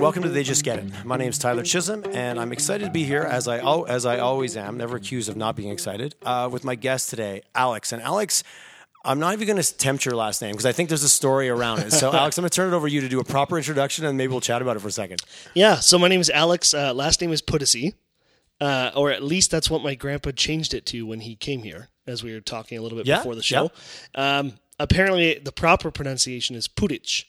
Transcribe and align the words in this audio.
and 0.00 0.04
welcome 0.04 0.22
to 0.22 0.30
They 0.30 0.42
Just 0.44 0.64
Get 0.64 0.78
It. 0.78 1.04
My 1.04 1.18
name 1.18 1.28
is 1.28 1.36
Tyler 1.36 1.62
Chisholm, 1.62 2.04
and 2.14 2.40
I'm 2.40 2.52
excited 2.52 2.86
to 2.86 2.90
be 2.90 3.04
here, 3.04 3.20
as 3.20 3.46
I 3.46 3.58
al- 3.58 3.84
as 3.84 4.06
I 4.06 4.18
always 4.18 4.56
am, 4.56 4.78
never 4.78 4.96
accused 4.96 5.28
of 5.28 5.36
not 5.36 5.56
being 5.56 5.68
excited, 5.68 6.14
uh, 6.22 6.48
with 6.50 6.64
my 6.64 6.74
guest 6.74 7.10
today, 7.10 7.42
Alex. 7.54 7.92
And 7.92 8.00
Alex, 8.00 8.42
I'm 9.04 9.18
not 9.18 9.34
even 9.34 9.46
going 9.46 9.62
to 9.62 9.76
tempt 9.76 10.06
your 10.06 10.16
last 10.16 10.40
name 10.40 10.52
because 10.52 10.64
I 10.64 10.72
think 10.72 10.88
there's 10.88 11.02
a 11.02 11.08
story 11.08 11.50
around 11.50 11.80
it. 11.80 11.92
So, 11.92 12.10
Alex, 12.14 12.38
I'm 12.38 12.42
going 12.44 12.48
to 12.48 12.56
turn 12.56 12.72
it 12.72 12.76
over 12.76 12.88
to 12.88 12.94
you 12.94 13.02
to 13.02 13.10
do 13.10 13.20
a 13.20 13.24
proper 13.24 13.58
introduction, 13.58 14.06
and 14.06 14.16
maybe 14.16 14.30
we'll 14.30 14.40
chat 14.40 14.62
about 14.62 14.74
it 14.74 14.80
for 14.80 14.88
a 14.88 14.92
second. 14.92 15.20
Yeah, 15.52 15.74
so 15.74 15.98
my 15.98 16.08
name 16.08 16.22
is 16.22 16.30
Alex. 16.30 16.72
Uh, 16.72 16.94
last 16.94 17.20
name 17.20 17.30
is 17.30 17.42
Putici. 17.42 17.92
Uh, 18.58 18.92
or 18.96 19.10
at 19.10 19.22
least 19.22 19.50
that's 19.50 19.68
what 19.68 19.82
my 19.82 19.94
grandpa 19.94 20.30
changed 20.30 20.72
it 20.72 20.86
to 20.86 21.06
when 21.06 21.20
he 21.20 21.36
came 21.36 21.62
here, 21.62 21.88
as 22.06 22.24
we 22.24 22.32
were 22.32 22.40
talking 22.40 22.78
a 22.78 22.80
little 22.80 22.96
bit 22.96 23.06
Yeah, 23.06 23.18
before 23.18 23.34
the 23.34 23.42
show. 23.42 23.70
Um, 24.14 24.54
apparently, 24.78 25.38
the 25.38 25.52
proper 25.52 25.90
pronunciation 25.90 26.56
is 26.56 26.68
Pudic. 26.68 27.24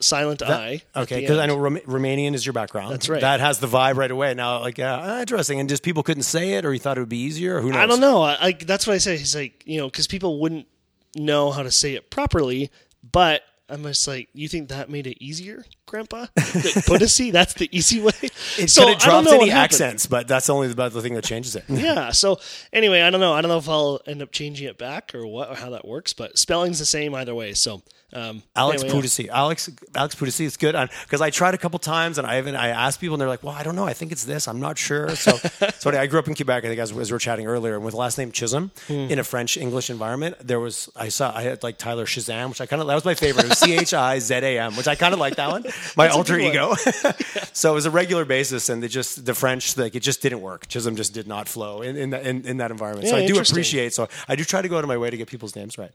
Silent 0.00 0.42
I. 0.42 0.82
at 0.94 1.02
Okay, 1.04 1.20
because 1.20 1.38
I 1.38 1.46
know 1.46 1.56
Rom- 1.56 1.78
Romanian 1.78 2.34
is 2.34 2.44
your 2.44 2.52
background. 2.52 2.92
That's 2.92 3.08
right. 3.08 3.20
That 3.20 3.40
has 3.40 3.60
the 3.60 3.66
vibe 3.66 3.96
right 3.96 4.10
away. 4.10 4.34
Now, 4.34 4.60
like, 4.60 4.78
uh, 4.78 5.18
interesting. 5.20 5.58
And 5.58 5.68
just 5.68 5.82
people 5.82 6.02
couldn't 6.02 6.24
say 6.24 6.54
it, 6.54 6.66
or 6.66 6.72
you 6.72 6.78
thought 6.78 6.98
it 6.98 7.00
would 7.00 7.08
be 7.08 7.22
easier, 7.22 7.56
or 7.56 7.60
who 7.62 7.70
knows? 7.70 7.78
I 7.78 7.86
don't 7.86 8.00
know. 8.00 8.20
I, 8.22 8.36
I, 8.40 8.52
that's 8.52 8.86
what 8.86 8.92
I 8.92 8.98
say. 8.98 9.16
He's 9.16 9.34
like, 9.34 9.62
you 9.66 9.78
know, 9.78 9.86
because 9.86 10.06
people 10.06 10.38
wouldn't 10.40 10.66
know 11.14 11.50
how 11.50 11.62
to 11.62 11.70
say 11.70 11.94
it 11.94 12.10
properly, 12.10 12.70
but 13.10 13.42
I'm 13.68 13.82
just 13.84 14.06
like, 14.06 14.28
you 14.34 14.48
think 14.48 14.68
that 14.68 14.90
made 14.90 15.06
it 15.06 15.22
easier, 15.22 15.64
Grandpa? 15.86 16.26
Putici, 16.36 17.32
that's 17.32 17.54
the 17.54 17.68
easy 17.76 18.00
way. 18.00 18.12
It 18.58 18.70
so 18.70 18.82
could 18.82 18.88
I 18.88 18.90
have 18.92 18.98
don't 19.00 19.08
dropped 19.10 19.24
know 19.26 19.32
any 19.42 19.50
happened. 19.50 19.64
accents, 19.64 20.06
but 20.06 20.26
that's 20.28 20.48
only 20.48 20.70
about 20.70 20.92
the 20.92 21.02
thing 21.02 21.14
that 21.14 21.24
changes 21.24 21.56
it. 21.56 21.64
yeah. 21.68 22.10
So 22.10 22.38
anyway, 22.72 23.02
I 23.02 23.10
don't 23.10 23.20
know. 23.20 23.34
I 23.34 23.42
don't 23.42 23.50
know 23.50 23.58
if 23.58 23.68
I'll 23.68 24.00
end 24.06 24.22
up 24.22 24.32
changing 24.32 24.66
it 24.66 24.78
back 24.78 25.14
or 25.14 25.26
what 25.26 25.50
or 25.50 25.54
how 25.56 25.70
that 25.70 25.86
works, 25.86 26.12
but 26.14 26.38
spelling's 26.38 26.78
the 26.78 26.86
same 26.86 27.14
either 27.14 27.34
way. 27.34 27.52
So 27.52 27.82
um, 28.14 28.42
Alex 28.54 28.82
anyway, 28.82 28.96
yeah. 28.96 29.02
Putici. 29.02 29.28
Alex 29.28 29.70
Alex 29.94 30.14
Pudici. 30.14 30.46
It's 30.46 30.56
good 30.56 30.74
because 31.04 31.20
I 31.20 31.28
tried 31.30 31.54
a 31.54 31.58
couple 31.58 31.78
times 31.80 32.16
and 32.18 32.26
I 32.26 32.36
haven't. 32.36 32.54
I 32.56 32.68
asked 32.68 33.00
people 33.00 33.14
and 33.14 33.20
they're 33.20 33.28
like, 33.28 33.42
"Well, 33.42 33.54
I 33.54 33.62
don't 33.62 33.76
know. 33.76 33.84
I 33.84 33.92
think 33.92 34.10
it's 34.12 34.24
this. 34.24 34.48
I'm 34.48 34.60
not 34.60 34.78
sure." 34.78 35.10
So, 35.16 35.32
so 35.78 35.90
I 35.90 36.06
grew 36.06 36.20
up 36.20 36.28
in 36.28 36.34
Quebec. 36.34 36.64
I 36.64 36.68
think 36.68 36.80
as, 36.80 36.92
as 36.96 37.10
we 37.10 37.14
were 37.14 37.18
chatting 37.18 37.46
earlier, 37.46 37.74
and 37.74 37.84
with 37.84 37.94
last 37.94 38.16
name 38.16 38.32
Chisholm 38.32 38.70
Hmm. 38.86 39.10
in 39.10 39.18
a 39.18 39.24
French 39.24 39.56
English 39.58 39.90
environment, 39.90 40.36
there 40.40 40.60
was 40.60 40.88
I 40.96 41.08
saw 41.08 41.36
I 41.36 41.42
had 41.42 41.62
like 41.62 41.76
Tyler 41.78 42.06
Shazam, 42.06 42.48
which 42.48 42.60
I 42.60 42.66
kind 42.66 42.80
of 42.80 42.88
that 42.88 42.94
was 42.94 43.04
my 43.04 43.14
favorite. 43.14 43.44
It 43.46 43.48
was 43.50 43.58
C 43.58 43.74
H 43.76 43.92
I 43.92 44.18
Z 44.20 44.34
A 44.34 44.60
M, 44.60 44.76
which 44.76 44.86
I 44.88 44.94
kind 44.94 45.12
of 45.12 45.20
like 45.20 45.36
that 45.36 45.50
one. 45.50 45.64
My 45.96 46.08
alter 46.08 46.38
ego. 46.38 46.74
so 47.52 47.72
it 47.72 47.74
was 47.74 47.86
a 47.86 47.90
regular 47.90 48.24
basis, 48.24 48.68
and 48.68 48.82
they 48.82 48.88
just 48.88 49.24
the 49.24 49.34
French 49.34 49.76
like 49.76 49.94
it 49.94 50.00
just 50.00 50.22
didn't 50.22 50.40
work. 50.40 50.68
Chisholm 50.68 50.96
just 50.96 51.14
did 51.14 51.26
not 51.26 51.48
flow 51.48 51.82
in 51.82 51.96
in, 51.96 52.10
the, 52.10 52.28
in, 52.28 52.46
in 52.46 52.56
that 52.58 52.70
environment. 52.70 53.08
so 53.08 53.16
I 53.16 53.26
do 53.26 53.38
appreciate. 53.38 53.92
So 53.94 54.08
I 54.28 54.36
do 54.36 54.44
try 54.44 54.62
to 54.62 54.68
go 54.68 54.78
out 54.78 54.84
of 54.84 54.88
my 54.88 54.98
way 54.98 55.10
to 55.10 55.16
get 55.16 55.28
people's 55.28 55.56
names 55.56 55.78
right. 55.78 55.92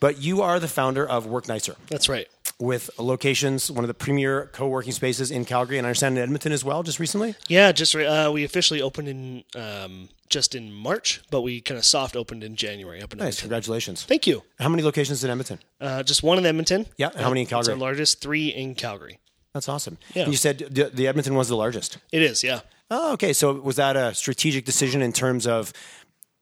But 0.00 0.18
you 0.18 0.42
are 0.42 0.60
the 0.60 0.68
founder 0.68 1.06
of 1.06 1.26
Work 1.26 1.48
Nicer 1.48 1.76
That's 1.88 2.08
right. 2.08 2.28
with 2.58 2.90
locations, 2.98 3.70
one 3.70 3.84
of 3.84 3.88
the 3.88 3.94
premier 3.94 4.48
co-working 4.52 4.92
spaces 4.92 5.30
in 5.30 5.44
Calgary, 5.44 5.78
and 5.78 5.86
I 5.86 5.90
understand 5.90 6.16
in 6.16 6.22
Edmonton 6.22 6.52
as 6.52 6.64
well, 6.64 6.82
just 6.82 7.00
recently. 7.00 7.34
Yeah, 7.48 7.72
just 7.72 7.94
uh, 7.94 8.30
we 8.32 8.44
officially 8.44 8.82
opened 8.82 9.08
in 9.08 9.44
um, 9.54 10.08
just 10.30 10.54
in 10.54 10.72
March, 10.72 11.20
but 11.30 11.42
we 11.42 11.60
kind 11.60 11.78
of 11.78 11.84
soft 11.84 12.16
opened 12.16 12.42
in 12.44 12.56
January. 12.56 13.02
Up 13.02 13.12
in 13.12 13.18
Nice, 13.18 13.26
Edmonton. 13.26 13.40
congratulations. 13.42 14.04
Thank 14.04 14.26
you. 14.26 14.42
How 14.58 14.68
many 14.68 14.82
locations 14.82 15.22
in 15.24 15.30
Edmonton? 15.30 15.58
Uh, 15.80 16.02
just 16.02 16.22
one 16.22 16.38
in 16.38 16.46
Edmonton. 16.46 16.86
Yeah, 16.96 17.08
and 17.12 17.20
how 17.20 17.28
many 17.28 17.40
in 17.42 17.44
It's 17.46 17.52
our 17.52 17.62
Calgary? 17.62 17.80
largest. 17.80 18.20
Three 18.20 18.48
in 18.48 18.74
Calgary. 18.74 19.18
That's 19.54 19.68
awesome. 19.68 19.98
Yeah. 20.14 20.24
And 20.24 20.32
you 20.32 20.36
said 20.36 20.58
the, 20.58 20.90
the 20.92 21.06
Edmonton 21.06 21.34
was 21.34 21.48
the 21.48 21.56
largest. 21.56 21.98
It 22.12 22.22
is. 22.22 22.44
Yeah. 22.44 22.60
Oh, 22.90 23.12
okay. 23.14 23.32
So 23.32 23.52
was 23.54 23.76
that 23.76 23.96
a 23.96 24.14
strategic 24.14 24.64
decision 24.64 25.02
in 25.02 25.12
terms 25.12 25.46
of 25.46 25.72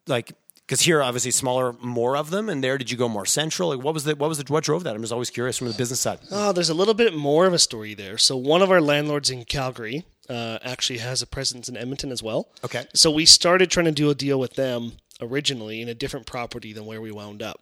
like? 0.07 0.33
Because 0.65 0.81
here, 0.81 1.01
obviously, 1.01 1.31
smaller, 1.31 1.71
more 1.81 2.17
of 2.17 2.29
them, 2.29 2.49
and 2.49 2.61
there, 2.61 2.77
did 2.77 2.91
you 2.91 2.97
go 2.97 3.07
more 3.07 3.25
central? 3.25 3.69
Like, 3.69 3.81
what 3.81 3.93
was 3.93 4.03
the 4.03 4.17
what 4.17 4.27
was 4.27 4.37
the 4.37 4.51
what 4.51 4.65
drove 4.65 4.83
that? 4.83 4.95
I'm 4.95 5.01
just 5.01 5.13
always 5.13 5.29
curious 5.29 5.57
from 5.57 5.67
the 5.69 5.73
business 5.73 6.01
side. 6.01 6.19
Oh, 6.29 6.51
there's 6.51 6.67
a 6.69 6.73
little 6.73 6.93
bit 6.93 7.15
more 7.15 7.45
of 7.45 7.53
a 7.53 7.59
story 7.59 7.93
there. 7.93 8.17
So 8.17 8.35
one 8.35 8.61
of 8.61 8.69
our 8.69 8.81
landlords 8.81 9.29
in 9.29 9.45
Calgary 9.45 10.03
uh, 10.29 10.59
actually 10.63 10.99
has 10.99 11.21
a 11.21 11.27
presence 11.27 11.69
in 11.69 11.77
Edmonton 11.77 12.11
as 12.11 12.21
well. 12.21 12.49
Okay. 12.63 12.85
So 12.93 13.11
we 13.11 13.25
started 13.25 13.71
trying 13.71 13.85
to 13.85 13.91
do 13.91 14.09
a 14.09 14.15
deal 14.15 14.39
with 14.39 14.55
them 14.55 14.93
originally 15.21 15.81
in 15.81 15.89
a 15.89 15.93
different 15.95 16.25
property 16.25 16.73
than 16.73 16.85
where 16.85 17.01
we 17.01 17.11
wound 17.11 17.41
up. 17.41 17.61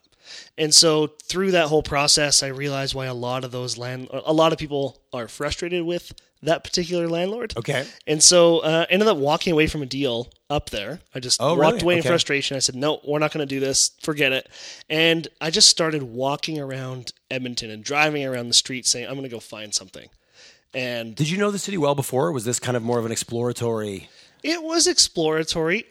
And 0.57 0.73
so 0.73 1.11
through 1.23 1.51
that 1.51 1.67
whole 1.67 1.83
process, 1.83 2.41
I 2.41 2.47
realized 2.47 2.95
why 2.95 3.05
a 3.05 3.13
lot 3.13 3.43
of 3.43 3.51
those 3.51 3.77
land, 3.77 4.09
a 4.11 4.33
lot 4.33 4.51
of 4.53 4.57
people 4.57 4.99
are 5.13 5.27
frustrated 5.27 5.85
with 5.85 6.13
that 6.41 6.63
particular 6.63 7.07
landlord. 7.07 7.53
Okay. 7.57 7.85
And 8.07 8.21
so 8.21 8.59
uh, 8.59 8.85
ended 8.89 9.07
up 9.07 9.17
walking 9.17 9.53
away 9.53 9.67
from 9.67 9.81
a 9.81 9.85
deal 9.85 10.29
up 10.49 10.69
there. 10.71 10.99
I 11.13 11.19
just 11.19 11.39
Oh, 11.41 11.55
walked 11.55 11.73
really? 11.75 11.81
away 11.83 11.97
in 11.97 12.03
frustration. 12.03 12.55
I 12.57 12.59
said, 12.59 12.75
no, 12.75 12.99
we're 13.05 13.19
not 13.19 13.31
going 13.33 13.47
to 13.47 13.55
do 13.55 13.59
this. 13.59 13.91
Forget 14.01 14.31
it. 14.31 14.49
And 14.89 15.27
I 15.39 15.49
just 15.51 15.69
started 15.69 16.03
walking 16.03 16.59
around 16.59 17.13
Edmonton 17.31 17.69
and 17.69 17.83
driving 17.83 18.25
around 18.25 18.47
the 18.47 18.53
street 18.53 18.85
saying, 18.87 19.05
I'm 19.07 19.13
going 19.13 19.23
to 19.23 19.29
go 19.29 19.39
find 19.39 19.73
something. 19.73 20.09
And 20.75 21.15
Did 21.15 21.29
you 21.29 21.37
know 21.37 21.49
the 21.51 21.57
city 21.59 21.77
well 21.77 21.95
before? 21.95 22.27
Or 22.27 22.31
was 22.31 22.45
this 22.45 22.59
kind 22.59 22.75
of 22.77 22.83
more 22.83 22.99
of 22.99 23.05
an 23.05 23.11
exploratory? 23.11 24.09
it 24.43 24.61
was 24.61 24.85
exploratory. 24.85 25.85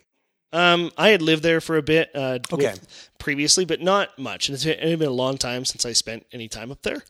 Um, 0.53 0.93
I 0.97 1.09
had 1.09 1.21
lived 1.23 1.43
there 1.43 1.61
for 1.61 1.77
a 1.77 1.83
bit 1.83 2.11
uh, 2.15 2.39
Okay. 2.53 2.75
previously, 3.19 3.65
but 3.65 3.81
not 3.81 4.17
much. 4.17 4.49
And 4.49 4.55
it's 4.55 4.65
been, 4.65 4.79
it 4.79 4.89
had 4.89 4.99
been 5.01 5.09
a 5.09 5.13
long 5.13 5.37
time 5.39 5.65
since 5.65 5.85
I 5.85 5.93
spent 5.93 6.25
any 6.33 6.47
time 6.47 6.71
up 6.71 6.83
there. 6.83 7.03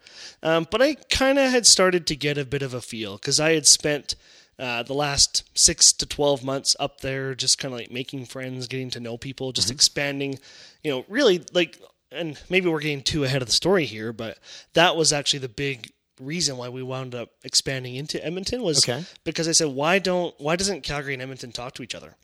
Um, 0.42 0.66
but 0.70 0.80
I 0.80 0.94
kind 1.10 1.38
of 1.38 1.50
had 1.50 1.66
started 1.66 2.06
to 2.06 2.16
get 2.16 2.38
a 2.38 2.46
bit 2.46 2.62
of 2.62 2.72
a 2.72 2.80
feel 2.80 3.16
because 3.16 3.38
I 3.40 3.52
had 3.52 3.66
spent 3.66 4.14
uh, 4.58 4.84
the 4.84 4.94
last 4.94 5.42
six 5.58 5.92
to 5.94 6.06
12 6.06 6.42
months 6.42 6.74
up 6.80 7.00
there 7.02 7.34
just 7.34 7.58
kind 7.58 7.74
of 7.74 7.80
like 7.80 7.90
making 7.90 8.24
friends, 8.24 8.66
getting 8.68 8.88
to 8.92 9.00
know 9.00 9.18
people, 9.18 9.52
just 9.52 9.70
expanding, 9.70 10.38
you 10.82 10.90
know, 10.90 11.04
really 11.08 11.44
like, 11.52 11.78
and 12.10 12.40
maybe 12.48 12.70
we're 12.70 12.80
getting 12.80 13.02
too 13.02 13.24
ahead 13.24 13.42
of 13.42 13.48
the 13.48 13.52
story 13.52 13.84
here, 13.84 14.14
but 14.14 14.38
that 14.72 14.96
was 14.96 15.12
actually 15.12 15.40
the 15.40 15.48
big 15.50 15.90
reason 16.20 16.56
why 16.56 16.68
we 16.68 16.82
wound 16.82 17.14
up 17.14 17.30
expanding 17.42 17.96
into 17.96 18.24
Edmonton 18.24 18.62
was 18.62 18.88
Okay. 18.88 19.04
because 19.24 19.48
I 19.48 19.52
said, 19.52 19.68
why 19.68 19.98
don't, 19.98 20.34
why 20.40 20.56
doesn't 20.56 20.82
Calgary 20.82 21.14
and 21.14 21.22
Edmonton 21.22 21.52
talk 21.52 21.74
to 21.74 21.82
each 21.82 21.94
other? 21.94 22.14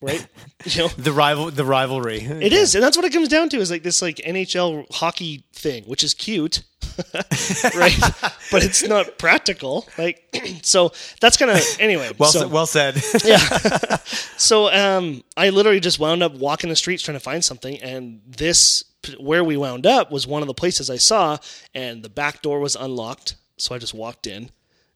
Right? 0.00 0.26
you 0.64 0.82
know, 0.82 0.88
The 0.88 1.12
rival, 1.12 1.50
the 1.50 1.64
rivalry. 1.64 2.18
it 2.20 2.52
is, 2.52 2.74
and 2.74 2.84
that's 2.84 2.96
what 2.96 3.06
it 3.06 3.12
comes 3.12 3.28
down 3.28 3.48
to 3.50 3.56
is 3.58 3.70
like 3.70 3.82
this 3.82 4.02
like 4.02 4.16
NHL 4.16 4.86
hockey 4.92 5.44
thing, 5.54 5.84
which 5.84 6.04
is 6.04 6.12
cute, 6.12 6.62
right? 7.74 7.96
but 8.50 8.62
it's 8.64 8.86
not 8.86 9.16
practical. 9.18 9.88
Like, 9.96 10.22
so 10.62 10.92
that's 11.20 11.36
kind 11.38 11.50
of 11.52 11.60
anyway. 11.80 12.10
Well, 12.18 12.30
so, 12.30 12.40
said, 12.40 12.50
well 12.50 12.66
said. 12.66 12.96
yeah. 13.24 13.38
so 14.36 14.70
um, 14.70 15.22
I 15.38 15.48
literally 15.50 15.80
just 15.80 15.98
wound 15.98 16.22
up 16.22 16.34
walking 16.34 16.68
the 16.70 16.76
streets 16.76 17.02
trying 17.02 17.16
to 17.16 17.20
find 17.20 17.42
something, 17.42 17.80
and 17.82 18.20
this 18.26 18.84
where 19.20 19.44
we 19.44 19.56
wound 19.56 19.86
up 19.86 20.10
was 20.10 20.26
one 20.26 20.42
of 20.42 20.48
the 20.48 20.54
places 20.54 20.90
I 20.90 20.96
saw, 20.96 21.38
and 21.74 22.02
the 22.02 22.08
back 22.08 22.42
door 22.42 22.60
was 22.60 22.76
unlocked, 22.76 23.36
so 23.56 23.74
I 23.74 23.78
just 23.78 23.94
walked 23.94 24.26
in, 24.26 24.50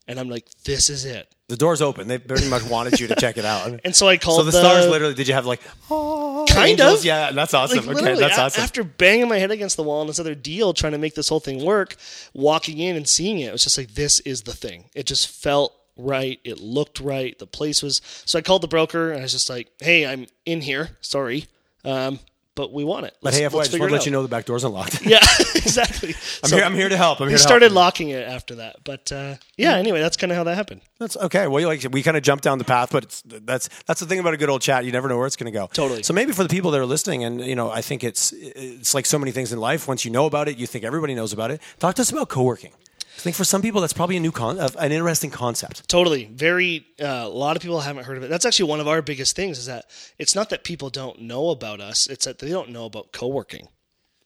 and 0.06 0.18
I'm 0.18 0.28
like, 0.28 0.46
this 0.64 0.90
is 0.90 1.04
it. 1.04 1.32
the 1.48 1.56
door's 1.56 1.80
open. 1.82 2.08
They 2.08 2.18
pretty 2.18 2.48
much 2.48 2.62
wanted 2.64 2.98
you 3.00 3.06
to 3.08 3.14
check 3.16 3.36
it 3.38 3.44
out. 3.44 3.80
And 3.84 3.94
so 3.96 4.06
I 4.08 4.16
called 4.18 4.38
So 4.40 4.44
the, 4.44 4.52
stars 4.52 4.86
literally. 4.86 5.14
Did 5.14 5.28
you 5.28 5.34
have 5.34 5.46
like 5.46 5.60
oh, 5.90 6.44
Kind 6.48 6.72
angels? 6.80 7.00
of. 7.00 7.04
Yeah, 7.04 7.32
that's 7.32 7.54
awesome. 7.54 7.86
Like, 7.86 7.96
okay, 7.98 8.14
that's 8.16 8.36
a- 8.38 8.42
awesome. 8.42 8.62
After 8.62 8.84
banging 8.84 9.28
my 9.28 9.38
head 9.38 9.50
against 9.50 9.76
the 9.76 9.82
wall 9.82 10.00
on 10.00 10.06
this 10.06 10.18
other 10.18 10.34
deal, 10.34 10.72
trying 10.74 10.92
to 10.92 10.98
make 10.98 11.14
this 11.14 11.28
whole 11.28 11.40
thing 11.40 11.64
work, 11.64 11.96
walking 12.34 12.78
in 12.78 12.96
and 12.96 13.08
seeing 13.08 13.38
it, 13.40 13.46
it 13.48 13.52
was 13.52 13.62
just 13.64 13.78
like 13.78 13.94
this 13.94 14.20
is 14.20 14.42
the 14.42 14.52
thing. 14.54 14.84
It 14.94 15.06
just 15.06 15.28
felt 15.28 15.74
right. 15.96 16.38
It 16.44 16.60
looked 16.60 17.00
right. 17.00 17.38
The 17.38 17.46
place 17.46 17.82
was. 17.82 18.00
So 18.24 18.38
I 18.38 18.42
called 18.42 18.62
the 18.62 18.68
broker 18.68 19.10
and 19.10 19.20
I 19.20 19.22
was 19.22 19.32
just 19.32 19.48
like, 19.50 19.68
"Hey, 19.80 20.06
I'm 20.06 20.26
in 20.46 20.60
here. 20.62 20.90
Sorry, 21.00 21.46
um, 21.84 22.18
but 22.58 22.72
we 22.72 22.82
want 22.82 23.06
it. 23.06 23.14
but 23.22 23.26
Let's, 23.26 23.36
hey, 23.38 23.44
FYI, 23.44 23.52
let's 23.54 23.68
just 23.68 23.78
want 23.80 23.90
to 23.90 23.96
let 23.96 24.04
you 24.04 24.10
know 24.10 24.22
the 24.22 24.28
back 24.28 24.44
door's 24.44 24.64
unlocked. 24.64 25.00
Yeah, 25.08 25.20
exactly. 25.54 26.08
I'm 26.42 26.50
So 26.50 26.56
here. 26.56 26.64
I'm 26.64 26.74
here 26.74 26.88
to 26.88 26.96
help. 26.96 27.20
I'm 27.20 27.26
we 27.26 27.30
here 27.30 27.38
to 27.38 27.42
started 27.42 27.70
locking 27.70 28.08
it 28.08 28.26
after 28.26 28.56
that, 28.56 28.82
but 28.82 29.12
uh, 29.12 29.36
yeah. 29.56 29.76
Anyway, 29.76 30.00
that's 30.00 30.16
kind 30.16 30.32
of 30.32 30.36
how 30.36 30.42
that 30.44 30.56
happened. 30.56 30.80
That's 30.98 31.16
okay. 31.16 31.46
Well, 31.46 31.64
like 31.68 31.86
we 31.92 32.02
kind 32.02 32.16
of 32.16 32.24
jumped 32.24 32.42
down 32.42 32.58
the 32.58 32.64
path, 32.64 32.90
but 32.90 33.04
it's, 33.04 33.22
that's 33.22 33.68
that's 33.86 34.00
the 34.00 34.06
thing 34.06 34.18
about 34.18 34.34
a 34.34 34.36
good 34.36 34.50
old 34.50 34.60
chat. 34.60 34.84
You 34.84 34.90
never 34.90 35.08
know 35.08 35.16
where 35.16 35.28
it's 35.28 35.36
going 35.36 35.50
to 35.50 35.56
go. 35.56 35.68
Totally. 35.72 36.02
So 36.02 36.12
maybe 36.12 36.32
for 36.32 36.42
the 36.42 36.48
people 36.48 36.72
that 36.72 36.80
are 36.80 36.86
listening, 36.86 37.22
and 37.22 37.40
you 37.40 37.54
know, 37.54 37.70
I 37.70 37.80
think 37.80 38.02
it's 38.02 38.32
it's 38.32 38.92
like 38.92 39.06
so 39.06 39.20
many 39.20 39.30
things 39.30 39.52
in 39.52 39.60
life. 39.60 39.86
Once 39.86 40.04
you 40.04 40.10
know 40.10 40.26
about 40.26 40.48
it, 40.48 40.58
you 40.58 40.66
think 40.66 40.84
everybody 40.84 41.14
knows 41.14 41.32
about 41.32 41.52
it. 41.52 41.62
Talk 41.78 41.94
to 41.94 42.02
us 42.02 42.10
about 42.10 42.28
co-working. 42.28 42.72
I 43.18 43.20
think 43.20 43.34
for 43.34 43.44
some 43.44 43.62
people 43.62 43.80
that's 43.80 43.92
probably 43.92 44.16
a 44.16 44.20
new 44.20 44.30
con, 44.30 44.58
an 44.58 44.92
interesting 44.92 45.30
concept. 45.30 45.88
Totally. 45.88 46.26
Very. 46.26 46.86
Uh, 47.00 47.24
a 47.24 47.28
lot 47.28 47.56
of 47.56 47.62
people 47.62 47.80
haven't 47.80 48.04
heard 48.04 48.16
of 48.16 48.22
it. 48.22 48.30
That's 48.30 48.46
actually 48.46 48.68
one 48.68 48.78
of 48.78 48.86
our 48.86 49.02
biggest 49.02 49.34
things. 49.34 49.58
Is 49.58 49.66
that 49.66 49.86
it's 50.18 50.34
not 50.36 50.50
that 50.50 50.62
people 50.62 50.88
don't 50.88 51.22
know 51.22 51.50
about 51.50 51.80
us. 51.80 52.06
It's 52.06 52.26
that 52.26 52.38
they 52.38 52.48
don't 52.48 52.70
know 52.70 52.84
about 52.84 53.12
co-working. 53.12 53.68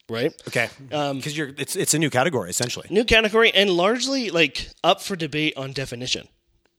Right. 0.09 0.33
Okay, 0.47 0.69
Um, 0.91 1.17
because 1.17 1.35
you're 1.35 1.53
it's 1.57 1.75
it's 1.75 1.93
a 1.93 1.99
new 1.99 2.09
category 2.09 2.49
essentially. 2.49 2.87
New 2.91 3.05
category 3.05 3.51
and 3.51 3.69
largely 3.69 4.29
like 4.29 4.69
up 4.83 5.01
for 5.01 5.15
debate 5.15 5.53
on 5.57 5.71
definition. 5.73 6.27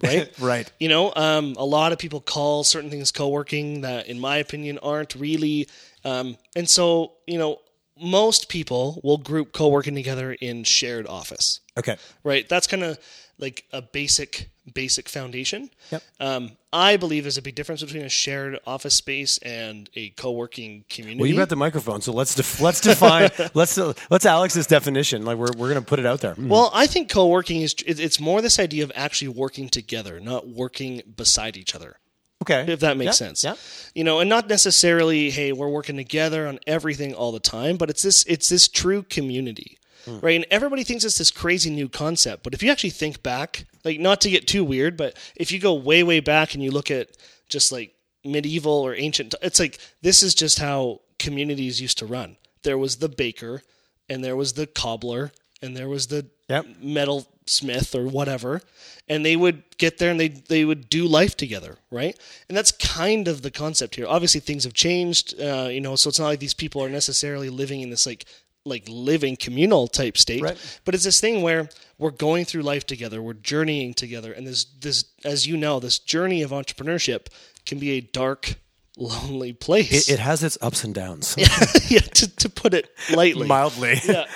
Right. 0.03 0.31
Right. 0.39 0.71
You 0.79 0.89
know, 0.89 1.13
um, 1.17 1.55
a 1.57 1.65
lot 1.65 1.93
of 1.93 1.99
people 1.99 2.21
call 2.21 2.63
certain 2.65 2.91
things 2.91 3.11
co-working 3.11 3.81
that, 3.81 4.07
in 4.07 4.21
my 4.21 4.37
opinion, 4.37 4.79
aren't 4.83 5.15
really. 5.15 5.69
Um, 6.05 6.37
and 6.55 6.69
so, 6.69 7.13
you 7.27 7.39
know, 7.39 7.61
most 8.01 8.49
people 8.49 9.01
will 9.05 9.19
group 9.19 9.53
co-working 9.53 9.95
together 9.95 10.33
in 10.33 10.65
shared 10.65 11.07
office 11.07 11.61
Okay. 11.77 11.97
right? 12.23 12.49
That's 12.49 12.67
kind 12.67 12.83
of 12.83 12.99
like 13.39 13.65
a 13.73 13.83
basic 13.83 14.51
basic 14.73 15.09
foundation. 15.11 15.69
Yep. 15.91 16.03
Um, 16.21 16.53
I 16.73 16.97
believe 16.97 17.25
there's 17.25 17.37
a 17.37 17.43
big 17.43 17.55
difference 17.55 17.83
between 17.83 18.03
a 18.05 18.09
shared 18.09 18.59
office 18.67 18.95
space 18.95 19.37
and 19.39 19.91
a 19.95 20.09
co-working 20.11 20.85
community. 20.89 21.21
Well, 21.21 21.29
you 21.29 21.37
got 21.37 21.51
the 21.51 21.57
microphone, 21.57 22.01
so 22.01 22.13
let's 22.13 22.35
def- 22.35 22.61
let's 22.61 22.81
define 22.81 23.31
let's 23.55 23.77
uh, 23.77 23.93
let's 24.11 24.25
Alex's 24.25 24.67
definition. 24.67 25.25
Like 25.25 25.37
we're 25.37 25.53
we're 25.57 25.69
gonna 25.69 25.83
put 25.83 25.99
it 25.99 26.07
out 26.07 26.21
there. 26.21 26.35
Mm. 26.35 26.49
Well, 26.49 26.71
I 26.73 26.87
think 26.87 27.11
co-working 27.11 27.61
is 27.61 27.75
it's 27.87 28.19
more 28.21 28.41
this 28.41 28.59
idea 28.59 28.85
of 28.85 28.93
actually 28.95 29.29
working 29.29 29.69
together, 29.69 30.19
not 30.21 30.49
working 30.49 31.03
beside 31.17 31.57
each 31.57 31.75
other. 31.75 31.97
Okay, 32.45 32.73
If 32.73 32.81
that 32.81 32.97
makes 32.97 33.21
Yeah, 33.21 33.27
sense. 33.27 33.45
Yeah. 33.45 33.55
You 33.95 34.05
know, 34.05 34.21
and 34.21 34.29
not 34.29 34.49
necessarily, 34.49 35.31
hey, 35.31 35.53
we're 35.53 35.69
working 35.69 35.97
together 35.97 36.47
on 36.47 36.59
everything 36.67 37.15
all 37.15 37.33
the 37.33 37.41
time, 37.41 37.77
but 37.77 37.89
it's 37.91 38.03
this 38.03 38.25
it's 38.25 38.49
this 38.49 38.69
true 38.69 39.03
community. 39.03 39.79
Hmm. 40.05 40.19
Right? 40.21 40.37
And 40.37 40.47
everybody 40.51 40.85
thinks 40.85 41.05
it's 41.05 41.17
this 41.19 41.31
crazy 41.31 41.71
new 41.71 41.89
concept, 41.89 42.43
but 42.43 42.53
if 42.53 42.63
you 42.63 42.71
actually 42.71 42.91
think 42.91 43.23
back, 43.23 43.65
like 43.85 43.99
not 43.99 44.21
to 44.23 44.31
get 44.31 44.47
too 44.47 44.63
weird, 44.65 44.97
but 44.97 45.17
if 45.35 45.51
you 45.51 45.59
go 45.59 45.73
way 45.75 46.03
way 46.03 46.21
back 46.21 46.55
and 46.55 46.63
you 46.63 46.71
look 46.71 46.91
at 46.91 47.09
just 47.49 47.73
like 47.73 47.95
medieval 48.25 48.73
or 48.73 48.95
ancient 48.95 49.35
it's 49.43 49.61
like 49.61 49.79
this 50.01 50.23
is 50.23 50.35
just 50.35 50.59
how 50.59 51.01
communities 51.19 51.81
used 51.81 51.99
to 51.99 52.07
run. 52.07 52.37
There 52.63 52.79
was 52.79 52.97
the 52.97 53.09
baker 53.09 53.63
and 54.09 54.25
there 54.25 54.37
was 54.37 54.55
the 54.55 54.67
cobbler 54.67 55.33
and 55.63 55.77
there 55.77 55.89
was 55.89 56.09
the 56.09 56.27
Yep. 56.49 56.67
metal 56.81 57.27
smith 57.47 57.95
or 57.95 58.07
whatever 58.07 58.61
and 59.09 59.25
they 59.25 59.37
would 59.37 59.63
get 59.79 59.99
there 59.99 60.11
and 60.11 60.19
they 60.19 60.29
they 60.29 60.65
would 60.65 60.89
do 60.89 61.07
life 61.07 61.37
together 61.37 61.77
right? 61.91 62.19
And 62.49 62.57
that's 62.57 62.73
kind 62.73 63.29
of 63.29 63.43
the 63.43 63.51
concept 63.51 63.95
here. 63.97 64.07
Obviously 64.09 64.41
things 64.41 64.65
have 64.65 64.73
changed 64.75 65.41
uh, 65.41 65.69
you 65.71 65.81
know 65.81 65.97
so 65.97 66.09
it's 66.09 66.19
not 66.19 66.27
like 66.27 66.41
these 66.41 66.55
people 66.55 66.83
are 66.83 66.89
necessarily 66.89 67.51
living 67.51 67.81
in 67.83 67.91
this 67.91 68.07
like 68.07 68.25
like 68.67 68.85
living 68.89 69.37
communal 69.37 69.89
type 69.89 70.17
state. 70.17 70.43
Right. 70.43 70.81
but 70.85 70.95
it's 70.95 71.05
this 71.05 71.21
thing 71.21 71.43
where 71.43 71.69
we're 71.99 72.11
going 72.11 72.45
through 72.47 72.63
life 72.63 72.87
together 72.87 73.21
we're 73.23 73.35
journeying 73.35 73.93
together 73.95 74.33
and 74.33 74.47
this 74.47 74.65
this 74.65 75.05
as 75.25 75.47
you 75.47 75.57
know 75.57 75.81
this 75.81 75.99
journey 75.99 76.41
of 76.43 76.51
entrepreneurship 76.51 77.27
can 77.67 77.79
be 77.79 77.93
a 77.93 78.01
dark 78.01 78.55
lonely 78.97 79.53
place. 79.53 80.09
It, 80.09 80.15
it 80.15 80.19
has 80.21 80.43
its 80.45 80.57
ups 80.63 80.85
and 80.85 80.95
downs, 80.95 81.35
yeah 81.91 81.99
to, 81.99 82.37
to 82.37 82.49
put 82.49 82.75
it 82.75 82.89
lightly. 83.13 83.47
Mildly. 83.55 84.01
yeah 84.07 84.27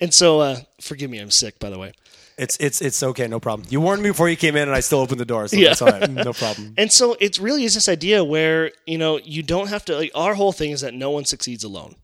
and 0.00 0.12
so 0.12 0.40
uh 0.40 0.56
forgive 0.80 1.10
me 1.10 1.18
i'm 1.18 1.30
sick 1.30 1.58
by 1.58 1.70
the 1.70 1.78
way 1.78 1.92
It's 2.38 2.56
it's 2.58 2.80
it's 2.80 3.02
okay, 3.02 3.26
no 3.28 3.38
problem. 3.38 3.68
You 3.70 3.82
warned 3.82 4.02
me 4.02 4.08
before 4.10 4.30
you 4.30 4.36
came 4.36 4.56
in, 4.56 4.62
and 4.68 4.74
I 4.74 4.80
still 4.80 5.00
opened 5.00 5.20
the 5.20 5.26
door, 5.34 5.46
so 5.46 5.56
Yeah. 5.56 5.68
that's 5.68 5.82
all 5.82 5.92
right, 5.92 6.08
no 6.10 6.32
problem. 6.32 6.72
And 6.80 6.90
so 6.90 7.14
it 7.20 7.38
really 7.38 7.64
is 7.64 7.74
this 7.74 7.86
idea 7.88 8.24
where, 8.24 8.72
you 8.86 8.96
know, 8.96 9.18
you 9.36 9.42
don't 9.42 9.68
have 9.68 9.84
to 9.88 9.92
like 10.00 10.10
our 10.14 10.34
whole 10.34 10.52
thing 10.52 10.70
is 10.72 10.80
that 10.80 10.94
no 10.94 11.10
one 11.10 11.24
succeeds 11.26 11.64
alone. 11.64 11.96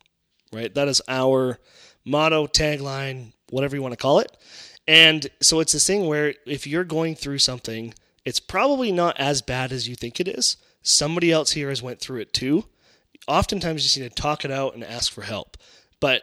Right? 0.53 0.73
That 0.75 0.89
is 0.89 1.01
our 1.09 1.59
motto, 2.05 2.47
tagline, 2.47 3.33
whatever 3.49 3.77
you 3.77 3.83
want 3.83 3.93
to 3.99 4.03
call 4.07 4.19
it. 4.21 4.31
And 4.87 5.21
so 5.41 5.61
it's 5.61 5.73
this 5.73 5.87
thing 5.87 6.07
where 6.07 6.35
if 6.45 6.67
you're 6.67 6.85
going 6.99 7.15
through 7.17 7.39
something, 7.41 7.95
it's 8.27 8.41
probably 8.41 8.93
not 8.93 9.17
as 9.19 9.41
bad 9.43 9.73
as 9.73 9.89
you 9.89 9.97
think 9.97 10.21
it 10.21 10.29
is. 10.29 10.59
Somebody 10.83 11.33
else 11.33 11.53
here 11.53 11.71
has 11.71 11.81
went 11.83 11.99
through 12.01 12.21
it 12.21 12.33
too. 12.35 12.65
Oftentimes 13.27 13.83
you 13.83 13.87
just 13.89 13.99
need 13.99 14.09
to 14.17 14.23
talk 14.23 14.45
it 14.45 14.51
out 14.51 14.75
and 14.75 14.85
ask 14.85 15.11
for 15.11 15.23
help. 15.23 15.57
But 15.99 16.23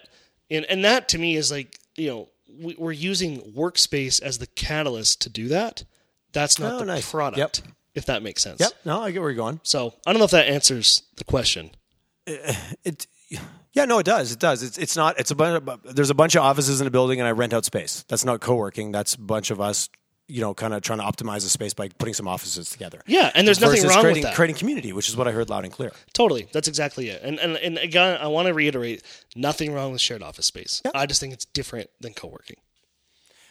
and 0.50 0.66
and 0.66 0.84
that 0.86 1.10
to 1.10 1.18
me 1.18 1.36
is 1.36 1.52
like, 1.52 1.78
you 1.96 2.08
know, 2.10 2.30
we, 2.62 2.76
we're 2.78 2.92
using 2.92 3.42
workspace 3.54 4.22
as 4.22 4.38
the 4.38 4.48
catalyst 4.48 5.22
to 5.22 5.30
do 5.30 5.48
that. 5.50 5.84
That's 6.34 6.60
not 6.60 6.74
Oh, 6.74 6.80
the 6.80 6.86
nice. 6.86 7.10
product, 7.10 7.38
Yep. 7.60 7.68
if 7.96 8.06
that 8.08 8.24
makes 8.24 8.42
sense. 8.42 8.60
Yep, 8.60 8.72
no, 8.86 9.02
I 9.02 9.12
get 9.12 9.22
where 9.22 9.30
you're 9.30 9.38
going. 9.38 9.60
So 9.64 9.94
I 10.06 10.12
don't 10.12 10.20
know 10.20 10.26
if 10.26 10.32
that 10.32 10.48
answers 10.48 11.04
the 11.18 11.24
question. 11.24 11.72
Uh, 12.28 12.54
it, 12.84 13.08
yeah, 13.74 13.86
no, 13.86 13.98
it 14.00 14.06
does. 14.06 14.32
It 14.32 14.40
does. 14.40 14.62
It's 14.62 14.78
it's 14.78 14.96
not. 14.96 15.20
It's 15.20 15.32
a 15.32 15.36
bunch. 15.36 15.68
Of, 15.68 15.96
there's 15.96 16.12
a 16.12 16.16
bunch 16.16 16.36
of 16.36 16.44
offices 16.44 16.80
in 16.80 16.86
a 16.88 16.92
building, 16.92 17.20
and 17.20 17.28
I 17.28 17.32
rent 17.32 17.54
out 17.54 17.66
space. 17.66 18.06
That's 18.08 18.24
not 18.24 18.40
co-working. 18.40 18.92
That's 18.92 19.16
a 19.16 19.20
bunch 19.20 19.50
of 19.50 19.60
us, 19.60 19.90
you 20.34 20.42
know, 20.42 20.54
kind 20.56 20.74
of 20.74 20.82
trying 20.82 20.98
to 20.98 21.06
optimize 21.06 21.44
the 21.44 21.50
space 21.50 21.76
by 21.76 21.90
putting 21.90 22.16
some 22.16 22.28
offices 22.28 22.68
together. 22.70 23.02
Yeah, 23.06 23.30
and 23.36 23.46
there's 23.46 23.62
nothing 23.62 23.84
wrong 23.84 24.02
creating, 24.02 24.24
with 24.24 24.32
that. 24.32 24.36
creating 24.36 24.56
community, 24.56 24.92
which 24.92 25.08
is 25.08 25.16
what 25.16 25.28
I 25.28 25.32
heard 25.32 25.48
loud 25.48 25.64
and 25.64 25.72
clear. 25.72 25.92
Totally, 26.14 26.48
that's 26.52 26.68
exactly 26.68 27.10
it. 27.10 27.22
And 27.22 27.40
and 27.40 27.56
and 27.58 27.78
again, 27.78 28.18
I 28.20 28.28
want 28.28 28.48
to 28.48 28.54
reiterate: 28.54 29.04
nothing 29.36 29.74
wrong 29.74 29.92
with 29.92 30.02
shared 30.02 30.24
office 30.24 30.48
space. 30.48 30.82
I 30.96 31.06
just 31.06 31.20
think 31.22 31.34
it's 31.34 31.46
different 31.46 31.92
than 32.02 32.14
co-working. 32.14 32.58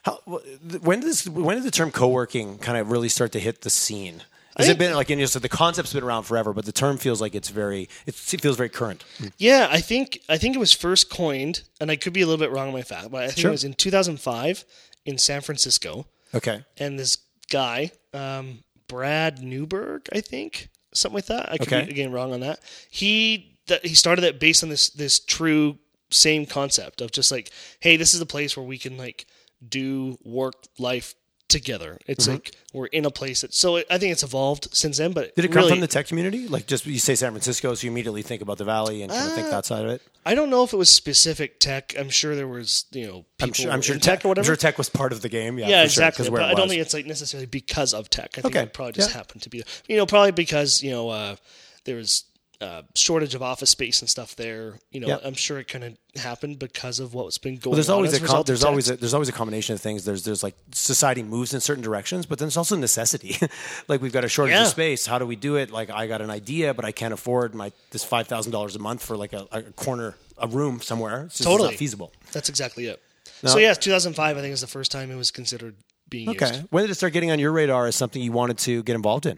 How, 0.02 0.18
when 0.26 0.98
did 1.00 1.08
this? 1.08 1.28
When 1.28 1.56
did 1.56 1.64
the 1.64 1.70
term 1.70 1.92
co-working 1.92 2.58
kind 2.58 2.76
of 2.76 2.90
really 2.90 3.08
start 3.08 3.30
to 3.32 3.38
hit 3.38 3.60
the 3.60 3.70
scene? 3.70 4.24
Has 4.56 4.68
it 4.68 4.76
been 4.76 4.94
like 4.94 5.08
you 5.08 5.26
said 5.28 5.40
the 5.42 5.48
concept's 5.48 5.92
been 5.94 6.02
around 6.02 6.24
forever, 6.24 6.52
but 6.52 6.64
the 6.66 6.72
term 6.72 6.98
feels 6.98 7.20
like 7.20 7.34
it's 7.34 7.48
very 7.48 7.88
it 8.06 8.14
feels 8.14 8.56
very 8.56 8.68
current. 8.68 9.04
Yeah, 9.38 9.68
I 9.70 9.80
think 9.80 10.18
I 10.28 10.36
think 10.36 10.56
it 10.56 10.58
was 10.58 10.72
first 10.72 11.08
coined, 11.08 11.62
and 11.80 11.90
I 11.90 11.96
could 11.96 12.12
be 12.12 12.20
a 12.20 12.26
little 12.26 12.44
bit 12.44 12.50
wrong 12.50 12.66
on 12.66 12.72
my 12.74 12.82
fact, 12.82 13.10
but 13.12 13.22
I 13.22 13.26
think 13.28 13.38
Sure. 13.38 13.50
it 13.50 13.52
was 13.52 13.64
in 13.64 13.74
2005 13.74 14.64
in 15.06 15.16
San 15.16 15.40
Francisco, 15.40 16.06
Okay, 16.34 16.64
and 16.78 16.98
this 16.98 17.18
guy, 17.50 17.90
um, 18.14 18.60
Brad 18.88 19.38
Neuberg, 19.38 20.08
I 20.12 20.20
think, 20.20 20.68
something 20.94 21.16
like 21.16 21.26
that. 21.26 21.52
I 21.52 21.58
could 21.58 21.68
Okay. 21.68 21.84
be 21.84 21.90
again 21.92 22.12
wrong 22.12 22.32
on 22.32 22.40
that. 22.40 22.60
He 22.90 23.58
that 23.68 23.84
he 23.84 23.94
started 23.94 24.24
it 24.24 24.40
based 24.40 24.62
on 24.62 24.68
this 24.68 24.90
this 24.90 25.18
true 25.20 25.78
same 26.10 26.44
concept 26.46 27.00
of 27.00 27.10
just 27.12 27.30
like, 27.30 27.50
hey, 27.80 27.96
this 27.96 28.14
is 28.14 28.20
a 28.20 28.26
place 28.26 28.56
where 28.56 28.66
we 28.66 28.78
can 28.78 28.96
like 28.96 29.26
do 29.66 30.18
work 30.24 30.54
life 30.78 31.14
together. 31.52 31.98
It's 32.06 32.24
Mm-hmm. 32.26 32.32
like 32.34 32.56
we're 32.72 32.86
in 32.86 33.04
a 33.04 33.10
place 33.10 33.42
that. 33.42 33.54
So 33.54 33.76
I 33.78 33.98
think 33.98 34.12
it's 34.12 34.22
evolved 34.22 34.68
since 34.74 34.98
then. 34.98 35.12
But 35.12 35.34
did 35.36 35.44
it 35.44 35.48
come 35.48 35.58
really, 35.58 35.70
from 35.70 35.80
the 35.80 35.86
tech 35.86 36.06
community? 36.08 36.48
Like 36.48 36.66
just 36.66 36.84
you 36.86 36.98
say 36.98 37.14
San 37.14 37.30
Francisco, 37.32 37.74
so 37.74 37.86
you 37.86 37.90
immediately 37.92 38.22
think 38.22 38.42
about 38.42 38.58
the 38.58 38.64
valley 38.64 39.02
and 39.02 39.12
kind 39.12 39.28
of 39.28 39.34
think 39.34 39.46
Uh, 39.48 39.50
that 39.50 39.66
side 39.66 39.84
of 39.84 39.90
it. 39.90 40.02
I 40.24 40.34
don't 40.34 40.50
know 40.50 40.62
if 40.64 40.72
it 40.72 40.76
was 40.76 40.88
specific 40.90 41.60
tech. 41.60 41.94
I'm 41.98 42.08
sure 42.10 42.34
there 42.34 42.48
was 42.48 42.86
you 42.92 43.06
know 43.06 43.24
people 43.38 43.46
I'm 43.48 43.52
sure. 43.52 43.70
I'm 43.72 43.82
sure 43.82 43.94
in 43.94 44.00
tech, 44.00 44.24
or 44.24 44.28
whatever. 44.28 44.44
I'm 44.46 44.46
sure 44.46 44.56
tech 44.56 44.78
was 44.78 44.88
part 44.88 45.12
of 45.12 45.20
the 45.22 45.28
game. 45.28 45.58
Yeah, 45.58 45.68
yeah, 45.68 45.84
for 45.84 45.90
sure, 45.90 46.30
But 46.30 46.42
I 46.42 46.54
don't 46.54 46.68
think 46.68 46.80
it's 46.80 46.94
like 46.94 47.06
necessarily 47.06 47.46
because 47.46 47.92
of 47.94 48.08
tech. 48.10 48.30
I 48.38 48.42
think 48.42 48.56
Okay. 48.56 48.62
it 48.64 48.72
probably 48.72 48.92
just 48.92 49.10
Yeah. 49.10 49.16
happened 49.16 49.42
to 49.42 49.48
be, 49.50 49.62
you 49.88 49.96
know, 49.96 50.06
probably 50.06 50.32
because 50.32 50.82
you 50.82 50.90
know 50.90 51.08
uh, 51.10 51.36
there 51.84 51.96
was 51.96 52.24
uh, 52.62 52.82
shortage 52.94 53.34
of 53.34 53.42
office 53.42 53.70
space 53.70 54.00
and 54.00 54.08
stuff 54.08 54.36
there. 54.36 54.78
You 54.90 55.00
know, 55.00 55.08
Yeah. 55.08 55.18
I'm 55.24 55.34
sure 55.34 55.58
it 55.58 55.66
kind 55.68 55.84
of 55.84 55.96
happened 56.22 56.58
because 56.58 57.00
of 57.00 57.12
what's 57.12 57.36
been 57.38 57.56
going. 57.56 57.72
Well, 57.72 57.74
there's 57.76 57.88
on 57.90 57.96
always 57.96 58.12
a 58.14 58.20
result 58.20 58.46
com- 58.46 58.50
there's 58.50 58.64
always 58.64 58.88
a, 58.88 58.96
there's 58.96 59.14
always 59.14 59.28
a 59.28 59.32
combination 59.32 59.74
of 59.74 59.80
things. 59.80 60.04
There's 60.04 60.24
there's 60.24 60.42
like 60.42 60.54
society 60.72 61.22
moves 61.22 61.52
in 61.54 61.60
certain 61.60 61.82
directions, 61.82 62.24
but 62.24 62.38
then 62.38 62.46
there's 62.46 62.56
also 62.56 62.76
necessity. 62.76 63.36
like 63.88 64.00
we've 64.00 64.12
got 64.12 64.24
a 64.24 64.28
shortage 64.28 64.54
Yeah. 64.54 64.62
of 64.62 64.68
space. 64.68 65.04
How 65.06 65.18
do 65.18 65.26
we 65.26 65.36
do 65.36 65.56
it? 65.56 65.70
Like 65.70 65.90
I 65.90 66.06
got 66.06 66.20
an 66.22 66.30
idea, 66.30 66.72
but 66.72 66.84
I 66.84 66.92
can't 66.92 67.12
afford 67.12 67.54
my 67.54 67.72
this 67.90 68.04
five 68.04 68.28
thousand 68.28 68.52
dollars 68.52 68.76
a 68.76 68.78
month 68.78 69.02
for 69.04 69.16
like 69.16 69.32
a, 69.32 69.46
a 69.50 69.62
corner 69.62 70.14
a 70.38 70.46
room 70.46 70.80
somewhere. 70.80 71.24
It's 71.24 71.38
just 71.38 71.48
Totally. 71.48 71.70
not 71.70 71.78
feasible. 71.78 72.12
That's 72.32 72.48
exactly 72.48 72.86
it. 72.86 73.02
So 73.44 73.58
yes, 73.58 73.76
2005 73.78 74.36
I 74.36 74.40
think 74.40 74.52
is 74.52 74.60
the 74.60 74.66
first 74.68 74.92
time 74.92 75.10
it 75.10 75.16
was 75.16 75.32
considered 75.32 75.74
being 76.08 76.28
Okay, 76.30 76.46
used. 76.48 76.62
when 76.70 76.84
did 76.84 76.90
it 76.92 76.94
start 76.94 77.12
getting 77.12 77.32
on 77.32 77.38
your 77.40 77.50
radar 77.50 77.86
as 77.86 77.96
something 77.96 78.22
you 78.22 78.30
wanted 78.30 78.58
to 78.58 78.82
get 78.84 78.94
involved 78.94 79.26
in? 79.26 79.36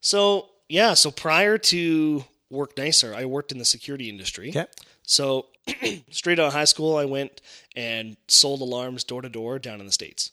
So 0.00 0.48
yeah, 0.68 0.94
so 0.94 1.10
prior 1.10 1.58
to 1.58 2.24
Work 2.54 2.76
Nicer, 2.78 3.14
I 3.14 3.24
worked 3.26 3.52
in 3.52 3.58
the 3.58 3.64
security 3.64 4.08
industry. 4.08 4.50
Okay. 4.50 4.66
So 5.02 5.46
straight 6.10 6.38
out 6.38 6.46
of 6.46 6.52
high 6.52 6.64
school, 6.64 6.96
I 6.96 7.04
went 7.04 7.40
and 7.76 8.16
sold 8.28 8.60
alarms 8.60 9.04
door 9.04 9.22
to 9.22 9.28
door 9.28 9.58
down 9.58 9.80
in 9.80 9.86
the 9.86 9.92
states. 9.92 10.30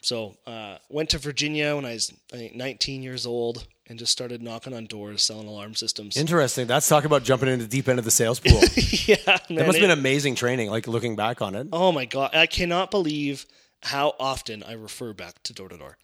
So 0.00 0.36
uh, 0.46 0.78
went 0.88 1.10
to 1.10 1.18
Virginia 1.18 1.74
when 1.76 1.84
I 1.84 1.94
was 1.94 2.12
I 2.32 2.36
think 2.36 2.54
19 2.54 3.02
years 3.02 3.26
old 3.26 3.66
and 3.88 3.98
just 3.98 4.12
started 4.12 4.42
knocking 4.42 4.74
on 4.74 4.86
doors 4.86 5.22
selling 5.22 5.48
alarm 5.48 5.74
systems. 5.74 6.16
Interesting. 6.16 6.66
That's 6.66 6.88
talk 6.88 7.04
about 7.04 7.24
jumping 7.24 7.48
into 7.48 7.64
the 7.64 7.70
deep 7.70 7.88
end 7.88 7.98
of 7.98 8.04
the 8.04 8.10
sales 8.10 8.38
pool. 8.38 8.60
yeah, 9.06 9.16
man, 9.26 9.58
That 9.58 9.66
must 9.66 9.78
have 9.78 9.88
been 9.88 9.90
amazing 9.90 10.34
training. 10.34 10.70
Like 10.70 10.86
looking 10.86 11.16
back 11.16 11.42
on 11.42 11.54
it. 11.54 11.68
Oh 11.72 11.90
my 11.92 12.04
god, 12.04 12.34
I 12.34 12.46
cannot 12.46 12.90
believe 12.90 13.46
how 13.82 14.14
often 14.20 14.62
I 14.62 14.72
refer 14.72 15.12
back 15.12 15.42
to 15.44 15.52
door 15.52 15.68
to 15.68 15.76
door 15.76 15.98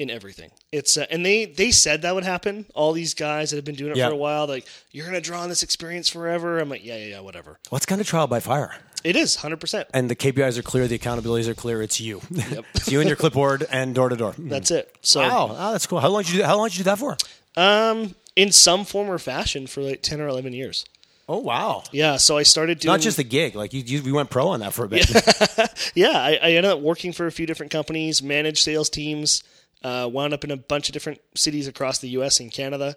in 0.00 0.10
everything. 0.10 0.50
It's 0.72 0.96
uh, 0.96 1.06
and 1.10 1.24
they 1.24 1.44
they 1.44 1.70
said 1.70 2.02
that 2.02 2.14
would 2.14 2.24
happen. 2.24 2.66
All 2.74 2.92
these 2.92 3.14
guys 3.14 3.50
that 3.50 3.56
have 3.56 3.64
been 3.64 3.74
doing 3.74 3.92
it 3.96 3.96
for 4.02 4.12
a 4.12 4.16
while, 4.16 4.46
like 4.46 4.66
you're 4.90 5.06
gonna 5.06 5.20
draw 5.20 5.40
on 5.42 5.48
this 5.48 5.62
experience 5.62 6.08
forever. 6.08 6.58
I'm 6.58 6.68
like, 6.68 6.84
yeah, 6.84 6.96
yeah, 6.96 7.06
yeah, 7.06 7.20
whatever. 7.20 7.58
What's 7.68 7.86
kind 7.86 8.00
of 8.00 8.06
trial 8.06 8.26
by 8.26 8.40
fire? 8.40 8.74
It 9.04 9.16
is 9.16 9.36
hundred 9.36 9.60
percent. 9.60 9.88
And 9.94 10.10
the 10.10 10.16
KPIs 10.16 10.58
are 10.58 10.62
clear, 10.62 10.86
the 10.86 10.98
accountabilities 10.98 11.48
are 11.48 11.54
clear. 11.54 11.80
It's 11.82 12.00
you. 12.00 12.20
it's 12.74 12.90
you 12.90 13.00
and 13.00 13.08
your 13.08 13.16
clipboard 13.16 13.66
and 13.70 13.94
door 13.94 14.08
to 14.08 14.16
door. 14.16 14.34
That's 14.38 14.70
it. 14.70 14.94
So 15.02 15.20
Wow, 15.20 15.48
oh, 15.52 15.72
that's 15.72 15.86
cool. 15.86 16.00
How 16.00 16.08
long 16.08 16.22
did 16.22 16.32
you 16.32 16.38
do, 16.40 16.44
how 16.44 16.56
long 16.56 16.68
did 16.68 16.78
you 16.78 16.84
do 16.84 16.90
that 16.90 16.98
for? 16.98 17.16
um, 17.56 18.14
in 18.36 18.52
some 18.52 18.84
form 18.84 19.10
or 19.10 19.18
fashion 19.18 19.66
for 19.66 19.82
like 19.82 20.02
ten 20.02 20.20
or 20.20 20.28
eleven 20.28 20.52
years. 20.52 20.84
Oh 21.28 21.38
wow. 21.38 21.84
Yeah, 21.92 22.16
so 22.16 22.36
I 22.38 22.42
started 22.42 22.80
doing 22.80 22.90
Not 22.92 23.00
just 23.00 23.18
a 23.20 23.22
gig, 23.22 23.54
like 23.54 23.72
you, 23.72 23.82
you 23.82 24.02
we 24.02 24.10
went 24.10 24.30
pro 24.30 24.48
on 24.48 24.60
that 24.60 24.72
for 24.72 24.84
a 24.84 24.88
bit. 24.88 25.08
yeah, 25.94 26.10
I, 26.10 26.38
I 26.42 26.50
ended 26.52 26.64
up 26.64 26.80
working 26.80 27.12
for 27.12 27.26
a 27.28 27.30
few 27.32 27.46
different 27.46 27.70
companies, 27.70 28.20
managed 28.20 28.58
sales 28.58 28.90
teams, 28.90 29.42
uh, 29.82 30.08
wound 30.12 30.32
up 30.34 30.44
in 30.44 30.50
a 30.50 30.56
bunch 30.56 30.88
of 30.88 30.92
different 30.92 31.20
cities 31.34 31.66
across 31.68 31.98
the 31.98 32.08
U.S. 32.10 32.40
and 32.40 32.52
Canada, 32.52 32.96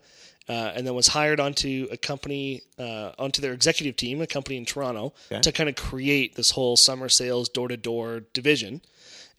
uh, 0.49 0.51
and 0.75 0.85
then 0.85 0.93
was 0.93 1.07
hired 1.07 1.39
onto 1.39 1.87
a 1.91 1.97
company, 1.97 2.61
uh, 2.77 3.11
onto 3.17 3.41
their 3.41 3.53
executive 3.53 3.95
team, 3.95 4.21
a 4.21 4.27
company 4.27 4.57
in 4.57 4.65
Toronto, 4.65 5.13
Okay. 5.31 5.41
to 5.41 5.51
kind 5.51 5.69
of 5.69 5.75
create 5.75 6.35
this 6.35 6.51
whole 6.51 6.75
summer 6.75 7.07
sales 7.09 7.47
door 7.49 7.67
to 7.69 7.77
door 7.77 8.21
division. 8.33 8.81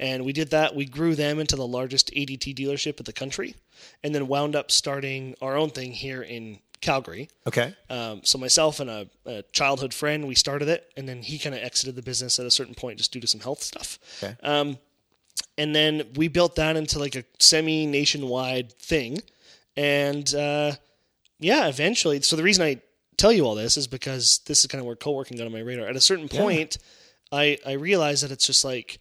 And 0.01 0.25
we 0.25 0.33
did 0.33 0.51
that. 0.51 0.75
We 0.75 0.87
grew 0.87 1.15
them 1.15 1.39
into 1.39 1.55
the 1.57 1.67
largest 1.67 2.11
ADT 2.15 2.55
dealership 2.57 2.99
in 2.99 3.05
the 3.05 3.13
country, 3.13 3.55
and 4.03 4.15
then 4.15 4.27
wound 4.27 4.57
up 4.57 4.71
starting 4.71 5.35
our 5.43 5.57
own 5.57 5.71
thing 5.71 5.93
here 5.93 6.23
in 6.23 6.59
Calgary. 6.81 7.29
Okay. 7.47 7.75
Um, 7.89 8.21
so 8.25 8.37
myself 8.37 8.81
and 8.81 8.91
a, 8.91 9.09
a 9.25 9.43
childhood 9.53 9.95
friend, 9.95 10.27
we 10.27 10.35
started 10.35 10.69
it, 10.69 10.91
and 10.97 11.09
then 11.09 11.23
he 11.23 11.39
kind 11.39 11.55
of 11.55 11.63
exited 11.63 11.95
the 11.95 12.03
business 12.03 12.39
at 12.39 12.45
a 12.47 12.51
certain 12.51 12.75
point 12.75 12.99
just 12.99 13.13
due 13.13 13.21
to 13.21 13.27
some 13.27 13.41
health 13.41 13.63
stuff. 13.63 13.99
Okay. 14.23 14.37
Um, 14.43 14.79
and 15.57 15.75
then 15.75 16.05
we 16.17 16.29
built 16.29 16.57
that 16.57 16.77
into 16.77 16.99
like 16.99 17.17
a 17.17 17.25
semi 17.39 17.87
nationwide 17.87 18.73
thing, 18.73 19.19
and 19.77 20.33
uh, 20.35 20.73
yeah, 21.39 21.69
eventually. 21.69 22.21
So 22.23 22.37
the 22.37 22.43
reason 22.43 22.65
I 22.65 22.81
tell 23.17 23.33
you 23.33 23.45
all 23.45 23.55
this 23.55 23.77
is 23.77 23.87
because 23.87 24.41
this 24.47 24.61
is 24.61 24.67
kind 24.67 24.81
of 24.81 24.87
where 24.87 24.97
co-working 24.97 25.37
got 25.37 25.47
on 25.47 25.53
my 25.53 25.61
radar. 25.61 25.87
At 25.87 25.97
a 25.97 26.01
certain 26.01 26.29
point, 26.29 26.79
I 27.33 27.59
I 27.67 27.73
realized 27.73 28.25
that 28.25 28.33
it's 28.33 28.47
just 28.47 28.65
like 28.65 29.01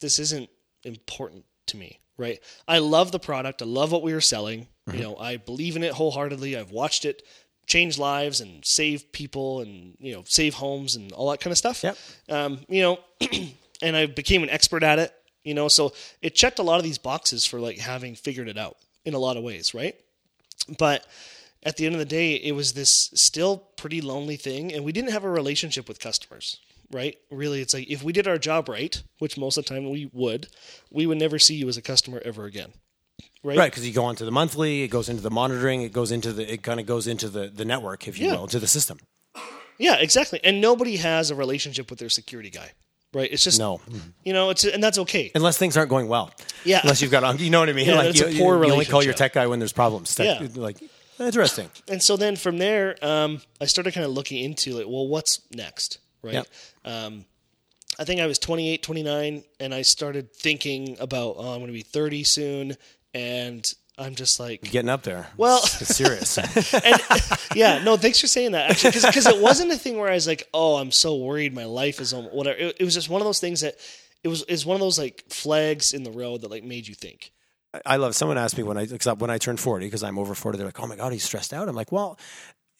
this 0.00 0.18
isn't 0.18 0.48
important 0.84 1.44
to 1.66 1.76
me, 1.76 2.00
right? 2.16 2.40
I 2.66 2.78
love 2.78 3.12
the 3.12 3.20
product. 3.20 3.62
I 3.62 3.66
love 3.66 3.92
what 3.92 4.02
we 4.02 4.12
were 4.12 4.20
selling. 4.20 4.68
You 4.92 5.00
know, 5.00 5.16
I 5.16 5.36
believe 5.36 5.76
in 5.76 5.84
it 5.84 5.92
wholeheartedly. 5.92 6.56
I've 6.56 6.72
watched 6.72 7.04
it 7.04 7.22
change 7.66 7.98
lives 7.98 8.40
and 8.40 8.64
save 8.64 9.12
people 9.12 9.60
and 9.60 9.96
you 10.00 10.12
know 10.12 10.24
save 10.26 10.54
homes 10.54 10.96
and 10.96 11.12
all 11.12 11.30
that 11.30 11.40
kind 11.40 11.52
of 11.52 11.58
stuff. 11.58 11.82
Yep. 11.84 11.98
Um, 12.28 12.60
you 12.68 12.82
know, 12.82 12.98
and 13.82 13.96
I 13.96 14.06
became 14.06 14.42
an 14.42 14.50
expert 14.50 14.82
at 14.82 14.98
it. 14.98 15.14
You 15.44 15.54
know, 15.54 15.68
so 15.68 15.92
it 16.20 16.34
checked 16.34 16.58
a 16.58 16.62
lot 16.62 16.78
of 16.78 16.84
these 16.84 16.98
boxes 16.98 17.44
for 17.44 17.58
like 17.60 17.78
having 17.78 18.14
figured 18.14 18.48
it 18.48 18.56
out 18.58 18.76
in 19.04 19.14
a 19.14 19.18
lot 19.18 19.36
of 19.36 19.42
ways, 19.42 19.74
right? 19.74 19.96
But 20.78 21.04
at 21.64 21.76
the 21.76 21.86
end 21.86 21.94
of 21.94 21.98
the 21.98 22.04
day, 22.04 22.34
it 22.34 22.52
was 22.52 22.72
this 22.74 23.10
still 23.14 23.58
pretty 23.76 24.00
lonely 24.00 24.36
thing, 24.36 24.72
and 24.72 24.84
we 24.84 24.92
didn't 24.92 25.10
have 25.10 25.24
a 25.24 25.30
relationship 25.30 25.88
with 25.88 25.98
customers, 25.98 26.60
right? 26.92 27.16
Really, 27.30 27.60
it's 27.60 27.74
like 27.74 27.90
if 27.90 28.02
we 28.04 28.12
did 28.12 28.28
our 28.28 28.38
job 28.38 28.68
right, 28.68 29.02
which 29.18 29.36
most 29.36 29.56
of 29.56 29.64
the 29.64 29.68
time 29.74 29.90
we 29.90 30.08
would, 30.12 30.46
we 30.90 31.06
would 31.06 31.18
never 31.18 31.38
see 31.38 31.54
you 31.56 31.68
as 31.68 31.76
a 31.76 31.82
customer 31.82 32.22
ever 32.24 32.44
again. 32.44 32.72
Right. 33.44 33.58
Right, 33.58 33.70
because 33.72 33.84
you 33.86 33.92
go 33.92 34.04
onto 34.04 34.24
the 34.24 34.30
monthly, 34.30 34.82
it 34.82 34.88
goes 34.88 35.08
into 35.08 35.22
the 35.22 35.30
monitoring, 35.30 35.82
it 35.82 35.92
goes 35.92 36.12
into 36.12 36.32
the, 36.32 36.52
it 36.52 36.62
kind 36.62 36.78
of 36.78 36.86
goes 36.86 37.08
into 37.08 37.28
the, 37.28 37.48
the 37.48 37.64
network, 37.64 38.06
if 38.06 38.16
you 38.18 38.26
Yeah. 38.28 38.36
will, 38.36 38.46
to 38.46 38.60
the 38.60 38.68
system. 38.68 38.98
Yeah, 39.78 39.96
exactly. 39.96 40.38
And 40.44 40.60
nobody 40.60 40.96
has 40.98 41.30
a 41.30 41.34
relationship 41.34 41.90
with 41.90 41.98
their 41.98 42.08
security 42.08 42.50
guy, 42.50 42.70
right? 43.12 43.30
It's 43.30 43.44
just 43.44 43.58
No, 43.58 43.80
you 44.24 44.32
know, 44.32 44.50
it's 44.50 44.64
and 44.64 44.82
that's 44.82 44.98
okay. 44.98 45.30
unless 45.34 45.58
things 45.58 45.76
aren't 45.76 45.90
going 45.90 46.08
well. 46.08 46.30
Yeah. 46.64 46.80
unless 46.82 47.02
you've 47.02 47.10
got, 47.10 47.40
you 47.40 47.50
know 47.50 47.60
what 47.60 47.68
I 47.68 47.72
mean. 47.72 47.88
Yeah, 47.88 47.96
like 47.96 48.10
it's 48.10 48.20
you, 48.20 48.26
a 48.26 48.38
poor 48.38 48.64
you 48.64 48.72
only 48.72 48.84
call 48.84 49.02
your 49.02 49.14
tech 49.14 49.32
guy 49.32 49.46
when 49.46 49.58
there's 49.58 49.72
problems. 49.72 50.14
Tech- 50.14 50.40
Yeah. 50.40 50.48
like 50.54 50.78
interesting. 51.18 51.68
and 51.88 52.02
so 52.02 52.16
then 52.16 52.36
from 52.36 52.58
there, 52.58 52.96
um, 53.04 53.40
I 53.60 53.66
started 53.66 53.94
kind 53.94 54.04
of 54.06 54.12
looking 54.12 54.42
into 54.42 54.72
like, 54.74 54.86
well, 54.86 55.06
what's 55.08 55.40
next, 55.52 55.98
right? 56.22 56.34
Yep. 56.34 56.46
Um, 56.84 57.24
I 57.98 58.04
think 58.04 58.20
I 58.20 58.26
was 58.26 58.38
28, 58.38 58.82
29, 58.82 59.44
and 59.60 59.74
I 59.74 59.82
started 59.82 60.32
thinking 60.32 60.96
about, 60.98 61.34
oh, 61.36 61.50
I'm 61.52 61.58
going 61.60 61.66
to 61.66 61.72
be 61.72 61.82
30 61.82 62.24
soon, 62.24 62.76
and 63.12 63.70
I'm 63.98 64.14
just 64.14 64.40
like, 64.40 64.62
Getting 64.62 64.88
up 64.88 65.02
there. 65.02 65.28
Well- 65.36 65.60
it's, 65.62 65.82
it's 65.82 65.96
serious. 65.96 66.38
and 66.74 67.00
yeah, 67.54 67.82
no, 67.84 67.96
thanks 67.96 68.20
for 68.20 68.26
saying 68.26 68.52
that 68.52 68.70
actually, 68.70 68.92
because 68.92 69.26
it 69.26 69.40
wasn't 69.40 69.70
a 69.70 69.76
thing 69.76 69.98
where 69.98 70.08
I 70.08 70.14
was 70.14 70.26
like, 70.26 70.48
oh, 70.54 70.76
I'm 70.76 70.90
so 70.90 71.16
worried, 71.16 71.54
my 71.54 71.66
life 71.66 72.00
is 72.00 72.12
on 72.12 72.24
whatever. 72.24 72.58
It, 72.58 72.76
it 72.80 72.84
was 72.84 72.94
just 72.94 73.08
one 73.08 73.20
of 73.20 73.26
those 73.26 73.40
things 73.40 73.60
that 73.60 73.76
it 74.24 74.28
was 74.28 74.42
is 74.44 74.64
one 74.64 74.76
of 74.76 74.80
those 74.80 74.98
like 74.98 75.24
flags 75.28 75.92
in 75.92 76.04
the 76.04 76.10
road 76.10 76.42
that 76.42 76.50
like 76.50 76.64
made 76.64 76.86
you 76.86 76.94
think. 76.94 77.32
I 77.86 77.96
love. 77.96 78.14
Someone 78.14 78.38
asked 78.38 78.56
me 78.56 78.62
when 78.62 78.76
I 78.76 78.86
when 79.14 79.30
I 79.30 79.38
turned 79.38 79.58
forty 79.58 79.86
because 79.86 80.02
I'm 80.02 80.18
over 80.18 80.34
forty. 80.34 80.58
They're 80.58 80.66
like, 80.66 80.78
"Oh 80.78 80.86
my 80.86 80.96
god, 80.96 81.12
he's 81.12 81.24
stressed 81.24 81.52
out." 81.54 81.68
I'm 81.68 81.74
like, 81.74 81.90
"Well, 81.90 82.18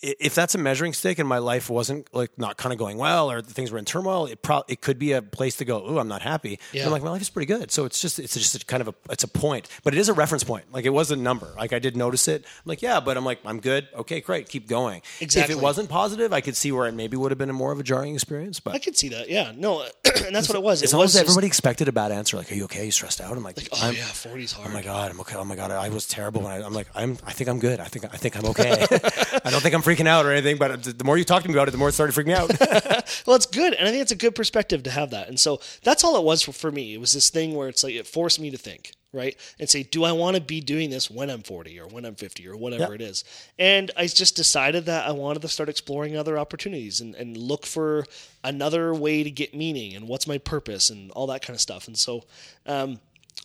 if 0.02 0.34
that's 0.34 0.54
a 0.54 0.58
measuring 0.58 0.92
stick 0.92 1.18
and 1.18 1.28
my 1.28 1.38
life 1.38 1.70
wasn't 1.70 2.12
like 2.12 2.36
not 2.36 2.56
kind 2.56 2.72
of 2.72 2.78
going 2.78 2.98
well 2.98 3.30
or 3.30 3.40
things 3.40 3.70
were 3.70 3.78
in 3.78 3.84
turmoil, 3.84 4.26
it 4.26 4.42
pro- 4.42 4.64
it 4.68 4.80
could 4.80 4.98
be 4.98 5.12
a 5.12 5.22
place 5.22 5.56
to 5.56 5.64
go. 5.64 5.82
Oh, 5.84 5.98
I'm 5.98 6.08
not 6.08 6.22
happy. 6.22 6.58
Yeah. 6.72 6.84
I'm 6.86 6.90
like, 6.90 7.02
my 7.02 7.10
life 7.10 7.22
is 7.22 7.30
pretty 7.30 7.46
good. 7.46 7.70
So 7.70 7.84
it's 7.84 8.00
just 8.00 8.18
it's 8.18 8.34
just 8.34 8.54
a 8.60 8.64
kind 8.66 8.80
of 8.80 8.88
a 8.88 8.94
it's 9.10 9.24
a 9.24 9.28
point, 9.28 9.68
but 9.84 9.94
it 9.94 9.98
is 9.98 10.08
a 10.08 10.12
reference 10.12 10.42
point. 10.44 10.64
Like 10.72 10.84
it 10.84 10.90
was 10.90 11.10
a 11.10 11.16
number. 11.16 11.52
Like 11.56 11.72
I 11.72 11.78
did 11.78 11.96
notice 11.96 12.26
it. 12.28 12.42
I'm 12.44 12.62
like, 12.66 12.82
yeah, 12.82 13.00
but 13.00 13.16
I'm 13.16 13.24
like, 13.24 13.38
I'm 13.44 13.60
good. 13.60 13.86
Okay, 13.94 14.20
great, 14.20 14.48
keep 14.48 14.66
going. 14.68 15.02
Exactly. 15.20 15.52
If 15.54 15.58
it 15.58 15.62
wasn't 15.62 15.88
positive, 15.88 16.32
I 16.32 16.40
could 16.40 16.56
see 16.56 16.72
where 16.72 16.88
it 16.88 16.92
maybe 16.94 17.16
would 17.16 17.30
have 17.30 17.38
been 17.38 17.50
a 17.50 17.54
more 17.54 17.70
of 17.72 17.78
a 17.78 17.82
jarring 17.84 18.14
experience. 18.14 18.58
But 18.60 18.74
I 18.74 18.78
could 18.80 18.96
see 18.96 19.08
that, 19.10 19.30
yeah, 19.30 19.52
no, 19.56 19.82
and 20.26 20.34
that's 20.34 20.48
what 20.48 20.56
it 20.56 20.62
was. 20.62 20.82
it's 20.82 20.92
it 20.92 20.96
almost 20.96 21.14
was 21.14 21.20
just- 21.20 21.24
everybody 21.30 21.46
expected 21.46 21.88
a 21.88 21.92
bad 21.92 22.10
answer. 22.12 22.36
Like, 22.36 22.50
are 22.50 22.54
you 22.56 22.64
okay? 22.64 22.84
You 22.84 22.90
stressed 22.90 23.20
out? 23.20 23.36
I'm 23.36 23.42
like, 23.44 23.58
oh 23.72 23.78
I'm, 23.80 23.94
yeah, 23.94 24.02
40's 24.02 24.52
hard. 24.52 24.68
Oh 24.68 24.72
my 24.72 24.82
god, 24.82 25.10
I'm 25.12 25.20
okay. 25.20 25.36
Oh 25.36 25.44
my 25.44 25.54
god, 25.56 25.70
I 25.70 25.88
was 25.90 26.06
terrible. 26.08 26.46
And 26.46 26.62
I, 26.62 26.66
I'm 26.66 26.72
like, 26.74 26.88
I'm. 26.94 27.18
I 27.24 27.32
think 27.32 27.48
I'm 27.48 27.60
good. 27.60 27.78
I 27.78 27.84
think 27.84 28.04
I 28.06 28.16
think 28.16 28.36
I'm 28.36 28.46
okay. 28.46 28.72
I 29.44 29.50
don't 29.50 29.60
think 29.62 29.74
I'm 29.74 29.82
freaking 29.92 30.06
out 30.06 30.26
or 30.26 30.32
anything. 30.32 30.56
But 30.56 30.82
the 30.82 31.04
more 31.04 31.18
you 31.18 31.24
talk 31.24 31.42
to 31.42 31.48
me 31.48 31.54
about 31.54 31.68
it, 31.68 31.72
the 31.72 31.78
more 31.78 31.88
it 31.88 31.92
started 31.92 32.14
freaking 32.14 32.26
me 32.26 32.34
out. 32.34 32.50
Well, 33.26 33.36
it's 33.36 33.46
good, 33.46 33.74
and 33.74 33.86
I 33.86 33.90
think 33.90 34.02
it's 34.02 34.12
a 34.12 34.16
good 34.16 34.34
perspective 34.34 34.82
to 34.84 34.90
have 34.90 35.10
that. 35.10 35.28
And 35.28 35.38
so 35.38 35.60
that's 35.82 36.02
all 36.02 36.16
it 36.16 36.24
was 36.24 36.42
for, 36.42 36.52
for 36.52 36.72
me. 36.72 36.94
It 36.94 37.00
was 37.00 37.12
this 37.12 37.30
thing 37.30 37.54
where 37.54 37.68
it's 37.68 37.84
like 37.84 37.94
it 37.94 38.06
forced 38.06 38.40
me 38.40 38.50
to 38.50 38.58
think, 38.58 38.92
right, 39.12 39.36
and 39.60 39.68
say, 39.68 39.82
do 39.82 40.04
I 40.04 40.12
want 40.12 40.36
to 40.36 40.42
be 40.42 40.60
doing 40.60 40.90
this 40.90 41.10
when 41.10 41.30
I'm 41.30 41.42
40 41.42 41.78
or 41.80 41.86
when 41.86 42.04
I'm 42.04 42.14
50 42.14 42.48
or 42.48 42.56
whatever 42.56 42.94
it 42.94 43.00
is? 43.00 43.24
And 43.58 43.90
I 43.96 44.06
just 44.06 44.34
decided 44.34 44.86
that 44.86 45.06
I 45.06 45.12
wanted 45.12 45.42
to 45.42 45.48
start 45.48 45.68
exploring 45.68 46.16
other 46.16 46.38
opportunities 46.38 47.00
and, 47.00 47.14
and 47.14 47.36
look 47.36 47.66
for 47.66 48.06
another 48.42 48.94
way 48.94 49.22
to 49.22 49.30
get 49.30 49.54
meaning 49.54 49.94
and 49.94 50.08
what's 50.08 50.26
my 50.26 50.38
purpose 50.38 50.90
and 50.90 51.10
all 51.12 51.26
that 51.28 51.42
kind 51.42 51.54
of 51.54 51.60
stuff. 51.60 51.86
And 51.86 51.96
so, 51.96 52.24
um, 52.66 52.98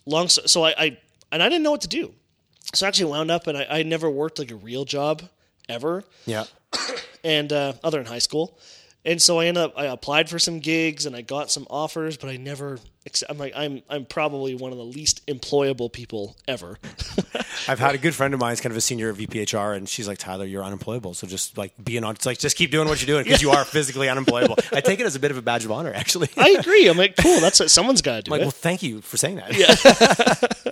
long 0.06 0.30
so, 0.30 0.44
so 0.46 0.63
I, 0.63 0.75
I 0.77 0.98
and 1.32 1.44
I 1.44 1.50
didn't 1.50 1.63
know 1.63 1.72
what 1.72 1.82
to 1.82 1.88
do. 1.88 2.13
So 2.74 2.86
I 2.86 2.89
actually 2.89 3.12
wound 3.12 3.32
up, 3.32 3.48
and 3.48 3.58
I, 3.58 3.68
I 3.70 3.84
never 3.84 4.10
worked 4.10 4.39
like 4.39 4.51
a 4.51 4.56
real 4.56 4.86
job 4.86 5.24
ever 5.69 6.03
yeah. 6.25 6.45
and 7.24 7.51
uh, 7.51 7.74
other 7.83 8.00
in 8.00 8.05
high 8.05 8.19
school. 8.19 8.57
And 9.05 9.21
so 9.21 9.39
I 9.39 9.45
ended 9.45 9.63
up 9.63 9.74
I 9.77 9.86
applied 9.86 10.29
for 10.29 10.39
some 10.39 10.59
gigs 10.59 11.05
and 11.05 11.15
I 11.15 11.21
got 11.21 11.50
some 11.50 11.65
offers, 11.69 12.17
but 12.17 12.29
I 12.29 12.38
never. 12.38 12.79
I'm 13.29 13.37
like 13.37 13.53
I'm 13.55 13.81
I'm 13.89 14.05
probably 14.05 14.55
one 14.55 14.71
of 14.71 14.77
the 14.77 14.85
least 14.85 15.25
employable 15.27 15.91
people 15.91 16.35
ever. 16.47 16.77
I've 17.67 17.79
had 17.79 17.95
a 17.95 17.97
good 17.97 18.15
friend 18.15 18.33
of 18.33 18.39
mine, 18.39 18.53
is 18.53 18.61
kind 18.61 18.71
of 18.71 18.77
a 18.77 18.81
senior 18.81 19.09
at 19.09 19.15
VPHR, 19.15 19.75
and 19.75 19.89
she's 19.89 20.07
like, 20.07 20.17
Tyler, 20.17 20.45
you're 20.45 20.63
unemployable. 20.63 21.13
So 21.13 21.27
just 21.27 21.57
like 21.57 21.73
being 21.83 22.03
on, 22.03 22.15
it's 22.15 22.25
like 22.25 22.37
just 22.37 22.55
keep 22.55 22.71
doing 22.71 22.87
what 22.87 23.01
you're 23.01 23.07
doing 23.13 23.23
because 23.23 23.41
you 23.41 23.51
are 23.51 23.65
physically 23.65 24.09
unemployable. 24.09 24.55
I 24.71 24.81
take 24.81 24.99
it 24.99 25.05
as 25.05 25.15
a 25.15 25.19
bit 25.19 25.31
of 25.31 25.37
a 25.37 25.41
badge 25.41 25.65
of 25.65 25.71
honor, 25.71 25.93
actually. 25.93 26.29
I 26.37 26.51
agree. 26.59 26.87
I'm 26.87 26.97
like 26.97 27.15
cool. 27.17 27.39
That's 27.39 27.59
what 27.59 27.71
someone's 27.71 28.01
got 28.01 28.17
to 28.17 28.21
do 28.23 28.31
like, 28.31 28.41
it. 28.41 28.45
well, 28.45 28.51
thank 28.51 28.83
you 28.83 29.01
for 29.01 29.17
saying 29.17 29.37
that. 29.37 30.53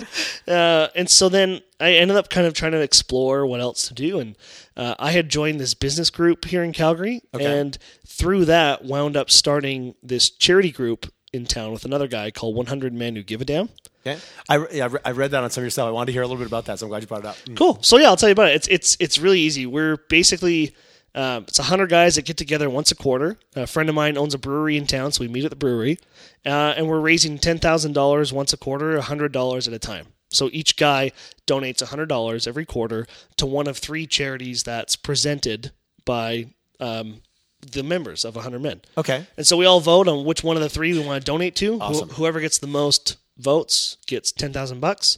Uh, 0.48 0.90
and 0.96 1.10
so 1.10 1.28
then 1.28 1.62
I 1.80 1.94
ended 1.94 2.18
up 2.18 2.30
kind 2.30 2.46
of 2.46 2.54
trying 2.54 2.74
to 2.74 2.82
explore 2.82 3.46
what 3.48 3.62
else 3.62 3.88
to 3.88 3.94
do. 3.94 4.20
And 4.20 4.38
uh, 4.78 4.96
I 5.00 5.12
had 5.12 5.28
joined 5.28 5.60
this 5.60 5.74
business 5.74 6.10
group 6.10 6.46
here 6.46 6.64
in 6.64 6.72
Calgary, 6.72 7.22
and 7.34 7.78
through 8.06 8.46
that 8.46 8.84
wound 8.86 9.18
up 9.18 9.32
starting 9.32 9.96
this 10.04 10.30
charity 10.30 10.72
group 10.72 11.12
in 11.36 11.46
town 11.46 11.72
with 11.72 11.86
another 11.86 12.08
guy 12.08 12.32
called 12.32 12.56
100 12.56 12.94
Men 12.94 13.16
Who 13.16 13.24
Give 13.24 13.42
a 13.42 13.46
Damn. 13.46 13.70
Okay. 14.06 14.20
I, 14.50 14.68
yeah, 14.72 14.90
I 15.04 15.10
I 15.10 15.12
read 15.12 15.32
that 15.32 15.44
on 15.44 15.50
some 15.50 15.62
of 15.62 15.66
your 15.66 15.72
stuff. 15.72 15.88
I 15.88 15.92
wanted 15.92 16.08
to 16.08 16.12
hear 16.14 16.22
a 16.22 16.28
little 16.28 16.38
bit 16.38 16.48
about 16.48 16.66
that, 16.66 16.80
so 16.80 16.86
I'm 16.86 16.90
glad 16.90 17.02
you 17.02 17.08
brought 17.08 17.22
it 17.22 17.26
up. 17.28 17.38
Cool. 17.56 17.82
So 17.82 17.98
yeah, 17.98 18.08
I'll 18.08 18.18
tell 18.18 18.30
you 18.30 18.34
about 18.34 18.50
it. 18.50 18.56
It's 18.56 18.68
it's 18.68 18.98
it's 19.00 19.18
really 19.18 19.40
easy. 19.40 19.66
We're 19.66 19.98
basically 20.10 20.76
um, 21.16 21.46
it's 21.48 21.60
a 21.60 21.64
hundred 21.64 21.90
guys 21.90 22.16
that 22.16 22.26
get 22.26 22.38
together 22.38 22.70
once 22.70 22.92
a 22.92 22.96
quarter. 22.96 23.38
A 23.56 23.66
friend 23.66 23.90
of 23.90 23.96
mine 23.96 24.18
owns 24.18 24.34
a 24.34 24.38
brewery 24.38 24.78
in 24.78 24.86
town, 24.86 25.12
so 25.12 25.22
we 25.22 25.28
meet 25.28 25.46
at 25.46 25.50
the 25.50 25.56
brewery, 25.56 25.98
uh, 26.46 26.76
and 26.78 26.88
we're 26.88 27.00
raising 27.00 27.40
ten 27.40 27.58
thousand 27.58 27.94
dollars 27.94 28.32
once 28.32 28.54
a 28.54 28.58
quarter, 28.58 29.00
hundred 29.02 29.32
dollars 29.32 29.68
at 29.68 29.74
a 29.74 29.80
time. 29.80 30.08
So 30.30 30.50
each 30.52 30.76
guy 30.76 31.12
donates 31.48 31.82
hundred 31.82 32.10
dollars 32.10 32.46
every 32.46 32.66
quarter 32.66 33.08
to 33.38 33.46
one 33.46 33.68
of 33.68 33.78
three 33.78 34.06
charities 34.06 34.64
that's 34.64 34.96
presented 34.96 35.72
by 36.04 36.48
um, 36.80 37.22
the 37.62 37.84
members 37.84 38.24
of 38.26 38.36
hundred 38.36 38.62
men. 38.62 38.82
Okay. 38.98 39.26
And 39.38 39.46
so 39.48 39.58
we 39.58 39.66
all 39.66 39.80
vote 39.80 40.08
on 40.08 40.26
which 40.26 40.44
one 40.44 40.56
of 40.56 40.62
the 40.64 40.70
three 40.70 40.94
we 40.94 41.00
want 41.06 41.22
to 41.22 41.26
donate 41.26 41.56
to. 41.58 41.78
Wh- 41.78 41.82
Awesome. 41.82 42.10
whoever 42.10 42.40
gets 42.40 42.58
the 42.60 42.68
most 42.68 43.18
votes 43.38 43.98
gets 44.08 44.32
ten 44.32 44.54
thousand 44.54 44.80
bucks, 44.80 45.18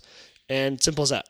and 0.49 0.81
simple 0.81 1.03
as 1.03 1.09
that. 1.09 1.25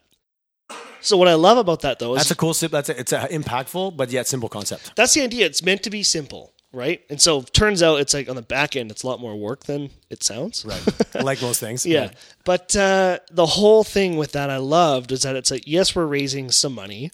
So 1.02 1.16
what 1.16 1.28
I 1.28 1.36
love 1.36 1.58
about 1.58 1.82
that 1.82 2.00
though 2.00 2.14
is 2.16 2.20
That's 2.20 2.32
a 2.32 2.36
cool, 2.36 2.54
that's 2.54 2.90
a, 2.90 3.00
it's 3.00 3.14
a 3.14 3.20
impactful, 3.30 3.96
but 3.96 4.10
yet 4.10 4.28
simple 4.28 4.50
concept. 4.50 4.96
that's 4.96 5.14
the 5.14 5.22
idea. 5.22 5.46
It's 5.46 5.64
meant 5.64 5.84
to 5.84 5.90
be 5.90 6.04
simple, 6.04 6.54
right? 6.74 7.02
And 7.10 7.22
so 7.22 7.42
turns 7.44 7.82
out 7.82 8.00
it's 8.02 8.14
like 8.14 8.28
on 8.30 8.36
the 8.36 8.42
back 8.42 8.76
end, 8.76 8.92
it's 8.92 9.04
a 9.04 9.08
lot 9.08 9.20
more 9.22 9.36
work 9.36 9.64
than 9.66 9.90
it 10.10 10.24
sounds. 10.24 10.66
Right. 10.66 10.84
like 11.24 11.42
most 11.42 11.60
things. 11.60 11.86
Yeah. 11.86 12.12
But 12.46 12.76
uh, 12.76 13.20
the 13.32 13.46
whole 13.46 13.84
thing 13.84 14.18
with 14.18 14.34
that 14.34 14.50
I 14.50 14.58
loved 14.58 15.12
is 15.12 15.22
that 15.22 15.36
it's 15.36 15.52
like, 15.52 15.64
yes, 15.68 15.96
we're 15.96 16.06
raising 16.06 16.52
some 16.52 16.74
money, 16.74 17.12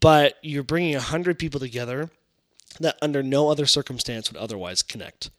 but 0.00 0.34
you're 0.42 0.64
bringing 0.64 0.94
a 0.96 1.00
hundred 1.00 1.38
people 1.38 1.60
together 1.60 2.10
that 2.80 2.96
under 3.02 3.22
no 3.22 3.48
other 3.48 3.66
circumstance 3.66 4.30
would 4.30 4.40
otherwise 4.40 4.82
connect. 4.82 5.30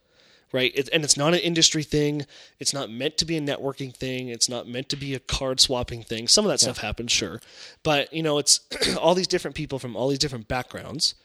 Right. 0.54 0.72
It, 0.76 0.88
and 0.94 1.04
it's 1.04 1.18
not 1.18 1.34
an 1.34 1.42
industry 1.42 1.84
thing. 1.84 2.26
It's 2.58 2.74
not 2.74 2.90
meant 2.90 3.18
to 3.18 3.26
be 3.26 3.36
a 3.36 3.42
networking 3.42 3.94
thing. 3.94 4.30
It's 4.30 4.48
not 4.48 4.66
meant 4.66 4.88
to 4.90 4.96
be 4.96 5.14
a 5.14 5.20
card 5.20 5.60
swapping 5.60 6.04
thing. 6.04 6.30
Some 6.30 6.46
of 6.46 6.50
that 6.50 6.62
stuff 6.62 6.78
happens, 6.78 7.12
sure. 7.12 7.42
But, 7.84 8.14
you 8.14 8.24
know, 8.24 8.38
it's 8.38 8.62
all 8.98 9.14
these 9.14 9.28
different 9.28 9.56
people 9.56 9.78
from 9.78 9.98
all 9.98 10.08
these 10.08 10.20
different 10.20 10.48
backgrounds 10.48 11.16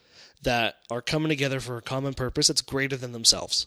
that 0.41 0.75
are 0.91 1.01
coming 1.01 1.29
together 1.29 1.61
for 1.61 1.77
a 1.77 1.81
common 1.81 2.13
purpose 2.13 2.47
that's 2.47 2.61
greater 2.61 2.97
than 2.97 3.13
themselves. 3.13 3.65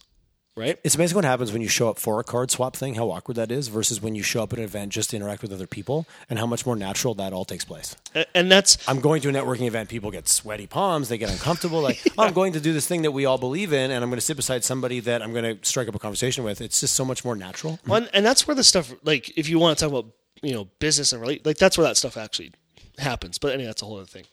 Right. 0.56 0.78
It's 0.82 0.94
amazing 0.94 1.16
what 1.16 1.26
happens 1.26 1.52
when 1.52 1.60
you 1.60 1.68
show 1.68 1.90
up 1.90 1.98
for 1.98 2.18
a 2.18 2.24
card 2.24 2.50
swap 2.50 2.74
thing, 2.74 2.94
how 2.94 3.10
awkward 3.10 3.34
that 3.34 3.52
is, 3.52 3.68
versus 3.68 4.00
when 4.00 4.14
you 4.14 4.22
show 4.22 4.42
up 4.42 4.54
at 4.54 4.58
an 4.58 4.64
event 4.64 4.90
just 4.90 5.10
to 5.10 5.16
interact 5.16 5.42
with 5.42 5.52
other 5.52 5.66
people, 5.66 6.06
and 6.30 6.38
how 6.38 6.46
much 6.46 6.64
more 6.64 6.74
natural 6.74 7.12
that 7.16 7.34
all 7.34 7.44
takes 7.44 7.64
place. 7.66 7.94
And 8.34 8.50
that's 8.50 8.78
I'm 8.88 9.00
going 9.00 9.20
to 9.20 9.28
a 9.28 9.32
networking 9.32 9.66
event, 9.66 9.90
people 9.90 10.10
get 10.10 10.28
sweaty 10.28 10.66
palms, 10.66 11.10
they 11.10 11.18
get 11.18 11.30
uncomfortable. 11.30 11.82
Like, 11.82 12.00
oh, 12.18 12.24
I'm 12.24 12.32
going 12.32 12.54
to 12.54 12.60
do 12.60 12.72
this 12.72 12.86
thing 12.86 13.02
that 13.02 13.12
we 13.12 13.26
all 13.26 13.36
believe 13.36 13.74
in, 13.74 13.90
and 13.90 14.02
I'm 14.02 14.08
going 14.08 14.16
to 14.18 14.24
sit 14.24 14.38
beside 14.38 14.64
somebody 14.64 15.00
that 15.00 15.20
I'm 15.20 15.34
going 15.34 15.58
to 15.58 15.62
strike 15.62 15.88
up 15.88 15.94
a 15.94 15.98
conversation 15.98 16.42
with. 16.42 16.62
It's 16.62 16.80
just 16.80 16.94
so 16.94 17.04
much 17.04 17.22
more 17.22 17.36
natural. 17.36 17.78
Well, 17.86 18.06
and 18.14 18.24
that's 18.24 18.46
where 18.46 18.54
the 18.54 18.64
stuff 18.64 18.94
like 19.04 19.36
if 19.36 19.50
you 19.50 19.58
want 19.58 19.76
to 19.76 19.84
talk 19.84 19.92
about 19.92 20.10
you 20.42 20.54
know 20.54 20.68
business 20.78 21.12
and 21.12 21.20
relate 21.20 21.44
like 21.44 21.58
that's 21.58 21.76
where 21.76 21.86
that 21.86 21.96
stuff 21.96 22.16
actually 22.16 22.52
happens 22.98 23.38
but 23.38 23.52
anyway 23.52 23.66
that's 23.66 23.82
a 23.82 23.84
whole 23.84 23.96
other 23.96 24.06
thing 24.06 24.24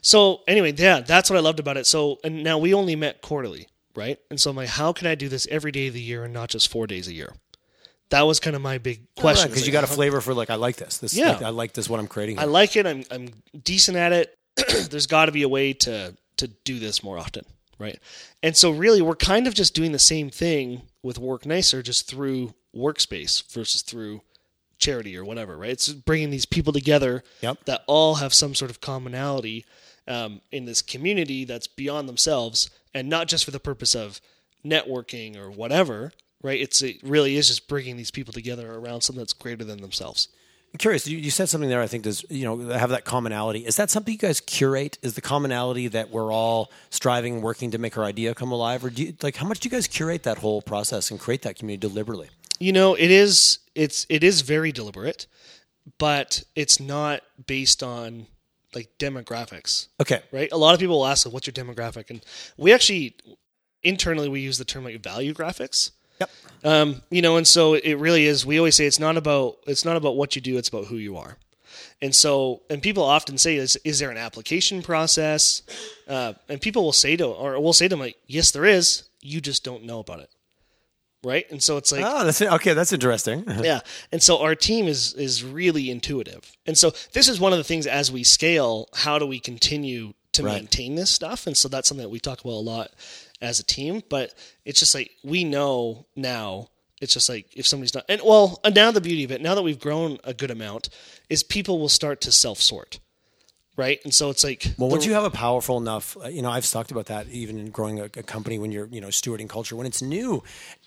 so 0.00 0.42
anyway 0.46 0.72
yeah 0.76 1.00
that's 1.00 1.28
what 1.28 1.36
i 1.36 1.40
loved 1.40 1.58
about 1.58 1.76
it 1.76 1.86
so 1.86 2.18
and 2.22 2.44
now 2.44 2.56
we 2.58 2.72
only 2.72 2.94
met 2.94 3.20
quarterly 3.20 3.66
right 3.94 4.18
and 4.30 4.40
so 4.40 4.50
i'm 4.50 4.56
like 4.56 4.68
how 4.68 4.92
can 4.92 5.06
i 5.06 5.14
do 5.14 5.28
this 5.28 5.46
every 5.50 5.70
day 5.72 5.86
of 5.88 5.94
the 5.94 6.00
year 6.00 6.24
and 6.24 6.32
not 6.32 6.48
just 6.48 6.68
four 6.68 6.86
days 6.86 7.08
a 7.08 7.12
year 7.12 7.32
that 8.10 8.22
was 8.22 8.40
kind 8.40 8.54
of 8.54 8.60
my 8.60 8.76
big 8.76 9.00
question. 9.16 9.48
because 9.48 9.62
It's 9.62 9.66
you 9.66 9.72
got 9.72 9.84
a 9.84 9.86
flavor 9.86 10.20
for 10.20 10.34
like 10.34 10.50
I 10.50 10.56
like 10.56 10.76
this. 10.76 10.98
This 10.98 11.14
Yeah. 11.14 11.30
like, 11.32 11.42
I 11.42 11.48
like 11.48 11.72
this. 11.72 11.88
What 11.88 11.98
I'm 11.98 12.06
creating. 12.06 12.38
I 12.38 12.44
like 12.44 12.76
it. 12.76 12.86
I'm 12.86 13.04
I'm 13.10 13.30
decent 13.64 13.96
at 13.96 14.12
it. 14.12 14.38
There's 14.90 15.06
got 15.06 15.26
to 15.26 15.32
be 15.32 15.42
a 15.44 15.48
way 15.48 15.72
to 15.72 16.14
to 16.36 16.46
do 16.46 16.78
this 16.78 17.02
more 17.02 17.16
often, 17.16 17.46
right? 17.78 17.98
And 18.42 18.54
so 18.54 18.70
really, 18.70 19.00
we're 19.00 19.16
kind 19.16 19.46
of 19.46 19.54
just 19.54 19.72
doing 19.74 19.92
the 19.92 19.98
same 19.98 20.28
thing 20.28 20.82
with 21.02 21.18
Work 21.18 21.46
Nicer, 21.46 21.82
just 21.82 22.06
through 22.06 22.52
workspace 22.76 23.50
versus 23.50 23.80
through 23.80 24.20
charity 24.78 25.16
or 25.16 25.24
whatever, 25.24 25.56
right? 25.56 25.70
It's 25.70 25.88
bringing 25.88 26.28
these 26.28 26.44
people 26.44 26.74
together 26.74 27.24
Yep. 27.40 27.64
that 27.64 27.82
all 27.86 28.16
have 28.16 28.34
some 28.34 28.54
sort 28.54 28.70
of 28.70 28.82
commonality 28.82 29.64
um, 30.06 30.42
in 30.50 30.66
this 30.66 30.82
community 30.82 31.46
that's 31.46 31.66
beyond 31.66 32.10
themselves, 32.10 32.68
and 32.94 33.08
not 33.08 33.28
just 33.28 33.44
for 33.44 33.50
the 33.50 33.60
purpose 33.60 33.94
of 33.94 34.20
networking 34.64 35.36
or 35.36 35.50
whatever, 35.50 36.12
right? 36.42 36.60
It's 36.60 36.82
it 36.82 36.96
really 37.02 37.36
is 37.36 37.48
just 37.48 37.68
bringing 37.68 37.96
these 37.96 38.10
people 38.10 38.32
together 38.32 38.72
around 38.72 39.02
something 39.02 39.20
that's 39.20 39.32
greater 39.32 39.64
than 39.64 39.80
themselves. 39.80 40.28
I'm 40.72 40.78
curious. 40.78 41.06
You, 41.06 41.18
you 41.18 41.30
said 41.30 41.50
something 41.50 41.68
there. 41.68 41.82
I 41.82 41.86
think 41.86 42.04
does 42.04 42.24
you 42.30 42.44
know 42.44 42.70
have 42.70 42.90
that 42.90 43.04
commonality. 43.04 43.60
Is 43.60 43.76
that 43.76 43.90
something 43.90 44.12
you 44.12 44.18
guys 44.18 44.40
curate? 44.40 44.98
Is 45.02 45.14
the 45.14 45.20
commonality 45.20 45.88
that 45.88 46.10
we're 46.10 46.32
all 46.32 46.70
striving, 46.90 47.34
and 47.34 47.42
working 47.42 47.70
to 47.72 47.78
make 47.78 47.98
our 47.98 48.04
idea 48.04 48.34
come 48.34 48.52
alive, 48.52 48.84
or 48.84 48.90
do 48.90 49.02
you, 49.02 49.14
like 49.22 49.36
how 49.36 49.46
much 49.46 49.60
do 49.60 49.68
you 49.68 49.70
guys 49.70 49.86
curate 49.86 50.22
that 50.22 50.38
whole 50.38 50.62
process 50.62 51.10
and 51.10 51.20
create 51.20 51.42
that 51.42 51.56
community 51.56 51.86
deliberately? 51.86 52.30
You 52.58 52.72
know, 52.72 52.94
it 52.94 53.10
is 53.10 53.58
it's 53.74 54.06
it 54.08 54.24
is 54.24 54.40
very 54.40 54.72
deliberate, 54.72 55.26
but 55.98 56.42
it's 56.56 56.80
not 56.80 57.22
based 57.46 57.82
on 57.82 58.26
like 58.74 58.90
demographics, 58.98 59.88
Okay. 60.00 60.22
right? 60.32 60.50
A 60.52 60.56
lot 60.56 60.74
of 60.74 60.80
people 60.80 60.98
will 60.98 61.06
ask, 61.06 61.26
like, 61.26 61.32
"What's 61.34 61.46
your 61.46 61.52
demographic?" 61.54 62.10
And 62.10 62.24
we 62.56 62.72
actually 62.72 63.14
internally 63.82 64.28
we 64.28 64.40
use 64.40 64.58
the 64.58 64.64
term 64.64 64.84
like 64.84 65.00
value 65.02 65.34
graphics. 65.34 65.90
Yep. 66.20 66.30
Um, 66.64 67.02
you 67.10 67.20
know, 67.22 67.36
and 67.36 67.46
so 67.48 67.74
it 67.74 67.94
really 67.94 68.26
is. 68.26 68.46
We 68.46 68.58
always 68.58 68.76
say 68.76 68.86
it's 68.86 68.98
not 69.00 69.16
about 69.16 69.56
it's 69.66 69.84
not 69.84 69.96
about 69.96 70.16
what 70.16 70.36
you 70.36 70.42
do; 70.42 70.56
it's 70.58 70.68
about 70.68 70.86
who 70.86 70.96
you 70.96 71.16
are. 71.16 71.36
And 72.00 72.14
so, 72.14 72.62
and 72.68 72.82
people 72.82 73.02
often 73.02 73.38
say, 73.38 73.56
"Is 73.56 73.76
is 73.84 73.98
there 73.98 74.10
an 74.10 74.16
application 74.18 74.82
process?" 74.82 75.62
Uh, 76.06 76.34
and 76.48 76.60
people 76.60 76.84
will 76.84 76.92
say 76.92 77.16
to, 77.16 77.24
or 77.26 77.58
we'll 77.60 77.72
say 77.72 77.86
to 77.86 77.90
them, 77.90 78.00
like, 78.00 78.16
"Yes, 78.26 78.50
there 78.50 78.64
is. 78.66 79.04
You 79.20 79.40
just 79.40 79.64
don't 79.64 79.84
know 79.84 80.00
about 80.00 80.20
it." 80.20 80.30
Right? 81.24 81.48
And 81.50 81.62
so 81.62 81.76
it's 81.76 81.92
like, 81.92 82.04
Oh, 82.04 82.24
that's 82.24 82.42
okay. 82.42 82.74
That's 82.74 82.92
interesting. 82.92 83.44
yeah. 83.62 83.80
And 84.10 84.22
so 84.22 84.38
our 84.42 84.54
team 84.54 84.86
is 84.88 85.14
is 85.14 85.44
really 85.44 85.90
intuitive. 85.90 86.50
And 86.66 86.76
so 86.76 86.92
this 87.12 87.28
is 87.28 87.38
one 87.38 87.52
of 87.52 87.58
the 87.58 87.64
things 87.64 87.86
as 87.86 88.10
we 88.10 88.24
scale, 88.24 88.88
how 88.94 89.18
do 89.18 89.26
we 89.26 89.38
continue 89.38 90.14
to 90.32 90.42
Right. 90.42 90.54
maintain 90.54 90.94
this 90.96 91.10
stuff? 91.10 91.46
And 91.46 91.56
so 91.56 91.68
that's 91.68 91.88
something 91.88 92.02
that 92.04 92.08
we 92.10 92.18
talk 92.18 92.40
about 92.40 92.52
a 92.52 92.66
lot 92.74 92.90
as 93.40 93.60
a 93.60 93.64
team, 93.64 94.02
but 94.08 94.34
it's 94.64 94.80
just 94.80 94.94
like 94.94 95.10
we 95.22 95.44
know 95.44 96.06
now 96.16 96.68
it's 97.00 97.14
just 97.14 97.28
like 97.28 97.46
if 97.56 97.66
somebody's 97.66 97.94
not 97.94 98.04
and 98.08 98.20
well, 98.24 98.60
and 98.64 98.74
now 98.74 98.90
the 98.92 99.00
beauty 99.00 99.24
of 99.24 99.32
it, 99.32 99.40
now 99.40 99.54
that 99.56 99.62
we've 99.62 99.80
grown 99.80 100.18
a 100.24 100.32
good 100.32 100.50
amount, 100.52 100.88
is 101.28 101.42
people 101.42 101.80
will 101.80 101.88
start 101.88 102.20
to 102.22 102.32
self-sort. 102.32 103.00
Right? 103.76 104.00
And 104.04 104.12
so 104.14 104.28
it's 104.28 104.44
like 104.44 104.66
Well, 104.78 104.90
once 104.90 105.06
you 105.06 105.14
have 105.14 105.24
a 105.24 105.30
powerful 105.30 105.78
enough, 105.78 106.16
uh, 106.22 106.28
you 106.28 106.42
know, 106.42 106.50
I've 106.50 106.70
talked 106.70 106.90
about 106.90 107.06
that 107.06 107.26
even 107.28 107.58
in 107.58 107.70
growing 107.70 107.98
a, 108.00 108.04
a 108.04 108.22
company 108.22 108.58
when 108.58 108.70
you're, 108.70 108.86
you 108.86 109.00
know, 109.00 109.08
stewarding 109.08 109.48
culture. 109.48 109.74
When 109.74 109.86
it's 109.86 110.02
new, 110.02 110.42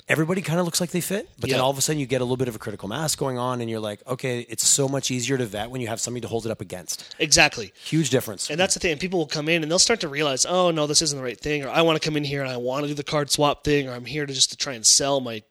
everybody 0.07 0.41
kind 0.41 0.59
of 0.59 0.65
looks 0.65 0.79
like 0.79 0.91
they 0.91 1.01
fit, 1.01 1.29
but 1.39 1.49
then 1.49 1.59
all 1.59 1.69
of 1.71 1.77
a 1.77 1.81
sudden 1.81 1.99
you 1.99 2.05
get 2.05 2.21
a 2.21 2.23
little 2.23 2.37
bit 2.37 2.47
of 2.47 2.55
a 2.55 2.59
critical 2.59 2.87
mass 2.87 3.15
going 3.15 3.37
on, 3.37 3.61
and 3.61 3.69
you're 3.69 3.79
like, 3.79 4.05
okay, 4.07 4.41
it's 4.49 4.67
so 4.67 4.87
much 4.87 5.09
easier 5.11 5.37
to 5.37 5.45
vet 5.45 5.69
when 5.69 5.81
you 5.81 5.87
have 5.87 5.99
something 5.99 6.21
to 6.21 6.27
hold 6.27 6.45
it 6.45 6.51
up 6.51 6.61
against. 6.61 7.15
exactly. 7.19 7.73
Huge 7.83 8.09
difference. 8.09 8.49
And 8.49 8.59
that's 8.59 8.73
the 8.73 8.79
thing. 8.79 8.91
And 8.91 8.99
people 9.01 9.19
will 9.19 9.27
come 9.27 9.49
in 9.49 9.63
and 9.63 9.71
they'll 9.71 9.79
start 9.79 10.01
to 10.01 10.07
realize, 10.07 10.45
oh 10.45 10.71
no, 10.71 10.87
this 10.87 11.01
isn't 11.01 11.17
the 11.17 11.23
right 11.23 11.39
thing, 11.39 11.63
or 11.63 11.69
I 11.69 11.81
want 11.81 12.01
to 12.01 12.05
come 12.07 12.17
in 12.17 12.23
here 12.23 12.41
and 12.41 12.51
I 12.51 12.57
want 12.57 12.83
to 12.83 12.87
do 12.87 12.93
the 12.93 13.03
card 13.03 13.31
swap 13.31 13.63
thing, 13.63 13.87
or 13.89 13.93
I'm 13.93 14.05
here 14.05 14.25
to 14.25 14.33
just 14.33 14.51
to 14.51 14.57
try 14.57 14.73
and 14.73 14.85
sell 14.85 15.21
my 15.21 15.41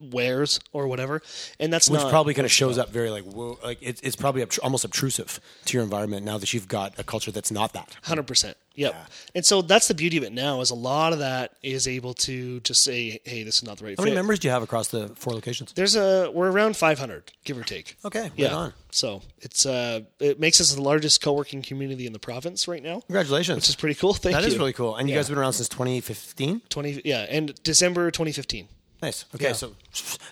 wares 0.00 0.60
or 0.72 0.86
whatever. 0.86 1.22
And 1.58 1.72
that's 1.72 1.88
which 1.88 2.00
probably 2.02 2.34
kind 2.34 2.44
of 2.44 2.52
shows 2.52 2.78
up 2.78 2.90
very 2.90 3.10
like 3.10 3.24
whoa, 3.24 3.58
like 3.64 3.78
it's 3.80 4.00
it's 4.02 4.16
probably 4.16 4.44
obtru- 4.44 4.58
almost 4.62 4.84
obtrusive 4.84 5.40
to 5.66 5.76
your 5.76 5.82
environment 5.82 6.24
now 6.26 6.36
that 6.38 6.52
you've 6.52 6.68
got 6.68 6.98
a 6.98 7.04
culture 7.04 7.30
that's 7.30 7.50
not 7.50 7.72
that. 7.72 7.96
hundred 8.02 8.26
percent. 8.26 8.56
Yep. 8.76 8.94
And 9.34 9.44
so 9.46 9.62
that's 9.62 9.88
the 9.88 9.94
beauty 9.94 10.16
of 10.16 10.24
it 10.24 10.32
now 10.32 10.60
is 10.60 10.70
a 10.70 10.74
lot 10.74 11.12
of 11.12 11.20
that 11.20 11.52
is 11.62 11.86
able 11.86 12.14
to 12.14 12.60
just 12.60 12.82
say, 12.82 13.20
hey, 13.24 13.42
this 13.44 13.56
is 13.58 13.62
not 13.62 13.78
the 13.78 13.84
right 13.84 13.92
How 13.96 14.02
fit. 14.02 14.10
many 14.10 14.14
members 14.16 14.38
do 14.40 14.48
you 14.48 14.52
have 14.52 14.62
across 14.62 14.88
the 14.88 15.08
four 15.16 15.32
locations? 15.32 15.72
There's 15.72 15.94
a 15.96 16.30
we're 16.34 16.50
around 16.50 16.76
500, 16.76 17.32
give 17.44 17.56
or 17.58 17.62
take. 17.62 17.96
Okay, 18.04 18.22
right 18.22 18.32
Yeah. 18.36 18.54
on. 18.54 18.72
So 18.90 19.22
it's 19.40 19.64
uh 19.66 20.00
it 20.18 20.40
makes 20.40 20.60
us 20.60 20.74
the 20.74 20.82
largest 20.82 21.22
co-working 21.22 21.62
community 21.62 22.06
in 22.06 22.12
the 22.12 22.18
province 22.18 22.66
right 22.66 22.82
now, 22.82 23.00
Congratulations. 23.06 23.56
which 23.56 23.68
is 23.68 23.76
pretty 23.76 23.94
cool. 23.94 24.12
Thank 24.14 24.34
That 24.34 24.42
you. 24.42 24.48
is 24.48 24.58
really 24.58 24.72
cool. 24.72 24.96
And 24.96 25.08
you 25.08 25.14
guys 25.14 25.28
have 25.28 25.34
been 25.34 25.40
around 25.42 25.52
since 25.54 25.68
2015. 25.68 26.62
20 26.68 27.02
yeah, 27.04 27.26
and 27.30 27.54
December 27.62 28.10
2015. 28.10 28.68
Nice. 29.02 29.24
Okay, 29.34 29.46
Yeah. 29.46 29.52
so 29.52 29.74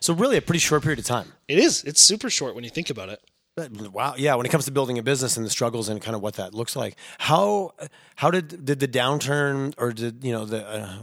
so 0.00 0.14
really 0.14 0.36
a 0.36 0.42
pretty 0.42 0.58
short 0.60 0.82
period 0.82 0.98
of 0.98 1.04
time. 1.04 1.32
It 1.46 1.58
is. 1.58 1.84
It's 1.84 2.00
super 2.02 2.30
short 2.30 2.54
when 2.54 2.64
you 2.64 2.70
think 2.70 2.90
about 2.90 3.08
it. 3.08 3.20
But, 3.54 3.70
Wow. 3.92 4.14
Yeah. 4.16 4.34
When 4.36 4.46
it 4.46 4.48
comes 4.48 4.64
to 4.64 4.70
building 4.70 4.98
a 4.98 5.02
business 5.02 5.36
and 5.36 5.44
the 5.44 5.50
struggles 5.50 5.88
and 5.90 6.00
kind 6.00 6.16
of 6.16 6.22
what 6.22 6.34
that 6.34 6.54
looks 6.54 6.74
like, 6.74 6.96
how 7.18 7.74
how 8.16 8.30
did 8.30 8.64
did 8.64 8.80
the 8.80 8.88
downturn 8.88 9.74
or 9.76 9.92
did 9.92 10.24
you 10.24 10.32
know 10.32 10.46
the 10.46 10.66
uh, 10.66 10.98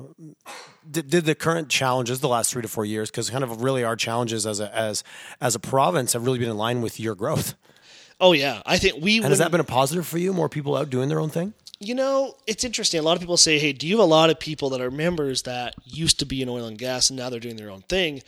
did, 0.90 1.10
did 1.10 1.26
the 1.26 1.36
current 1.36 1.70
challenges 1.70 2.22
the 2.22 2.28
last 2.28 2.52
three 2.52 2.64
to 2.64 2.68
four 2.68 2.86
years 2.86 3.12
because 3.12 3.30
kind 3.30 3.44
of 3.44 3.62
really 3.62 3.84
our 3.84 3.96
challenges 3.96 4.48
as 4.48 4.60
a 4.60 4.76
as 4.76 5.04
as 5.40 5.54
a 5.54 5.60
province 5.60 6.14
have 6.14 6.26
really 6.26 6.40
been 6.40 6.50
in 6.50 6.58
line 6.58 6.82
with 6.82 7.00
your 7.00 7.14
growth. 7.14 7.54
Oh 8.20 8.34
yeah, 8.34 8.62
I 8.66 8.78
think 8.78 9.02
we. 9.02 9.18
And 9.18 9.28
has 9.28 9.38
that 9.38 9.52
been 9.52 9.62
a 9.62 9.64
positive 9.66 10.08
for 10.08 10.18
you? 10.18 10.34
More 10.34 10.50
people 10.50 10.76
out 10.76 10.90
doing 10.90 11.08
their 11.08 11.20
own 11.20 11.30
thing? 11.30 11.54
You 11.80 11.96
know, 11.96 12.36
it's 12.48 12.66
interesting. 12.66 13.00
A 13.00 13.04
lot 13.04 13.14
of 13.14 13.22
people 13.22 13.38
say, 13.38 13.60
"Hey, 13.60 13.72
do 13.74 13.88
you 13.88 13.98
have 13.98 14.04
a 14.04 14.10
lot 14.10 14.30
of 14.30 14.40
people 14.40 14.72
that 14.72 14.82
are 14.82 14.92
members 14.92 15.44
that 15.44 15.76
used 15.86 16.20
to 16.20 16.26
be 16.26 16.42
in 16.42 16.50
oil 16.50 16.66
and 16.66 16.78
gas 16.78 17.10
and 17.10 17.18
now 17.18 17.30
they're 17.30 17.40
doing 17.40 17.56
their 17.56 17.70
own 17.70 17.82
thing?" 17.84 18.22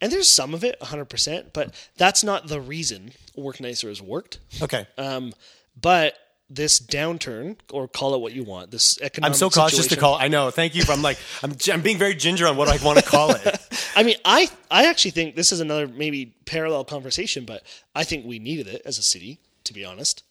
And 0.00 0.12
there's 0.12 0.30
some 0.30 0.54
of 0.54 0.62
it, 0.62 0.78
100%, 0.80 1.52
but 1.52 1.74
that's 1.96 2.22
not 2.22 2.46
the 2.46 2.60
reason 2.60 3.12
Work 3.34 3.60
Nicer 3.60 3.88
has 3.88 4.00
worked. 4.00 4.38
Okay. 4.62 4.86
Um, 4.96 5.32
but 5.80 6.14
this 6.50 6.80
downturn, 6.80 7.56
or 7.72 7.88
call 7.88 8.14
it 8.14 8.20
what 8.20 8.32
you 8.32 8.42
want, 8.42 8.70
this 8.70 8.98
economic 9.02 9.34
I'm 9.34 9.38
so 9.38 9.50
cautious 9.50 9.78
to 9.78 9.82
situation- 9.82 10.00
call. 10.00 10.14
I 10.14 10.28
know. 10.28 10.50
Thank 10.50 10.74
you. 10.74 10.82
I'm 10.88 11.02
like, 11.02 11.18
I'm, 11.42 11.54
I'm 11.72 11.82
being 11.82 11.98
very 11.98 12.14
ginger 12.14 12.46
on 12.46 12.56
what 12.56 12.68
I 12.68 12.82
want 12.84 12.98
to 12.98 13.04
call 13.04 13.32
it. 13.32 13.58
I 13.96 14.02
mean, 14.02 14.16
I 14.24 14.48
I 14.70 14.86
actually 14.86 15.10
think 15.10 15.34
this 15.34 15.52
is 15.52 15.60
another 15.60 15.86
maybe 15.86 16.34
parallel 16.46 16.84
conversation, 16.84 17.44
but 17.44 17.64
I 17.94 18.04
think 18.04 18.24
we 18.24 18.38
needed 18.38 18.66
it 18.68 18.82
as 18.86 18.98
a 18.98 19.02
city, 19.02 19.40
to 19.64 19.74
be 19.74 19.84
honest. 19.84 20.22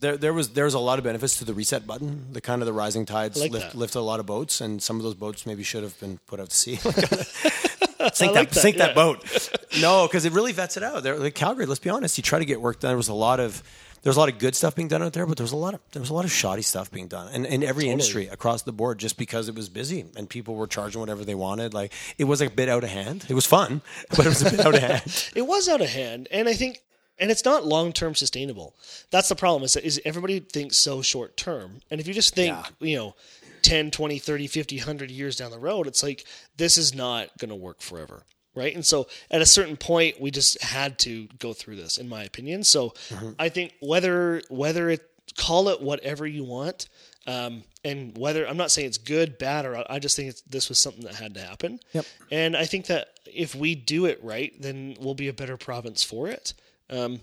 There, 0.00 0.16
there 0.16 0.32
was 0.32 0.50
there 0.50 0.64
was 0.64 0.74
a 0.74 0.78
lot 0.78 0.98
of 0.98 1.04
benefits 1.04 1.36
to 1.38 1.44
the 1.44 1.52
reset 1.52 1.86
button. 1.86 2.32
The 2.32 2.40
kind 2.40 2.62
of 2.62 2.66
the 2.66 2.72
rising 2.72 3.04
tides 3.04 3.38
like 3.40 3.52
lift, 3.52 3.74
lifted 3.74 3.98
a 3.98 4.00
lot 4.00 4.20
of 4.20 4.26
boats, 4.26 4.60
and 4.60 4.82
some 4.82 4.96
of 4.96 5.02
those 5.02 5.14
boats 5.14 5.44
maybe 5.46 5.62
should 5.62 5.82
have 5.82 5.98
been 6.00 6.18
put 6.26 6.40
out 6.40 6.50
to 6.50 6.56
sea. 6.56 6.78
sink 8.14 8.34
like 8.34 8.48
that, 8.48 8.54
that, 8.54 8.60
sink 8.60 8.76
yeah. 8.76 8.86
that 8.86 8.94
boat. 8.94 9.48
No, 9.80 10.06
because 10.06 10.26
it 10.26 10.32
really 10.34 10.52
vets 10.52 10.76
it 10.76 10.82
out. 10.82 11.02
There, 11.02 11.16
like 11.16 11.34
Calgary. 11.34 11.64
Let's 11.64 11.80
be 11.80 11.88
honest. 11.88 12.18
You 12.18 12.22
try 12.22 12.38
to 12.38 12.44
get 12.44 12.60
work 12.60 12.80
done. 12.80 12.90
There 12.90 12.96
was 12.96 13.08
a 13.08 13.14
lot 13.14 13.40
of 13.40 13.62
there's 14.02 14.16
a 14.16 14.18
lot 14.20 14.28
of 14.28 14.38
good 14.38 14.54
stuff 14.54 14.74
being 14.74 14.88
done 14.88 15.02
out 15.02 15.12
there, 15.12 15.26
but 15.26 15.36
there 15.36 15.44
was 15.44 15.52
a 15.52 15.56
lot 15.56 15.74
of 15.74 15.80
there 15.92 16.00
was 16.00 16.10
a 16.10 16.14
lot 16.14 16.24
of 16.24 16.32
shoddy 16.32 16.62
stuff 16.62 16.90
being 16.90 17.08
done, 17.08 17.28
and 17.32 17.46
in 17.46 17.62
every 17.62 17.88
industry 17.88 18.26
across 18.26 18.62
the 18.62 18.72
board, 18.72 18.98
just 18.98 19.16
because 19.16 19.48
it 19.48 19.54
was 19.54 19.68
busy 19.68 20.04
and 20.16 20.28
people 20.28 20.56
were 20.56 20.66
charging 20.66 21.00
whatever 21.00 21.24
they 21.24 21.34
wanted. 21.34 21.72
Like 21.72 21.92
it 22.18 22.24
was 22.24 22.42
a 22.42 22.50
bit 22.50 22.68
out 22.68 22.84
of 22.84 22.90
hand. 22.90 23.24
It 23.28 23.34
was 23.34 23.46
fun, 23.46 23.80
but 24.10 24.26
it 24.26 24.28
was 24.28 24.42
a 24.42 24.50
bit 24.50 24.60
out 24.60 24.74
of 24.74 24.82
hand. 24.82 25.30
It 25.34 25.46
was 25.46 25.68
out 25.68 25.80
of 25.80 25.88
hand, 25.88 26.28
and 26.30 26.48
I 26.48 26.52
think, 26.54 26.82
and 27.18 27.30
it's 27.30 27.44
not 27.44 27.64
long 27.64 27.92
term 27.92 28.14
sustainable. 28.14 28.74
That's 29.10 29.28
the 29.28 29.36
problem. 29.36 29.62
Is, 29.62 29.76
is 29.76 30.00
everybody 30.04 30.40
thinks 30.40 30.76
so 30.76 31.00
short 31.00 31.36
term, 31.36 31.80
and 31.90 32.00
if 32.00 32.06
you 32.06 32.12
just 32.12 32.34
think, 32.34 32.54
Yeah. 32.54 32.64
you 32.86 32.96
know, 32.96 33.14
10, 33.62 33.90
20, 33.90 34.18
30, 34.18 34.46
50, 34.46 34.76
100 34.78 35.10
years 35.10 35.36
down 35.36 35.50
the 35.50 35.58
road, 35.58 35.86
it's 35.86 36.02
like 36.02 36.24
this 36.56 36.76
is 36.76 36.94
not 36.94 37.30
going 37.38 37.50
to 37.50 37.54
work 37.56 37.80
forever. 37.80 38.24
Right. 38.54 38.74
And 38.74 38.84
so 38.84 39.06
at 39.30 39.40
a 39.40 39.46
certain 39.46 39.78
point, 39.78 40.20
we 40.20 40.30
just 40.30 40.62
had 40.62 40.98
to 41.00 41.26
go 41.38 41.54
through 41.54 41.76
this, 41.76 41.96
in 41.96 42.06
my 42.06 42.22
opinion. 42.24 42.64
So 42.64 42.92
I 43.38 43.48
think 43.48 43.72
whether, 43.80 44.42
whether 44.50 44.90
it, 44.90 45.00
call 45.38 45.70
it 45.70 45.80
whatever 45.80 46.26
you 46.26 46.44
want, 46.44 46.90
um, 47.26 47.62
and 47.84 48.16
whether 48.18 48.46
I'm 48.46 48.58
not 48.58 48.70
saying 48.70 48.88
it's 48.88 48.98
good, 48.98 49.38
bad, 49.38 49.64
or 49.64 49.84
I 49.90 49.98
just 49.98 50.16
think 50.16 50.28
it's, 50.28 50.42
this 50.42 50.68
was 50.68 50.78
something 50.78 51.04
that 51.04 51.14
had 51.14 51.34
to 51.34 51.40
happen. 51.40 51.80
Yep. 51.92 52.04
And 52.30 52.56
I 52.56 52.66
think 52.66 52.86
that 52.86 53.08
if 53.24 53.54
we 53.54 53.74
do 53.74 54.04
it 54.06 54.22
right, 54.22 54.52
then 54.60 54.96
we'll 55.00 55.14
be 55.14 55.28
a 55.28 55.32
better 55.32 55.56
province 55.56 56.02
for 56.02 56.28
it. 56.28 56.52
Um, 56.90 57.20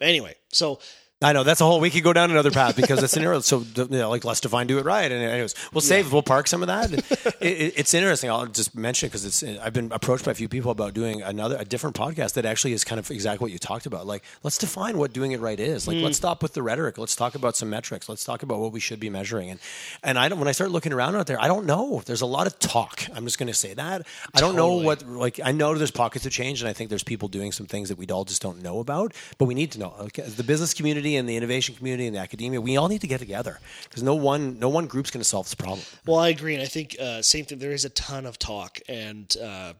anyway, 0.00 0.36
so 0.52 0.78
I 1.22 1.32
know 1.32 1.44
that's 1.44 1.62
a 1.62 1.64
whole. 1.64 1.80
We 1.80 1.88
could 1.88 2.02
go 2.02 2.12
down 2.12 2.30
another 2.30 2.50
path 2.50 2.76
because 2.76 3.02
it's 3.02 3.16
an. 3.16 3.40
So 3.40 3.64
you 3.74 3.86
know, 3.88 4.10
like 4.10 4.26
let's 4.26 4.40
define 4.40 4.66
do 4.66 4.78
it 4.78 4.84
right. 4.84 5.10
And 5.10 5.22
anyways, 5.22 5.54
we'll 5.72 5.80
save. 5.80 6.12
We'll 6.12 6.22
park 6.22 6.46
some 6.46 6.62
of 6.62 6.66
that. 6.66 6.92
it, 6.92 7.40
it, 7.40 7.72
it's 7.74 7.94
interesting. 7.94 8.28
I'll 8.28 8.44
just 8.44 8.74
mention 8.74 9.08
because 9.08 9.24
it's. 9.24 9.42
I've 9.42 9.72
been 9.72 9.90
approached 9.92 10.26
by 10.26 10.32
a 10.32 10.34
few 10.34 10.46
people 10.46 10.70
about 10.70 10.92
doing 10.92 11.22
another 11.22 11.56
a 11.58 11.64
different 11.64 11.96
podcast 11.96 12.34
that 12.34 12.44
actually 12.44 12.74
is 12.74 12.84
kind 12.84 12.98
of 12.98 13.10
exactly 13.10 13.46
what 13.46 13.50
you 13.50 13.58
talked 13.58 13.86
about. 13.86 14.06
Like 14.06 14.24
let's 14.42 14.58
define 14.58 14.98
what 14.98 15.14
doing 15.14 15.32
it 15.32 15.40
right 15.40 15.58
is. 15.58 15.88
Like 15.88 15.96
let's 16.02 16.16
mm. 16.16 16.20
stop 16.20 16.42
with 16.42 16.52
the 16.52 16.62
rhetoric. 16.62 16.98
Let's 16.98 17.16
talk 17.16 17.34
about 17.34 17.56
some 17.56 17.70
metrics. 17.70 18.10
Let's 18.10 18.22
talk 18.22 18.42
about 18.42 18.58
what 18.58 18.72
we 18.72 18.80
should 18.80 19.00
be 19.00 19.08
measuring. 19.08 19.48
And 19.48 19.58
and 20.02 20.18
I 20.18 20.28
don't. 20.28 20.38
When 20.38 20.48
I 20.48 20.52
start 20.52 20.70
looking 20.70 20.92
around 20.92 21.16
out 21.16 21.26
there, 21.26 21.40
I 21.40 21.48
don't 21.48 21.64
know. 21.64 22.02
There's 22.04 22.20
a 22.20 22.26
lot 22.26 22.46
of 22.46 22.58
talk. 22.58 23.04
I'm 23.14 23.24
just 23.24 23.38
going 23.38 23.46
to 23.46 23.54
say 23.54 23.72
that. 23.72 24.06
I 24.34 24.40
don't 24.40 24.54
know 24.54 24.74
what 24.74 25.08
like 25.08 25.40
I 25.42 25.52
know 25.52 25.74
there's 25.76 25.90
pockets 25.90 26.26
of 26.26 26.32
change, 26.32 26.60
and 26.60 26.68
I 26.68 26.74
think 26.74 26.90
there's 26.90 27.04
people 27.04 27.28
doing 27.28 27.52
some 27.52 27.64
things 27.64 27.88
that 27.88 27.96
we 27.96 28.06
all 28.08 28.26
just 28.26 28.42
don't 28.42 28.62
know 28.62 28.80
about, 28.80 29.14
but 29.38 29.46
we 29.46 29.54
need 29.54 29.72
to 29.72 29.78
know. 29.78 29.94
Okay, 29.98 30.20
the 30.20 30.44
business 30.44 30.74
community 30.74 31.05
and 31.14 31.28
the 31.28 31.36
innovation 31.36 31.76
community 31.76 32.06
and 32.08 32.16
the 32.16 32.20
academia, 32.20 32.60
we 32.60 32.76
all 32.76 32.88
need 32.88 33.02
to 33.02 33.06
get 33.06 33.20
together 33.20 33.60
because 33.84 34.02
no 34.02 34.16
one 34.16 34.58
no 34.58 34.68
one 34.68 34.86
group's 34.88 35.12
going 35.12 35.20
to 35.20 35.28
solve 35.28 35.46
this 35.46 35.54
problem. 35.54 35.80
Well, 36.04 36.18
I 36.18 36.30
agree, 36.30 36.54
and 36.54 36.62
I 36.62 36.66
think 36.66 36.96
uh, 36.98 37.22
same 37.22 37.44
thing. 37.44 37.58
There 37.60 37.70
is 37.70 37.84
a 37.84 37.90
ton 37.90 38.26
of 38.26 38.38
talk, 38.40 38.80
and 38.88 39.32
uh, 39.40 39.74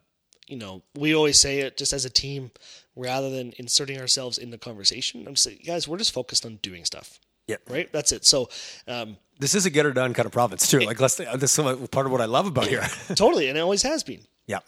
you 0.47 0.57
know, 0.57 0.83
we 0.95 1.17
always 1.17 1.41
say 1.41 1.59
it 1.59 1.77
just 1.77 1.93
as 1.93 2.05
a 2.05 2.11
team, 2.11 2.53
rather 2.95 3.31
than 3.31 3.53
inserting 3.59 3.99
ourselves 3.99 4.39
in 4.39 4.51
the 4.51 4.59
conversation. 4.59 5.27
I'm 5.27 5.35
just 5.35 5.43
saying, 5.43 5.62
guys, 5.67 5.89
we're 5.89 5.99
just 5.99 6.12
focused 6.12 6.47
on 6.47 6.57
doing 6.62 6.85
stuff. 6.85 7.19
Yeah. 7.49 7.57
Right. 7.69 7.93
That's 7.93 8.12
it. 8.12 8.25
So, 8.25 8.49
um, 8.89 9.17
This 9.39 9.55
is 9.55 9.67
a 9.67 9.71
get 9.71 9.85
her 9.85 9.93
done 9.93 10.15
kind 10.15 10.27
of 10.27 10.33
province 10.33 10.69
too. 10.71 10.81
Like, 10.81 11.01
let's. 11.01 11.17
This 11.17 11.59
is 11.59 11.89
part 11.89 12.07
of 12.07 12.12
what 12.12 12.21
I 12.21 12.25
love 12.25 12.47
about 12.47 12.67
here. 12.67 12.83
totally, 13.15 13.49
and 13.49 13.57
it 13.57 13.61
always 13.61 13.83
has 13.83 14.03
been. 14.03 14.21
yeah. 14.49 14.59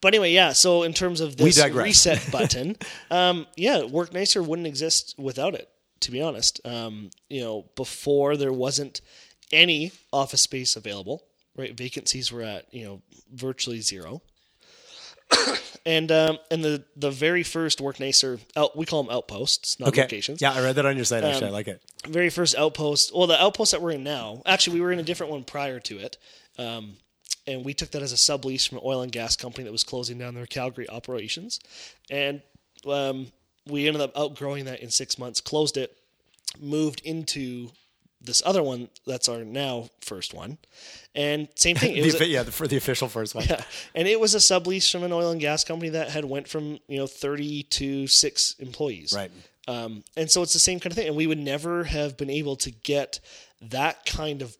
But 0.00 0.14
anyway, 0.14 0.32
yeah. 0.32 0.52
So 0.52 0.84
in 0.84 0.92
terms 0.92 1.20
of 1.20 1.36
this 1.36 1.60
reset 1.72 2.30
button, 2.32 2.76
um, 3.10 3.46
yeah, 3.56 3.84
Work 3.84 4.12
Nicer 4.12 4.40
wouldn't 4.42 4.68
exist 4.68 5.14
without 5.18 5.54
it. 5.54 5.68
To 6.00 6.10
be 6.10 6.22
honest, 6.22 6.60
um, 6.64 7.10
you 7.28 7.40
know, 7.40 7.66
before 7.76 8.36
there 8.36 8.52
wasn't 8.52 9.00
any 9.52 9.92
office 10.12 10.42
space 10.42 10.76
available, 10.76 11.24
right? 11.56 11.76
Vacancies 11.76 12.30
were 12.32 12.42
at 12.42 12.72
you 12.72 12.84
know 12.84 13.02
virtually 13.32 13.80
zero. 13.80 14.22
and 15.86 16.10
um, 16.10 16.38
and 16.50 16.64
the 16.64 16.84
the 16.96 17.10
very 17.10 17.42
first 17.42 17.80
Work 17.80 18.00
Nicer 18.00 18.38
out, 18.56 18.76
we 18.76 18.86
call 18.86 19.02
them 19.02 19.12
outposts, 19.14 19.78
not 19.78 19.90
Okay. 19.90 20.02
locations. 20.02 20.40
Yeah, 20.40 20.52
I 20.52 20.62
read 20.62 20.76
that 20.76 20.86
on 20.86 20.96
your 20.96 21.04
site. 21.04 21.24
Actually, 21.24 21.48
I 21.48 21.50
like 21.50 21.68
it. 21.68 21.82
Very 22.06 22.30
first 22.30 22.56
outpost. 22.56 23.14
Well, 23.14 23.26
the 23.26 23.40
outpost 23.40 23.72
that 23.72 23.82
we're 23.82 23.92
in 23.92 24.04
now. 24.04 24.42
Actually, 24.46 24.74
we 24.74 24.80
were 24.80 24.92
in 24.92 24.98
a 24.98 25.02
different 25.02 25.32
one 25.32 25.44
prior 25.44 25.80
to 25.80 25.98
it. 25.98 26.16
Um, 26.58 26.96
and 27.46 27.64
we 27.64 27.72
took 27.72 27.90
that 27.92 28.02
as 28.02 28.12
a 28.12 28.16
sublease 28.16 28.68
from 28.68 28.78
an 28.78 28.84
oil 28.84 29.00
and 29.00 29.10
gas 29.10 29.34
company 29.36 29.64
that 29.64 29.72
was 29.72 29.84
closing 29.84 30.18
down 30.18 30.34
their 30.34 30.46
Calgary 30.46 30.88
operations. 30.88 31.60
And 32.10 32.42
um, 32.86 33.28
we 33.68 33.86
ended 33.86 34.02
up 34.02 34.16
outgrowing 34.16 34.64
that 34.66 34.80
in 34.80 34.90
six 34.90 35.18
months, 35.18 35.40
closed 35.40 35.76
it, 35.76 35.96
moved 36.60 37.00
into 37.04 37.70
this 38.20 38.42
other 38.44 38.62
one 38.64 38.88
that's 39.06 39.28
our 39.28 39.44
now 39.44 39.88
first 40.00 40.34
one. 40.34 40.58
And 41.14 41.46
same 41.54 41.76
thing. 41.76 41.96
It 41.96 42.00
The, 42.02 42.06
was 42.06 42.20
a- 42.20 42.26
yeah, 42.26 42.42
the, 42.42 42.50
for 42.52 42.66
the 42.66 42.76
official 42.76 43.08
first 43.08 43.34
one. 43.34 43.44
yeah. 43.48 43.62
And 43.94 44.08
it 44.08 44.18
was 44.18 44.34
a 44.34 44.38
sublease 44.38 44.90
from 44.90 45.04
an 45.04 45.12
oil 45.12 45.30
and 45.30 45.40
gas 45.40 45.62
company 45.64 45.90
that 45.90 46.08
had 46.10 46.24
went 46.24 46.48
from, 46.48 46.78
you 46.88 46.98
know, 46.98 47.06
30 47.06 47.62
to 47.64 48.06
6 48.08 48.56
employees. 48.58 49.12
Right. 49.14 49.30
Um, 49.68 50.02
and 50.16 50.28
so 50.30 50.42
it's 50.42 50.52
the 50.54 50.58
same 50.58 50.80
kind 50.80 50.90
of 50.92 50.96
thing. 50.96 51.06
And 51.08 51.16
we 51.16 51.26
would 51.28 51.38
never 51.38 51.84
have 51.84 52.16
been 52.16 52.30
able 52.30 52.56
to 52.56 52.70
get 52.72 53.20
that 53.62 54.04
kind 54.04 54.42
of 54.42 54.56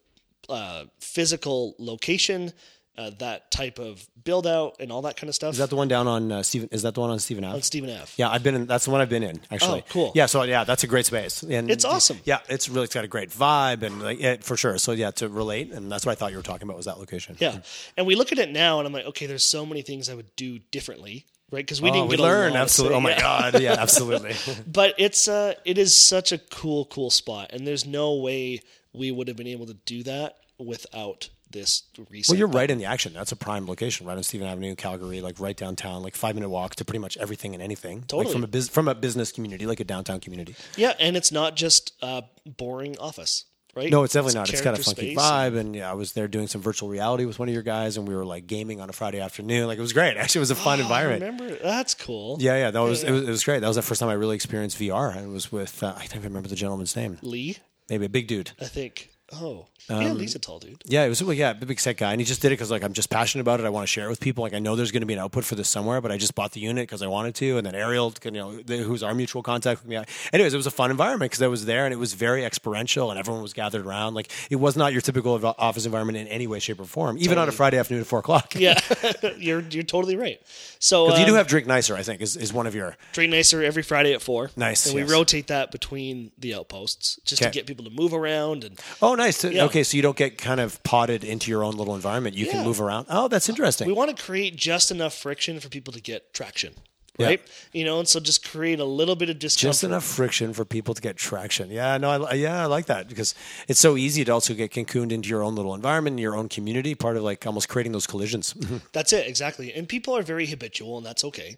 uh, 0.47 0.85
physical 0.99 1.75
location, 1.79 2.53
uh, 2.99 3.11
that 3.19 3.49
type 3.49 3.79
of 3.79 4.05
build 4.23 4.45
out, 4.45 4.75
and 4.81 4.91
all 4.91 5.01
that 5.03 5.15
kind 5.17 5.29
of 5.29 5.33
stuff 5.35 5.53
Is 5.53 5.57
that 5.59 5.69
the 5.69 5.75
one 5.77 5.87
down 5.87 6.05
on 6.07 6.31
uh, 6.31 6.43
Stephen? 6.43 6.67
Is 6.71 6.81
that 6.83 6.93
the 6.93 6.99
one 6.99 7.09
on 7.09 7.17
Stephen 7.19 7.43
Ave? 7.45 7.55
on 7.55 7.61
Stephen 7.61 7.89
F. 7.89 8.13
Yeah, 8.17 8.29
I've 8.29 8.43
been 8.43 8.55
in. 8.55 8.65
That's 8.67 8.85
the 8.85 8.91
one 8.91 8.99
I've 9.01 9.09
been 9.09 9.23
in. 9.23 9.39
Actually, 9.49 9.79
Oh, 9.81 9.85
cool. 9.89 10.11
Yeah, 10.13 10.25
so 10.25 10.43
yeah, 10.43 10.65
that's 10.65 10.83
a 10.83 10.87
great 10.87 11.05
space. 11.05 11.41
And 11.41 11.71
It's 11.71 11.85
awesome. 11.85 12.19
Yeah, 12.25 12.39
it's 12.49 12.67
really 12.69 12.83
it's 12.83 12.93
got 12.93 13.05
a 13.05 13.07
great 13.07 13.29
vibe 13.31 13.81
and 13.83 14.01
like 14.01 14.19
yeah, 14.19 14.35
for 14.41 14.57
sure. 14.57 14.77
So 14.77 14.91
yeah, 14.91 15.11
to 15.11 15.29
relate, 15.29 15.71
and 15.71 15.91
that's 15.91 16.05
what 16.05 16.11
I 16.11 16.15
thought 16.15 16.31
you 16.31 16.37
were 16.37 16.43
talking 16.43 16.67
about 16.67 16.75
was 16.77 16.85
that 16.85 16.99
location. 16.99 17.37
Yeah. 17.39 17.59
And 17.97 18.05
we 18.05 18.15
look 18.15 18.31
at 18.33 18.37
it 18.39 18.51
now, 18.51 18.79
and 18.79 18.85
I'm 18.87 18.93
like, 18.93 19.05
okay, 19.05 19.25
there's 19.25 19.45
so 19.45 19.65
many 19.65 19.81
things 19.81 20.09
I 20.09 20.15
would 20.15 20.35
do 20.35 20.59
differently. 20.71 21.25
Right, 21.51 21.65
because 21.65 21.81
we 21.81 21.89
Oh, 21.89 21.93
didn't 21.93 22.09
we 22.09 22.17
get 22.17 22.21
learn 22.23 22.53
absolutely. 22.55 22.97
Oh 22.97 23.01
my 23.01 23.09
yeah. 23.09 23.21
god, 23.21 23.59
yeah, 23.61 23.73
absolutely. 23.79 24.35
but 24.67 24.93
it's 24.99 25.27
uh 25.27 25.55
it 25.65 25.79
is 25.79 25.97
such 25.97 26.31
a 26.31 26.37
cool 26.37 26.85
cool 26.85 27.09
spot 27.09 27.49
and 27.53 27.65
there's 27.65 27.87
no 27.87 28.13
way 28.17 28.61
we 28.93 29.09
would 29.09 29.27
have 29.27 29.35
been 29.35 29.47
able 29.47 29.65
to 29.65 29.73
do 29.73 30.03
that 30.03 30.37
without 30.59 31.29
this 31.51 31.83
reset 32.09 32.33
well, 32.33 32.37
you're 32.39 32.47
right 32.47 32.69
in 32.69 32.77
the 32.77 32.85
action. 32.85 33.13
That's 33.13 33.31
a 33.31 33.35
prime 33.35 33.65
location, 33.67 34.05
right 34.05 34.15
on 34.17 34.23
Stephen 34.23 34.47
Avenue, 34.47 34.75
Calgary, 34.75 35.21
like 35.21 35.39
right 35.39 35.57
downtown, 35.57 36.03
like 36.03 36.15
five 36.15 36.35
minute 36.35 36.49
walk 36.49 36.75
to 36.75 36.85
pretty 36.85 36.99
much 36.99 37.17
everything 37.17 37.53
and 37.53 37.63
anything. 37.63 38.01
Totally. 38.01 38.25
Like 38.25 38.33
from 38.33 38.43
a 38.43 38.47
biz- 38.47 38.69
from 38.69 38.87
a 38.87 38.95
business 38.95 39.31
community, 39.31 39.65
like 39.65 39.79
a 39.79 39.83
downtown 39.83 40.19
community. 40.19 40.55
yeah 40.77 40.93
and 40.99 41.17
it's 41.17 41.31
not 41.31 41.55
just 41.55 41.93
uh 42.01 42.21
boring 42.45 42.97
office 42.99 43.45
right 43.75 43.91
No, 43.91 44.03
it's 44.03 44.13
definitely 44.13 44.39
not. 44.39 44.49
It's 44.49 44.61
got 44.61 44.77
a 44.79 44.83
funky 44.83 45.15
vibe, 45.15 45.55
and 45.57 45.75
yeah, 45.75 45.89
I 45.89 45.93
was 45.93 46.13
there 46.13 46.27
doing 46.27 46.47
some 46.47 46.61
virtual 46.61 46.89
reality 46.89 47.25
with 47.25 47.37
one 47.39 47.47
of 47.47 47.53
your 47.53 47.63
guys, 47.63 47.97
and 47.97 48.07
we 48.07 48.15
were 48.15 48.25
like 48.25 48.47
gaming 48.47 48.81
on 48.81 48.89
a 48.89 48.93
Friday 48.93 49.19
afternoon. 49.19 49.67
Like 49.67 49.77
it 49.77 49.81
was 49.81 49.93
great. 49.93 50.17
Actually, 50.21 50.39
it 50.39 50.47
was 50.47 50.51
a 50.51 50.55
fun 50.55 50.79
Oh, 50.79 50.83
environment. 50.83 51.21
remember 51.21 51.55
that's 51.63 51.93
cool 51.93 52.37
Yeah, 52.39 52.57
yeah, 52.57 52.71
that 52.71 52.79
was 52.79 53.03
Yeah, 53.03 53.09
It, 53.09 53.11
was 53.13 53.21
it 53.23 53.29
was 53.29 53.43
great. 53.43 53.59
That 53.61 53.67
was 53.67 53.75
the 53.75 53.81
first 53.83 53.99
time 53.99 54.09
I 54.09 54.13
really 54.13 54.35
experienced 54.35 54.77
VR. 54.79 55.15
and 55.15 55.25
It 55.25 55.29
was 55.33 55.51
with 55.51 55.81
uh, 55.83 55.93
I 55.97 56.05
can't 56.07 56.23
remember 56.23 56.47
the 56.49 56.55
gentleman's 56.55 56.95
name. 56.95 57.17
lee 57.21 57.57
Maybe 57.89 58.05
a 58.05 58.09
big 58.09 58.27
dude. 58.27 58.51
i 58.61 58.65
think 58.65 59.09
oh 59.33 59.67
Um, 59.89 60.01
yeah 60.01 60.11
lee's 60.13 60.35
a 60.35 60.39
tall 60.39 60.59
dude 60.59 60.81
Yeah, 60.85 61.03
it 61.05 61.09
was 61.09 61.23
well, 61.23 61.33
yeah, 61.33 61.53
big 61.53 61.79
set 61.79 61.97
guy, 61.97 62.11
and 62.11 62.21
he 62.21 62.25
just 62.25 62.41
did 62.41 62.49
it 62.49 62.51
because 62.57 62.71
like 62.71 62.83
I'm 62.83 62.93
just 62.93 63.09
passionate 63.09 63.41
about 63.41 63.59
it. 63.59 63.65
I 63.65 63.69
want 63.69 63.83
to 63.83 63.87
share 63.87 64.05
it 64.05 64.09
with 64.09 64.19
people. 64.19 64.43
Like 64.43 64.53
I 64.53 64.59
know 64.59 64.75
there's 64.75 64.91
going 64.91 65.01
to 65.01 65.07
be 65.07 65.13
an 65.13 65.19
output 65.19 65.45
for 65.45 65.55
this 65.55 65.69
somewhere, 65.69 66.01
but 66.01 66.11
I 66.11 66.17
just 66.17 66.35
bought 66.35 66.51
the 66.51 66.59
unit 66.59 66.83
because 66.83 67.01
I 67.01 67.07
wanted 67.07 67.35
to. 67.35 67.57
And 67.57 67.65
then 67.65 67.75
Ariel, 67.75 68.13
you 68.23 68.31
know, 68.31 68.51
who's 68.67 69.03
our 69.03 69.13
mutual 69.13 69.41
contact 69.43 69.81
with 69.81 69.89
me. 69.89 70.03
Anyways, 70.33 70.53
it 70.53 70.57
was 70.57 70.67
a 70.67 70.71
fun 70.71 70.91
environment 70.91 71.31
because 71.31 71.41
I 71.41 71.47
was 71.47 71.65
there 71.65 71.85
and 71.85 71.93
it 71.93 71.97
was 71.97 72.13
very 72.13 72.45
experiential, 72.45 73.09
and 73.09 73.19
everyone 73.19 73.41
was 73.41 73.53
gathered 73.53 73.85
around. 73.85 74.13
Like 74.13 74.31
it 74.49 74.57
was 74.57 74.75
not 74.75 74.91
your 74.93 75.01
typical 75.01 75.33
office 75.57 75.85
environment 75.85 76.17
in 76.17 76.27
any 76.27 76.47
way, 76.47 76.59
shape, 76.59 76.79
or 76.79 76.85
form. 76.85 77.17
Even 77.19 77.37
on 77.37 77.47
a 77.49 77.51
Friday 77.51 77.77
afternoon 77.77 78.01
at 78.01 78.07
four 78.07 78.19
o'clock. 78.19 78.55
yeah 78.55 78.79
you're 79.37 79.61
you're 79.61 79.83
totally 79.83 80.15
right 80.15 80.41
so 80.79 81.17
you 81.17 81.25
do 81.25 81.31
um, 81.31 81.37
have 81.37 81.47
drink 81.47 81.67
nicer. 81.67 81.95
I 81.95 82.03
think 82.03 82.21
is, 82.21 82.37
is 82.37 82.53
one 82.53 82.65
of 82.65 82.73
your 82.73 82.95
Drink 83.11 83.31
Nicer 83.31 83.61
every 83.61 83.83
Friday 83.83 84.13
at 84.13 84.21
four. 84.21 84.49
Nice, 84.55 84.85
and 84.85 84.95
we 84.95 85.03
rotate 85.03 85.47
that 85.47 85.71
between 85.71 86.31
the 86.37 86.55
outposts 86.55 87.19
just 87.25 87.41
to 87.43 87.49
get 87.49 87.67
people 87.67 87.83
to 87.85 87.91
move 87.91 88.13
around 88.13 88.63
and 88.63 88.79
Oh, 89.01 89.15
nice. 89.19 89.43
Yeah. 89.43 89.65
Okay, 89.65 89.83
so 89.83 89.95
you 89.97 90.01
don't 90.03 90.17
get 90.17 90.37
kind 90.37 90.59
of 90.59 90.81
potted 90.83 91.23
into 91.23 91.51
your 91.51 91.63
own 91.63 91.75
little 91.75 91.93
environment. 91.95 92.35
You 92.35 92.45
Yeah. 92.47 92.53
can 92.53 92.63
move 92.65 92.81
around. 92.81 93.05
Oh, 93.09 93.27
that's 93.27 93.47
interesting. 93.49 93.87
we 93.87 93.93
want 93.93 94.15
to 94.15 94.23
create 94.23 94.55
just 94.55 94.89
enough 94.91 95.13
friction 95.13 95.59
for 95.59 95.69
people 95.69 95.93
to 95.93 96.01
get 96.01 96.33
traction, 96.33 96.73
Yeah. 97.17 97.25
right? 97.27 97.41
You 97.73 97.83
know, 97.85 97.99
and 97.99 98.07
so 98.07 98.19
just 98.19 98.47
create 98.49 98.79
a 98.79 98.85
little 98.85 99.15
bit 99.15 99.29
of 99.29 99.37
discomfort. 99.39 99.69
Just 99.73 99.83
enough 99.83 100.03
friction 100.05 100.53
for 100.53 100.65
people 100.65 100.93
to 100.93 101.01
get 101.01 101.17
traction. 101.17 101.69
Yeah, 101.69 101.97
no, 101.97 102.25
I, 102.25 102.33
yeah, 102.33 102.63
I 102.63 102.65
like 102.65 102.85
that 102.87 103.07
because 103.09 103.35
it's 103.67 103.79
so 103.79 103.97
easy 103.97 104.23
to 104.25 104.31
also 104.31 104.53
get 104.53 104.71
cocooned 104.71 105.11
into 105.11 105.29
your 105.29 105.43
own 105.43 105.55
little 105.55 105.75
environment, 105.75 106.17
your 106.19 106.35
own 106.35 106.49
community. 106.49 106.95
Part 106.95 107.17
of 107.17 107.23
like 107.23 107.45
almost 107.45 107.69
creating 107.69 107.91
those 107.91 108.07
collisions. 108.07 108.53
That's 108.93 109.13
it, 109.13 109.27
exactly. 109.27 109.73
And 109.73 109.87
people 109.87 110.15
are 110.15 110.23
very 110.23 110.45
habitual, 110.47 110.97
and 110.97 111.05
that's 111.05 111.23
okay, 111.25 111.57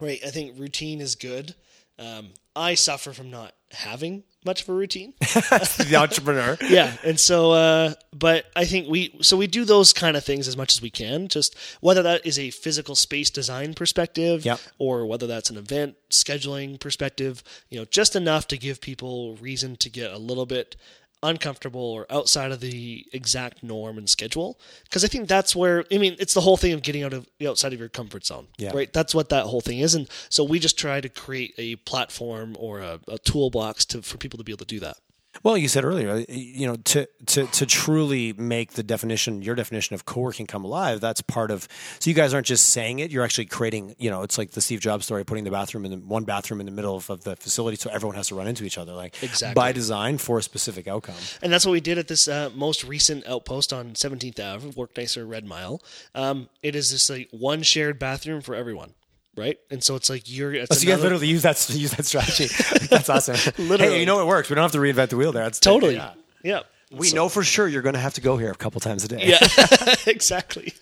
right? 0.00 0.20
I 0.26 0.30
think 0.30 0.58
routine 0.58 1.00
is 1.00 1.14
good. 1.14 1.54
Um, 1.98 2.30
I 2.56 2.74
suffer 2.74 3.12
from 3.12 3.30
not 3.30 3.54
having 3.72 4.24
much 4.44 4.62
of 4.62 4.68
a 4.68 4.72
routine. 4.72 5.12
the 5.20 5.96
entrepreneur. 5.98 6.56
yeah 6.68 6.96
and 7.04 7.18
so 7.20 7.52
uh 7.52 7.92
but 8.12 8.46
i 8.56 8.64
think 8.64 8.88
we 8.88 9.14
so 9.20 9.36
we 9.36 9.46
do 9.46 9.64
those 9.64 9.92
kind 9.92 10.16
of 10.16 10.24
things 10.24 10.48
as 10.48 10.56
much 10.56 10.72
as 10.72 10.80
we 10.82 10.90
can 10.90 11.28
just 11.28 11.54
whether 11.80 12.02
that 12.02 12.24
is 12.26 12.38
a 12.38 12.50
physical 12.50 12.94
space 12.94 13.30
design 13.30 13.74
perspective 13.74 14.44
Yep. 14.44 14.60
or 14.78 15.06
whether 15.06 15.26
that's 15.26 15.50
an 15.50 15.56
event 15.56 15.96
scheduling 16.10 16.80
perspective 16.80 17.42
you 17.68 17.78
know 17.78 17.84
just 17.84 18.16
enough 18.16 18.48
to 18.48 18.56
give 18.58 18.80
people 18.80 19.36
reason 19.36 19.76
to 19.76 19.88
get 19.90 20.10
a 20.12 20.18
little 20.18 20.46
bit 20.46 20.76
uncomfortable 21.22 21.80
or 21.82 22.06
outside 22.10 22.50
of 22.50 22.60
the 22.60 23.06
exact 23.12 23.62
norm 23.62 23.98
and 23.98 24.08
schedule. 24.08 24.58
Because 24.84 25.04
i 25.04 25.08
think 25.08 25.28
that's 25.28 25.54
where 25.54 25.84
i 25.92 25.98
mean 25.98 26.16
it's 26.18 26.34
the 26.34 26.40
whole 26.40 26.56
thing 26.56 26.72
of 26.72 26.82
getting 26.82 27.02
out 27.02 27.12
of 27.12 27.28
outside 27.46 27.72
of 27.72 27.78
your 27.78 27.88
comfort 27.88 28.24
zone 28.24 28.46
Yeah. 28.58 28.70
right? 28.74 28.92
That's 28.92 29.14
what 29.14 29.28
that 29.30 29.44
whole 29.46 29.60
thing 29.60 29.78
is. 29.80 29.94
And 29.94 30.08
so 30.28 30.44
we 30.44 30.58
just 30.58 30.78
try 30.78 31.00
to 31.00 31.08
create 31.08 31.54
a 31.58 31.76
platform 31.76 32.56
or 32.58 32.80
a, 32.80 33.00
a 33.08 33.18
toolbox 33.18 33.84
to 33.86 34.02
for 34.02 34.16
people 34.18 34.38
to 34.38 34.44
be 34.44 34.52
able 34.52 34.64
to 34.66 34.74
do 34.74 34.80
that 34.80 34.96
Well, 35.42 35.56
you 35.56 35.68
said 35.68 35.84
earlier, 35.84 36.24
you 36.28 36.66
know, 36.66 36.76
to, 36.76 37.08
to 37.26 37.46
to 37.46 37.66
truly 37.66 38.34
make 38.34 38.72
the 38.72 38.82
definition, 38.82 39.40
your 39.40 39.54
definition 39.54 39.94
of 39.94 40.04
co-working 40.04 40.46
come 40.46 40.64
alive, 40.66 41.00
that's 41.00 41.22
part 41.22 41.50
of. 41.50 41.66
So 41.98 42.10
you 42.10 42.14
guys 42.14 42.34
aren't 42.34 42.46
just 42.46 42.68
saying 42.68 42.98
it; 42.98 43.10
you're 43.10 43.24
actually 43.24 43.46
creating. 43.46 43.94
You 43.98 44.10
know, 44.10 44.22
it's 44.22 44.36
like 44.36 44.50
the 44.50 44.60
Steve 44.60 44.80
Jobs 44.80 45.06
story, 45.06 45.24
putting 45.24 45.44
the 45.44 45.50
bathroom 45.50 45.86
in 45.86 45.92
the 45.92 45.96
one 45.96 46.24
bathroom 46.24 46.60
in 46.60 46.66
the 46.66 46.72
middle 46.72 46.96
of, 46.96 47.08
of 47.08 47.24
the 47.24 47.36
facility, 47.36 47.76
so 47.76 47.88
everyone 47.90 48.16
has 48.16 48.28
to 48.28 48.34
run 48.34 48.48
into 48.48 48.64
each 48.64 48.76
other, 48.76 48.92
like 48.92 49.22
Exactly. 49.22 49.54
by 49.54 49.72
design 49.72 50.18
for 50.18 50.38
a 50.38 50.42
specific 50.42 50.86
outcome. 50.86 51.14
And 51.42 51.50
that's 51.50 51.64
what 51.64 51.72
we 51.72 51.80
did 51.80 51.96
at 51.96 52.08
this 52.08 52.28
uh, 52.28 52.50
most 52.54 52.84
recent 52.84 53.26
outpost 53.26 53.72
on 53.72 53.92
17th 53.92 54.38
Ave, 54.38 54.68
Work 54.76 54.96
Nicer 54.96 55.24
Red 55.24 55.46
Mile. 55.46 55.80
Um, 56.14 56.50
it 56.62 56.74
is 56.74 56.90
just 56.90 57.08
like 57.08 57.28
one 57.30 57.62
shared 57.62 57.98
bathroom 57.98 58.42
for 58.42 58.54
everyone, 58.54 58.92
right? 59.36 59.58
And 59.70 59.82
so 59.82 59.94
it's 59.96 60.10
like 60.10 60.22
you're. 60.26 60.52
It's 60.54 60.70
Oh, 60.70 60.74
so 60.74 60.86
you 60.86 60.94
guys 60.94 61.02
literally 61.02 61.28
use 61.28 61.42
that 61.42 61.68
use 61.74 61.92
that 61.92 62.06
strategy. 62.06 62.46
That's 62.90 63.08
awesome. 63.08 63.36
Literally. 63.58 63.94
Hey, 63.94 64.00
you 64.00 64.06
know 64.06 64.20
it 64.20 64.26
works. 64.26 64.48
We 64.50 64.54
don't 64.54 64.62
have 64.62 64.72
to 64.72 64.78
reinvent 64.78 65.10
the 65.10 65.16
wheel 65.16 65.32
there. 65.32 65.44
That's 65.44 65.60
totally. 65.60 65.94
Yeah. 65.96 66.14
Yeah. 66.42 66.60
We 66.90 67.12
know 67.12 67.28
for 67.28 67.44
sure 67.44 67.68
you're 67.68 67.82
going 67.82 67.94
to 67.94 68.00
have 68.00 68.14
to 68.14 68.20
go 68.20 68.36
here 68.36 68.50
a 68.50 68.56
couple 68.56 68.80
times 68.80 69.04
a 69.04 69.08
day. 69.08 69.22
Yeah. 69.22 69.94
exactly. 70.06 70.72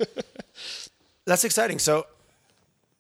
That's 1.27 1.45
exciting. 1.45 1.79
So, 1.79 2.07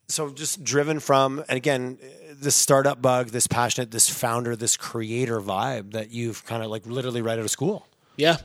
so 0.08 0.28
just 0.30 0.62
driven 0.62 1.00
from, 1.00 1.38
and 1.48 1.56
again, 1.56 1.98
this 2.34 2.54
startup 2.54 3.00
bug, 3.00 3.28
this 3.28 3.46
passionate, 3.46 3.92
this 3.92 4.10
founder, 4.10 4.56
this 4.56 4.76
creator 4.76 5.40
vibe 5.40 5.92
that 5.92 6.10
you've 6.10 6.44
kind 6.44 6.62
of 6.62 6.70
like 6.70 6.86
literally 6.86 7.22
right 7.22 7.38
out 7.38 7.44
of 7.46 7.50
school. 7.50 7.86
Yeah. 8.16 8.36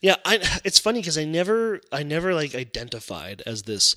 Yeah, 0.00 0.16
I 0.24 0.38
it's 0.64 0.78
funny 0.78 1.00
because 1.00 1.18
I 1.18 1.24
never 1.24 1.80
I 1.92 2.02
never 2.02 2.34
like 2.34 2.54
identified 2.54 3.42
as 3.46 3.62
this 3.62 3.94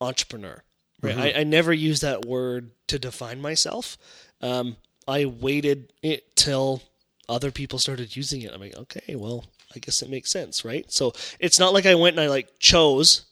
entrepreneur. 0.00 0.62
Right. 1.02 1.18
I, 1.36 1.40
I 1.40 1.44
never 1.44 1.72
used 1.72 2.02
that 2.02 2.24
word 2.24 2.70
to 2.88 2.98
define 2.98 3.40
myself. 3.40 3.98
Um, 4.40 4.76
I 5.08 5.24
waited 5.24 5.92
it 6.02 6.36
till 6.36 6.82
other 7.28 7.50
people 7.50 7.78
started 7.78 8.14
using 8.14 8.42
it. 8.42 8.52
I'm 8.52 8.60
like, 8.60 8.76
okay, 8.76 9.16
well, 9.16 9.44
I 9.74 9.78
guess 9.78 10.02
it 10.02 10.10
makes 10.10 10.30
sense, 10.30 10.64
right? 10.64 10.90
So 10.92 11.12
it's 11.40 11.58
not 11.58 11.72
like 11.72 11.86
I 11.86 11.94
went 11.94 12.16
and 12.16 12.24
I 12.24 12.28
like 12.28 12.58
chose 12.58 13.24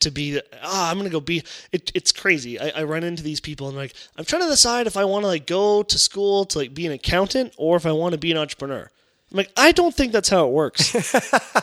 to 0.00 0.10
be 0.10 0.40
ah 0.62 0.90
i'm 0.90 0.98
gonna 0.98 1.08
go 1.08 1.20
be 1.20 1.42
it, 1.72 1.90
it's 1.94 2.12
crazy 2.12 2.58
I, 2.60 2.80
I 2.80 2.82
run 2.84 3.04
into 3.04 3.22
these 3.22 3.40
people 3.40 3.68
and 3.68 3.76
like 3.76 3.94
i'm 4.16 4.24
trying 4.24 4.42
to 4.42 4.48
decide 4.48 4.86
if 4.86 4.96
i 4.96 5.04
want 5.04 5.22
to 5.22 5.28
like 5.28 5.46
go 5.46 5.82
to 5.82 5.98
school 5.98 6.44
to 6.46 6.58
like 6.58 6.74
be 6.74 6.84
an 6.86 6.92
accountant 6.92 7.54
or 7.56 7.76
if 7.76 7.86
i 7.86 7.92
want 7.92 8.12
to 8.12 8.18
be 8.18 8.30
an 8.30 8.36
entrepreneur 8.36 8.90
I'm 9.34 9.38
like, 9.38 9.50
I 9.56 9.72
don't 9.72 9.92
think 9.92 10.12
that's 10.12 10.28
how 10.28 10.46
it 10.46 10.52
works. 10.52 10.94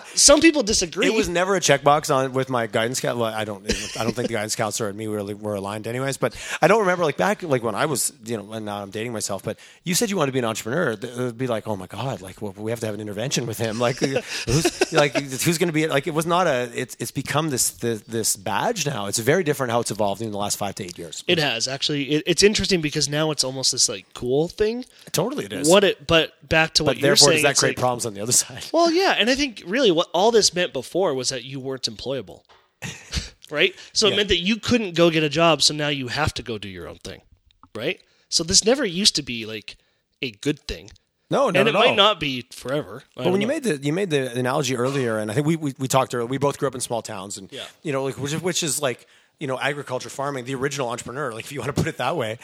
Some 0.14 0.42
people 0.42 0.62
disagree. 0.62 1.08
It 1.08 1.14
was 1.14 1.30
never 1.30 1.56
a 1.56 1.62
checkbox 1.62 2.14
on 2.14 2.34
with 2.34 2.50
my 2.50 2.68
guidance 2.68 3.00
count. 3.00 3.18
Well, 3.18 3.34
I 3.34 3.46
don't, 3.46 3.64
I 3.98 4.04
don't 4.04 4.12
think 4.12 4.28
the 4.28 4.34
guidance 4.34 4.58
counselor 4.58 4.90
and 4.90 4.98
me 4.98 5.08
really 5.08 5.34
were 5.34 5.56
aligned, 5.56 5.88
anyways. 5.88 6.18
But 6.18 6.36
I 6.62 6.68
don't 6.68 6.82
remember 6.82 7.06
like 7.06 7.16
back 7.16 7.44
like 7.44 7.64
when 7.64 7.74
I 7.74 7.86
was, 7.86 8.12
you 8.26 8.36
know, 8.36 8.52
and 8.52 8.66
now 8.66 8.82
I'm 8.82 8.90
dating 8.90 9.14
myself. 9.14 9.42
But 9.42 9.58
you 9.86 9.96
said 9.96 10.10
you 10.10 10.18
wanted 10.18 10.32
to 10.32 10.34
be 10.34 10.40
an 10.40 10.46
entrepreneur. 10.46 10.92
It 10.92 11.18
would 11.18 11.38
be 11.38 11.48
like, 11.48 11.66
oh 11.66 11.78
my 11.78 11.88
god, 11.88 12.20
like 12.20 12.42
well, 12.42 12.54
we 12.58 12.72
have 12.72 12.82
to 12.82 12.88
have 12.88 12.96
an 12.96 13.00
intervention 13.00 13.46
with 13.46 13.58
him. 13.58 13.80
Like, 13.80 14.00
who's 14.00 14.92
like 14.92 15.16
who's 15.16 15.58
going 15.58 15.70
to 15.70 15.74
be 15.74 15.88
like? 15.88 16.08
It 16.08 16.14
was 16.14 16.26
not 16.26 16.48
a. 16.48 16.70
It's 16.76 16.98
it's 17.00 17.12
become 17.12 17.52
this, 17.52 17.70
this 17.70 18.02
this 18.02 18.36
badge 18.36 18.86
now. 18.86 19.06
It's 19.06 19.20
very 19.20 19.46
different 19.46 19.72
how 19.72 19.80
it's 19.80 19.92
evolved 19.92 20.22
in 20.22 20.32
the 20.32 20.38
last 20.38 20.58
five 20.58 20.76
to 20.76 20.84
eight 20.84 20.98
years. 20.98 21.24
It 21.26 21.40
has 21.40 21.70
actually. 21.70 22.12
It, 22.12 22.24
it's 22.26 22.44
interesting 22.44 22.82
because 22.82 23.08
now 23.08 23.32
it's 23.32 23.46
almost 23.46 23.72
this 23.72 23.88
like 23.88 24.14
cool 24.14 24.50
thing. 24.50 24.84
Totally, 25.14 25.46
it 25.46 25.54
is. 25.54 25.70
What 25.70 25.86
it, 25.86 26.06
but 26.06 26.34
back 26.50 26.74
to 26.74 26.84
what 26.84 26.98
but 26.98 27.02
you're 27.02 27.16
saying, 27.16 27.38
does 27.38 27.44
that 27.44 27.52
it's 27.52 27.61
create 27.62 27.78
like- 27.78 27.82
problems 27.82 28.06
on 28.06 28.14
the 28.14 28.22
other 28.22 28.32
side? 28.44 28.66
Well, 28.74 28.92
yeah, 28.92 29.16
and 29.18 29.30
I 29.30 29.36
think 29.36 29.64
really 29.66 29.92
what 29.92 30.10
all 30.14 30.32
this 30.32 30.54
meant 30.54 30.74
before 30.74 31.14
was 31.14 31.30
that 31.30 31.44
you 31.46 31.60
weren't 31.60 31.84
employable, 31.84 32.44
right? 33.50 33.76
So 33.94 34.08
it 34.08 34.12
Yeah. 34.12 34.16
meant 34.18 34.30
that 34.30 34.40
you 34.40 34.58
couldn't 34.58 34.96
go 34.96 35.10
get 35.10 35.24
a 35.24 35.30
job, 35.30 35.62
so 35.62 35.74
now 35.74 35.88
you 35.90 36.08
have 36.10 36.34
to 36.36 36.44
go 36.44 36.58
do 36.58 36.68
your 36.70 36.88
own 36.88 36.98
thing, 36.98 37.22
right? 37.76 38.00
So 38.30 38.44
this 38.44 38.64
never 38.66 38.86
used 38.86 39.16
to 39.16 39.24
be 39.24 39.46
like 39.46 39.78
a 40.22 40.32
good 40.32 40.60
thing, 40.68 40.92
No, 41.30 41.50
no, 41.50 41.60
and 41.60 41.70
it 41.70 41.74
no. 41.74 41.80
might 41.80 41.96
not 41.96 42.20
be 42.20 42.46
forever. 42.52 43.04
I 43.18 43.24
But 43.24 43.32
when 43.32 43.42
you 43.42 43.48
made 43.48 43.64
the 43.64 43.78
you 43.78 43.92
made 43.94 44.10
the 44.10 44.32
analogy 44.38 44.76
earlier, 44.76 45.18
and 45.18 45.30
I 45.32 45.34
think 45.34 45.48
we, 45.48 45.56
we, 45.56 45.74
we 45.80 45.88
talked 45.88 46.14
earlier, 46.14 46.28
we 46.28 46.38
both 46.38 46.58
grew 46.58 46.68
up 46.68 46.76
in 46.76 46.82
small 46.82 47.02
towns, 47.02 47.38
and 47.38 47.52
Yeah. 47.52 47.64
you 47.84 47.92
know, 47.92 48.04
like 48.04 48.18
which 48.18 48.34
which 48.34 48.64
is 48.64 48.82
like 48.82 49.08
you 49.42 49.48
know 49.48 49.60
agriculture, 49.60 50.10
farming, 50.10 50.46
the 50.46 50.56
original 50.56 50.90
entrepreneur, 50.90 51.34
like 51.34 51.46
if 51.46 51.52
you 51.52 51.60
want 51.60 51.76
to 51.76 51.82
put 51.82 51.88
it 51.88 51.98
that 51.98 52.16
way. 52.16 52.38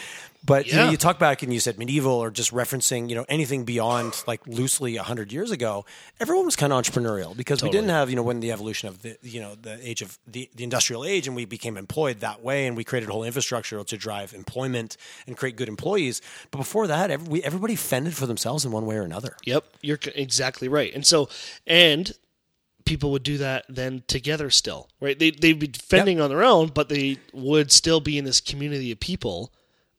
But 0.46 0.68
you, 0.68 0.76
know, 0.76 0.90
you 0.90 0.98
talk 0.98 1.20
back 1.20 1.44
and 1.44 1.54
you 1.54 1.60
said 1.60 1.78
medieval, 1.78 2.14
or 2.14 2.32
just 2.32 2.52
referencing 2.52 3.10
you 3.10 3.16
know 3.16 3.26
anything 3.30 3.64
beyond 3.66 4.24
like 4.28 4.46
loosely 4.48 4.96
hundred 4.96 5.32
years 5.32 5.52
ago, 5.52 5.86
everyone 6.20 6.46
was 6.46 6.56
kind 6.56 6.74
of 6.74 6.82
entrepreneurial 6.82 7.36
because 7.36 7.62
we 7.62 7.70
didn't 7.70 7.90
have 7.90 8.10
you 8.10 8.16
know 8.16 8.24
when 8.24 8.40
the 8.40 8.52
evolution 8.52 8.90
of 8.90 9.02
the 9.04 9.18
you 9.22 9.40
know 9.40 9.56
the 9.56 9.78
age 9.88 10.02
of 10.02 10.18
the, 10.26 10.50
the 10.56 10.64
industrial 10.64 11.06
age, 11.06 11.28
and 11.28 11.36
we 11.36 11.46
became 11.46 11.78
employed 11.78 12.20
that 12.22 12.44
way, 12.44 12.66
and 12.66 12.76
we 12.76 12.84
created 12.84 13.10
a 13.10 13.12
whole 13.12 13.24
infrastructure 13.24 13.84
to 13.84 13.98
drive 13.98 14.34
employment 14.34 14.98
and 15.28 15.38
create 15.38 15.56
good 15.56 15.70
employees. 15.70 16.22
But 16.50 16.58
before 16.58 16.88
that, 16.88 17.12
every, 17.12 17.28
we, 17.28 17.44
everybody 17.44 17.76
fended 17.76 18.16
for 18.16 18.26
themselves 18.26 18.66
in 18.66 18.72
one 18.72 18.86
way 18.86 18.96
or 18.96 19.04
another. 19.04 19.36
Yep, 19.46 19.66
you're 19.82 20.00
exactly 20.16 20.68
right. 20.68 20.94
And 20.96 21.06
so, 21.06 21.30
and 21.68 22.14
people 22.88 23.12
would 23.12 23.24
do 23.24 23.38
that 23.38 23.66
then 23.70 24.04
together 24.08 24.50
still, 24.50 24.90
right? 25.00 25.20
They 25.20 25.32
they'd 25.32 25.60
be 25.60 25.68
defending 25.68 26.20
on 26.20 26.30
their 26.30 26.44
own, 26.44 26.70
but 26.70 26.90
they 26.90 27.18
would 27.34 27.72
still 27.72 28.00
be 28.00 28.18
in 28.18 28.26
this 28.26 28.40
community 28.40 28.92
of 28.92 29.00
people 29.00 29.54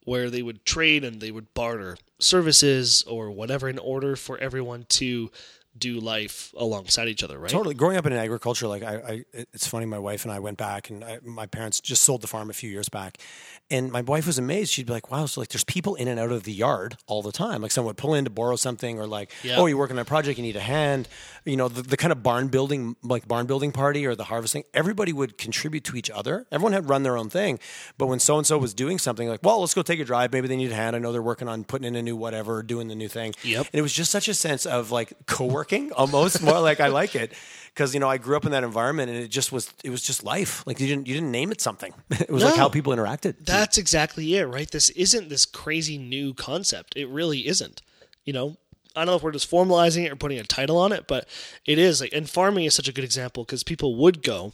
where 0.04 0.30
they 0.30 0.42
would 0.42 0.64
trade 0.64 1.04
and 1.04 1.20
they 1.20 1.30
would 1.30 1.52
barter 1.54 1.98
services 2.18 3.04
or 3.06 3.30
whatever 3.30 3.68
in 3.68 3.78
order 3.78 4.16
for 4.16 4.38
everyone 4.38 4.86
to 4.88 5.30
do 5.76 6.00
life 6.00 6.52
alongside 6.56 7.08
each 7.08 7.22
other, 7.22 7.38
right? 7.38 7.50
Totally. 7.50 7.74
Growing 7.74 7.96
up 7.96 8.06
in 8.06 8.12
agriculture, 8.12 8.66
like 8.66 8.82
I, 8.82 8.94
I 8.96 9.24
it's 9.52 9.66
funny. 9.66 9.86
My 9.86 9.98
wife 9.98 10.24
and 10.24 10.32
I 10.32 10.38
went 10.40 10.58
back, 10.58 10.90
and 10.90 11.04
I, 11.04 11.18
my 11.22 11.46
parents 11.46 11.80
just 11.80 12.02
sold 12.02 12.22
the 12.22 12.26
farm 12.26 12.50
a 12.50 12.54
few 12.54 12.70
years 12.70 12.88
back, 12.88 13.18
and 13.70 13.90
my 13.92 14.00
wife 14.00 14.26
was 14.26 14.38
amazed. 14.38 14.72
She'd 14.72 14.86
be 14.86 14.92
like, 14.92 15.10
"Wow, 15.10 15.26
so 15.26 15.40
like 15.40 15.48
there's 15.50 15.64
people 15.64 15.94
in 15.94 16.08
and 16.08 16.18
out 16.18 16.32
of 16.32 16.44
the 16.44 16.52
yard 16.52 16.96
all 17.06 17.22
the 17.22 17.32
time. 17.32 17.60
Like 17.62 17.70
someone 17.70 17.90
would 17.90 17.96
pull 17.96 18.14
in 18.14 18.24
to 18.24 18.30
borrow 18.30 18.56
something, 18.56 18.98
or 18.98 19.06
like, 19.06 19.30
Yeah. 19.42 19.56
oh, 19.56 19.66
you're 19.66 19.76
working 19.78 19.96
on 19.96 20.02
a 20.02 20.04
project, 20.04 20.38
you 20.38 20.42
need 20.42 20.56
a 20.56 20.60
hand. 20.60 21.08
You 21.44 21.56
know, 21.56 21.68
the, 21.68 21.82
the 21.82 21.96
kind 21.96 22.12
of 22.12 22.22
barn 22.22 22.48
building, 22.48 22.96
like 23.02 23.26
barn 23.28 23.46
building 23.46 23.72
party 23.72 24.06
or 24.06 24.14
the 24.14 24.24
harvesting. 24.24 24.64
Everybody 24.74 25.12
would 25.12 25.38
contribute 25.38 25.84
to 25.84 25.96
each 25.96 26.10
other. 26.10 26.46
Everyone 26.52 26.72
had 26.72 26.88
run 26.88 27.02
their 27.02 27.16
own 27.16 27.30
thing, 27.30 27.58
but 27.96 28.06
when 28.06 28.18
so 28.20 28.36
and 28.38 28.46
so 28.46 28.58
was 28.58 28.74
doing 28.74 28.98
something, 28.98 29.28
like, 29.28 29.40
well, 29.42 29.60
let's 29.60 29.74
go 29.74 29.82
take 29.82 30.00
a 30.00 30.04
drive. 30.04 30.32
Maybe 30.32 30.48
they 30.48 30.56
need 30.56 30.72
a 30.72 30.74
hand. 30.74 30.94
I 30.96 30.98
know 30.98 31.12
they're 31.12 31.22
working 31.22 31.48
on 31.48 31.64
putting 31.64 31.86
in 31.86 31.96
a 31.96 32.02
new 32.02 32.16
whatever, 32.16 32.62
doing 32.62 32.88
the 32.88 32.94
new 32.94 33.08
thing. 33.08 33.34
Yep. 33.44 33.66
And 33.72 33.78
it 33.78 33.82
was 33.82 33.92
just 33.92 34.10
such 34.10 34.28
a 34.28 34.34
sense 34.34 34.66
of 34.66 34.90
like 34.90 35.12
co-working 35.26 35.92
almost 35.92 36.42
more 36.42 36.60
like 36.60 36.80
I 36.80 36.88
like 36.88 37.14
it 37.14 37.32
because 37.78 37.94
you 37.94 38.00
know 38.00 38.08
I 38.08 38.18
grew 38.18 38.36
up 38.36 38.44
in 38.44 38.50
that 38.50 38.64
environment 38.64 39.08
and 39.08 39.20
it 39.20 39.28
just 39.28 39.52
was 39.52 39.72
it 39.84 39.90
was 39.90 40.02
just 40.02 40.24
life 40.24 40.66
like 40.66 40.80
you 40.80 40.88
didn't 40.88 41.06
you 41.06 41.14
didn't 41.14 41.30
name 41.30 41.52
it 41.52 41.60
something 41.60 41.94
it 42.10 42.28
was 42.28 42.42
like 42.42 42.56
how 42.56 42.68
people 42.68 42.92
interacted 42.92 43.36
That's 43.44 43.78
exactly 43.78 44.34
it, 44.34 44.46
right? 44.46 44.68
This 44.68 44.90
isn't 44.90 45.28
this 45.28 45.44
crazy 45.44 45.96
new 45.96 46.34
concept. 46.34 46.96
It 46.96 47.08
really 47.08 47.46
isn't. 47.46 47.80
You 48.24 48.32
know, 48.32 48.56
I 48.96 49.00
don't 49.00 49.06
know 49.06 49.14
if 49.14 49.22
we're 49.22 49.30
just 49.30 49.48
formalizing 49.48 50.04
it 50.04 50.12
or 50.12 50.16
putting 50.16 50.40
a 50.40 50.42
title 50.42 50.76
on 50.76 50.90
it, 50.90 51.06
but 51.06 51.28
it 51.64 51.78
is 51.78 52.00
like, 52.00 52.12
and 52.12 52.28
farming 52.28 52.64
is 52.64 52.74
such 52.74 52.88
a 52.88 52.92
good 52.92 53.04
example 53.04 53.44
because 53.44 53.62
people 53.62 53.94
would 53.94 54.24
go 54.24 54.52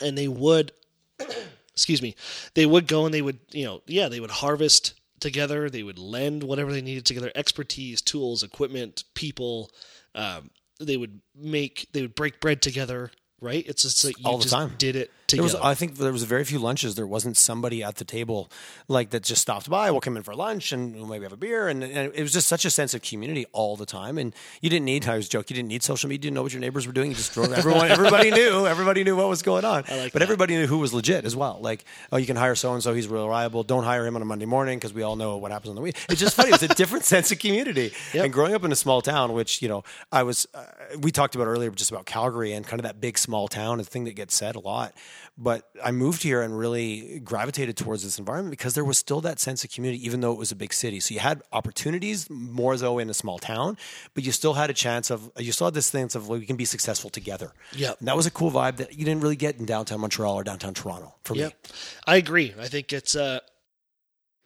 and 0.00 0.16
they 0.16 0.28
would, 0.28 0.70
excuse 1.72 2.00
me, 2.00 2.14
they 2.54 2.66
would 2.66 2.86
go 2.86 3.04
and 3.04 3.12
they 3.12 3.20
would, 3.22 3.40
you 3.50 3.64
know, 3.64 3.82
yeah, 3.86 4.08
they 4.08 4.20
would 4.20 4.30
harvest 4.30 4.94
together. 5.18 5.68
They 5.68 5.82
would 5.82 5.98
lend 5.98 6.44
whatever 6.44 6.72
they 6.72 6.82
needed 6.82 7.04
together, 7.04 7.32
expertise, 7.34 8.00
tools, 8.00 8.42
equipment, 8.42 9.04
people. 9.14 9.70
Um, 10.14 10.50
they 10.80 10.96
would 10.96 11.20
make, 11.34 11.88
they 11.92 12.02
would 12.02 12.14
break 12.14 12.40
bread 12.40 12.62
together. 12.62 13.10
Right? 13.40 13.66
It's 13.66 13.82
just 13.82 14.04
like 14.04 14.18
you 14.18 14.24
All 14.24 14.38
the 14.38 14.44
just 14.44 14.54
time. 14.54 14.74
did 14.78 14.96
it 14.96 15.10
There 15.28 15.42
was, 15.42 15.54
I 15.54 15.74
think 15.74 15.96
there 15.96 16.12
was 16.12 16.24
very 16.24 16.44
few 16.44 16.58
lunches. 16.58 16.94
There 16.94 17.06
wasn't 17.06 17.36
somebody 17.36 17.82
at 17.82 17.96
the 17.96 18.04
table 18.04 18.50
like 18.88 19.10
that 19.10 19.22
just 19.22 19.42
stopped 19.42 19.70
by. 19.70 19.90
We'll 19.90 20.00
come 20.00 20.16
in 20.16 20.22
for 20.22 20.34
lunch 20.34 20.72
and 20.72 20.94
we'll 20.94 21.06
maybe 21.06 21.24
have 21.24 21.32
a 21.32 21.36
beer. 21.36 21.68
And, 21.68 21.82
and 21.82 22.12
it 22.14 22.22
was 22.22 22.32
just 22.32 22.46
such 22.46 22.64
a 22.64 22.70
sense 22.70 22.94
of 22.94 23.02
community 23.02 23.46
all 23.52 23.76
the 23.76 23.86
time. 23.86 24.18
And 24.18 24.34
you 24.60 24.68
didn't 24.68 24.84
need, 24.84 25.06
I 25.08 25.16
was 25.16 25.28
joking, 25.28 25.56
you 25.56 25.62
didn't 25.62 25.70
need 25.70 25.82
social 25.82 26.08
media. 26.08 26.14
You 26.14 26.20
didn't 26.22 26.34
know 26.34 26.42
what 26.42 26.52
your 26.52 26.60
neighbors 26.60 26.86
were 26.86 26.92
doing. 26.92 27.10
You 27.10 27.16
just 27.16 27.32
drove 27.32 27.52
everyone, 27.56 27.90
everybody 27.90 28.30
knew, 28.30 28.66
everybody 28.66 29.02
knew 29.02 29.16
what 29.16 29.28
was 29.28 29.42
going 29.42 29.64
on. 29.64 29.84
like 29.88 30.12
but 30.12 30.12
that. 30.12 30.22
everybody 30.22 30.56
knew 30.56 30.66
who 30.66 30.78
was 30.78 30.92
legit 30.92 31.24
as 31.24 31.34
well. 31.34 31.58
Like, 31.60 31.84
oh, 32.12 32.16
you 32.18 32.26
can 32.26 32.36
hire 32.36 32.54
so 32.54 32.74
and 32.74 32.82
so, 32.82 32.92
he's 32.92 33.08
reliable. 33.08 33.62
Don't 33.62 33.84
hire 33.84 34.06
him 34.06 34.16
on 34.16 34.22
a 34.22 34.26
Monday 34.26 34.46
morning 34.46 34.78
because 34.78 34.92
we 34.92 35.02
all 35.02 35.16
know 35.16 35.38
what 35.38 35.52
happens 35.52 35.70
on 35.70 35.76
the 35.76 35.82
week. 35.82 35.96
It's 36.08 36.20
just 36.20 36.36
funny. 36.36 36.50
It's 36.50 36.62
a 36.62 36.68
different 36.68 37.04
sense 37.14 37.32
of 37.32 37.38
community. 37.38 37.92
Yep. 38.12 38.24
And 38.24 38.32
growing 38.32 38.54
up 38.54 38.64
in 38.64 38.72
a 38.72 38.76
small 38.76 39.00
town, 39.00 39.32
which, 39.32 39.62
you 39.62 39.68
know, 39.68 39.84
I 40.12 40.22
was, 40.22 40.46
uh, 40.54 40.64
we 41.00 41.10
talked 41.10 41.34
about 41.34 41.46
earlier 41.46 41.70
just 41.70 41.90
about 41.90 42.06
Calgary 42.06 42.52
and 42.52 42.66
kind 42.66 42.80
of 42.80 42.84
that 42.84 43.00
big 43.00 43.18
small 43.18 43.48
town, 43.48 43.80
a 43.80 43.84
thing 43.84 44.04
that 44.04 44.14
gets 44.14 44.34
said 44.34 44.56
a 44.56 44.60
lot. 44.60 44.94
But 45.36 45.68
I 45.82 45.90
moved 45.90 46.22
here 46.22 46.42
and 46.42 46.56
really 46.58 47.20
gravitated 47.20 47.76
towards 47.76 48.02
this 48.02 48.18
environment 48.18 48.50
because 48.50 48.74
there 48.74 48.84
was 48.84 48.98
still 48.98 49.20
that 49.22 49.40
sense 49.40 49.64
of 49.64 49.70
community, 49.70 50.04
even 50.06 50.20
though 50.20 50.32
it 50.32 50.38
was 50.38 50.52
a 50.52 50.56
big 50.56 50.72
city. 50.72 51.00
So 51.00 51.14
you 51.14 51.20
had 51.20 51.42
opportunities 51.52 52.28
more 52.30 52.76
so 52.76 52.98
in 52.98 53.10
a 53.10 53.14
small 53.14 53.38
town, 53.38 53.76
but 54.14 54.24
you 54.24 54.32
still 54.32 54.54
had 54.54 54.70
a 54.70 54.74
chance 54.74 55.10
of, 55.10 55.30
you 55.38 55.52
still 55.52 55.66
had 55.66 55.74
this 55.74 55.86
sense 55.86 56.14
of, 56.14 56.28
well, 56.28 56.38
we 56.38 56.46
can 56.46 56.56
be 56.56 56.64
successful 56.64 57.10
together. 57.10 57.52
Yeah, 57.72 57.94
that 58.00 58.16
was 58.16 58.26
a 58.26 58.30
cool 58.30 58.50
vibe 58.50 58.76
that 58.76 58.92
you 58.98 59.04
didn't 59.04 59.22
really 59.22 59.36
get 59.36 59.58
in 59.58 59.66
downtown 59.66 60.00
Montreal 60.00 60.34
or 60.34 60.44
downtown 60.44 60.74
Toronto 60.74 61.14
for 61.24 61.34
Yep. 61.34 61.48
me. 61.50 61.70
I 62.06 62.16
agree. 62.16 62.54
I 62.60 62.68
think 62.68 62.92
it's 62.92 63.16
uh 63.16 63.40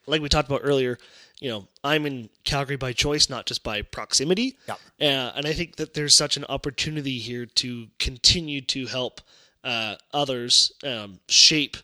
like 0.07 0.21
we 0.21 0.29
talked 0.29 0.47
about 0.49 0.61
earlier, 0.63 0.97
you 1.39 1.49
know, 1.49 1.67
I'm 1.83 2.05
in 2.07 2.29
Calgary 2.43 2.77
by 2.77 2.93
choice, 2.93 3.29
not 3.29 3.45
just 3.45 3.63
by 3.63 3.83
proximity. 3.83 4.57
Yeah. 4.67 4.73
Uh, 4.99 5.31
and 5.35 5.45
I 5.45 5.53
think 5.53 5.75
that 5.75 5.93
there's 5.93 6.15
such 6.15 6.35
an 6.35 6.45
opportunity 6.49 7.19
here 7.19 7.45
to 7.45 7.87
continue 7.99 8.61
to 8.61 8.87
help 8.87 9.21
uh, 9.63 9.95
others 10.13 10.71
um, 10.85 11.19
shape 11.27 11.77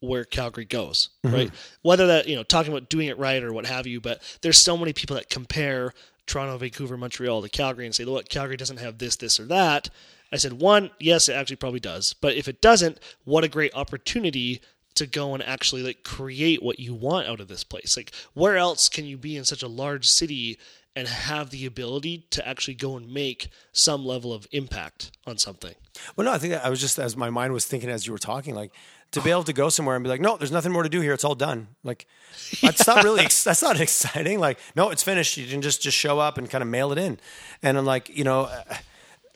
where 0.00 0.24
Calgary 0.24 0.66
goes, 0.66 1.08
right? 1.32 1.50
Whether 1.82 2.06
that, 2.08 2.28
you 2.28 2.36
know, 2.36 2.42
talking 2.42 2.72
about 2.72 2.90
doing 2.90 3.08
it 3.08 3.18
right 3.18 3.42
or 3.42 3.52
what 3.52 3.64
have 3.66 3.86
you, 3.86 4.00
but 4.00 4.20
there's 4.42 4.58
so 4.58 4.76
many 4.76 4.92
people 4.92 5.16
that 5.16 5.30
compare 5.30 5.94
Toronto, 6.26 6.58
Vancouver, 6.58 6.96
Montreal 6.96 7.42
to 7.42 7.48
Calgary 7.48 7.86
and 7.86 7.94
say, 7.94 8.04
look, 8.04 8.28
Calgary 8.28 8.56
doesn't 8.56 8.78
have 8.78 8.98
this, 8.98 9.16
this, 9.16 9.40
or 9.40 9.46
that. 9.46 9.88
I 10.32 10.36
said, 10.36 10.54
one, 10.54 10.90
yes, 10.98 11.28
it 11.28 11.34
actually 11.34 11.56
probably 11.56 11.80
does. 11.80 12.14
But 12.14 12.34
if 12.34 12.48
it 12.48 12.60
doesn't, 12.60 12.98
what 13.24 13.44
a 13.44 13.48
great 13.48 13.74
opportunity 13.74 14.60
to 14.94 15.06
go 15.06 15.34
and 15.34 15.42
actually 15.42 15.82
like 15.82 16.02
create 16.02 16.62
what 16.62 16.78
you 16.78 16.94
want 16.94 17.26
out 17.26 17.40
of 17.40 17.48
this 17.48 17.64
place. 17.64 17.96
Like 17.96 18.12
where 18.34 18.56
else 18.56 18.88
can 18.88 19.04
you 19.04 19.16
be 19.16 19.36
in 19.36 19.44
such 19.44 19.62
a 19.62 19.68
large 19.68 20.06
city 20.06 20.58
and 20.96 21.08
have 21.08 21.50
the 21.50 21.66
ability 21.66 22.26
to 22.30 22.46
actually 22.46 22.74
go 22.74 22.96
and 22.96 23.12
make 23.12 23.48
some 23.72 24.04
level 24.04 24.32
of 24.32 24.46
impact 24.52 25.10
on 25.26 25.38
something? 25.38 25.74
Well, 26.16 26.24
no, 26.24 26.32
I 26.32 26.38
think 26.38 26.54
I 26.54 26.70
was 26.70 26.80
just 26.80 26.98
as 26.98 27.16
my 27.16 27.30
mind 27.30 27.52
was 27.52 27.66
thinking 27.66 27.90
as 27.90 28.06
you 28.06 28.12
were 28.12 28.18
talking, 28.18 28.54
like 28.54 28.72
to 29.12 29.20
be 29.20 29.30
able 29.30 29.44
to 29.44 29.52
go 29.52 29.68
somewhere 29.68 29.96
and 29.96 30.02
be 30.02 30.08
like, 30.08 30.20
no, 30.20 30.36
there's 30.36 30.52
nothing 30.52 30.72
more 30.72 30.82
to 30.82 30.88
do 30.88 31.00
here. 31.00 31.12
It's 31.12 31.24
all 31.24 31.34
done. 31.34 31.68
Like 31.82 32.06
that's 32.62 32.86
not 32.86 33.02
really 33.02 33.22
that's 33.22 33.62
not 33.62 33.80
exciting. 33.80 34.38
Like 34.38 34.58
no, 34.76 34.90
it's 34.90 35.02
finished. 35.02 35.36
You 35.36 35.46
can 35.46 35.62
just 35.62 35.82
just 35.82 35.96
show 35.96 36.18
up 36.18 36.38
and 36.38 36.48
kind 36.48 36.62
of 36.62 36.68
mail 36.68 36.92
it 36.92 36.98
in. 36.98 37.18
And 37.62 37.76
I'm 37.78 37.86
like, 37.86 38.16
you 38.16 38.24
know. 38.24 38.42
Uh, 38.42 38.74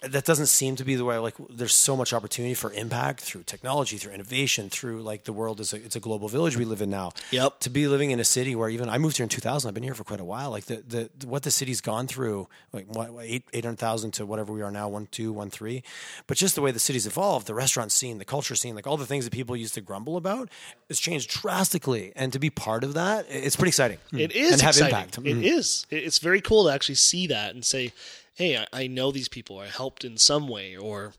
that 0.00 0.24
doesn't 0.24 0.46
seem 0.46 0.76
to 0.76 0.84
be 0.84 0.94
the 0.94 1.04
way 1.04 1.18
like 1.18 1.34
there's 1.50 1.74
so 1.74 1.96
much 1.96 2.12
opportunity 2.12 2.54
for 2.54 2.72
impact 2.72 3.20
through 3.20 3.42
technology 3.42 3.96
through 3.96 4.12
innovation 4.12 4.70
through 4.70 5.02
like 5.02 5.24
the 5.24 5.32
world 5.32 5.58
is 5.58 5.72
a, 5.72 5.76
it's 5.76 5.96
a 5.96 6.00
global 6.00 6.28
village 6.28 6.56
we 6.56 6.64
live 6.64 6.80
in 6.80 6.88
now 6.90 7.10
Yep. 7.32 7.58
to 7.60 7.70
be 7.70 7.88
living 7.88 8.12
in 8.12 8.20
a 8.20 8.24
city 8.24 8.54
where 8.54 8.68
even 8.68 8.88
I 8.88 8.98
moved 8.98 9.16
here 9.16 9.24
in 9.24 9.28
2000 9.28 9.66
I've 9.68 9.74
been 9.74 9.82
here 9.82 9.94
for 9.94 10.04
quite 10.04 10.20
a 10.20 10.24
while 10.24 10.50
like 10.50 10.66
the 10.66 10.84
the 10.86 11.26
what 11.26 11.42
the 11.42 11.50
city's 11.50 11.80
gone 11.80 12.06
through 12.06 12.48
like 12.72 12.86
what, 12.86 13.12
what, 13.12 13.24
eight 13.24 13.42
800,000 13.52 14.12
to 14.12 14.26
whatever 14.26 14.52
we 14.52 14.62
are 14.62 14.70
now 14.70 14.88
one 14.88 15.08
two 15.10 15.32
one 15.32 15.50
three 15.50 15.82
but 16.28 16.36
just 16.36 16.54
the 16.54 16.62
way 16.62 16.70
the 16.70 16.78
city's 16.78 17.06
evolved 17.06 17.48
the 17.48 17.54
restaurant 17.54 17.90
scene 17.90 18.18
the 18.18 18.24
culture 18.24 18.54
scene 18.54 18.76
like 18.76 18.86
all 18.86 18.96
the 18.96 19.06
things 19.06 19.24
that 19.24 19.32
people 19.32 19.56
used 19.56 19.74
to 19.74 19.80
grumble 19.80 20.16
about 20.16 20.48
has 20.88 21.00
changed 21.00 21.28
drastically 21.30 22.12
and 22.14 22.32
to 22.32 22.38
be 22.38 22.50
part 22.50 22.84
of 22.84 22.94
that 22.94 23.26
it's 23.28 23.56
pretty 23.56 23.70
exciting 23.70 23.98
It 24.12 24.30
is 24.30 24.52
and 24.52 24.62
have 24.62 24.76
exciting. 24.76 24.94
impact 24.94 25.18
It 25.18 25.24
mm-hmm. 25.24 25.42
is. 25.42 25.86
It- 25.90 26.04
It's 26.04 26.18
very 26.20 26.40
cool 26.40 26.66
to 26.66 26.70
actually 26.72 26.94
see 26.94 27.26
that 27.26 27.54
and 27.54 27.64
say, 27.64 27.92
"Hey, 28.38 28.56
I, 28.56 28.66
I 28.72 28.86
know 28.86 29.10
these 29.12 29.28
people. 29.28 29.58
I 29.58 29.66
helped 29.66 30.04
in 30.04 30.16
some 30.16 30.48
way, 30.48 30.76
or 30.76 31.12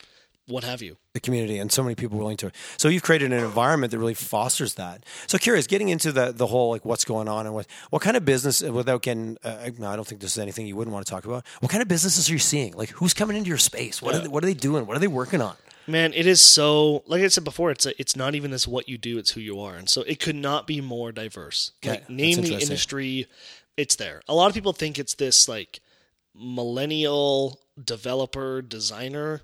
what 0.49 0.63
have 0.63 0.82
you. 0.82 0.97
the 1.13 1.19
community 1.19 1.60
and 1.60 1.71
so 1.71 1.84
many 1.84 1.93
people 1.95 2.17
willing 2.17 2.38
to 2.38 2.51
so 2.77 2.88
you've 2.88 3.03
created 3.03 3.32
an 3.32 3.43
environment 3.43 3.91
that 3.91 3.99
really 3.99 4.13
fosters 4.13 4.73
that 4.75 5.05
so 5.27 5.38
curious 5.38 5.67
getting 5.67 5.89
into 5.89 6.12
the 6.12 6.32
the 6.32 6.47
whole 6.47 6.71
like 6.71 6.84
what's 6.84 7.05
going 7.05 7.27
on 7.27 7.45
and 7.45 7.53
what 7.53 7.67
what 7.91 8.01
kind 8.01 8.17
of 8.17 8.25
business 8.25 8.62
without 8.62 9.01
getting 9.01 9.38
uh, 9.43 9.69
no, 9.77 9.89
i 9.89 9.95
don't 9.95 10.08
think 10.08 10.21
this 10.21 10.32
is 10.32 10.39
anything 10.39 10.65
you 10.65 10.75
wouldn't 10.75 10.93
want 10.93 11.05
to 11.05 11.12
talk 11.12 11.25
about 11.25 11.45
what 11.60 11.71
kind 11.71 11.82
of 11.82 11.88
businesses 11.88 12.29
are 12.29 12.34
you 12.34 12.39
seeing 12.39 12.73
like 12.73 12.89
who's 12.89 13.13
coming 13.13 13.38
into 13.38 13.47
your 13.47 13.58
space 13.58 14.01
what, 14.01 14.15
are, 14.15 14.19
they, 14.19 14.27
what 14.27 14.43
are 14.43 14.47
they 14.47 14.53
doing 14.53 14.86
what 14.88 14.97
are 14.97 14.99
they 14.99 15.08
working 15.08 15.41
on 15.41 15.55
Man, 15.88 16.13
it 16.13 16.27
is 16.27 16.39
so. 16.39 17.03
Like 17.08 17.23
I 17.23 17.29
said 17.29 17.43
before, 17.43 17.71
it's 17.71 17.88
a, 17.88 17.99
it's 17.99 18.15
not 18.15 18.36
even 18.36 18.51
this 18.51 18.67
what 18.67 18.88
you 18.88 18.99
do; 18.99 19.17
it's 19.17 19.32
who 19.32 19.41
you 19.41 19.60
are, 19.60 19.75
and 19.75 19.89
so 19.89 20.03
it 20.03 20.19
could 20.19 20.36
not 20.36 20.67
be 20.67 20.82
more 20.82 21.12
diverse. 21.12 21.71
Okay, 21.84 21.95
like 21.95 22.10
name 22.10 22.41
the 22.41 22.60
industry, 22.60 23.25
it's 23.75 23.95
there. 23.95 24.21
A 24.27 24.36
lot 24.36 24.49
of 24.49 24.53
people 24.53 24.71
think 24.71 24.99
it's 24.99 25.15
this 25.15 25.49
like 25.49 25.79
millennial 26.39 27.60
developer 27.84 28.62
designer 28.62 29.41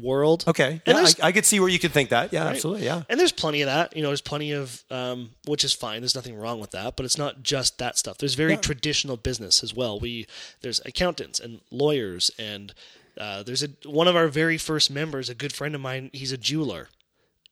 world. 0.00 0.44
okay 0.48 0.82
And 0.86 0.98
yeah, 0.98 1.06
I, 1.22 1.28
I 1.28 1.32
could 1.32 1.44
see 1.44 1.60
where 1.60 1.68
you 1.68 1.78
could 1.78 1.92
think 1.92 2.10
that 2.10 2.32
yeah 2.32 2.46
absolutely 2.46 2.84
yeah 2.84 3.02
And 3.08 3.18
there's 3.18 3.32
plenty 3.32 3.62
of 3.62 3.66
that. 3.66 3.96
You 3.96 4.02
know, 4.02 4.08
there's 4.08 4.20
plenty 4.20 4.52
of, 4.52 4.82
um, 4.90 5.30
which 5.46 5.62
is 5.64 5.72
fine. 5.72 6.00
There's 6.00 6.16
nothing 6.16 6.36
wrong 6.36 6.58
with 6.60 6.72
that. 6.72 6.96
But 6.96 7.06
it's 7.06 7.18
not 7.18 7.42
just 7.42 7.78
that 7.78 7.96
stuff. 7.96 8.18
There's 8.18 8.34
very 8.34 8.56
traditional 8.56 9.16
business 9.16 9.62
as 9.62 9.74
well. 9.74 10.00
We 10.00 10.26
there's 10.62 10.80
accountants 10.84 11.38
and 11.38 11.60
lawyers, 11.70 12.30
and 12.38 12.74
uh, 13.18 13.44
there's 13.44 13.62
a 13.62 13.68
one 13.84 14.08
of 14.08 14.16
our 14.16 14.26
very 14.28 14.58
first 14.58 14.90
members, 14.90 15.28
a 15.28 15.34
good 15.34 15.52
friend 15.52 15.74
of 15.74 15.80
mine. 15.80 16.10
He's 16.12 16.32
a 16.32 16.38
jeweler, 16.38 16.88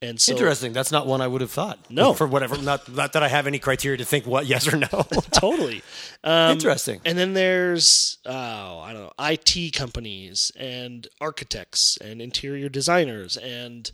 and 0.02 0.20
so 0.20 0.32
interesting 0.32 0.72
that's 0.74 0.90
not 0.92 1.06
one 1.06 1.20
i 1.22 1.26
would 1.26 1.40
have 1.40 1.50
thought 1.50 1.78
No. 1.90 2.12
for 2.12 2.26
whatever 2.26 2.58
not, 2.58 2.88
not 2.92 3.12
that 3.14 3.22
i 3.22 3.28
have 3.28 3.46
any 3.46 3.58
criteria 3.58 3.96
to 3.98 4.04
think 4.04 4.26
what 4.26 4.44
yes 4.46 4.70
or 4.70 4.76
no 4.76 4.86
totally. 5.30 5.82
Um, 6.24 6.52
interesting 6.52 7.00
And 7.04 7.16
then 7.16 7.32
there's 7.34 8.18
oh 8.26 8.78
I 8.80 8.92
don't 8.92 9.02
know 9.04 9.12
IT 9.18 9.72
companies 9.74 10.52
and 10.58 11.06
architects 11.20 11.96
and 11.98 12.20
interior 12.20 12.68
designers 12.68 13.36
and 13.36 13.90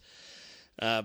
uh, 0.81 1.03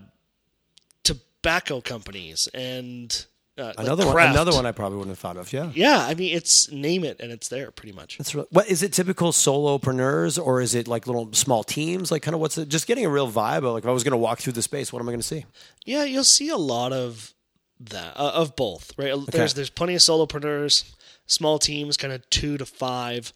tobacco 1.04 1.82
companies 1.82 2.48
and 2.54 3.26
uh, 3.58 3.66
like 3.66 3.80
another 3.80 4.06
one 4.08 4.18
another 4.30 4.52
one 4.52 4.66
i 4.66 4.72
probably 4.72 4.98
wouldn't 4.98 5.12
have 5.12 5.20
thought 5.20 5.38
of 5.38 5.54
yeah 5.54 5.72
Yeah, 5.76 6.00
I 6.08 6.16
mean 6.16 6.36
it's 6.36 6.72
name 6.72 7.04
it 7.04 7.20
and 7.20 7.32
it's 7.32 7.50
there 7.50 7.70
pretty 7.72 7.94
much. 7.96 8.18
That's 8.18 8.34
real. 8.34 8.48
What 8.50 8.68
is 8.68 8.82
it? 8.84 8.94
Typical 8.94 9.32
solopreneurs, 9.32 10.44
or 10.44 10.62
is 10.62 10.74
it 10.76 10.88
like 10.88 11.06
little 11.08 11.32
small 11.34 11.64
teams? 11.64 12.12
Like, 12.12 12.22
kind 12.24 12.34
of 12.36 12.42
what's 12.42 12.58
it? 12.58 12.70
Just 12.70 12.88
getting 12.88 13.06
a 13.06 13.10
real 13.10 13.30
vibe. 13.32 13.58
Of, 13.60 13.74
like, 13.74 13.84
if 13.84 13.90
I 13.90 13.92
was 13.92 14.04
going 14.04 14.12
to 14.12 14.18
walk 14.18 14.40
through 14.40 14.54
the 14.54 14.62
space, 14.62 14.92
what 14.92 15.02
am 15.02 15.08
I 15.08 15.12
going 15.12 15.20
to 15.22 15.28
see? 15.28 15.46
Yeah, 15.86 16.04
you'll 16.04 16.24
see 16.24 16.50
a 16.50 16.58
lot 16.58 16.94
of 16.94 17.34
that 17.80 18.14
uh, 18.18 18.32
of 18.34 18.56
both, 18.56 18.92
right? 18.98 19.14
There's 19.32 19.54
there's 19.54 19.70
plenty 19.70 19.94
of 19.96 20.02
solopreneurs, 20.02 20.92
small 21.28 21.60
teams, 21.60 21.98
kind 21.98 22.14
of 22.14 22.28
two 22.30 22.58
to 22.58 22.66
five. 22.66 23.34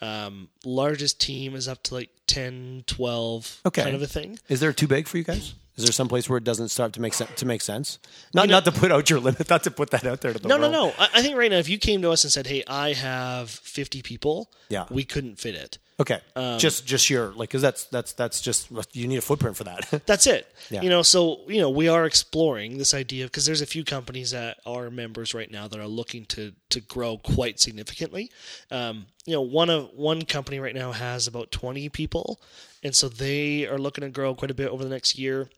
Um, 0.00 0.48
largest 0.64 1.20
team 1.20 1.56
is 1.56 1.66
up 1.66 1.82
to 1.84 1.94
like 1.94 2.10
10, 2.28 2.84
12, 2.86 3.60
Okay. 3.66 3.82
kind 3.82 3.96
of 3.96 4.02
a 4.02 4.06
thing. 4.06 4.38
Is 4.48 4.60
there 4.60 4.72
too 4.72 4.86
big 4.86 5.08
for 5.08 5.18
you 5.18 5.24
guys? 5.24 5.54
Is 5.78 5.84
there 5.84 5.92
some 5.92 6.08
place 6.08 6.28
where 6.28 6.36
it 6.38 6.44
doesn't 6.44 6.68
start 6.68 6.92
to 6.94 7.00
make 7.00 7.14
sense? 7.14 7.30
To 7.36 7.46
make 7.46 7.62
sense, 7.62 7.98
not 8.34 8.48
not 8.48 8.64
to 8.64 8.72
put 8.72 8.90
out 8.92 9.08
your 9.08 9.20
limit, 9.20 9.48
not 9.48 9.62
to 9.64 9.70
put 9.70 9.90
that 9.92 10.04
out 10.04 10.20
there 10.20 10.32
to 10.32 10.38
the 10.38 10.48
No, 10.48 10.58
world. 10.58 10.72
no, 10.72 10.86
no. 10.88 10.94
I, 10.98 11.08
I 11.14 11.22
think 11.22 11.36
right 11.36 11.50
now, 11.50 11.58
if 11.58 11.68
you 11.68 11.78
came 11.78 12.02
to 12.02 12.10
us 12.10 12.24
and 12.24 12.32
said, 12.32 12.46
"Hey, 12.48 12.64
I 12.66 12.92
have 12.94 13.48
50 13.48 14.02
people," 14.02 14.50
Yeah. 14.68 14.86
we 14.90 15.04
couldn't 15.04 15.36
fit 15.38 15.54
it. 15.54 15.78
Okay, 16.00 16.20
Um, 16.36 16.58
just 16.60 16.86
just 16.86 17.10
your 17.10 17.32
like, 17.32 17.48
because 17.48 17.60
that's 17.62 17.84
that's 17.86 18.12
that's 18.12 18.40
just 18.40 18.68
you 18.92 19.08
need 19.08 19.16
a 19.16 19.20
footprint 19.20 19.56
for 19.56 19.64
that. 19.64 20.02
That's 20.06 20.28
it. 20.28 20.46
Yeah. 20.70 20.82
You 20.82 20.90
know, 20.90 21.02
so 21.02 21.40
you 21.48 21.60
know, 21.60 21.70
we 21.70 21.88
are 21.88 22.04
exploring 22.06 22.78
this 22.78 22.94
idea 22.94 23.24
because 23.26 23.46
there's 23.46 23.62
a 23.62 23.66
few 23.66 23.82
companies 23.84 24.30
that 24.30 24.58
are 24.64 24.90
members 24.90 25.34
right 25.34 25.50
now 25.50 25.66
that 25.66 25.80
are 25.80 25.88
looking 25.88 26.24
to 26.26 26.52
to 26.70 26.80
grow 26.80 27.18
quite 27.18 27.58
significantly. 27.58 28.30
Um, 28.70 29.06
you 29.26 29.32
know, 29.34 29.40
one 29.42 29.70
of 29.70 29.90
one 29.94 30.22
company 30.24 30.60
right 30.60 30.74
now 30.74 30.92
has 30.92 31.26
about 31.26 31.50
20 31.50 31.88
people, 31.88 32.40
and 32.84 32.94
so 32.94 33.08
they 33.08 33.66
are 33.66 33.78
looking 33.78 34.02
to 34.02 34.08
grow 34.10 34.36
quite 34.36 34.52
a 34.52 34.54
bit 34.54 34.68
over 34.68 34.84
the 34.84 34.90
next 34.90 35.18
year. 35.18 35.50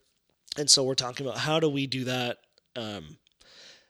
And 0.59 0.69
so 0.69 0.83
we're 0.83 0.95
talking 0.95 1.27
about 1.27 1.39
how 1.39 1.61
do 1.61 1.69
we 1.69 1.87
do 1.87 2.05
that? 2.05 2.39
Um, 2.77 3.17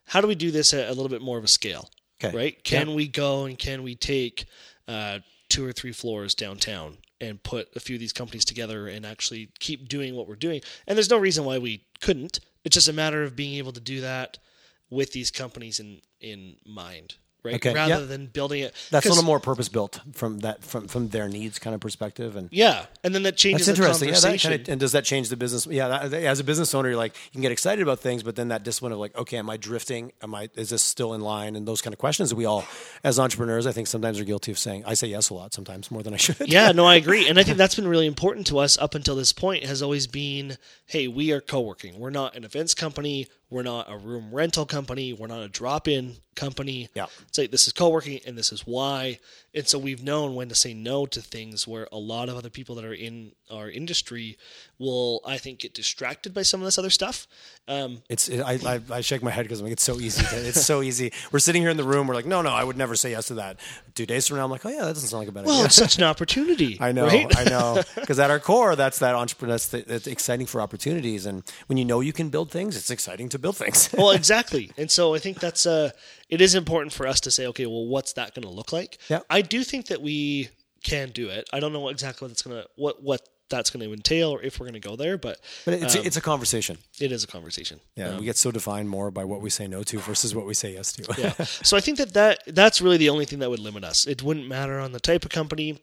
how 0.06 0.20
do 0.20 0.26
we 0.26 0.34
do 0.34 0.50
this 0.50 0.74
at 0.74 0.88
a 0.88 0.92
little 0.92 1.08
bit 1.08 1.22
more 1.22 1.38
of 1.38 1.44
a 1.44 1.48
scale? 1.48 1.90
Okay. 2.22 2.36
Right? 2.36 2.64
Can 2.64 2.94
we 2.94 3.08
go 3.08 3.44
and 3.44 3.58
can 3.58 3.82
we 3.82 3.94
take 3.94 4.46
uh, 4.86 5.20
two 5.48 5.64
or 5.64 5.72
three 5.72 5.92
floors 5.92 6.34
downtown 6.34 6.98
and 7.20 7.42
put 7.42 7.68
a 7.76 7.80
few 7.80 7.96
of 7.96 8.00
these 8.00 8.12
companies 8.12 8.44
together 8.44 8.88
and 8.88 9.06
actually 9.06 9.50
keep 9.58 9.88
doing 9.88 10.14
what 10.14 10.28
we're 10.28 10.36
doing? 10.36 10.60
And 10.86 10.96
there's 10.96 11.10
no 11.10 11.18
reason 11.18 11.44
why 11.44 11.58
we 11.58 11.86
couldn't. 12.00 12.40
It's 12.64 12.74
just 12.74 12.88
a 12.88 12.92
matter 12.92 13.22
of 13.22 13.36
being 13.36 13.56
able 13.56 13.72
to 13.72 13.80
do 13.80 14.02
that 14.02 14.38
with 14.90 15.12
these 15.12 15.30
companies 15.30 15.80
in 15.80 16.00
in 16.20 16.56
mind, 16.66 17.14
right? 17.42 17.54
Okay, 17.56 17.74
Rather 17.74 18.00
yeah. 18.00 18.00
than 18.00 18.26
building 18.26 18.62
it. 18.62 18.74
That's 18.90 19.06
a 19.06 19.08
little 19.08 19.24
more 19.24 19.40
purpose 19.40 19.68
built 19.68 20.00
from 20.12 20.40
that 20.40 20.64
from 20.64 20.88
from 20.88 21.08
their 21.08 21.28
needs 21.28 21.58
kind 21.58 21.74
of 21.74 21.80
perspective 21.80 22.36
and. 22.36 22.48
Yeah, 22.50 22.86
and 23.04 23.14
then 23.14 23.22
that 23.24 23.36
changes 23.36 23.66
That's 23.66 23.78
the 23.78 23.84
interesting. 23.84 24.08
Yeah, 24.08 24.20
that 24.20 24.40
kind 24.40 24.60
of, 24.60 24.68
and 24.68 24.80
does 24.80 24.92
that 24.92 25.04
change 25.04 25.28
the 25.28 25.36
business? 25.36 25.66
Yeah, 25.66 26.06
that, 26.08 26.12
as 26.12 26.40
a 26.40 26.44
business 26.44 26.74
owner, 26.74 26.88
you're 26.90 26.98
like 26.98 27.14
you 27.26 27.32
can 27.32 27.42
get 27.42 27.52
excited 27.52 27.82
about 27.82 28.00
things, 28.00 28.22
but 28.22 28.36
then 28.36 28.48
that 28.48 28.62
discipline 28.62 28.92
of 28.92 28.98
like, 28.98 29.16
okay, 29.16 29.36
am 29.36 29.50
I 29.50 29.56
drifting? 29.56 30.12
Am 30.22 30.34
I 30.34 30.48
is 30.54 30.70
this 30.70 30.82
still 30.82 31.14
in 31.14 31.20
line? 31.20 31.56
And 31.56 31.66
those 31.66 31.82
kind 31.82 31.94
of 31.94 31.98
questions 31.98 32.30
that 32.30 32.36
we 32.36 32.44
all, 32.44 32.64
as 33.04 33.18
entrepreneurs, 33.18 33.66
I 33.66 33.72
think 33.72 33.86
sometimes 33.86 34.20
are 34.20 34.24
guilty 34.24 34.52
of 34.52 34.58
saying. 34.58 34.84
I 34.86 34.94
say 34.94 35.08
yes 35.08 35.30
a 35.30 35.34
lot 35.34 35.54
sometimes 35.54 35.90
more 35.90 36.02
than 36.02 36.14
I 36.14 36.16
should. 36.18 36.36
yeah, 36.40 36.72
no, 36.72 36.86
I 36.86 36.96
agree, 36.96 37.28
and 37.28 37.38
I 37.38 37.42
think 37.42 37.56
that's 37.56 37.74
been 37.74 37.88
really 37.88 38.06
important 38.06 38.46
to 38.48 38.58
us 38.58 38.78
up 38.78 38.94
until 38.94 39.16
this 39.16 39.32
point. 39.32 39.64
Has 39.64 39.82
always 39.82 40.06
been, 40.06 40.56
hey, 40.86 41.08
we 41.08 41.32
are 41.32 41.40
co-working. 41.40 41.98
We're 41.98 42.10
not 42.10 42.36
an 42.36 42.44
events 42.44 42.74
company. 42.74 43.28
We're 43.50 43.64
not 43.64 43.90
a 43.90 43.98
room 43.98 44.32
rental 44.32 44.64
company. 44.64 45.12
We're 45.12 45.26
not 45.26 45.42
a 45.42 45.48
drop-in 45.48 46.16
company. 46.36 46.88
Yeah. 46.94 47.06
it's 47.28 47.36
like 47.36 47.50
this 47.50 47.66
is 47.66 47.72
co-working, 47.72 48.20
and 48.24 48.38
this 48.38 48.52
is 48.52 48.66
why. 48.66 49.18
And 49.52 49.66
so 49.66 49.78
we've 49.78 50.02
known 50.02 50.36
when 50.36 50.48
to 50.48 50.54
say 50.54 50.72
no 50.72 51.04
to 51.06 51.20
things 51.20 51.66
where 51.66 51.88
a 51.90 51.98
lot 51.98 52.28
of 52.28 52.36
other 52.36 52.50
people 52.50 52.76
that 52.76 52.84
are 52.84 52.94
in 52.94 53.32
our 53.50 53.68
industry 53.68 54.38
will, 54.80 55.20
I 55.24 55.38
think, 55.38 55.60
get 55.60 55.74
distracted 55.74 56.34
by 56.34 56.42
some 56.42 56.60
of 56.60 56.64
this 56.64 56.78
other 56.78 56.90
stuff. 56.90 57.28
Um, 57.68 58.02
It's 58.08 58.28
it, 58.28 58.40
I, 58.40 58.58
I 58.66 58.80
I 58.90 59.00
shake 59.02 59.22
my 59.22 59.30
head 59.30 59.44
because 59.44 59.60
I'm 59.60 59.66
like 59.66 59.74
it's 59.74 59.84
so 59.84 60.00
easy. 60.00 60.24
To, 60.24 60.48
it's 60.48 60.64
so 60.64 60.82
easy. 60.82 61.12
We're 61.30 61.38
sitting 61.38 61.62
here 61.62 61.70
in 61.70 61.76
the 61.76 61.84
room. 61.84 62.06
We're 62.06 62.14
like, 62.14 62.26
no, 62.26 62.42
no, 62.42 62.50
I 62.50 62.64
would 62.64 62.76
never 62.76 62.96
say 62.96 63.10
yes 63.10 63.26
to 63.26 63.34
that. 63.34 63.60
Two 63.94 64.06
days 64.06 64.26
from 64.26 64.38
now, 64.38 64.44
I'm 64.44 64.50
like, 64.50 64.64
oh 64.66 64.70
yeah, 64.70 64.86
that 64.86 64.94
doesn't 64.94 65.08
sound 65.08 65.20
like 65.20 65.28
a 65.28 65.32
bad 65.32 65.44
well, 65.44 65.56
idea. 65.56 65.66
it's 65.66 65.76
such 65.76 65.98
an 65.98 66.04
opportunity. 66.04 66.78
I 66.80 66.92
know, 66.92 67.06
right? 67.06 67.38
I 67.38 67.44
know. 67.44 67.82
Because 67.94 68.18
at 68.18 68.30
our 68.30 68.40
core, 68.40 68.74
that's 68.74 68.98
that 69.00 69.14
entrepreneur. 69.14 69.52
That's, 69.52 69.68
the, 69.68 69.82
that's 69.82 70.06
exciting 70.06 70.46
for 70.46 70.60
opportunities, 70.60 71.26
and 71.26 71.44
when 71.66 71.76
you 71.76 71.84
know 71.84 72.00
you 72.00 72.12
can 72.12 72.30
build 72.30 72.50
things, 72.50 72.76
it's 72.76 72.90
exciting 72.90 73.28
to 73.28 73.38
build 73.38 73.56
things. 73.56 73.90
well, 73.96 74.10
exactly. 74.22 74.72
And 74.76 74.90
so 74.90 75.14
I 75.14 75.18
think 75.18 75.38
that's 75.38 75.66
uh 75.66 75.90
it 76.28 76.40
is 76.40 76.54
important 76.54 76.92
for 76.92 77.06
us 77.06 77.20
to 77.20 77.30
say, 77.30 77.46
okay, 77.48 77.66
well, 77.66 77.86
what's 77.86 78.14
that 78.14 78.34
going 78.34 78.44
to 78.44 78.50
look 78.50 78.72
like? 78.72 78.98
Yeah. 79.08 79.20
I 79.28 79.42
do 79.42 79.64
think 79.64 79.86
that 79.86 80.00
we 80.00 80.48
can 80.82 81.10
do 81.10 81.28
it. 81.28 81.48
I 81.52 81.60
don't 81.60 81.72
know 81.72 81.88
exactly 81.88 82.24
what 82.24 82.30
that's 82.30 82.42
going 82.42 82.62
to 82.62 82.68
what 82.76 83.02
what 83.02 83.28
that's 83.50 83.68
going 83.70 83.84
to 83.86 83.92
entail 83.92 84.30
or 84.30 84.40
if 84.42 84.58
we're 84.58 84.66
going 84.66 84.80
to 84.80 84.88
go 84.88 84.96
there, 84.96 85.18
but, 85.18 85.38
but 85.64 85.74
it's 85.74 85.96
Um, 85.96 86.06
it's 86.06 86.16
a 86.16 86.20
conversation. 86.20 86.78
it 87.00 87.12
is 87.12 87.24
a 87.24 87.26
conversation. 87.26 87.80
Yeah, 87.96 88.18
we 88.18 88.24
get 88.24 88.36
so 88.36 88.50
defined 88.50 88.88
more 88.88 89.10
by 89.10 89.24
what 89.24 89.40
we 89.42 89.50
say 89.50 89.66
no 89.66 89.82
to 89.82 89.98
versus 89.98 90.34
what 90.34 90.46
we 90.46 90.54
say 90.54 90.72
yes 90.74 90.92
to. 90.94 91.14
Yeah. 91.18 91.32
so 91.44 91.76
I 91.76 91.80
think 91.80 91.98
that, 91.98 92.14
that 92.14 92.38
that's 92.46 92.80
really 92.80 92.96
the 92.96 93.10
only 93.10 93.24
thing 93.26 93.40
that 93.40 93.50
would 93.50 93.58
limit 93.60 93.84
us. 93.84 94.06
It 94.06 94.22
wouldn't 94.22 94.46
matter 94.48 94.78
on 94.80 94.92
the 94.92 95.00
type 95.00 95.24
of 95.24 95.30
company. 95.30 95.82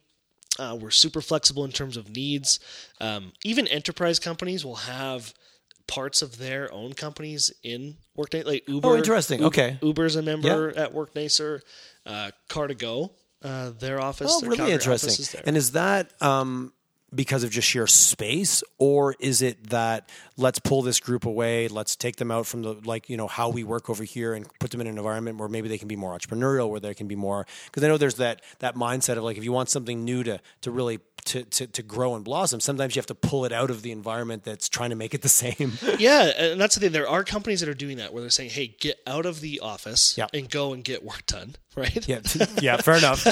Uh, 0.58 0.76
we're 0.80 0.90
super 0.90 1.20
flexible 1.20 1.64
in 1.64 1.70
terms 1.70 1.96
of 1.96 2.08
needs. 2.10 2.58
Um, 3.00 3.32
even 3.44 3.68
enterprise 3.68 4.18
companies 4.18 4.64
will 4.64 4.76
have 4.76 5.32
parts 5.86 6.20
of 6.20 6.38
their 6.38 6.72
own 6.72 6.92
companies 6.94 7.52
in 7.62 7.96
Workday, 8.16 8.42
like 8.42 8.68
Uber. 8.68 8.88
Oh, 8.88 8.96
interesting. 8.96 9.38
Uber- 9.38 9.46
Okay. 9.48 9.78
Uber's 9.82 10.16
a 10.16 10.22
member 10.22 10.76
at 10.76 10.92
Worknicer. 10.92 11.60
Uh, 12.04 12.30
Car2Go, 12.50 13.10
uh, 13.42 13.70
their 13.78 14.00
office. 14.00 14.30
Oh, 14.32 14.40
their 14.40 14.50
really 14.50 14.56
Calgary 14.70 14.74
office 14.74 15.04
interesting. 15.04 15.22
is 15.22 15.30
there. 15.32 15.42
And 15.46 15.56
is 15.56 15.72
that 15.72 16.10
um, 16.22 16.72
because 17.14 17.42
of 17.44 17.50
just 17.50 17.66
sheer 17.68 17.86
space, 17.86 18.62
or 18.78 19.14
is 19.18 19.42
it 19.42 19.70
that 19.70 20.08
let's 20.36 20.58
pull 20.58 20.82
this 20.82 21.00
group 21.00 21.24
away, 21.24 21.68
let's 21.68 21.96
take 21.96 22.16
them 22.16 22.30
out 22.30 22.46
from 22.46 22.62
the 22.62 22.74
like 22.84 23.08
you 23.08 23.16
know 23.16 23.26
how 23.26 23.48
we 23.48 23.64
work 23.64 23.88
over 23.88 24.04
here 24.04 24.34
and 24.34 24.46
put 24.58 24.70
them 24.70 24.80
in 24.80 24.86
an 24.86 24.96
environment 24.98 25.38
where 25.38 25.48
maybe 25.48 25.68
they 25.68 25.78
can 25.78 25.88
be 25.88 25.96
more 25.96 26.16
entrepreneurial, 26.16 26.68
where 26.70 26.80
they 26.80 26.94
can 26.94 27.08
be 27.08 27.16
more 27.16 27.46
because 27.66 27.82
I 27.84 27.88
know 27.88 27.96
there's 27.96 28.16
that 28.16 28.42
that 28.58 28.74
mindset 28.74 29.16
of 29.16 29.24
like 29.24 29.38
if 29.38 29.44
you 29.44 29.52
want 29.52 29.70
something 29.70 30.04
new 30.04 30.22
to 30.24 30.40
to 30.62 30.70
really 30.70 30.98
to, 31.24 31.42
to, 31.44 31.66
to 31.66 31.82
grow 31.82 32.14
and 32.14 32.24
blossom, 32.24 32.58
sometimes 32.58 32.96
you 32.96 33.00
have 33.00 33.06
to 33.06 33.14
pull 33.14 33.44
it 33.44 33.52
out 33.52 33.68
of 33.70 33.82
the 33.82 33.90
environment 33.92 34.44
that's 34.44 34.66
trying 34.66 34.90
to 34.90 34.96
make 34.96 35.12
it 35.12 35.20
the 35.20 35.28
same. 35.28 35.72
Yeah, 35.98 36.22
and 36.38 36.60
that's 36.60 36.76
the 36.76 36.80
thing. 36.80 36.92
There 36.92 37.08
are 37.08 37.24
companies 37.24 37.60
that 37.60 37.68
are 37.68 37.74
doing 37.74 37.96
that 37.98 38.12
where 38.14 38.20
they're 38.22 38.30
saying, 38.30 38.50
"Hey, 38.50 38.68
get 38.80 38.98
out 39.06 39.26
of 39.26 39.40
the 39.40 39.60
office 39.60 40.16
Yeah. 40.16 40.26
and 40.32 40.48
go 40.48 40.72
and 40.72 40.82
get 40.84 41.02
work 41.04 41.26
done." 41.26 41.56
Right? 41.78 42.08
yeah, 42.08 42.18
yeah, 42.60 42.76
fair 42.78 42.96
enough. 42.96 43.22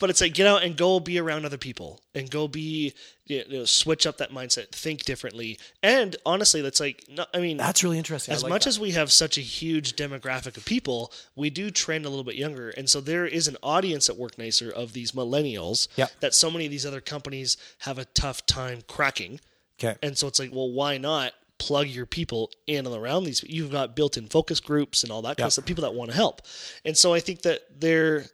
but 0.00 0.10
it's 0.10 0.20
like 0.20 0.34
get 0.34 0.48
out 0.48 0.64
and 0.64 0.76
go 0.76 0.98
be 0.98 1.20
around 1.20 1.44
other 1.44 1.56
people 1.58 2.00
and 2.16 2.28
go 2.28 2.48
be 2.48 2.94
you 3.26 3.44
know, 3.48 3.64
switch 3.64 4.06
up 4.06 4.18
that 4.18 4.30
mindset, 4.30 4.70
think 4.70 5.04
differently. 5.04 5.58
And 5.82 6.14
honestly, 6.24 6.60
that's 6.60 6.78
like 6.80 7.04
no, 7.08 7.26
I 7.34 7.38
mean, 7.38 7.56
That's 7.56 7.82
really 7.82 7.98
interesting. 7.98 8.32
as 8.34 8.42
like 8.42 8.50
much 8.50 8.64
that. 8.64 8.68
as 8.70 8.80
we 8.80 8.92
have 8.92 9.10
such 9.10 9.36
a 9.36 9.40
huge 9.40 9.96
demographic 9.96 10.56
of 10.56 10.64
people, 10.64 11.12
we 11.34 11.50
do 11.50 11.70
trend 11.70 12.04
a 12.06 12.08
little 12.08 12.24
bit 12.24 12.36
younger, 12.36 12.70
and 12.70 12.88
so 12.88 13.00
there 13.00 13.26
is 13.26 13.48
an 13.48 13.56
audience 13.62 14.08
at 14.08 14.16
Work 14.16 14.38
Nicer 14.38 14.70
of 14.70 14.92
these 14.92 15.12
millennials 15.12 15.88
Yeah. 15.96 16.06
that 16.20 16.34
so 16.34 16.50
many 16.50 16.66
of 16.66 16.70
these 16.70 16.86
other 16.86 17.00
companies 17.00 17.56
have 17.80 17.98
a 17.98 18.04
tough 18.04 18.46
time 18.46 18.82
cracking. 18.86 19.40
okay. 19.82 19.96
And 20.02 20.16
so 20.16 20.26
it's 20.28 20.38
like, 20.38 20.52
well, 20.52 20.70
why 20.70 20.96
not 20.98 21.32
plug 21.58 21.88
your 21.88 22.06
people 22.06 22.50
in 22.66 22.86
and 22.86 22.94
around 22.94 23.24
these? 23.24 23.42
You've 23.42 23.72
got 23.72 23.96
built-in 23.96 24.28
focus 24.28 24.60
groups 24.60 25.02
and 25.02 25.10
all 25.10 25.22
that 25.22 25.30
kind 25.36 25.40
Yeah. 25.40 25.46
of 25.46 25.52
stuff. 25.54 25.64
People 25.66 25.82
that 25.82 25.94
want 25.94 26.10
to 26.10 26.16
help, 26.16 26.42
and 26.84 26.96
so 26.96 27.12
I 27.12 27.20
think 27.20 27.42
that 27.42 27.62
there, 27.80 28.26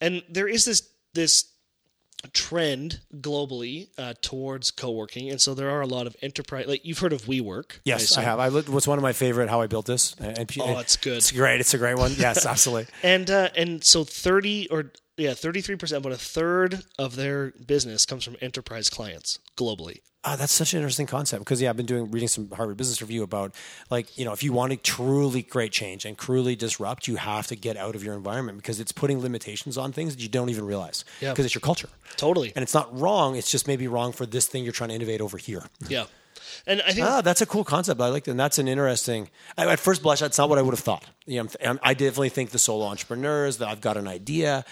and 0.00 0.22
there 0.28 0.48
is 0.48 0.64
this 0.64 0.88
this 1.14 1.44
trend 2.28 3.00
globally 3.16 3.88
uh, 3.98 4.14
towards 4.22 4.70
co-working 4.70 5.30
and 5.30 5.40
so 5.40 5.54
there 5.54 5.70
are 5.70 5.80
a 5.80 5.86
lot 5.86 6.06
of 6.06 6.16
enterprise 6.22 6.66
like 6.66 6.84
you've 6.84 6.98
heard 7.00 7.12
of 7.12 7.22
WeWork 7.22 7.78
Yes, 7.84 8.00
I 8.00 8.04
assume. 8.04 8.24
have. 8.24 8.38
I 8.38 8.48
li- 8.48 8.62
what's 8.68 8.86
one 8.86 8.98
of 8.98 9.02
my 9.02 9.12
favorite 9.12 9.48
how 9.50 9.60
I 9.60 9.66
built 9.66 9.86
this. 9.86 10.14
And, 10.20 10.38
and- 10.38 10.52
Oh, 10.60 10.78
it's 10.78 10.96
good. 10.96 11.16
It's 11.18 11.32
great. 11.32 11.60
It's 11.60 11.74
a 11.74 11.78
great 11.78 11.96
one. 11.96 12.12
Yes, 12.16 12.46
absolutely. 12.52 12.92
and 13.02 13.30
uh, 13.30 13.48
and 13.56 13.82
so 13.82 14.04
30 14.04 14.68
or 14.70 14.92
yeah 15.16 15.30
33% 15.30 16.02
but 16.02 16.12
a 16.12 16.16
third 16.16 16.82
of 16.98 17.16
their 17.16 17.52
business 17.66 18.06
comes 18.06 18.24
from 18.24 18.36
enterprise 18.40 18.88
clients 18.90 19.38
globally 19.56 19.98
Ah, 20.24 20.36
that's 20.36 20.52
such 20.52 20.72
an 20.72 20.78
interesting 20.78 21.06
concept 21.08 21.40
because 21.40 21.60
yeah, 21.60 21.68
I've 21.70 21.76
been 21.76 21.86
doing 21.86 22.08
reading 22.12 22.28
some 22.28 22.48
Harvard 22.52 22.76
Business 22.76 23.00
Review 23.02 23.24
about 23.24 23.54
like 23.90 24.16
you 24.16 24.24
know 24.24 24.32
if 24.32 24.42
you 24.44 24.52
want 24.52 24.70
to 24.70 24.76
truly 24.76 25.42
create 25.42 25.72
change 25.72 26.04
and 26.04 26.16
truly 26.16 26.54
disrupt, 26.54 27.08
you 27.08 27.16
have 27.16 27.48
to 27.48 27.56
get 27.56 27.76
out 27.76 27.96
of 27.96 28.04
your 28.04 28.14
environment 28.14 28.58
because 28.58 28.78
it's 28.78 28.92
putting 28.92 29.20
limitations 29.20 29.76
on 29.76 29.90
things 29.92 30.14
that 30.14 30.22
you 30.22 30.28
don't 30.28 30.48
even 30.48 30.64
realize 30.64 31.04
Yeah. 31.20 31.30
because 31.32 31.44
it's 31.44 31.54
your 31.56 31.60
culture. 31.60 31.88
totally 32.16 32.52
And 32.54 32.62
it's 32.62 32.74
not 32.74 32.96
wrong. 32.96 33.34
It's 33.34 33.50
just 33.50 33.66
maybe 33.66 33.88
wrong 33.88 34.12
for 34.12 34.24
this 34.24 34.46
thing 34.46 34.62
you're 34.62 34.72
trying 34.72 34.90
to 34.90 34.94
innovate 34.94 35.20
over 35.20 35.38
here. 35.38 35.64
yeah 35.88 36.04
and 36.66 36.82
i 36.82 36.92
think 36.92 37.06
Ah, 37.06 37.20
that's 37.20 37.40
a 37.40 37.46
cool 37.46 37.64
concept. 37.64 38.00
I 38.00 38.08
like 38.08 38.24
that. 38.24 38.30
And 38.32 38.38
that's 38.40 38.58
an 38.58 38.68
interesting. 38.68 39.28
I, 39.58 39.66
at 39.72 39.80
first 39.80 40.02
blush, 40.02 40.20
that's 40.20 40.38
not 40.38 40.48
what 40.48 40.58
I 40.58 40.62
would 40.62 40.74
have 40.74 40.80
thought. 40.84 41.04
You 41.26 41.42
know, 41.42 41.78
I 41.82 41.94
definitely 41.94 42.28
think 42.28 42.50
the 42.50 42.58
solo 42.58 42.84
entrepreneurs 42.86 43.56
that 43.58 43.68
I've 43.68 43.80
got 43.80 43.96
an 43.96 44.06
idea, 44.06 44.64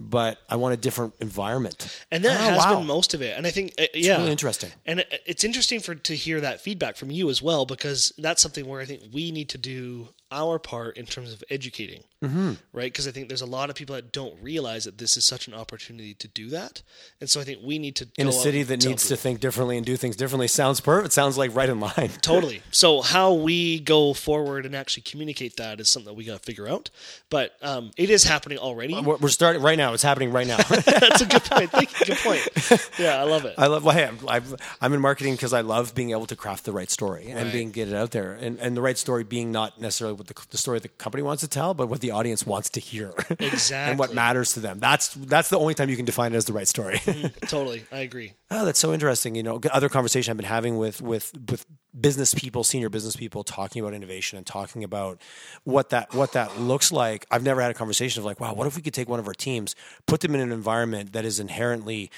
but 0.00 0.38
I 0.48 0.56
want 0.56 0.74
a 0.74 0.76
different 0.76 1.14
environment. 1.20 2.04
and 2.10 2.24
that 2.24 2.40
Oh, 2.40 2.44
has 2.50 2.58
wow. 2.64 2.78
been 2.78 2.86
most 2.86 3.14
of 3.14 3.22
it 3.22 3.36
and 3.36 3.46
i 3.46 3.50
think 3.50 3.72
uh, 3.78 3.84
yeah 3.94 4.16
really 4.18 4.30
interesting. 4.32 4.70
and 4.86 5.00
it, 5.00 5.22
it's 5.26 5.44
interesting 5.44 5.80
for 5.80 5.94
to 5.94 6.14
hear 6.16 6.40
that 6.40 6.60
feedback 6.60 6.96
from 6.96 7.10
you 7.10 7.30
as 7.30 7.40
well 7.40 7.64
because 7.66 8.12
that's 8.18 8.42
something 8.42 8.66
where 8.66 8.80
i 8.80 8.84
think 8.84 9.02
we 9.12 9.30
need 9.30 9.48
to 9.50 9.58
do 9.58 10.08
our 10.30 10.58
part 10.58 10.96
in 10.96 11.06
terms 11.06 11.32
of 11.32 11.44
educating 11.50 12.02
mm-hmm. 12.22 12.52
right 12.72 12.92
because 12.92 13.06
i 13.06 13.10
think 13.10 13.28
there's 13.28 13.42
a 13.42 13.46
lot 13.46 13.70
of 13.70 13.76
people 13.76 13.94
that 13.94 14.12
don't 14.12 14.34
realize 14.42 14.84
that 14.84 14.98
this 14.98 15.16
is 15.16 15.26
such 15.26 15.46
an 15.46 15.54
opportunity 15.54 16.14
to 16.14 16.28
do 16.28 16.48
that 16.48 16.82
and 17.20 17.28
so 17.28 17.40
i 17.40 17.44
think 17.44 17.60
we 17.62 17.78
need 17.78 17.94
to 17.96 18.08
in 18.16 18.28
a 18.28 18.32
city 18.32 18.62
that 18.62 18.84
needs 18.84 19.04
people. 19.04 19.16
to 19.16 19.22
think 19.22 19.40
differently 19.40 19.76
and 19.76 19.84
do 19.84 19.96
things 19.96 20.16
differently 20.16 20.48
sounds 20.48 20.80
perfect. 20.80 21.12
Sounds 21.12 21.36
like 21.36 21.54
right 21.54 21.68
in 21.68 21.80
line. 21.80 22.10
Totally. 22.22 22.62
So 22.70 23.02
how 23.02 23.32
we 23.34 23.80
go 23.80 24.14
forward 24.14 24.66
and 24.66 24.74
actually 24.74 25.02
communicate 25.02 25.56
that 25.56 25.80
is 25.80 25.88
something 25.88 26.12
that 26.12 26.16
we 26.16 26.24
got 26.24 26.34
to 26.34 26.44
figure 26.44 26.68
out. 26.68 26.90
But 27.30 27.54
um, 27.62 27.90
it 27.96 28.10
is 28.10 28.24
happening 28.24 28.58
already. 28.58 29.00
We're 29.00 29.16
we're 29.16 29.28
starting 29.28 29.62
right 29.62 29.78
now. 29.78 29.92
It's 29.92 30.02
happening 30.02 30.32
right 30.32 30.46
now. 30.46 30.56
That's 30.68 31.20
a 31.20 31.26
good 31.26 31.44
point. 31.44 31.70
Thank 31.70 32.00
you. 32.00 32.06
Good 32.06 32.18
point. 32.18 32.48
Yeah, 32.98 33.20
I 33.20 33.24
love 33.24 33.44
it. 33.44 33.54
I 33.58 33.66
love. 33.66 33.84
Well, 33.84 33.94
hey, 33.94 34.08
I'm, 34.28 34.44
I'm 34.80 34.92
in 34.92 35.00
marketing 35.00 35.34
because 35.34 35.52
I 35.52 35.62
love 35.62 35.94
being 35.94 36.10
able 36.10 36.26
to 36.26 36.36
craft 36.36 36.64
the 36.64 36.72
right 36.72 36.90
story 36.90 37.26
and 37.26 37.44
Right. 37.44 37.52
being 37.52 37.70
get 37.70 37.88
it 37.88 37.94
out 37.94 38.12
there, 38.12 38.32
and, 38.32 38.58
and 38.60 38.76
the 38.76 38.80
right 38.80 38.96
story 38.96 39.24
being 39.24 39.50
not 39.50 39.80
necessarily 39.80 40.13
what 40.14 40.26
the, 40.26 40.34
the 40.50 40.58
story 40.58 40.78
the 40.78 40.88
company 40.88 41.22
wants 41.22 41.40
to 41.42 41.48
tell, 41.48 41.74
but 41.74 41.88
what 41.88 42.00
the 42.00 42.10
audience 42.10 42.46
wants 42.46 42.70
to 42.70 42.80
hear, 42.80 43.12
Exactly. 43.38 43.76
and 43.90 43.98
what 43.98 44.14
matters 44.14 44.54
to 44.54 44.60
them. 44.60 44.78
That's 44.78 45.14
that's 45.14 45.50
the 45.50 45.58
only 45.58 45.74
time 45.74 45.88
you 45.88 45.96
can 45.96 46.04
define 46.04 46.32
it 46.32 46.36
as 46.36 46.44
the 46.44 46.52
right 46.52 46.68
story. 46.68 46.98
Mm, 46.98 47.34
totally. 47.48 47.84
I 47.92 47.98
agree. 47.98 48.34
Oh, 48.50 48.64
that's 48.64 48.78
so 48.78 48.92
interesting. 48.92 49.34
You 49.34 49.42
know, 49.42 49.60
other 49.72 49.88
conversation 49.88 50.30
I've 50.30 50.36
been 50.36 50.46
having 50.46 50.76
with 50.78 51.00
with 51.02 51.32
with 51.50 51.66
business 51.98 52.34
people, 52.34 52.64
senior 52.64 52.88
business 52.88 53.16
people, 53.16 53.44
talking 53.44 53.80
about 53.80 53.94
innovation 53.94 54.36
and 54.36 54.46
talking 54.46 54.84
about 54.84 55.20
what 55.64 55.90
that 55.90 56.14
what 56.14 56.32
that 56.32 56.58
looks 56.60 56.90
like. 56.92 57.26
I've 57.30 57.42
never 57.42 57.60
had 57.60 57.70
a 57.70 57.74
conversation 57.74 58.20
of 58.20 58.24
like, 58.24 58.40
wow, 58.40 58.54
what 58.54 58.66
if 58.66 58.76
we 58.76 58.82
could 58.82 58.94
take 58.94 59.08
one 59.08 59.20
of 59.20 59.26
our 59.26 59.34
teams, 59.34 59.74
put 60.06 60.20
them 60.20 60.34
in 60.34 60.40
an 60.40 60.52
environment 60.52 61.12
that 61.12 61.24
is 61.24 61.40
inherently 61.40 62.10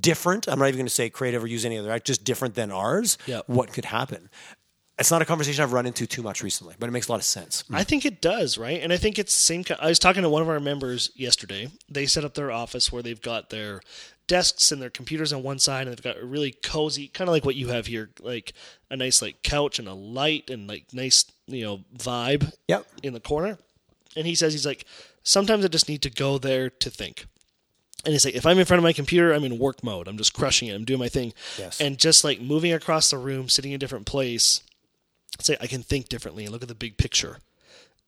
different. 0.00 0.48
I'm 0.48 0.58
not 0.58 0.66
even 0.66 0.78
going 0.78 0.86
to 0.86 0.92
say 0.92 1.10
creative 1.10 1.44
or 1.44 1.46
use 1.46 1.64
any 1.64 1.78
other, 1.78 1.90
act, 1.90 2.06
just 2.06 2.24
different 2.24 2.54
than 2.54 2.70
ours. 2.72 3.18
Yep. 3.26 3.44
What 3.48 3.72
could 3.72 3.84
happen? 3.84 4.28
It's 4.98 5.10
not 5.10 5.20
a 5.20 5.26
conversation 5.26 5.62
I've 5.62 5.72
run 5.74 5.84
into 5.86 6.06
too 6.06 6.22
much 6.22 6.42
recently, 6.42 6.74
but 6.78 6.88
it 6.88 6.92
makes 6.92 7.08
a 7.08 7.12
lot 7.12 7.18
of 7.18 7.24
sense. 7.24 7.64
I 7.70 7.84
think 7.84 8.06
it 8.06 8.22
does, 8.22 8.56
right? 8.56 8.80
And 8.82 8.92
I 8.92 8.96
think 8.96 9.18
it's 9.18 9.34
the 9.34 9.40
same. 9.40 9.64
I 9.78 9.88
was 9.88 9.98
talking 9.98 10.22
to 10.22 10.30
one 10.30 10.40
of 10.40 10.48
our 10.48 10.58
members 10.60 11.10
yesterday. 11.14 11.68
They 11.88 12.06
set 12.06 12.24
up 12.24 12.32
their 12.34 12.50
office 12.50 12.90
where 12.90 13.02
they've 13.02 13.20
got 13.20 13.50
their 13.50 13.82
desks 14.26 14.72
and 14.72 14.80
their 14.80 14.88
computers 14.88 15.34
on 15.34 15.42
one 15.42 15.58
side, 15.58 15.86
and 15.86 15.90
they've 15.96 16.02
got 16.02 16.16
a 16.20 16.24
really 16.24 16.50
cozy, 16.62 17.08
kind 17.08 17.28
of 17.28 17.32
like 17.32 17.44
what 17.44 17.56
you 17.56 17.68
have 17.68 17.86
here, 17.86 18.08
like 18.22 18.54
a 18.90 18.96
nice 18.96 19.20
like 19.20 19.42
couch 19.42 19.78
and 19.78 19.86
a 19.86 19.92
light 19.94 20.48
and 20.48 20.66
like 20.66 20.86
nice 20.94 21.26
you 21.46 21.62
know 21.64 21.84
vibe 21.96 22.50
Yep. 22.68 22.86
in 23.02 23.12
the 23.12 23.20
corner. 23.20 23.58
And 24.16 24.26
he 24.26 24.34
says 24.34 24.54
he's 24.54 24.64
like, 24.66 24.86
sometimes 25.24 25.62
I 25.64 25.68
just 25.68 25.90
need 25.90 26.00
to 26.02 26.10
go 26.10 26.38
there 26.38 26.70
to 26.70 26.88
think. 26.88 27.26
And 28.06 28.12
he's 28.12 28.24
like, 28.24 28.34
if 28.34 28.46
I'm 28.46 28.58
in 28.58 28.64
front 28.64 28.78
of 28.78 28.82
my 28.84 28.92
computer, 28.94 29.32
I'm 29.32 29.44
in 29.44 29.58
work 29.58 29.84
mode. 29.84 30.08
I'm 30.08 30.16
just 30.16 30.32
crushing 30.32 30.68
it. 30.68 30.74
I'm 30.74 30.84
doing 30.84 31.00
my 31.00 31.08
thing. 31.08 31.34
Yes. 31.58 31.80
And 31.82 31.98
just 31.98 32.24
like 32.24 32.40
moving 32.40 32.72
across 32.72 33.10
the 33.10 33.18
room, 33.18 33.48
sitting 33.50 33.72
in 33.72 33.76
a 33.76 33.78
different 33.78 34.06
place, 34.06 34.62
say 35.40 35.56
I 35.60 35.66
can 35.66 35.82
think 35.82 36.08
differently 36.08 36.44
and 36.44 36.52
look 36.52 36.62
at 36.62 36.68
the 36.68 36.74
big 36.74 36.96
picture. 36.96 37.38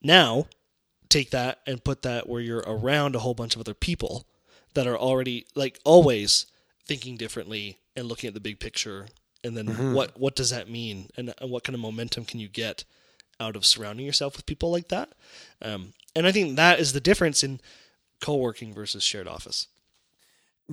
Now, 0.03 0.47
take 1.09 1.31
that 1.31 1.61
and 1.66 1.83
put 1.83 2.03
that 2.03 2.29
where 2.29 2.41
you're 2.41 2.64
around 2.66 3.14
a 3.14 3.20
whole 3.20 3.35
bunch 3.35 3.55
of 3.55 3.61
other 3.61 3.74
people 3.74 4.26
that 4.74 4.87
are 4.87 4.99
already 4.99 5.47
like 5.55 5.81
always 5.85 6.47
thinking 6.87 7.16
differently 7.16 7.79
and 7.97 8.07
looking 8.07 8.29
at 8.29 8.35
the 8.35 8.41
big 8.41 8.61
picture. 8.61 9.09
And 9.45 9.57
then 9.57 9.95
what 9.95 10.18
what 10.18 10.35
does 10.37 10.51
that 10.51 10.68
mean? 10.68 11.11
And, 11.16 11.33
and 11.41 11.51
what 11.51 11.64
kind 11.64 11.74
of 11.74 11.81
momentum 11.81 12.24
can 12.24 12.41
you 12.41 12.49
get 12.49 12.85
out 13.41 13.57
of 13.57 13.64
surrounding 13.64 14.05
yourself 14.05 14.37
with 14.37 14.47
people 14.47 14.70
like 14.70 14.89
that? 14.89 15.11
Um, 15.62 15.93
and 16.14 16.26
I 16.26 16.33
think 16.33 16.57
that 16.57 16.81
is 16.81 16.93
the 16.93 17.01
difference 17.01 17.45
in 17.45 17.61
co-working 18.20 18.74
versus 18.74 19.03
shared 19.05 19.29
office. 19.29 19.68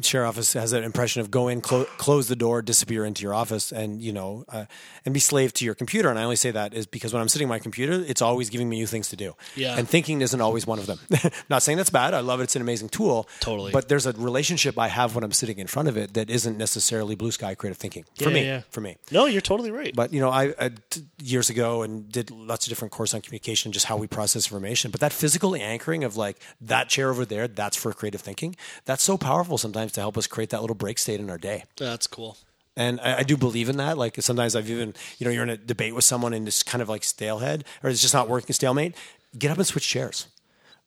Share 0.01 0.25
office 0.25 0.53
has 0.53 0.71
that 0.71 0.83
impression 0.83 1.21
of 1.21 1.31
go 1.31 1.47
in, 1.47 1.61
clo- 1.61 1.85
close 1.97 2.27
the 2.27 2.35
door, 2.35 2.61
disappear 2.61 3.05
into 3.05 3.21
your 3.23 3.33
office, 3.33 3.71
and 3.71 4.01
you 4.01 4.11
know, 4.11 4.43
uh, 4.49 4.65
and 5.05 5.13
be 5.13 5.19
slave 5.19 5.53
to 5.53 5.65
your 5.65 5.73
computer. 5.75 6.09
And 6.09 6.19
I 6.19 6.23
only 6.23 6.35
say 6.35 6.51
that 6.51 6.73
is 6.73 6.85
because 6.85 7.13
when 7.13 7.21
I'm 7.21 7.29
sitting 7.29 7.47
at 7.47 7.49
my 7.49 7.59
computer, 7.59 7.93
it's 8.07 8.21
always 8.21 8.49
giving 8.49 8.67
me 8.67 8.77
new 8.77 8.87
things 8.87 9.09
to 9.09 9.15
do. 9.15 9.35
Yeah. 9.55 9.77
And 9.77 9.87
thinking 9.87 10.21
isn't 10.21 10.41
always 10.41 10.67
one 10.67 10.79
of 10.79 10.85
them. 10.87 10.99
Not 11.49 11.63
saying 11.63 11.77
that's 11.77 11.89
bad. 11.89 12.13
I 12.13 12.19
love 12.19 12.39
it. 12.41 12.43
It's 12.43 12.55
an 12.55 12.61
amazing 12.61 12.89
tool. 12.89 13.29
Totally. 13.39 13.71
But 13.71 13.87
there's 13.87 14.05
a 14.05 14.11
relationship 14.13 14.77
I 14.77 14.87
have 14.89 15.15
when 15.15 15.23
I'm 15.23 15.31
sitting 15.31 15.59
in 15.59 15.67
front 15.67 15.87
of 15.87 15.95
it 15.97 16.13
that 16.15 16.29
isn't 16.29 16.57
necessarily 16.57 17.15
blue 17.15 17.31
sky 17.31 17.55
creative 17.55 17.77
thinking 17.77 18.03
for 18.17 18.29
Yeah, 18.29 18.33
me. 18.35 18.45
yeah. 18.45 18.61
For 18.71 18.81
me. 18.81 18.97
No, 19.11 19.25
you're 19.27 19.41
totally 19.41 19.71
right. 19.71 19.95
But 19.95 20.11
you 20.11 20.19
know, 20.19 20.29
I, 20.29 20.53
I 20.59 20.71
t- 20.89 21.03
years 21.23 21.49
ago 21.49 21.83
and 21.83 22.11
did 22.11 22.31
lots 22.31 22.65
of 22.65 22.69
different 22.71 22.91
course 22.91 23.13
on 23.13 23.21
communication, 23.21 23.71
just 23.71 23.85
how 23.85 23.95
we 23.97 24.07
process 24.07 24.45
information. 24.47 24.91
But 24.91 24.99
that 25.01 25.13
physical 25.13 25.55
anchoring 25.55 26.03
of 26.03 26.17
like 26.17 26.37
that 26.61 26.89
chair 26.89 27.09
over 27.09 27.25
there, 27.25 27.47
that's 27.47 27.77
for 27.77 27.93
creative 27.93 28.21
thinking. 28.21 28.55
That's 28.85 29.01
so 29.03 29.17
powerful 29.17 29.57
sometimes 29.57 29.84
to 29.93 30.01
help 30.01 30.17
us 30.17 30.27
create 30.27 30.49
that 30.51 30.61
little 30.61 30.75
break 30.75 30.97
state 30.97 31.19
in 31.19 31.29
our 31.29 31.37
day. 31.37 31.63
That's 31.77 32.07
cool. 32.07 32.37
And 32.77 32.99
I, 32.99 33.19
I 33.19 33.23
do 33.23 33.37
believe 33.37 33.69
in 33.69 33.77
that. 33.77 33.97
Like 33.97 34.21
sometimes 34.21 34.55
I've 34.55 34.69
even, 34.69 34.93
you 35.17 35.25
know, 35.25 35.31
you're 35.31 35.43
in 35.43 35.49
a 35.49 35.57
debate 35.57 35.95
with 35.95 36.03
someone 36.03 36.33
and 36.33 36.47
it's 36.47 36.63
kind 36.63 36.81
of 36.81 36.89
like 36.89 37.01
stalehead 37.01 37.63
or 37.83 37.89
it's 37.89 38.01
just 38.01 38.13
not 38.13 38.27
working, 38.27 38.53
stalemate. 38.53 38.95
Get 39.37 39.51
up 39.51 39.57
and 39.57 39.67
switch 39.67 39.87
chairs. 39.87 40.27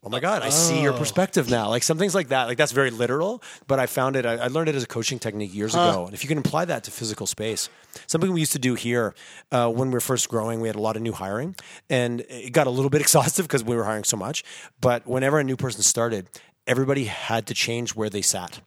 Oh 0.05 0.09
my 0.09 0.21
God, 0.21 0.43
I 0.43 0.51
see 0.51 0.81
your 0.81 0.93
perspective 0.93 1.51
now. 1.51 1.71
Like 1.71 1.83
some 1.83 1.99
things 1.99 2.15
like 2.15 2.29
that. 2.29 2.45
Like 2.45 2.57
that's 2.57 2.71
very 2.71 2.91
literal, 2.91 3.43
but 3.67 3.81
I 3.81 3.87
found 3.87 4.15
it, 4.15 4.25
I, 4.25 4.35
I 4.35 4.47
learned 4.47 4.69
it 4.69 4.77
as 4.77 4.85
a 4.85 4.87
coaching 4.87 5.19
technique 5.19 5.53
years 5.53 5.75
ago. 5.75 6.05
And 6.07 6.15
if 6.15 6.23
you 6.23 6.29
can 6.29 6.39
apply 6.39 6.67
that 6.67 6.85
to 6.85 6.93
physical 6.93 7.27
space, 7.27 7.69
something 8.07 8.33
we 8.33 8.39
used 8.39 8.53
to 8.53 8.61
do 8.61 8.75
here 8.75 9.17
uh, 9.51 9.69
when 9.69 9.89
we 9.89 9.95
were 9.95 10.01
first 10.01 10.29
growing, 10.29 10.61
we 10.61 10.69
had 10.69 10.77
a 10.77 10.81
lot 10.81 10.95
of 10.95 11.03
new 11.03 11.13
hiring 11.13 11.57
and 11.91 12.21
it 12.29 12.53
got 12.53 12.69
a 12.69 12.71
little 12.71 12.91
bit 12.91 13.01
exhaustive 13.07 13.49
because 13.49 13.65
we 13.65 13.75
were 13.75 13.85
hiring 13.85 14.05
so 14.05 14.17
much. 14.17 14.45
But 14.81 15.05
whenever 15.07 15.41
a 15.41 15.45
new 15.45 15.57
person 15.57 15.83
started, 15.83 16.29
everybody 16.65 17.05
had 17.07 17.47
to 17.49 17.55
change 17.55 17.97
where 17.97 18.09
they 18.09 18.23
sat 18.23 18.61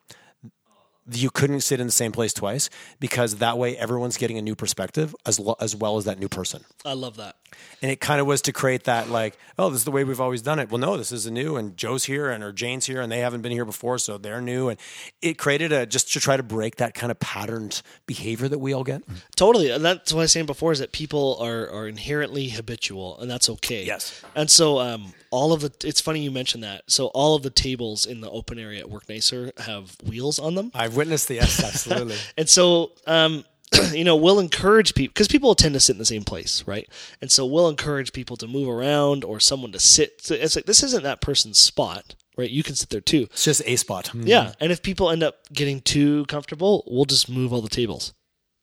you 1.16 1.30
couldn't 1.30 1.62
sit 1.62 1.80
in 1.80 1.88
the 1.88 1.92
same 1.92 2.12
place 2.12 2.34
twice 2.34 2.70
because 3.00 3.36
that 3.38 3.58
way 3.58 3.78
everyone's 3.78 4.18
getting 4.18 4.38
a 4.38 4.42
new 4.42 4.56
perspective 4.56 5.16
as 5.26 5.40
lo- 5.40 5.56
as 5.60 5.76
well 5.76 5.98
as 5.98 6.06
that 6.06 6.20
new 6.20 6.30
person. 6.30 6.64
I 6.86 6.94
love 6.94 7.18
that. 7.18 7.36
And 7.82 7.92
it 7.92 8.00
kind 8.00 8.22
of 8.22 8.28
was 8.28 8.42
to 8.44 8.54
create 8.54 8.86
that 8.86 9.10
like, 9.10 9.38
oh, 9.60 9.70
this 9.70 9.80
is 9.80 9.86
the 9.86 9.92
way 9.92 10.04
we've 10.04 10.22
always 10.22 10.42
done 10.42 10.58
it. 10.60 10.72
Well, 10.72 10.80
no, 10.80 10.96
this 10.98 11.12
is 11.12 11.26
a 11.26 11.32
new, 11.32 11.58
and 11.58 11.76
Joe's 11.76 12.06
here 12.06 12.30
and 12.30 12.44
or 12.44 12.54
Jane's 12.54 12.86
here, 12.86 13.02
and 13.02 13.12
they 13.12 13.20
haven't 13.20 13.42
been 13.42 13.52
here 13.52 13.66
before, 13.66 13.98
so 13.98 14.18
they're 14.18 14.42
new. 14.42 14.70
And 14.70 14.80
it 15.22 15.38
created 15.38 15.72
a 15.72 15.86
just 15.86 16.14
to 16.14 16.20
try 16.20 16.38
to 16.38 16.44
break 16.44 16.78
that 16.78 16.94
kind 16.94 17.12
of 17.12 17.20
patterned 17.20 17.82
behavior 18.06 18.48
that 18.48 18.60
we 18.60 18.74
all 18.74 18.84
get. 18.84 19.04
Totally, 19.36 19.70
and 19.70 19.84
that's 19.84 20.14
what 20.14 20.20
I 20.20 20.24
was 20.24 20.32
saying 20.32 20.46
before 20.46 20.72
is 20.72 20.80
that 20.80 20.92
people 20.92 21.38
are 21.42 21.70
are 21.70 21.88
inherently 21.88 22.50
habitual, 22.50 23.20
and 23.20 23.30
that's 23.30 23.50
okay. 23.50 23.84
Yes. 23.84 24.22
and 24.36 24.50
so 24.50 24.80
um, 24.80 25.14
all 25.30 25.52
of 25.54 25.62
the 25.62 25.88
it's 25.88 26.00
funny 26.02 26.22
you 26.22 26.32
mentioned 26.32 26.64
that. 26.64 26.84
So 26.88 27.08
all 27.08 27.36
of 27.36 27.44
the 27.44 27.50
tables 27.50 28.06
in 28.06 28.22
the 28.22 28.30
open 28.30 28.60
area 28.60 28.80
at 28.80 28.90
Work 28.90 29.10
Nicer 29.10 29.52
have 29.58 29.98
wheels 30.06 30.40
on 30.40 30.56
them, 30.56 30.72
I've 30.74 30.96
witnessed 31.02 31.28
the 31.28 31.36
yes, 31.36 31.64
absolutely. 31.64 32.16
and 32.38 32.48
so 32.48 32.92
um, 33.08 33.44
you 33.92 34.04
know 34.04 34.16
we'll 34.16 34.40
encourage 34.40 34.94
people 34.94 35.12
because 35.14 35.28
people 35.28 35.56
tend 35.56 35.74
to 35.74 35.80
sit 35.80 35.94
in 35.94 36.00
the 36.00 36.06
same 36.06 36.24
place, 36.24 36.64
right? 36.68 36.88
And 37.22 37.32
so 37.32 37.46
we'll 37.46 37.70
encourage 37.70 38.14
people 38.14 38.38
to 38.38 38.48
move 38.48 38.70
around 38.70 39.24
or 39.24 39.40
someone 39.40 39.72
to 39.72 39.80
sit. 39.80 40.22
So 40.22 40.36
it's 40.36 40.56
like 40.56 40.66
this 40.66 40.84
isn't 40.84 41.04
that 41.04 41.22
person's 41.22 41.60
spot, 41.60 42.16
right? 42.38 42.50
You 42.50 42.64
can 42.64 42.76
sit 42.76 42.90
there 42.90 43.02
too. 43.02 43.28
it's 43.32 43.46
just 43.46 43.64
a 43.66 43.76
spot. 43.76 44.12
Yeah, 44.14 44.54
and 44.60 44.72
if 44.72 44.82
people 44.82 45.10
end 45.10 45.24
up 45.24 45.36
getting 45.52 45.82
too 45.82 46.26
comfortable, 46.28 46.84
we'll 46.88 47.06
just 47.06 47.30
move 47.30 47.52
all 47.52 47.62
the 47.62 47.70
tables. 47.70 48.14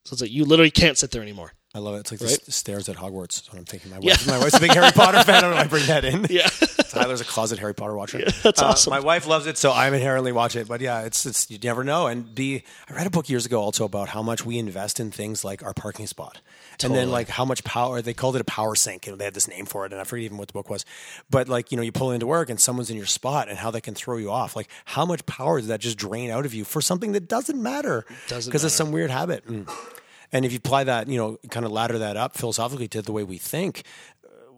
So 0.05 0.15
it's 0.15 0.23
like 0.23 0.31
you 0.31 0.45
literally 0.45 0.71
can't 0.71 0.97
sit 0.97 1.11
there 1.11 1.23
anymore. 1.23 1.53
I 1.75 1.81
love 1.81 1.97
it. 1.97 1.99
It's 2.01 2.11
like 2.13 2.21
Right? 2.23 2.45
the 2.45 2.51
stairs 2.53 2.89
at 2.89 2.97
Hogwarts. 2.97 3.37
That's 3.37 3.53
what 3.53 3.59
I'm 3.59 3.65
thinking. 3.67 3.91
My, 3.91 3.99
wife, 3.99 4.27
my 4.27 4.39
wife's 4.39 4.57
a 4.57 4.61
big 4.61 4.73
Harry 4.73 4.91
Potter 4.91 5.23
fan. 5.23 5.35
I 5.37 5.41
don't 5.43 5.51
know. 5.51 5.57
I 5.59 5.67
bring 5.67 5.87
that 5.87 6.05
in. 6.05 6.27
Yeah. 6.31 6.49
Tyler's 6.89 7.21
a 7.21 7.25
closet 7.25 7.59
Harry 7.59 7.75
Potter 7.75 7.95
watcher. 7.95 8.25
that's 8.43 8.63
Uh, 8.63 8.69
awesome. 8.69 8.91
My 8.91 9.01
wife 9.01 9.27
loves 9.27 9.47
it, 9.47 9.59
so 9.59 9.71
I'm 9.71 9.93
inherently 9.93 10.33
watch 10.33 10.57
it. 10.57 10.67
But 10.67 10.81
yeah, 10.81 11.03
it's 11.03 11.27
it's 11.27 11.51
you 11.51 11.59
never 11.63 11.85
know. 11.85 12.07
And 12.07 12.35
B, 12.35 12.65
I 12.89 12.95
read 12.95 13.07
a 13.07 13.11
book 13.11 13.29
years 13.29 13.45
ago 13.45 13.61
also 13.61 13.85
about 13.85 14.09
how 14.09 14.23
much 14.23 14.47
we 14.47 14.59
invest 14.59 14.99
in 14.99 15.11
things 15.11 15.45
like 15.45 15.63
our 15.63 15.75
parking 15.75 16.07
spot, 16.07 16.41
and 16.83 16.95
then 16.95 17.11
like 17.11 17.29
how 17.29 17.45
much 17.45 17.63
power 17.63 18.01
they 18.01 18.15
called 18.15 18.37
it 18.37 18.41
a 18.41 18.45
power 18.45 18.75
sink, 18.75 19.07
and 19.07 19.19
they 19.19 19.25
had 19.27 19.35
this 19.35 19.47
name 19.47 19.67
for 19.67 19.85
it, 19.85 19.93
and 19.93 20.01
I 20.01 20.05
forget 20.05 20.25
even 20.25 20.39
what 20.39 20.49
the 20.49 20.55
book 20.55 20.71
was. 20.71 20.87
But 21.29 21.47
like 21.51 21.71
you 21.71 21.77
know, 21.77 21.83
you 21.83 21.93
pull 21.93 22.11
into 22.11 22.27
work 22.27 22.49
and 22.49 22.59
someone's 22.59 22.91
in 22.91 22.97
your 22.97 23.07
spot, 23.07 23.51
and 23.51 23.59
how 23.59 23.71
that 23.73 23.83
can 23.83 23.95
throw 23.95 24.17
you 24.17 24.31
off. 24.31 24.57
Like 24.57 24.69
how 24.87 25.05
much 25.05 25.27
power 25.27 25.59
does 25.61 25.69
that 25.69 25.81
just 25.81 25.99
drain 25.99 26.31
out 26.31 26.47
of 26.47 26.55
you 26.55 26.65
for 26.65 26.81
something 26.81 27.13
that 27.13 27.29
doesn't 27.29 27.63
matter? 27.63 28.07
Doesn't 28.29 28.51
because 28.51 28.65
it's 28.65 28.75
some 28.75 28.91
weird 28.93 29.11
habit. 29.11 29.47
Mm. 29.47 29.71
And 30.33 30.45
if 30.45 30.53
you 30.53 30.59
apply 30.59 30.85
that, 30.85 31.09
you 31.09 31.17
know, 31.17 31.39
kind 31.51 31.65
of 31.65 31.73
ladder 31.73 31.99
that 31.99 32.17
up 32.17 32.37
philosophically 32.37 32.89
to 32.89 33.03
the 33.03 33.13
way 33.13 33.25
we 33.25 33.39
think, 33.39 33.83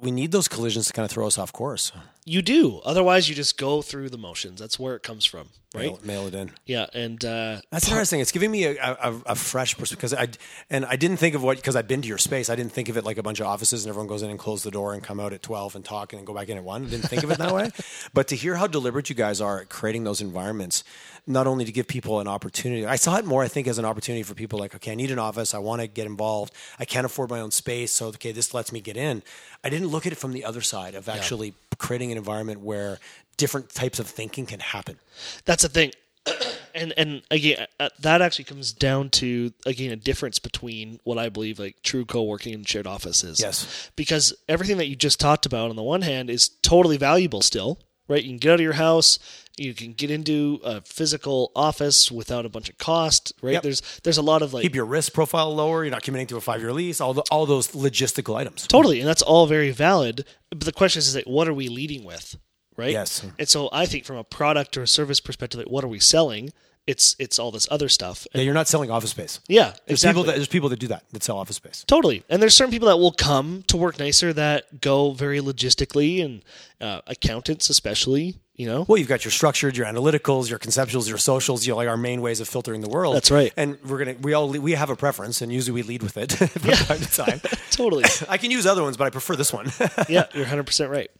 we 0.00 0.10
need 0.10 0.32
those 0.32 0.48
collisions 0.48 0.86
to 0.86 0.92
kind 0.92 1.04
of 1.04 1.10
throw 1.10 1.26
us 1.26 1.38
off 1.38 1.52
course. 1.52 1.92
You 2.24 2.42
do. 2.42 2.80
Otherwise, 2.84 3.28
you 3.28 3.34
just 3.34 3.56
go 3.58 3.82
through 3.82 4.10
the 4.10 4.18
motions. 4.18 4.60
That's 4.60 4.78
where 4.78 4.94
it 4.94 5.02
comes 5.02 5.24
from, 5.24 5.48
right? 5.74 5.86
Mail, 5.86 5.98
mail 6.04 6.26
it 6.26 6.34
in. 6.34 6.50
Yeah, 6.66 6.86
and 6.92 7.24
uh, 7.24 7.60
That's 7.70 7.88
interesting. 7.88 8.20
It's 8.20 8.30
giving 8.30 8.50
me 8.50 8.64
a, 8.64 8.76
a, 8.78 9.20
a 9.26 9.34
fresh 9.34 9.76
perspective 9.76 9.98
because 9.98 10.14
I 10.14 10.28
and 10.68 10.84
I 10.84 10.96
didn't 10.96 11.16
think 11.16 11.34
of 11.34 11.42
what 11.42 11.56
because 11.56 11.76
I've 11.76 11.88
been 11.88 12.02
to 12.02 12.08
your 12.08 12.18
space. 12.18 12.50
I 12.50 12.56
didn't 12.56 12.72
think 12.72 12.90
of 12.90 12.98
it 12.98 13.04
like 13.04 13.16
a 13.16 13.22
bunch 13.22 13.40
of 13.40 13.46
offices 13.46 13.84
and 13.84 13.88
everyone 13.88 14.06
goes 14.06 14.22
in 14.22 14.28
and 14.30 14.38
close 14.38 14.62
the 14.62 14.70
door 14.70 14.92
and 14.92 15.02
come 15.02 15.18
out 15.18 15.32
at 15.32 15.42
twelve 15.42 15.74
and 15.74 15.84
talk 15.84 16.12
and 16.12 16.18
then 16.20 16.26
go 16.26 16.34
back 16.34 16.50
in 16.50 16.58
at 16.58 16.62
one. 16.64 16.84
I 16.84 16.90
didn't 16.90 17.08
think 17.08 17.22
of 17.24 17.30
it 17.30 17.38
that 17.38 17.54
way. 17.54 17.70
But 18.12 18.28
to 18.28 18.36
hear 18.36 18.56
how 18.56 18.66
deliberate 18.66 19.08
you 19.08 19.14
guys 19.14 19.40
are 19.40 19.60
at 19.60 19.68
creating 19.68 20.04
those 20.04 20.20
environments, 20.20 20.84
not 21.26 21.46
only 21.46 21.64
to 21.64 21.72
give 21.72 21.86
people 21.86 22.20
an 22.20 22.26
opportunity, 22.28 22.84
I 22.84 22.96
saw 22.96 23.16
it 23.16 23.24
more. 23.24 23.42
I 23.42 23.48
think 23.48 23.66
as 23.68 23.78
an 23.78 23.84
opportunity 23.84 24.22
for 24.22 24.34
people 24.34 24.58
like, 24.58 24.74
okay, 24.74 24.92
I 24.92 24.94
need 24.94 25.10
an 25.10 25.18
office. 25.18 25.54
I 25.54 25.58
want 25.58 25.80
to 25.80 25.86
get 25.86 26.06
involved. 26.06 26.52
I 26.78 26.84
can't 26.84 27.06
afford 27.06 27.30
my 27.30 27.40
own 27.40 27.50
space, 27.50 27.92
so 27.92 28.08
okay, 28.08 28.32
this 28.32 28.52
lets 28.52 28.72
me 28.72 28.80
get 28.80 28.96
in. 28.96 29.22
I 29.62 29.70
didn't 29.70 29.88
look 29.88 30.06
at 30.06 30.12
it 30.12 30.16
from 30.16 30.32
the 30.32 30.44
other 30.44 30.60
side 30.60 30.94
of 30.94 31.08
actually 31.08 31.54
creating 31.78 32.09
an 32.12 32.18
environment 32.18 32.60
where 32.60 32.98
different 33.36 33.70
types 33.70 33.98
of 33.98 34.06
thinking 34.06 34.46
can 34.46 34.60
happen. 34.60 34.98
that's 35.44 35.62
the 35.62 35.68
thing. 35.68 35.92
and 36.74 36.92
and 36.96 37.22
again, 37.30 37.66
uh, 37.78 37.88
that 38.00 38.20
actually 38.20 38.44
comes 38.44 38.72
down 38.72 39.08
to 39.10 39.52
again 39.64 39.90
a 39.90 39.96
difference 39.96 40.38
between 40.38 41.00
what 41.04 41.18
I 41.18 41.28
believe 41.30 41.58
like 41.58 41.82
true 41.82 42.04
co-working 42.04 42.54
and 42.54 42.68
shared 42.68 42.86
office 42.86 43.24
is. 43.24 43.40
Yes. 43.40 43.90
because 43.96 44.34
everything 44.48 44.76
that 44.76 44.86
you 44.86 44.96
just 44.96 45.18
talked 45.18 45.46
about 45.46 45.70
on 45.70 45.76
the 45.76 45.82
one 45.82 46.02
hand 46.02 46.28
is 46.28 46.48
totally 46.48 46.98
valuable 46.98 47.40
still, 47.40 47.78
right? 48.10 48.22
You 48.22 48.30
can 48.30 48.38
get 48.38 48.50
out 48.50 48.54
of 48.54 48.60
your 48.60 48.74
house, 48.74 49.18
you 49.56 49.72
can 49.72 49.92
get 49.92 50.10
into 50.10 50.60
a 50.64 50.80
physical 50.80 51.52
office 51.54 52.10
without 52.10 52.44
a 52.44 52.48
bunch 52.48 52.68
of 52.68 52.76
cost, 52.78 53.32
right? 53.40 53.52
Yep. 53.52 53.62
There's 53.62 54.00
there's 54.02 54.18
a 54.18 54.22
lot 54.22 54.42
of 54.42 54.52
like 54.52 54.62
keep 54.62 54.74
your 54.74 54.84
risk 54.84 55.12
profile 55.12 55.54
lower. 55.54 55.84
You're 55.84 55.92
not 55.92 56.02
committing 56.02 56.26
to 56.28 56.36
a 56.36 56.40
five 56.40 56.60
year 56.60 56.72
lease. 56.72 57.00
All 57.00 57.14
the, 57.14 57.22
all 57.30 57.46
those 57.46 57.68
logistical 57.68 58.36
items. 58.36 58.66
Totally, 58.66 59.00
and 59.00 59.08
that's 59.08 59.22
all 59.22 59.46
very 59.46 59.70
valid. 59.70 60.24
But 60.50 60.62
the 60.62 60.72
question 60.72 60.98
is, 60.98 61.08
is 61.08 61.14
like, 61.14 61.26
what 61.26 61.48
are 61.48 61.54
we 61.54 61.68
leading 61.68 62.04
with, 62.04 62.36
right? 62.76 62.90
Yes. 62.90 63.24
And 63.38 63.48
so 63.48 63.68
I 63.72 63.86
think 63.86 64.04
from 64.04 64.16
a 64.16 64.24
product 64.24 64.76
or 64.76 64.82
a 64.82 64.88
service 64.88 65.20
perspective, 65.20 65.58
like, 65.58 65.70
what 65.70 65.84
are 65.84 65.88
we 65.88 66.00
selling? 66.00 66.52
It's 66.86 67.14
it's 67.18 67.38
all 67.38 67.50
this 67.52 67.68
other 67.70 67.88
stuff. 67.88 68.26
Yeah, 68.34 68.40
you're 68.42 68.54
not 68.54 68.66
selling 68.66 68.90
office 68.90 69.10
space. 69.10 69.38
Yeah, 69.48 69.74
There's 69.86 70.00
exactly. 70.02 70.22
people 70.22 70.24
that 70.24 70.36
there's 70.36 70.48
people 70.48 70.68
that 70.70 70.78
do 70.80 70.88
that 70.88 71.04
that 71.12 71.22
sell 71.22 71.38
office 71.38 71.56
space. 71.56 71.84
Totally. 71.86 72.24
And 72.28 72.42
there's 72.42 72.54
certain 72.56 72.72
people 72.72 72.88
that 72.88 72.96
will 72.98 73.12
come 73.12 73.62
to 73.68 73.76
work 73.76 73.98
nicer 73.98 74.32
that 74.32 74.80
go 74.80 75.12
very 75.12 75.40
logistically, 75.40 76.24
and 76.24 76.42
uh, 76.80 77.00
accountants 77.06 77.70
especially. 77.70 78.36
You 78.56 78.66
know, 78.66 78.84
Well, 78.86 78.98
you've 78.98 79.08
got 79.08 79.24
your 79.24 79.32
structured, 79.32 79.74
your 79.74 79.86
analyticals, 79.86 80.50
your 80.50 80.58
conceptuals, 80.58 81.08
your 81.08 81.16
socials. 81.16 81.64
You 81.66 81.72
know, 81.72 81.76
like 81.78 81.88
our 81.88 81.96
main 81.96 82.20
ways 82.20 82.40
of 82.40 82.48
filtering 82.48 82.82
the 82.82 82.90
world. 82.90 83.14
That's 83.16 83.30
right. 83.30 83.52
And 83.56 83.78
we're 83.84 83.98
gonna 83.98 84.16
we 84.20 84.32
all 84.34 84.48
we 84.50 84.72
have 84.72 84.90
a 84.90 84.96
preference, 84.96 85.40
and 85.40 85.50
usually 85.52 85.72
we 85.74 85.82
lead 85.82 86.02
with 86.02 86.16
it 86.18 86.32
from 86.60 86.70
time 86.72 86.98
to 86.98 87.10
time. 87.10 87.40
totally. 87.70 88.04
I 88.28 88.36
can 88.36 88.50
use 88.50 88.66
other 88.66 88.82
ones, 88.82 88.96
but 88.96 89.04
I 89.04 89.10
prefer 89.10 89.36
this 89.36 89.52
one. 89.52 89.70
yeah, 90.08 90.26
you're 90.34 90.42
100 90.42 90.64
percent 90.66 90.90
right. 90.90 91.10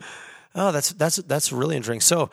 oh, 0.54 0.72
that's 0.72 0.90
that's 0.92 1.16
that's 1.16 1.50
really 1.52 1.76
interesting. 1.76 2.00
So 2.00 2.28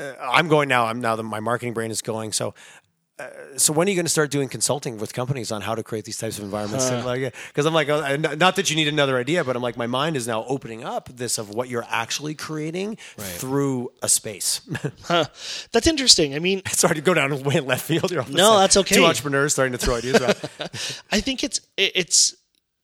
uh, 0.00 0.12
I'm 0.20 0.48
going 0.48 0.68
now. 0.68 0.86
I'm 0.86 1.00
now 1.00 1.16
that 1.16 1.22
my 1.22 1.40
marketing 1.40 1.74
brain 1.74 1.90
is 1.90 2.02
going. 2.02 2.32
So. 2.32 2.54
Uh, 3.18 3.30
so 3.56 3.72
when 3.72 3.88
are 3.88 3.90
you 3.90 3.96
going 3.96 4.04
to 4.04 4.10
start 4.10 4.30
doing 4.30 4.46
consulting 4.46 4.98
with 4.98 5.14
companies 5.14 5.50
on 5.50 5.62
how 5.62 5.74
to 5.74 5.82
create 5.82 6.04
these 6.04 6.18
types 6.18 6.36
of 6.36 6.44
environments? 6.44 6.90
Because 6.90 7.64
I'm 7.64 7.72
like, 7.72 7.88
uh, 7.88 8.18
not 8.36 8.56
that 8.56 8.68
you 8.68 8.76
need 8.76 8.88
another 8.88 9.16
idea, 9.16 9.42
but 9.42 9.56
I'm 9.56 9.62
like, 9.62 9.78
my 9.78 9.86
mind 9.86 10.18
is 10.18 10.28
now 10.28 10.44
opening 10.44 10.84
up 10.84 11.08
this 11.08 11.38
of 11.38 11.48
what 11.48 11.70
you're 11.70 11.86
actually 11.88 12.34
creating 12.34 12.96
through 13.16 13.90
a 14.02 14.08
space. 14.10 14.60
Huh. 15.04 15.24
That's 15.72 15.86
interesting. 15.86 16.34
I 16.34 16.40
mean, 16.40 16.60
Sorry 16.66 16.96
to 16.96 17.00
go 17.00 17.14
down 17.14 17.42
way 17.42 17.60
left 17.60 17.86
field. 17.86 18.10
You're 18.10 18.26
No, 18.28 18.58
that's 18.58 18.76
okay. 18.76 18.96
Two 18.96 19.04
entrepreneurs 19.06 19.54
starting 19.54 19.72
to 19.72 19.78
throw 19.78 19.94
ideas 19.94 20.20
around. 20.20 20.36
I 21.10 21.20
think 21.20 21.42
it's 21.42 21.60
it's 21.78 22.34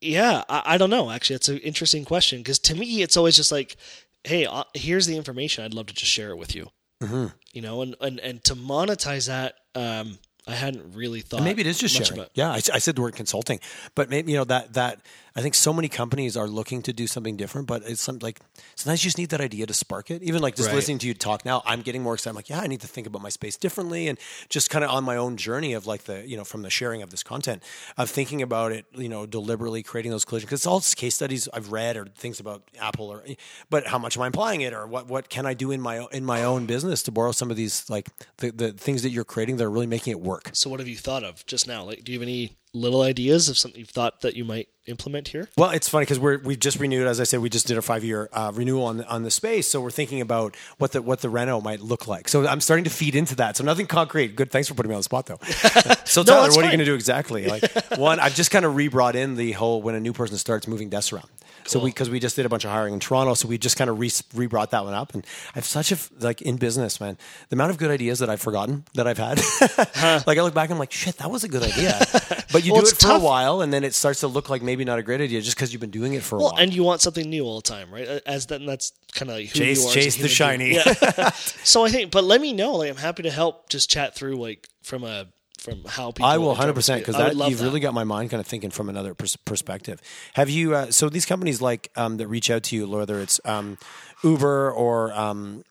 yeah. 0.00 0.44
I, 0.48 0.62
I 0.64 0.78
don't 0.78 0.88
know. 0.90 1.10
Actually, 1.10 1.36
it's 1.36 1.48
an 1.48 1.58
interesting 1.58 2.04
question 2.06 2.38
because 2.38 2.58
to 2.60 2.74
me, 2.74 3.02
it's 3.02 3.16
always 3.18 3.36
just 3.36 3.50
like, 3.52 3.76
hey, 4.24 4.46
uh, 4.46 4.64
here's 4.72 5.06
the 5.06 5.16
information. 5.16 5.64
I'd 5.64 5.74
love 5.74 5.86
to 5.86 5.94
just 5.94 6.10
share 6.10 6.30
it 6.30 6.36
with 6.36 6.54
you. 6.54 6.70
Mm-hmm. 7.02 7.26
You 7.52 7.62
know, 7.62 7.82
and, 7.82 7.96
and 8.00 8.18
and 8.20 8.44
to 8.44 8.54
monetize 8.54 9.26
that, 9.26 9.54
um, 9.74 10.18
I 10.46 10.52
hadn't 10.54 10.94
really 10.94 11.20
thought. 11.20 11.42
Maybe 11.42 11.60
it 11.60 11.66
is 11.66 11.78
just 11.78 11.94
sharing. 11.94 12.14
about- 12.14 12.30
Yeah, 12.34 12.50
I, 12.50 12.56
I 12.72 12.78
said 12.78 12.96
the 12.96 13.02
word 13.02 13.14
consulting, 13.14 13.60
but 13.94 14.08
maybe 14.10 14.32
you 14.32 14.38
know 14.38 14.44
that 14.44 14.72
that 14.74 15.00
I 15.34 15.40
think 15.42 15.54
so 15.54 15.72
many 15.72 15.88
companies 15.88 16.36
are 16.36 16.46
looking 16.46 16.82
to 16.82 16.92
do 16.92 17.06
something 17.06 17.36
different, 17.36 17.66
but 17.66 17.82
it's 17.86 18.00
some 18.00 18.18
like 18.20 18.40
sometimes 18.74 19.02
you 19.02 19.08
just 19.08 19.18
need 19.18 19.30
that 19.30 19.40
idea 19.40 19.66
to 19.66 19.74
spark 19.74 20.10
it. 20.10 20.22
Even 20.22 20.42
like 20.42 20.56
just 20.56 20.68
Right. 20.68 20.76
listening 20.76 20.98
to 20.98 21.06
you 21.06 21.14
talk 21.14 21.44
now, 21.44 21.62
I'm 21.64 21.82
getting 21.82 22.02
more 22.02 22.14
excited. 22.14 22.30
I'm 22.30 22.36
like, 22.36 22.48
yeah, 22.50 22.60
I 22.60 22.66
need 22.66 22.80
to 22.82 22.86
think 22.86 23.06
about 23.06 23.22
my 23.22 23.28
space 23.28 23.56
differently, 23.56 24.08
and 24.08 24.18
just 24.48 24.70
kind 24.70 24.84
of 24.84 24.90
on 24.90 25.04
my 25.04 25.16
own 25.16 25.36
journey 25.36 25.72
of 25.72 25.86
like 25.86 26.04
the 26.04 26.26
you 26.26 26.36
know 26.36 26.44
from 26.44 26.62
the 26.62 26.70
sharing 26.70 27.02
of 27.02 27.10
this 27.10 27.22
content 27.22 27.62
of 27.96 28.10
thinking 28.10 28.42
about 28.42 28.72
it, 28.72 28.86
you 28.92 29.08
know, 29.08 29.26
deliberately 29.26 29.82
creating 29.82 30.10
those 30.10 30.24
collisions 30.24 30.48
because 30.48 30.60
it's 30.60 30.66
all 30.66 30.80
case 30.96 31.14
studies 31.14 31.48
I've 31.52 31.72
read 31.72 31.96
or 31.96 32.06
things 32.06 32.40
about 32.40 32.62
Apple 32.78 33.08
or 33.08 33.24
but 33.70 33.86
how 33.86 33.98
much 33.98 34.16
am 34.16 34.22
I 34.22 34.28
applying 34.28 34.60
it 34.60 34.72
or 34.72 34.86
what 34.86 35.06
what 35.06 35.28
can 35.28 35.46
I 35.46 35.54
do 35.54 35.70
in 35.70 35.80
my 35.80 36.06
in 36.12 36.24
my 36.24 36.44
own 36.44 36.66
business 36.66 37.02
to 37.04 37.10
borrow 37.10 37.32
some 37.32 37.50
of 37.50 37.56
these 37.56 37.88
like 37.88 38.08
the, 38.38 38.50
the 38.50 38.72
things 38.72 39.02
that 39.02 39.10
you're 39.10 39.24
creating 39.24 39.56
that 39.56 39.64
are 39.64 39.70
really 39.70 39.86
making 39.86 40.10
it 40.12 40.20
work. 40.20 40.50
So, 40.52 40.68
what 40.70 40.80
have 40.80 40.88
you 40.88 40.96
thought 40.96 41.24
of 41.24 41.44
just 41.46 41.66
now? 41.66 41.84
Like, 41.84 42.04
do 42.04 42.12
you 42.12 42.18
have 42.18 42.22
any 42.22 42.56
little 42.74 43.02
ideas 43.02 43.48
of 43.48 43.58
something 43.58 43.78
you've 43.78 43.90
thought 43.90 44.22
that 44.22 44.34
you 44.34 44.44
might 44.44 44.68
implement 44.86 45.28
here? 45.28 45.48
Well, 45.56 45.70
it's 45.70 45.88
funny 45.88 46.02
because 46.02 46.18
we're 46.18 46.38
we've 46.38 46.58
just 46.58 46.78
renewed, 46.80 47.06
as 47.06 47.20
I 47.20 47.24
said, 47.24 47.40
we 47.40 47.48
just 47.48 47.66
did 47.66 47.78
a 47.78 47.82
five 47.82 48.04
year 48.04 48.28
uh, 48.32 48.52
renewal 48.54 48.84
on 48.84 48.98
the, 48.98 49.06
on 49.08 49.22
the 49.22 49.30
space. 49.30 49.68
So 49.68 49.80
we're 49.80 49.90
thinking 49.90 50.20
about 50.20 50.56
what 50.78 50.92
the 50.92 51.02
what 51.02 51.20
the 51.20 51.28
reno 51.30 51.60
might 51.60 51.80
look 51.80 52.06
like. 52.08 52.28
So 52.28 52.46
I'm 52.46 52.60
starting 52.60 52.84
to 52.84 52.90
feed 52.90 53.14
into 53.14 53.34
that. 53.36 53.56
So 53.56 53.64
nothing 53.64 53.86
concrete. 53.86 54.36
Good. 54.36 54.50
Thanks 54.50 54.68
for 54.68 54.74
putting 54.74 54.90
me 54.90 54.94
on 54.94 55.00
the 55.00 55.04
spot, 55.04 55.26
though. 55.26 55.38
so 56.04 56.22
Tyler, 56.24 56.42
that's 56.42 56.56
what 56.56 56.64
are 56.64 56.68
you 56.68 56.70
going 56.70 56.78
to 56.80 56.84
do 56.84 56.94
exactly? 56.94 57.46
Like 57.46 57.64
one, 57.96 58.20
I've 58.20 58.34
just 58.34 58.50
kind 58.50 58.64
of 58.64 58.76
re-brought 58.76 59.16
in 59.16 59.36
the 59.36 59.52
whole 59.52 59.82
when 59.82 59.94
a 59.94 60.00
new 60.00 60.12
person 60.12 60.36
starts 60.38 60.66
moving 60.66 60.88
desks 60.88 61.12
around. 61.12 61.28
So 61.64 61.78
we 61.78 61.90
because 61.90 62.10
we 62.10 62.18
just 62.18 62.34
did 62.34 62.44
a 62.44 62.48
bunch 62.48 62.64
of 62.64 62.72
hiring 62.72 62.92
in 62.94 62.98
Toronto, 62.98 63.34
so 63.34 63.46
we 63.46 63.56
just 63.56 63.76
kind 63.76 63.88
of 63.88 64.00
re, 64.00 64.10
re-brought 64.34 64.72
that 64.72 64.82
one 64.84 64.94
up. 64.94 65.14
And 65.14 65.24
I've 65.54 65.64
such 65.64 65.92
a 65.92 65.98
like 66.18 66.42
in 66.42 66.56
business, 66.56 67.00
man, 67.00 67.16
the 67.50 67.54
amount 67.54 67.70
of 67.70 67.78
good 67.78 67.90
ideas 67.92 68.18
that 68.18 68.28
I've 68.28 68.40
forgotten 68.40 68.84
that 68.94 69.06
I've 69.06 69.18
had. 69.18 69.38
like 70.26 70.38
I 70.38 70.42
look 70.42 70.54
back, 70.54 70.64
and 70.70 70.72
I'm 70.72 70.78
like, 70.80 70.90
shit, 70.90 71.18
that 71.18 71.30
was 71.30 71.44
a 71.44 71.48
good 71.48 71.62
idea. 71.62 72.00
But 72.52 72.66
you 72.66 72.72
Well, 72.74 72.82
do 72.82 72.88
it 72.88 72.94
for 72.96 73.00
tough. 73.00 73.22
a 73.22 73.24
while, 73.24 73.62
and 73.62 73.72
then 73.72 73.82
it 73.82 73.94
starts 73.94 74.20
to 74.20 74.28
look 74.28 74.50
like 74.50 74.60
maybe 74.60 74.71
not 74.84 74.98
a 74.98 75.02
great 75.02 75.20
idea 75.20 75.40
just 75.40 75.56
because 75.56 75.72
you've 75.72 75.80
been 75.80 75.90
doing 75.90 76.14
it 76.14 76.22
for 76.22 76.36
a 76.36 76.38
Well, 76.38 76.52
while. 76.52 76.60
and 76.60 76.72
you 76.74 76.82
want 76.82 77.00
something 77.00 77.28
new 77.28 77.44
all 77.44 77.56
the 77.60 77.68
time, 77.68 77.92
right? 77.92 78.06
As 78.26 78.46
that, 78.46 78.60
and 78.60 78.68
that's 78.68 78.92
kind 79.12 79.30
of 79.30 79.36
like 79.36 79.48
who 79.50 79.58
Chase- 79.58 79.82
you 79.82 79.88
are. 79.88 79.92
chase 79.92 80.16
the 80.16 80.28
shiny. 80.28 80.74
Yeah. 80.74 81.30
so 81.64 81.84
I 81.84 81.90
think, 81.90 82.10
but 82.10 82.24
let 82.24 82.40
me 82.40 82.52
know. 82.52 82.72
Like, 82.76 82.90
I'm 82.90 82.96
happy 82.96 83.22
to 83.24 83.30
help. 83.30 83.68
Just 83.68 83.90
chat 83.90 84.14
through 84.14 84.36
like 84.36 84.68
from 84.82 85.04
a 85.04 85.26
from 85.58 85.84
how 85.86 86.10
people. 86.10 86.26
I 86.26 86.38
will 86.38 86.48
100 86.48 86.72
percent 86.74 87.00
because 87.02 87.16
that 87.16 87.36
you've 87.48 87.58
that. 87.58 87.64
really 87.64 87.78
got 87.80 87.94
my 87.94 88.02
mind 88.04 88.30
kind 88.30 88.40
of 88.40 88.46
thinking 88.46 88.70
from 88.70 88.88
another 88.88 89.14
pers- 89.14 89.36
perspective. 89.36 90.00
Have 90.34 90.50
you? 90.50 90.74
Uh, 90.74 90.90
so 90.90 91.08
these 91.08 91.26
companies 91.26 91.60
like 91.62 91.90
um, 91.96 92.16
that 92.16 92.26
reach 92.26 92.50
out 92.50 92.64
to 92.64 92.76
you, 92.76 92.88
whether 92.88 93.20
it's 93.20 93.40
um, 93.44 93.78
Uber 94.24 94.72
or 94.72 95.12
um, 95.12 95.64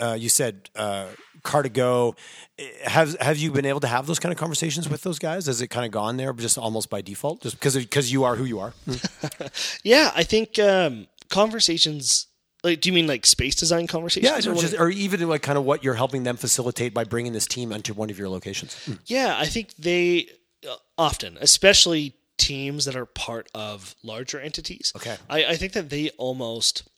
uh, 0.00 0.16
you 0.18 0.28
said 0.30 0.70
uh, 0.76 1.06
Car2Go, 1.44 2.16
eh, 2.58 2.64
have 2.84 3.18
have 3.20 3.36
you 3.36 3.52
been 3.52 3.66
able 3.66 3.80
to 3.80 3.86
have 3.86 4.06
those 4.06 4.18
kind 4.18 4.32
of 4.32 4.38
conversations 4.38 4.88
with 4.88 5.02
those 5.02 5.18
guys? 5.18 5.46
Has 5.46 5.60
it 5.60 5.68
kind 5.68 5.86
of 5.86 5.92
gone 5.92 6.16
there 6.16 6.32
just 6.32 6.58
almost 6.58 6.90
by 6.90 7.00
default, 7.02 7.42
just 7.42 7.58
because 7.58 7.76
because 7.76 8.10
you 8.12 8.24
are 8.24 8.36
who 8.36 8.44
you 8.44 8.58
are? 8.60 8.72
Yeah, 9.82 10.10
I 10.14 10.24
think 10.24 10.58
um, 10.58 11.06
conversations. 11.28 12.26
Like, 12.62 12.80
do 12.80 12.88
you 12.88 12.94
mean 12.94 13.06
like 13.06 13.26
space 13.26 13.54
design 13.54 13.86
conversations? 13.86 14.46
Yeah, 14.46 14.50
or 14.50 14.54
just, 14.54 14.74
or 14.78 14.88
even 14.88 15.28
like 15.28 15.42
kind 15.42 15.58
of 15.58 15.64
what 15.64 15.84
you're 15.84 15.94
helping 15.94 16.22
them 16.22 16.38
facilitate 16.38 16.94
by 16.94 17.04
bringing 17.04 17.34
this 17.34 17.46
team 17.46 17.72
into 17.72 17.92
one 17.92 18.08
of 18.08 18.18
your 18.18 18.30
locations. 18.30 18.74
Yeah, 19.04 19.36
I 19.38 19.44
think 19.44 19.74
they 19.78 20.28
uh, 20.66 20.76
often, 20.96 21.36
especially 21.42 22.14
teams 22.38 22.86
that 22.86 22.96
are 22.96 23.04
part 23.04 23.48
of 23.54 23.94
larger 24.02 24.40
entities. 24.40 24.92
Okay. 24.96 25.16
I, 25.28 25.44
I 25.44 25.56
think 25.56 25.74
that 25.74 25.90
they 25.90 26.08
almost 26.16 26.88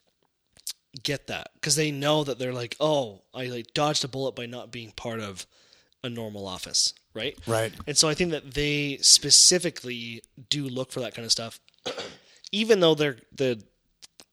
get 1.03 1.26
that 1.28 1.51
because 1.55 1.76
they 1.76 1.90
know 1.90 2.24
that 2.24 2.38
they're 2.38 2.53
like, 2.53 2.76
oh, 2.80 3.22
I 3.34 3.47
like 3.47 3.74
dodged 3.74 4.05
a 4.05 4.09
bullet 4.09 4.34
by 4.34 4.47
not 4.47 4.70
being 4.70 4.92
part 4.92 5.20
of 5.20 5.47
a 6.05 6.09
normal 6.09 6.47
office, 6.47 6.92
right? 7.14 7.36
Right. 7.47 7.72
And 7.86 7.97
so 7.97 8.09
I 8.09 8.14
think 8.14 8.30
that 8.30 8.55
they 8.55 8.99
specifically 9.01 10.22
do 10.49 10.64
look 10.68 10.92
for 10.92 11.01
that 11.01 11.14
kind 11.14 11.24
of 11.26 11.32
stuff, 11.32 11.61
even 12.53 12.80
though 12.80 12.94
they're 12.94 13.16
the 13.34 13.62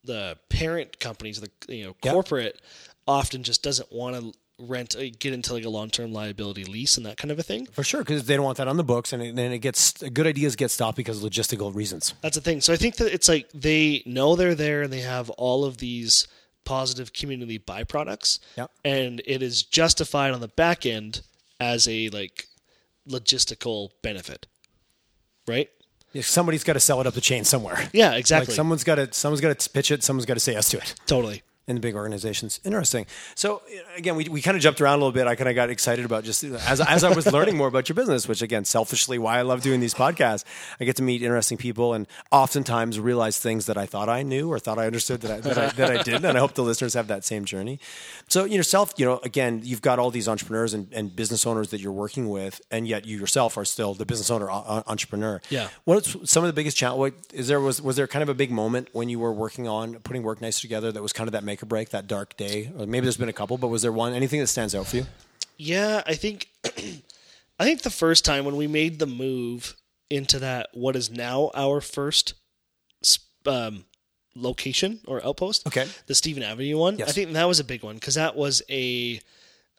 the 0.06 0.38
parent 0.50 1.00
companies, 1.00 1.40
the 1.40 1.50
you 1.74 1.86
know 1.86 1.96
Yep. 2.04 2.14
corporate, 2.14 2.62
often 3.08 3.44
just 3.44 3.64
doesn't 3.64 3.92
want 3.92 4.16
to 4.16 4.34
rent 4.60 4.96
get 5.20 5.34
into 5.34 5.52
like 5.54 5.66
a 5.66 5.70
long 5.70 5.90
term 5.90 6.14
liability 6.14 6.64
lease 6.64 6.96
and 6.98 7.06
that 7.06 7.18
kind 7.18 7.32
of 7.32 7.40
a 7.40 7.44
thing. 7.44 7.66
For 7.68 7.84
sure, 7.84 8.02
because 8.02 8.26
they 8.26 8.36
don't 8.36 8.46
want 8.46 8.58
that 8.58 8.68
on 8.68 8.78
the 8.78 8.84
books, 8.84 9.14
and 9.14 9.38
then 9.38 9.52
it 9.52 9.60
gets 9.60 9.94
good 9.94 10.28
ideas 10.28 10.56
get 10.56 10.72
stopped 10.72 10.98
because 10.98 11.24
of 11.24 11.30
logistical 11.32 11.74
reasons. 11.74 12.14
That's 12.22 12.36
the 12.36 12.42
thing. 12.42 12.62
So 12.62 12.74
I 12.74 12.76
think 12.76 12.98
that 12.98 13.14
it's 13.14 13.28
like 13.30 13.50
they 13.54 14.04
know 14.06 14.36
they're 14.36 14.56
there 14.56 14.84
and 14.84 14.92
they 14.94 15.02
have 15.02 15.30
all 15.32 15.66
of 15.66 15.78
these 15.78 16.28
positive 16.66 17.14
community 17.14 17.60
byproducts, 17.60 18.40
Yep. 18.58 18.72
and 18.86 19.22
it 19.26 19.42
is 19.42 19.64
justified 19.64 20.34
on 20.34 20.42
the 20.42 20.48
back 20.48 20.86
end 20.86 21.22
as 21.60 21.88
a 21.88 22.10
like 22.10 22.48
logistical 23.08 23.90
benefit, 24.02 24.48
right? 25.48 25.70
If 26.14 26.28
somebody's 26.28 26.64
got 26.64 26.74
to 26.74 26.80
sell 26.80 27.02
it 27.02 27.08
up 27.08 27.16
the 27.16 27.22
chain 27.22 27.44
somewhere. 27.44 27.90
Yeah, 27.92 28.10
Like 28.12 28.20
exactly. 28.20 28.54
someone's 28.54 28.84
got 28.84 28.96
to 28.96 29.12
someone's 29.14 29.42
got 29.42 29.58
to 29.58 29.70
pitch 29.70 29.90
it. 29.92 30.04
Someone's 30.04 30.26
got 30.26 30.36
to 30.36 30.40
say 30.40 30.54
yes 30.54 30.70
to 30.70 30.78
it. 30.78 30.96
totally. 31.08 31.42
In 31.68 31.76
the 31.76 31.82
big 31.82 31.96
organizations. 31.96 32.60
Interesting. 32.66 33.06
So 33.36 33.62
again, 33.96 34.16
we, 34.16 34.26
we 34.30 34.42
kind 34.42 34.58
of 34.58 34.64
jumped 34.64 34.82
around 34.82 34.96
a 34.96 34.98
little 34.98 35.12
bit. 35.14 35.28
I 35.28 35.36
kind 35.36 35.50
of 35.50 35.56
got 35.56 35.70
excited 35.70 36.04
about 36.04 36.24
just 36.24 36.44
as, 36.44 36.82
as 36.82 37.04
I 37.04 37.14
was 37.14 37.32
learning 37.32 37.56
more 37.58 37.68
about 37.68 37.88
your 37.88 37.96
business, 37.96 38.28
which 38.28 38.42
again, 38.42 38.66
selfishly, 38.66 39.18
why 39.18 39.40
I 39.40 39.44
love 39.44 39.62
doing 39.62 39.80
these 39.80 39.94
podcasts. 39.94 40.44
I 40.80 40.84
get 40.84 40.98
to 40.98 41.04
meet 41.04 41.22
interesting 41.22 41.58
people 41.58 41.94
and 41.94 42.08
oftentimes 42.32 43.00
realize 43.00 43.40
things 43.40 43.66
that 43.68 43.78
I 43.78 43.86
thought 43.86 44.10
I 44.10 44.24
knew 44.24 44.52
or 44.52 44.60
thought 44.60 44.78
I 44.78 44.86
understood 44.86 45.22
that 45.22 45.32
I, 45.32 45.40
that 45.40 45.58
I, 45.58 45.68
that 45.70 46.00
I 46.00 46.04
didn't. 46.04 46.26
And 46.26 46.38
I 46.38 46.42
hope 46.42 46.54
the 46.54 46.64
listeners 46.64 46.94
have 46.96 47.08
that 47.08 47.24
same 47.24 47.46
journey. 47.46 47.80
So 48.28 48.44
yourself, 48.44 48.94
you 48.98 49.06
know, 49.06 49.20
again, 49.24 49.62
you've 49.64 49.82
got 49.82 50.00
all 50.00 50.12
these 50.12 50.28
entrepreneurs 50.28 50.74
and, 50.74 50.92
and 50.92 51.16
business 51.16 51.46
owners 51.46 51.70
that 51.70 51.80
you're 51.80 51.92
working 51.92 52.30
with, 52.30 52.62
and 52.72 52.88
yet 52.88 53.06
you 53.06 53.18
yourself 53.18 53.58
are 53.58 53.66
still 53.66 53.94
the 53.94 54.06
business 54.06 54.30
owner 54.30 54.50
uh, 54.50 54.84
entrepreneur. 54.88 55.42
Yeah. 55.50 55.70
What's 55.86 56.30
some 56.30 56.44
of 56.44 56.48
the 56.48 56.54
biggest 56.54 56.76
challenge? 56.76 57.00
What 57.00 57.14
is 57.34 57.48
there 57.48 57.60
was 57.60 57.82
was 57.82 57.96
there 57.96 58.08
kind 58.08 58.24
of 58.24 58.30
a 58.30 58.34
big 58.34 58.52
moment 58.52 58.90
when 58.92 59.08
you 59.10 59.20
were 59.20 59.32
working 59.32 59.68
on 59.68 59.96
putting 60.00 60.24
work 60.24 60.42
nice 60.42 60.60
together 60.60 60.92
that 60.92 61.02
was 61.02 61.14
kind 61.14 61.28
of 61.28 61.32
that 61.32 61.44
make 61.54 61.64
or 61.64 61.66
break, 61.68 61.90
that 61.90 62.08
dark 62.08 62.36
day? 62.36 62.72
Or 62.78 62.86
maybe 62.86 63.06
there's 63.06 63.18
been 63.18 63.30
a 63.30 63.34
couple, 63.34 63.58
but 63.58 63.68
was 63.68 63.82
there 63.84 63.92
one 63.92 64.14
anything 64.14 64.40
that 64.40 64.48
stands 64.48 64.74
out 64.76 64.88
for 64.88 64.98
you? 64.98 65.06
Yeah, 65.58 66.02
I 66.06 66.16
think 66.16 66.48
I 67.60 67.64
think 67.64 67.82
the 67.84 67.90
first 67.90 68.26
time 68.26 68.44
when 68.46 68.56
we 68.56 68.68
made 68.68 69.00
the 69.00 69.06
move 69.06 69.76
into 70.10 70.40
that 70.40 70.70
what 70.74 70.96
is 70.96 71.10
now 71.10 71.52
our 71.56 71.80
first 71.82 72.34
um, 73.46 73.86
location 74.36 75.00
or 75.08 75.24
outpost, 75.26 75.68
Okay. 75.68 75.88
the 76.08 76.16
Stephen 76.16 76.44
Avenue 76.44 76.78
one. 76.78 76.98
Yes. 76.98 77.10
I 77.10 77.12
think 77.12 77.34
that 77.34 77.48
was 77.48 77.60
a 77.60 77.64
big 77.64 77.84
one 77.84 77.96
because 77.96 78.16
that 78.16 78.36
was 78.36 78.62
a 78.70 79.20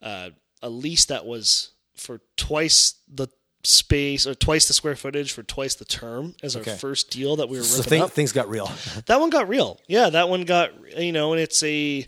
uh, 0.01 0.29
a 0.61 0.69
lease 0.69 1.05
that 1.05 1.25
was 1.25 1.71
for 1.95 2.21
twice 2.37 2.95
the 3.13 3.27
space 3.65 4.25
or 4.27 4.33
twice 4.35 4.67
the 4.67 4.73
square 4.73 4.95
footage 4.95 5.31
for 5.31 5.43
twice 5.43 5.75
the 5.75 5.85
term 5.85 6.35
as 6.43 6.55
our 6.55 6.63
first 6.63 7.09
deal 7.11 7.35
that 7.37 7.49
we 7.49 7.57
were 7.57 7.63
So 7.63 7.77
ripping 7.77 7.89
thing, 7.89 8.01
up. 8.01 8.11
things 8.11 8.31
got 8.31 8.49
real. 8.49 8.69
That 9.07 9.19
one 9.19 9.29
got 9.29 9.47
real. 9.49 9.79
Yeah, 9.87 10.09
that 10.09 10.29
one 10.29 10.43
got 10.43 10.71
you 10.97 11.11
know, 11.11 11.33
and 11.33 11.41
it's 11.41 11.61
a 11.63 12.05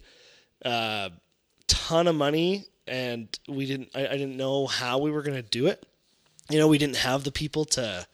uh, 0.63 1.09
ton 1.67 2.07
of 2.07 2.15
money, 2.15 2.65
and 2.87 3.27
we 3.47 3.65
didn't. 3.65 3.89
I, 3.95 4.07
I 4.07 4.11
didn't 4.17 4.37
know 4.37 4.67
how 4.67 4.97
we 4.99 5.11
were 5.11 5.21
going 5.21 5.35
to 5.41 5.47
do 5.47 5.67
it. 5.67 5.85
You 6.49 6.59
know, 6.59 6.67
we 6.67 6.77
didn't 6.77 6.95
have 6.97 7.23
the 7.23 7.31
people 7.31 7.65
to 7.65 8.07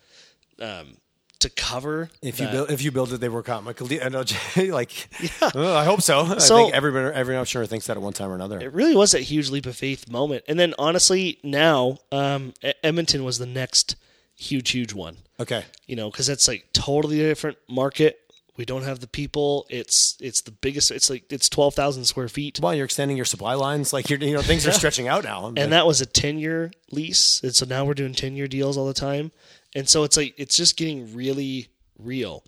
um, 0.60 0.98
to 1.44 1.50
cover. 1.50 2.10
If 2.22 2.40
you 2.40 2.48
build 2.48 2.72
if 2.72 2.82
you 2.82 2.92
build 2.92 3.14
it, 3.14 3.20
they 3.20 3.30
work 3.30 3.48
out. 3.48 3.64
Michael, 3.64 3.88
like, 3.88 5.10
oh, 5.56 5.76
I 5.76 5.86
hope 5.86 6.02
so. 6.02 6.38
So- 6.40 6.56
I 6.56 6.62
think 6.64 6.74
everyone 6.76 7.14
every 7.14 7.38
entrepreneur 7.38 7.66
thinks 7.68 7.88
that 7.88 7.96
at 7.98 8.04
one 8.04 8.14
time 8.14 8.30
or 8.32 8.36
another. 8.36 8.60
it 8.60 8.74
really 8.74 8.96
was 8.96 9.14
a 9.14 9.20
huge 9.20 9.50
leap 9.50 9.66
of 9.66 9.76
faith 9.76 10.10
moment. 10.10 10.44
And 10.48 10.60
then 10.60 10.74
honestly, 10.78 11.40
now 11.44 12.00
um, 12.12 12.54
Edmonton 12.84 13.24
was 13.24 13.38
the 13.38 13.46
next 13.46 13.96
huge, 14.36 14.72
huge 14.72 14.94
one. 14.94 15.18
Okay. 15.40 15.64
You 15.88 15.96
know, 15.96 16.10
because 16.12 16.28
that's 16.28 16.48
like 16.48 16.68
totally 16.74 17.18
different 17.18 17.58
market. 17.70 18.20
We 18.56 18.66
don't 18.66 18.84
have 18.84 19.00
the 19.00 19.08
people. 19.08 19.66
It's 19.70 20.16
it's 20.22 20.42
the 20.42 20.52
biggest. 20.52 20.92
It's 20.92 21.10
like 21.10 21.32
it's 21.32 21.50
twelve 21.50 21.74
thousand 21.74 22.06
square 22.06 22.28
feet. 22.30 22.60
Well, 22.62 22.76
you're 22.76 22.86
extending 22.86 23.18
your 23.18 23.26
supply 23.26 23.56
lines. 23.56 23.92
Like 23.94 24.12
you're, 24.12 24.20
you 24.20 24.34
know, 24.36 24.44
things 24.44 24.68
are 24.68 24.72
stretching 24.82 25.08
out 25.08 25.24
now. 25.24 25.52
and 25.58 25.72
that 25.74 25.88
was 25.88 26.02
a 26.02 26.06
10 26.06 26.38
year 26.38 26.72
lease 26.92 27.42
and 27.42 27.56
so 27.56 27.66
now 27.66 27.84
we're 27.84 27.96
doing 27.96 28.14
10 28.14 28.36
year 28.36 28.48
deals 28.48 28.78
all 28.78 28.86
the 28.86 28.94
time 28.94 29.32
and 29.76 29.88
so 29.90 30.04
it's 30.04 30.18
like 30.18 30.34
it's 30.38 30.56
just 30.56 30.78
getting 30.78 31.14
really 31.16 31.68
real 32.00 32.44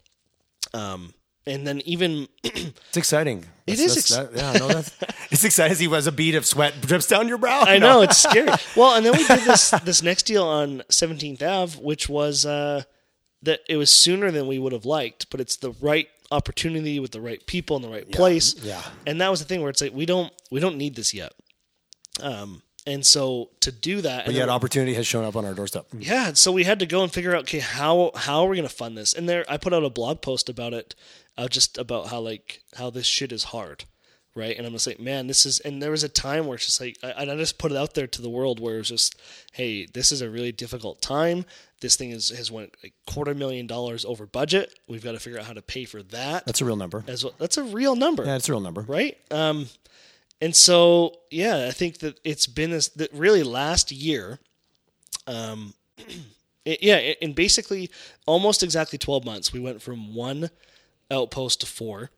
um 0.73 1.13
and 1.47 1.65
then 1.67 1.81
even 1.85 2.27
It's 2.43 2.97
exciting. 2.97 3.45
It 3.67 3.77
That's- 3.77 3.97
is 3.97 4.07
that's- 4.07 4.33
that- 4.33 4.53
yeah, 4.53 4.59
no, 4.59 4.67
that's 4.67 4.91
it's 5.31 5.43
exciting. 5.43 5.71
As 5.73 5.79
he 5.79 5.87
was 5.87 6.07
a 6.07 6.11
bead 6.11 6.33
of 6.35 6.45
sweat 6.45 6.81
drips 6.81 7.05
down 7.07 7.27
your 7.27 7.37
brow. 7.37 7.61
I 7.61 7.77
No. 7.77 7.87
know 7.93 8.01
it's 8.01 8.17
scary. 8.17 8.49
Well, 8.75 8.95
and 8.95 9.05
then 9.05 9.13
we 9.13 9.25
did 9.27 9.41
this 9.41 9.69
this 9.83 10.01
next 10.01 10.23
deal 10.23 10.43
on 10.43 10.81
17th 10.89 11.43
Ave, 11.43 11.79
which 11.79 12.09
was 12.09 12.45
uh, 12.47 12.81
that 13.43 13.59
it 13.69 13.77
was 13.77 13.91
sooner 13.91 14.31
than 14.31 14.47
we 14.47 14.57
would 14.57 14.71
have 14.73 14.85
liked, 14.85 15.29
but 15.29 15.39
it's 15.39 15.57
the 15.57 15.71
right 15.81 16.07
opportunity 16.31 16.99
with 16.99 17.11
the 17.11 17.21
right 17.21 17.45
people 17.45 17.75
in 17.75 17.83
the 17.83 17.89
right 17.89 18.11
place. 18.11 18.55
yeah. 18.63 18.81
And 19.05 19.21
that 19.21 19.29
was 19.29 19.39
the 19.39 19.45
thing 19.45 19.61
where 19.61 19.69
it's 19.69 19.81
like 19.81 19.93
we 19.93 20.07
don't 20.07 20.33
we 20.49 20.59
don't 20.59 20.77
need 20.77 20.95
this 20.95 21.13
yet. 21.13 21.31
Um, 22.21 22.63
and 22.85 23.05
so 23.05 23.49
to 23.61 23.71
do 23.71 24.01
that, 24.01 24.19
and 24.19 24.25
But 24.27 24.35
yet, 24.35 24.49
opportunity 24.49 24.93
has 24.95 25.07
shown 25.07 25.25
up 25.25 25.35
on 25.35 25.45
our 25.45 25.53
doorstep. 25.53 25.87
yeah, 25.97 26.33
so 26.33 26.51
we 26.51 26.63
had 26.65 26.79
to 26.79 26.85
go 26.85 27.03
and 27.03 27.11
figure 27.11 27.33
out 27.35 27.41
okay 27.43 27.59
how 27.59 28.11
how 28.15 28.43
are 28.43 28.49
we 28.49 28.57
going 28.57 28.67
to 28.67 28.73
fund 28.75 28.97
this? 28.97 29.13
And 29.13 29.27
there 29.27 29.45
I 29.49 29.57
put 29.57 29.73
out 29.73 29.83
a 29.83 29.89
blog 29.89 30.21
post 30.21 30.49
about 30.49 30.73
it, 30.73 30.95
uh, 31.37 31.47
just 31.47 31.77
about 31.77 32.07
how 32.07 32.19
like 32.19 32.61
how 32.77 32.89
this 32.89 33.05
shit 33.05 33.31
is 33.31 33.45
hard, 33.45 33.85
right? 34.35 34.55
And 34.57 34.65
I'm 34.67 34.73
just 34.73 34.87
like, 34.87 34.99
man, 34.99 35.27
this 35.27 35.45
is. 35.45 35.59
And 35.61 35.81
there 35.81 35.91
was 35.91 36.03
a 36.03 36.09
time 36.09 36.45
where 36.45 36.55
it's 36.55 36.65
just 36.67 36.79
like 36.81 36.97
I, 37.03 37.23
I 37.23 37.25
just 37.35 37.57
put 37.57 37.71
it 37.71 37.77
out 37.77 37.93
there 37.95 38.07
to 38.07 38.21
the 38.21 38.29
world 38.29 38.59
where 38.59 38.75
it 38.75 38.79
was 38.79 38.89
just, 38.89 39.15
hey, 39.53 39.85
this 39.85 40.11
is 40.11 40.21
a 40.21 40.29
really 40.29 40.51
difficult 40.51 41.01
time. 41.01 41.45
This 41.81 41.95
thing 41.97 42.11
is 42.11 42.29
has 42.29 42.51
went 42.51 42.73
a 42.83 42.91
quarter 43.05 43.33
million 43.35 43.67
dollars 43.67 44.05
over 44.05 44.25
budget. 44.25 44.73
We've 44.87 45.03
got 45.03 45.11
to 45.11 45.19
figure 45.19 45.39
out 45.39 45.45
how 45.45 45.53
to 45.53 45.61
pay 45.61 45.85
for 45.85 46.01
that. 46.03 46.45
That's 46.45 46.61
a 46.61 46.65
real 46.65 46.77
number. 46.77 47.03
as 47.07 47.23
well. 47.23 47.33
That's 47.37 47.57
a 47.57 47.63
real 47.63 47.95
number 47.95 48.23
Yeah, 48.25 48.35
it's 48.37 48.47
a 48.47 48.53
real 48.53 48.61
number. 48.61 48.81
right? 48.81 49.17
Um, 49.29 49.67
and 50.41 50.55
so 50.55 51.13
yeah, 51.31 51.65
I 51.67 51.71
think 51.71 51.99
that 51.99 52.19
it's 52.23 52.47
been 52.47 52.71
this 52.71 52.89
that 52.89 53.13
really 53.13 53.43
last 53.43 53.91
year. 53.91 54.39
Um, 55.27 55.73
it- 56.65 56.81
yeah, 56.83 56.97
in 56.97 57.33
basically 57.33 57.89
almost 58.25 58.63
exactly 58.63 58.97
twelve 58.97 59.25
months, 59.25 59.51
we 59.53 59.59
went 59.59 59.81
from 59.81 60.13
one 60.15 60.49
outpost 61.11 61.61
to 61.61 61.65
four 61.67 62.09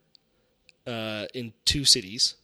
uh, 0.86 1.26
in 1.34 1.52
two 1.64 1.84
cities, 1.84 2.34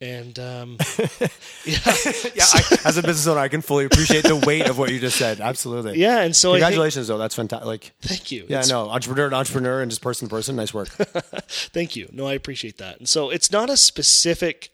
and 0.00 0.38
um, 0.38 0.76
yeah, 0.98 1.28
Yeah, 2.34 2.44
I, 2.52 2.62
as 2.84 2.96
a 2.98 3.02
business 3.02 3.26
owner, 3.26 3.40
I 3.40 3.48
can 3.48 3.62
fully 3.62 3.86
appreciate 3.86 4.24
the 4.24 4.36
weight 4.36 4.68
of 4.68 4.78
what 4.78 4.90
you 4.92 5.00
just 5.00 5.16
said. 5.16 5.40
Absolutely. 5.40 5.98
yeah, 5.98 6.20
and 6.20 6.36
so 6.36 6.50
I 6.50 6.54
think, 6.54 6.64
Congratulations, 6.64 7.08
though. 7.08 7.16
That's 7.18 7.34
fantastic. 7.34 7.66
Like, 7.66 7.92
thank 8.02 8.30
you. 8.30 8.40
yeah, 8.48 8.58
It's- 8.58 8.68
no, 8.68 8.90
entrepreneur 8.90 9.30
to 9.30 9.36
entrepreneur 9.36 9.80
and 9.80 9.90
just 9.90 10.02
person 10.02 10.28
to 10.28 10.34
person. 10.34 10.54
Nice 10.56 10.74
work. 10.74 10.88
Thank 11.48 11.96
you. 11.96 12.08
No, 12.12 12.26
I 12.26 12.34
appreciate 12.34 12.76
that. 12.78 12.98
And 12.98 13.08
so 13.08 13.30
it's 13.30 13.50
not 13.50 13.70
a 13.70 13.76
specific 13.76 14.70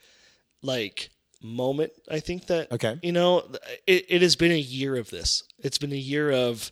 like 0.63 1.11
moment. 1.43 1.93
I 2.11 2.21
think 2.21 2.47
that 2.47 2.71
Okay. 2.73 2.99
you 3.03 3.13
know, 3.13 3.45
it, 3.87 4.07
it 4.09 4.23
has 4.23 4.37
been 4.37 4.53
a 4.53 4.59
year 4.59 4.97
of 4.97 5.11
this. 5.11 5.43
It's 5.59 5.79
been 5.79 5.93
a 5.93 5.97
year 5.97 6.31
of 6.31 6.71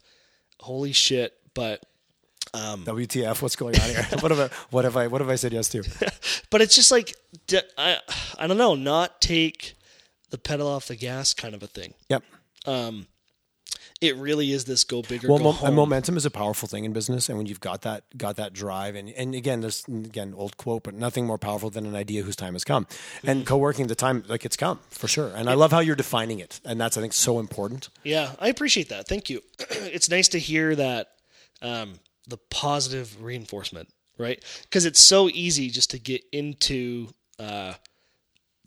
holy 0.60 0.92
shit, 0.92 1.34
but 1.54 1.82
um, 2.54 2.84
WTF? 2.84 3.42
What's 3.42 3.56
going 3.56 3.78
on 3.78 3.88
here? 3.90 4.06
what 4.20 4.30
have 4.30 4.40
I? 4.40 4.48
What 4.70 4.84
have 4.84 4.96
I? 4.96 5.06
What 5.06 5.20
have 5.20 5.30
I 5.30 5.36
said 5.36 5.52
yes 5.52 5.68
to? 5.70 5.82
but 6.50 6.60
it's 6.60 6.74
just 6.74 6.90
like 6.90 7.14
I 7.78 7.98
I 8.38 8.46
don't 8.46 8.58
know, 8.58 8.74
not 8.74 9.20
take 9.20 9.74
the 10.30 10.38
pedal 10.38 10.66
off 10.68 10.86
the 10.88 10.96
gas 10.96 11.34
kind 11.34 11.54
of 11.54 11.62
a 11.62 11.66
thing. 11.66 11.94
Yep. 12.08 12.22
It 14.00 14.16
really 14.16 14.50
is 14.50 14.64
this 14.64 14.84
go 14.84 15.02
bigger, 15.02 15.28
Well, 15.28 15.38
go 15.38 15.52
mo- 15.52 15.70
momentum 15.72 16.16
is 16.16 16.24
a 16.24 16.30
powerful 16.30 16.66
thing 16.66 16.84
in 16.84 16.92
business, 16.94 17.28
and 17.28 17.36
when 17.36 17.46
you've 17.46 17.60
got 17.60 17.82
that 17.82 18.04
got 18.16 18.36
that 18.36 18.54
drive, 18.54 18.94
and 18.94 19.10
and 19.10 19.34
again, 19.34 19.60
there's 19.60 19.84
again 19.86 20.32
old 20.34 20.56
quote, 20.56 20.84
but 20.84 20.94
nothing 20.94 21.26
more 21.26 21.36
powerful 21.36 21.68
than 21.68 21.84
an 21.84 21.94
idea 21.94 22.22
whose 22.22 22.36
time 22.36 22.54
has 22.54 22.64
come. 22.64 22.86
Mm-hmm. 22.86 23.28
And 23.28 23.46
co-working, 23.46 23.88
the 23.88 23.94
time 23.94 24.24
like 24.26 24.46
it's 24.46 24.56
come 24.56 24.78
for 24.90 25.06
sure. 25.06 25.32
And 25.34 25.50
I 25.50 25.54
love 25.54 25.70
how 25.70 25.80
you're 25.80 25.96
defining 25.96 26.40
it, 26.40 26.60
and 26.64 26.80
that's 26.80 26.96
I 26.96 27.02
think 27.02 27.12
so 27.12 27.38
important. 27.38 27.90
Yeah, 28.02 28.32
I 28.38 28.48
appreciate 28.48 28.88
that. 28.88 29.06
Thank 29.06 29.28
you. 29.28 29.42
it's 29.58 30.08
nice 30.08 30.28
to 30.28 30.38
hear 30.38 30.74
that 30.76 31.08
um, 31.60 32.00
the 32.26 32.38
positive 32.38 33.22
reinforcement, 33.22 33.90
right? 34.16 34.42
Because 34.62 34.86
it's 34.86 35.00
so 35.00 35.28
easy 35.28 35.68
just 35.68 35.90
to 35.90 35.98
get 35.98 36.22
into 36.32 37.08
uh, 37.38 37.74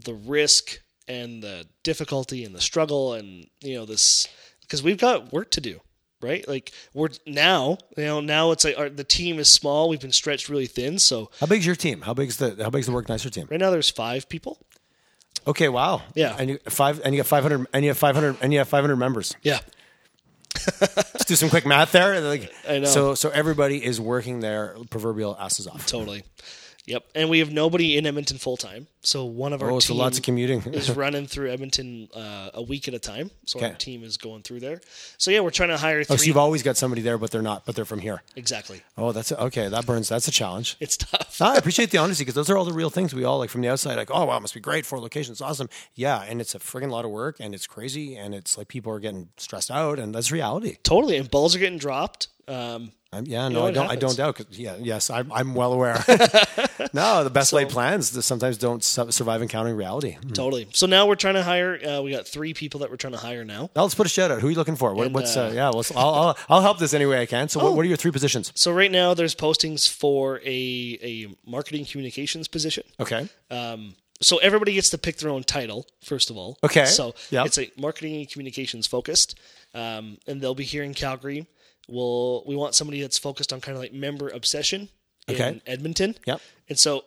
the 0.03 0.13
risk 0.13 0.79
and 1.07 1.41
the 1.41 1.65
difficulty 1.83 2.45
and 2.45 2.55
the 2.55 2.61
struggle 2.61 3.13
and 3.13 3.47
you 3.61 3.75
know 3.75 3.85
this 3.85 4.27
because 4.73 4.81
we've 4.83 4.97
got 4.97 5.31
work 5.31 5.51
to 5.51 5.61
do 5.61 5.79
right 6.19 6.47
like 6.47 6.71
we're 6.95 7.09
now 7.27 7.77
you 7.95 8.05
know 8.05 8.19
now 8.21 8.49
it's 8.51 8.63
like 8.65 8.75
our, 8.75 8.89
the 8.89 9.03
team 9.03 9.37
is 9.37 9.51
small 9.51 9.87
we've 9.87 9.99
been 10.01 10.11
stretched 10.11 10.49
really 10.49 10.65
thin 10.65 10.97
so 10.97 11.29
How 11.39 11.45
big's 11.45 11.63
your 11.65 11.75
team? 11.75 12.01
How 12.01 12.15
big's 12.15 12.37
the 12.37 12.55
How 12.59 12.71
big's 12.71 12.87
the 12.87 12.91
work 12.91 13.07
nicer 13.07 13.29
team? 13.29 13.47
right 13.51 13.59
now 13.59 13.69
there's 13.69 13.89
five 13.91 14.27
people 14.29 14.57
Okay, 15.45 15.67
wow. 15.69 16.01
Yeah. 16.15 16.35
and 16.39 16.49
you 16.49 16.59
five, 16.69 17.01
and 17.03 17.13
you 17.13 17.19
got 17.19 17.27
five 17.27 17.43
hundred, 17.43 17.67
and 17.73 17.83
you 17.83 17.89
have 17.89 17.97
five 17.97 18.15
hundred, 18.15 18.37
and 18.41 18.51
you 18.53 18.59
have 18.59 18.67
five 18.67 18.81
hundred 18.81 18.95
members. 18.95 19.35
yeah 19.43 19.59
Let's 20.79 21.25
do 21.25 21.35
some 21.35 21.49
quick 21.49 21.65
math 21.65 21.91
there. 21.91 22.21
Like, 22.21 22.53
I 22.69 22.79
know. 22.79 22.85
So, 22.85 23.15
so 23.15 23.29
everybody 23.29 23.83
is 23.83 23.99
working 23.99 24.39
their 24.39 24.75
proverbial 24.89 25.35
asses 25.37 25.67
off. 25.67 25.85
totally 25.85 26.23
Yep, 26.85 27.05
and 27.15 27.29
we 27.29 27.39
have 27.39 27.49
nobody 27.51 27.97
in 27.97 28.05
Edmonton 28.05 28.37
full 28.37 28.57
time. 28.57 28.87
So 29.01 29.23
one 29.23 29.53
of 29.53 29.61
our 29.61 29.71
Oh, 29.71 29.79
so 29.79 29.93
lots 29.95 30.17
of 30.17 30.23
commuting. 30.23 30.61
is 30.73 30.91
running 30.95 31.27
through 31.27 31.49
Edmonton 31.49 32.09
uh, 32.13 32.49
a 32.53 32.61
week 32.61 32.89
at 32.89 32.93
a 32.93 32.99
time. 32.99 33.31
So 33.45 33.61
our 33.61 33.73
team 33.73 34.03
is 34.03 34.17
going 34.17 34.41
through 34.43 34.59
there. 34.59 34.81
So 35.17 35.31
yeah, 35.31 35.39
we're 35.39 35.51
trying 35.51 35.69
to 35.69 35.77
hire 35.77 36.03
three. 36.03 36.13
Oh, 36.13 36.17
so 36.17 36.25
you've 36.25 36.37
always 36.37 36.61
got 36.61 36.75
somebody 36.75 37.01
there, 37.01 37.17
but 37.17 37.31
they're 37.31 37.41
not. 37.41 37.65
But 37.65 37.75
they're 37.75 37.85
from 37.85 37.99
here. 37.99 38.21
exactly. 38.35 38.81
Oh, 38.97 39.13
that's 39.13 39.31
okay. 39.31 39.69
That 39.69 39.85
burns. 39.85 40.09
That's 40.09 40.27
a 40.27 40.31
challenge. 40.31 40.75
It's 40.81 40.97
tough. 40.97 41.41
I 41.41 41.55
appreciate 41.55 41.91
the 41.91 41.99
honesty 41.99 42.23
because 42.25 42.35
those 42.35 42.49
are 42.49 42.57
all 42.57 42.65
the 42.65 42.73
real 42.73 42.89
things 42.89 43.13
we 43.13 43.23
all 43.23 43.37
like 43.37 43.49
from 43.49 43.61
the 43.61 43.69
outside. 43.69 43.95
Like, 43.95 44.11
oh 44.11 44.25
wow, 44.25 44.37
it 44.37 44.41
must 44.41 44.53
be 44.53 44.59
great. 44.59 44.85
Four 44.85 44.99
locations, 44.99 45.39
awesome. 45.39 45.69
Yeah, 45.95 46.21
and 46.21 46.41
it's 46.41 46.53
a 46.53 46.59
friggin' 46.59 46.89
lot 46.91 47.05
of 47.05 47.11
work, 47.11 47.37
and 47.39 47.55
it's 47.55 47.65
crazy, 47.67 48.15
and 48.17 48.35
it's 48.35 48.57
like 48.57 48.67
people 48.67 48.91
are 48.91 48.99
getting 48.99 49.29
stressed 49.37 49.71
out, 49.71 49.99
and 49.99 50.13
that's 50.13 50.31
reality. 50.33 50.77
Totally, 50.83 51.15
and 51.17 51.31
balls 51.31 51.55
are 51.55 51.59
getting 51.59 51.79
dropped. 51.79 52.27
Um, 52.47 52.91
I'm, 53.13 53.25
yeah, 53.27 53.47
no, 53.47 53.61
know, 53.61 53.65
I 53.67 53.71
don't. 53.71 53.89
I 53.91 53.95
don't 53.95 54.17
doubt. 54.17 54.35
'cause- 54.35 54.47
yeah, 54.51 54.75
yes, 54.79 55.09
I'm, 55.09 55.31
I'm 55.31 55.53
well 55.55 55.71
aware. 55.73 56.03
no, 56.93 57.23
the 57.23 57.29
best 57.31 57.53
laid 57.53 57.69
plans 57.69 58.25
sometimes 58.25 58.57
don't 58.57 58.83
su- 58.83 59.11
survive 59.11 59.41
encountering 59.41 59.75
reality. 59.75 60.17
Totally. 60.33 60.67
So 60.73 60.85
now 60.87 61.07
we're 61.07 61.15
trying 61.15 61.35
to 61.35 61.43
hire. 61.43 61.79
Uh, 61.85 62.01
we 62.01 62.11
got 62.11 62.27
three 62.27 62.53
people 62.53 62.79
that 62.81 62.89
we're 62.89 62.97
trying 62.97 63.13
to 63.13 63.19
hire 63.19 63.43
now. 63.45 63.69
Now 63.75 63.83
let's 63.83 63.95
put 63.95 64.05
a 64.05 64.09
shout 64.09 64.31
out. 64.31 64.41
Who 64.41 64.47
are 64.47 64.51
you 64.51 64.57
looking 64.57 64.75
for? 64.75 64.93
What, 64.93 65.07
And, 65.07 65.15
what's 65.15 65.35
uh, 65.37 65.47
uh, 65.47 65.51
yeah? 65.51 65.69
Let's, 65.69 65.91
I'll, 65.95 66.09
I'll 66.13 66.37
I'll 66.49 66.61
help 66.61 66.79
this 66.79 66.93
any 66.93 67.05
way 67.05 67.21
I 67.21 67.25
can. 67.25 67.49
So, 67.49 67.59
Oh. 67.61 67.65
what, 67.65 67.75
what 67.75 67.85
are 67.85 67.87
your 67.87 67.97
three 67.97 68.11
positions? 68.11 68.51
So 68.55 68.71
right 68.71 68.91
now 68.91 69.13
there's 69.13 69.35
postings 69.35 69.87
for 69.89 70.39
a 70.43 70.97
a 71.01 71.35
marketing 71.49 71.85
communications 71.85 72.47
position. 72.47 72.83
Okay, 72.99 73.27
Um, 73.51 73.95
so 74.21 74.37
everybody 74.37 74.73
gets 74.73 74.89
to 74.91 74.97
pick 74.97 75.17
their 75.17 75.29
own 75.29 75.43
title 75.43 75.85
first 76.03 76.29
of 76.29 76.37
all. 76.37 76.57
Okay. 76.63 76.85
So 76.85 77.13
Yep. 77.31 77.45
it's 77.45 77.57
a 77.57 77.71
marketing 77.77 78.15
and 78.17 78.29
communications 78.29 78.87
focused, 78.87 79.37
um, 79.73 80.17
and 80.27 80.39
they'll 80.41 80.55
be 80.55 80.63
here 80.63 80.83
in 80.83 80.93
Calgary. 80.93 81.45
We'll 81.87 82.43
we 82.45 82.55
want 82.55 82.75
somebody 82.75 83.01
that's 83.01 83.17
focused 83.17 83.51
on 83.53 83.61
kind 83.61 83.75
of 83.75 83.81
like 83.81 83.93
member 83.93 84.29
obsession 84.29 84.89
Okay. 85.29 85.47
in 85.47 85.61
Edmonton. 85.65 86.15
Yep. 86.25 86.41
And 86.69 86.77
so 86.79 87.05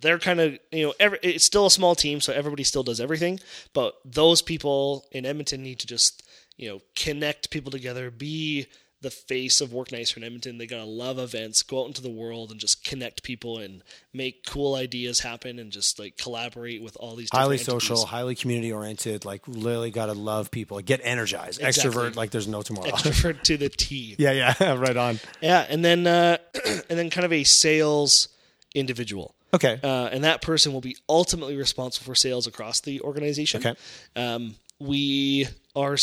they're 0.00 0.18
kind 0.18 0.40
of 0.40 0.58
you 0.70 0.86
know 0.86 0.94
every, 0.98 1.18
it's 1.22 1.44
still 1.44 1.66
a 1.66 1.70
small 1.70 1.94
team, 1.94 2.20
so 2.20 2.32
everybody 2.32 2.64
still 2.64 2.82
does 2.82 3.00
everything. 3.00 3.40
But 3.72 3.94
those 4.04 4.42
people 4.42 5.06
in 5.12 5.24
Edmonton 5.26 5.62
need 5.62 5.78
to 5.80 5.86
just 5.86 6.22
you 6.56 6.68
know 6.68 6.80
connect 6.96 7.50
people 7.50 7.70
together, 7.70 8.10
be 8.10 8.66
the 9.02 9.10
face 9.10 9.60
of 9.60 9.72
Work 9.72 9.92
Nicer 9.92 10.18
in 10.18 10.24
Edmonton. 10.24 10.58
They 10.58 10.66
gotta 10.66 10.84
love 10.84 11.18
events, 11.18 11.62
go 11.62 11.82
out 11.82 11.88
into 11.88 12.00
the 12.02 12.08
world 12.10 12.50
and 12.50 12.58
just 12.58 12.84
connect 12.84 13.22
people 13.22 13.58
and 13.58 13.82
make 14.14 14.46
cool 14.46 14.74
ideas 14.76 15.20
happen 15.20 15.58
and 15.58 15.70
just 15.70 15.98
like 15.98 16.16
collaborate 16.16 16.82
with 16.82 16.96
all 16.98 17.14
these 17.16 17.28
highly 17.30 17.56
different 17.58 17.82
social, 17.82 18.06
highly 18.06 18.34
community 18.34 18.72
oriented. 18.72 19.24
Like 19.24 19.46
literally, 19.46 19.90
gotta 19.90 20.12
love 20.14 20.50
people. 20.50 20.80
Get 20.80 21.00
energized, 21.02 21.60
Exactly. 21.60 21.90
extrovert. 21.92 22.16
Like 22.16 22.30
there's 22.30 22.48
no 22.48 22.62
tomorrow. 22.62 22.86
extrovert 22.90 23.42
to 23.42 23.56
the 23.56 23.68
T. 23.68 24.14
yeah, 24.18 24.54
yeah, 24.60 24.72
right 24.78 24.96
on. 24.96 25.18
Yeah, 25.40 25.66
and 25.68 25.84
then 25.84 26.06
uh, 26.06 26.38
and 26.88 26.98
then 26.98 27.10
kind 27.10 27.24
of 27.24 27.32
a 27.32 27.44
sales 27.44 28.28
individual. 28.74 29.34
Okay, 29.54 29.78
uh, 29.82 30.08
and 30.12 30.24
that 30.24 30.40
person 30.40 30.72
will 30.72 30.80
be 30.80 30.96
ultimately 31.08 31.56
responsible 31.56 32.06
for 32.06 32.14
sales 32.14 32.46
across 32.46 32.80
the 32.80 33.00
organization. 33.02 33.60
Okay. 33.66 33.74
Um, 34.16 34.54
we 34.78 35.46
are 35.76 35.96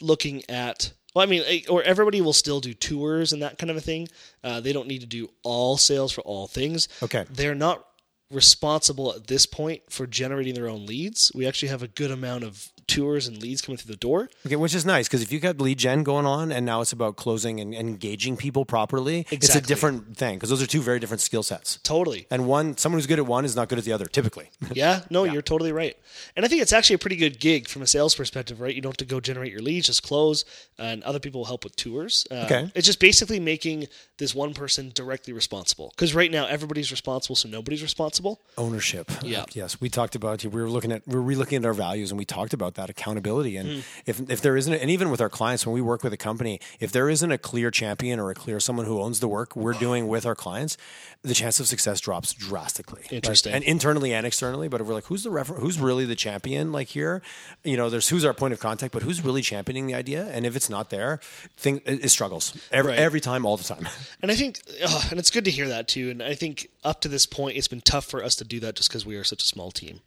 looking 0.00 0.42
at. 0.48 0.92
Well, 1.16 1.22
I 1.22 1.30
mean, 1.30 1.44
eh, 1.46 1.60
or 1.70 1.82
everybody 1.82 2.20
will 2.20 2.34
still 2.34 2.60
do 2.60 2.74
tours 2.74 3.32
and 3.32 3.40
that 3.40 3.56
kind 3.56 3.70
of 3.70 3.76
a 3.78 3.80
thing. 3.80 4.08
Uh, 4.44 4.60
they 4.60 4.74
don't 4.74 4.86
need 4.86 5.00
to 5.00 5.06
do 5.06 5.30
all 5.42 5.78
sales 5.78 6.12
for 6.12 6.20
all 6.20 6.46
things. 6.46 6.90
Okay. 7.02 7.24
They're 7.30 7.54
not 7.54 7.86
responsible 8.30 9.14
at 9.14 9.26
this 9.26 9.46
point 9.46 9.80
for 9.88 10.06
generating 10.06 10.52
their 10.52 10.68
own 10.68 10.84
leads. 10.84 11.32
We 11.34 11.46
actually 11.46 11.68
have 11.68 11.82
a 11.82 11.88
good 11.88 12.10
amount 12.10 12.44
of 12.44 12.70
tours 12.86 13.26
and 13.26 13.40
leads 13.42 13.60
coming 13.62 13.76
through 13.76 13.92
the 13.92 13.98
door. 13.98 14.28
okay, 14.46 14.56
which 14.56 14.74
is 14.74 14.84
nice 14.86 15.08
because 15.08 15.22
if 15.22 15.32
you 15.32 15.40
got 15.40 15.60
lead 15.60 15.78
gen 15.78 16.02
going 16.02 16.26
on, 16.26 16.52
and 16.52 16.64
now 16.64 16.80
it's 16.80 16.92
about 16.92 17.16
closing 17.16 17.60
and, 17.60 17.74
engaging 17.74 18.36
people 18.36 18.64
properly, 18.64 19.26
it's 19.30 19.54
a 19.54 19.60
different 19.60 20.16
thing 20.16 20.36
because 20.36 20.50
those 20.50 20.62
are 20.62 20.66
two 20.66 20.80
very 20.82 20.98
different 20.98 21.20
skill 21.20 21.42
sets. 21.42 21.78
Totally. 21.82 22.26
And 22.30 22.46
one, 22.46 22.76
someone 22.76 22.98
who's 22.98 23.06
good 23.06 23.18
at 23.18 23.26
one 23.26 23.44
is 23.44 23.56
not 23.56 23.68
good 23.68 23.78
at 23.78 23.84
the 23.84 23.92
other, 23.92 24.06
typically. 24.06 24.50
Yeah, 24.74 25.02
no, 25.10 25.24
you're 25.24 25.42
totally 25.42 25.72
right. 25.72 25.96
And 26.36 26.44
I 26.44 26.48
think 26.48 26.60
it's 26.60 26.72
actually 26.72 26.94
a 26.94 26.98
pretty 26.98 27.16
good 27.16 27.40
gig 27.40 27.66
from 27.68 27.80
a 27.82 27.86
sales 27.86 28.14
perspective, 28.14 28.60
right? 28.60 28.74
You 28.74 28.82
don't 28.82 28.90
have 28.90 28.96
to 28.98 29.04
go 29.06 29.20
generate 29.20 29.50
your 29.52 29.62
leads, 29.62 29.86
just 29.86 30.02
close, 30.02 30.44
and 30.78 31.02
other 31.04 31.18
people 31.18 31.40
will 31.40 31.46
help 31.46 31.64
with 31.64 31.76
tours. 31.76 32.26
Uh, 32.30 32.42
Okay. 32.46 32.70
It's 32.74 32.86
just 32.86 33.00
basically 33.00 33.40
making 33.40 33.86
this 34.18 34.34
one 34.34 34.52
person 34.54 34.92
directly 34.94 35.32
responsible. 35.32 35.92
Because 35.96 36.14
right 36.14 36.30
now, 36.30 36.46
everybody's 36.46 36.90
responsible, 36.90 37.36
so 37.36 37.48
nobody's 37.48 37.82
responsible. 37.82 38.40
ownership. 38.58 39.10
Yeah. 39.22 39.44
Yes, 39.54 39.80
we 39.80 39.88
talked 39.88 40.14
about. 40.14 40.44
We 40.44 40.60
were 40.60 40.68
looking 40.70 40.92
at. 40.92 41.02
We 41.06 41.16
were 41.18 41.22
relooking 41.34 41.58
at 41.58 41.64
our 41.66 41.72
values, 41.74 42.10
and 42.10 42.18
we 42.18 42.24
talked 42.24 42.52
about 42.52 42.74
that 42.76 42.88
accountability. 42.88 43.56
And 43.58 43.68
Hmm. 43.68 43.80
if 44.06 44.20
if 44.30 44.40
there 44.40 44.56
isn't, 44.56 44.72
and 44.72 44.90
even 44.90 45.10
with 45.10 45.20
our 45.20 45.28
clients, 45.28 45.66
when 45.66 45.74
we 45.74 45.80
work 45.82 46.02
with 46.02 46.12
a 46.12 46.16
company, 46.16 46.60
if 46.80 46.92
there 46.92 47.10
isn't 47.10 47.30
a 47.30 47.36
clear 47.38 47.70
champion 47.70 48.18
or 48.20 48.30
a 48.30 48.34
clear 48.34 48.60
someone 48.60 48.86
who 48.86 49.02
owns 49.02 49.20
the 49.20 49.28
work 49.28 49.54
we're 49.56 49.72
doing 49.74 50.08
with 50.08 50.24
our 50.24 50.34
clients, 50.34 50.76
the 51.22 51.34
chance 51.34 51.58
of 51.60 51.66
success 51.66 52.00
drops 52.00 52.32
drastically. 52.32 53.02
Interesting. 53.10 53.52
and 53.52 53.64
internally 53.64 54.14
and 54.14 54.26
externally. 54.26 54.68
But 54.68 54.80
if 54.80 54.86
we're 54.86 54.94
like, 54.94 55.06
who's 55.06 55.24
the 55.24 55.30
refer- 55.30 55.54
Who's 55.56 55.78
really 55.80 56.04
the 56.04 56.14
champion? 56.14 56.70
Like 56.72 56.88
here, 56.88 57.22
you 57.64 57.76
know, 57.76 57.90
there's 57.90 58.08
who's 58.08 58.24
our 58.24 58.34
point 58.34 58.52
of 58.54 58.60
contact, 58.60 58.92
but 58.92 59.02
who's 59.02 59.24
really 59.24 59.42
championing 59.42 59.86
the 59.86 59.94
idea? 59.94 60.26
And 60.30 60.46
if 60.46 60.54
it's 60.54 60.70
not 60.70 60.90
there, 60.90 61.18
thing 61.56 61.80
it, 61.84 62.04
it 62.04 62.08
struggles 62.10 62.52
every 62.70 62.92
Right. 62.92 62.98
every 63.00 63.20
time, 63.20 63.44
all 63.46 63.56
the 63.56 63.64
time. 63.64 63.88
And 64.22 64.30
I 64.30 64.34
think, 64.34 64.60
oh, 64.86 65.06
and 65.10 65.18
it's 65.18 65.30
good 65.30 65.44
to 65.44 65.50
hear 65.50 65.68
that 65.68 65.88
too. 65.88 66.10
And 66.10 66.22
I 66.22 66.34
think 66.34 66.68
up 66.84 67.00
to 67.02 67.08
this 67.08 67.26
point, 67.26 67.56
it's 67.56 67.68
been 67.68 67.80
tough 67.80 68.04
for 68.06 68.22
us 68.24 68.34
to 68.36 68.44
do 68.44 68.60
that 68.60 68.74
just 68.76 68.88
because 68.88 69.04
we 69.06 69.16
are 69.16 69.24
such 69.24 69.42
a 69.42 69.46
small 69.46 69.70
team. 69.70 70.00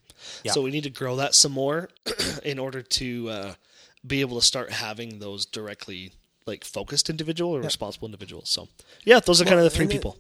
Yeah. 0.43 0.51
So 0.53 0.61
we 0.61 0.71
need 0.71 0.83
to 0.83 0.89
grow 0.89 1.15
that 1.17 1.35
some 1.35 1.51
more 1.51 1.89
in 2.43 2.59
order 2.59 2.81
to 2.81 3.29
uh, 3.29 3.53
be 4.05 4.21
able 4.21 4.39
to 4.39 4.45
start 4.45 4.71
having 4.71 5.19
those 5.19 5.45
directly 5.45 6.13
like 6.45 6.63
focused 6.63 7.09
individual 7.09 7.55
or 7.55 7.61
responsible 7.61 8.07
individuals. 8.07 8.49
So 8.49 8.67
yeah, 9.05 9.19
those 9.19 9.41
are 9.41 9.45
kind 9.45 9.57
of 9.59 9.63
the 9.63 9.69
three 9.69 9.85
it- 9.85 9.91
people. 9.91 10.17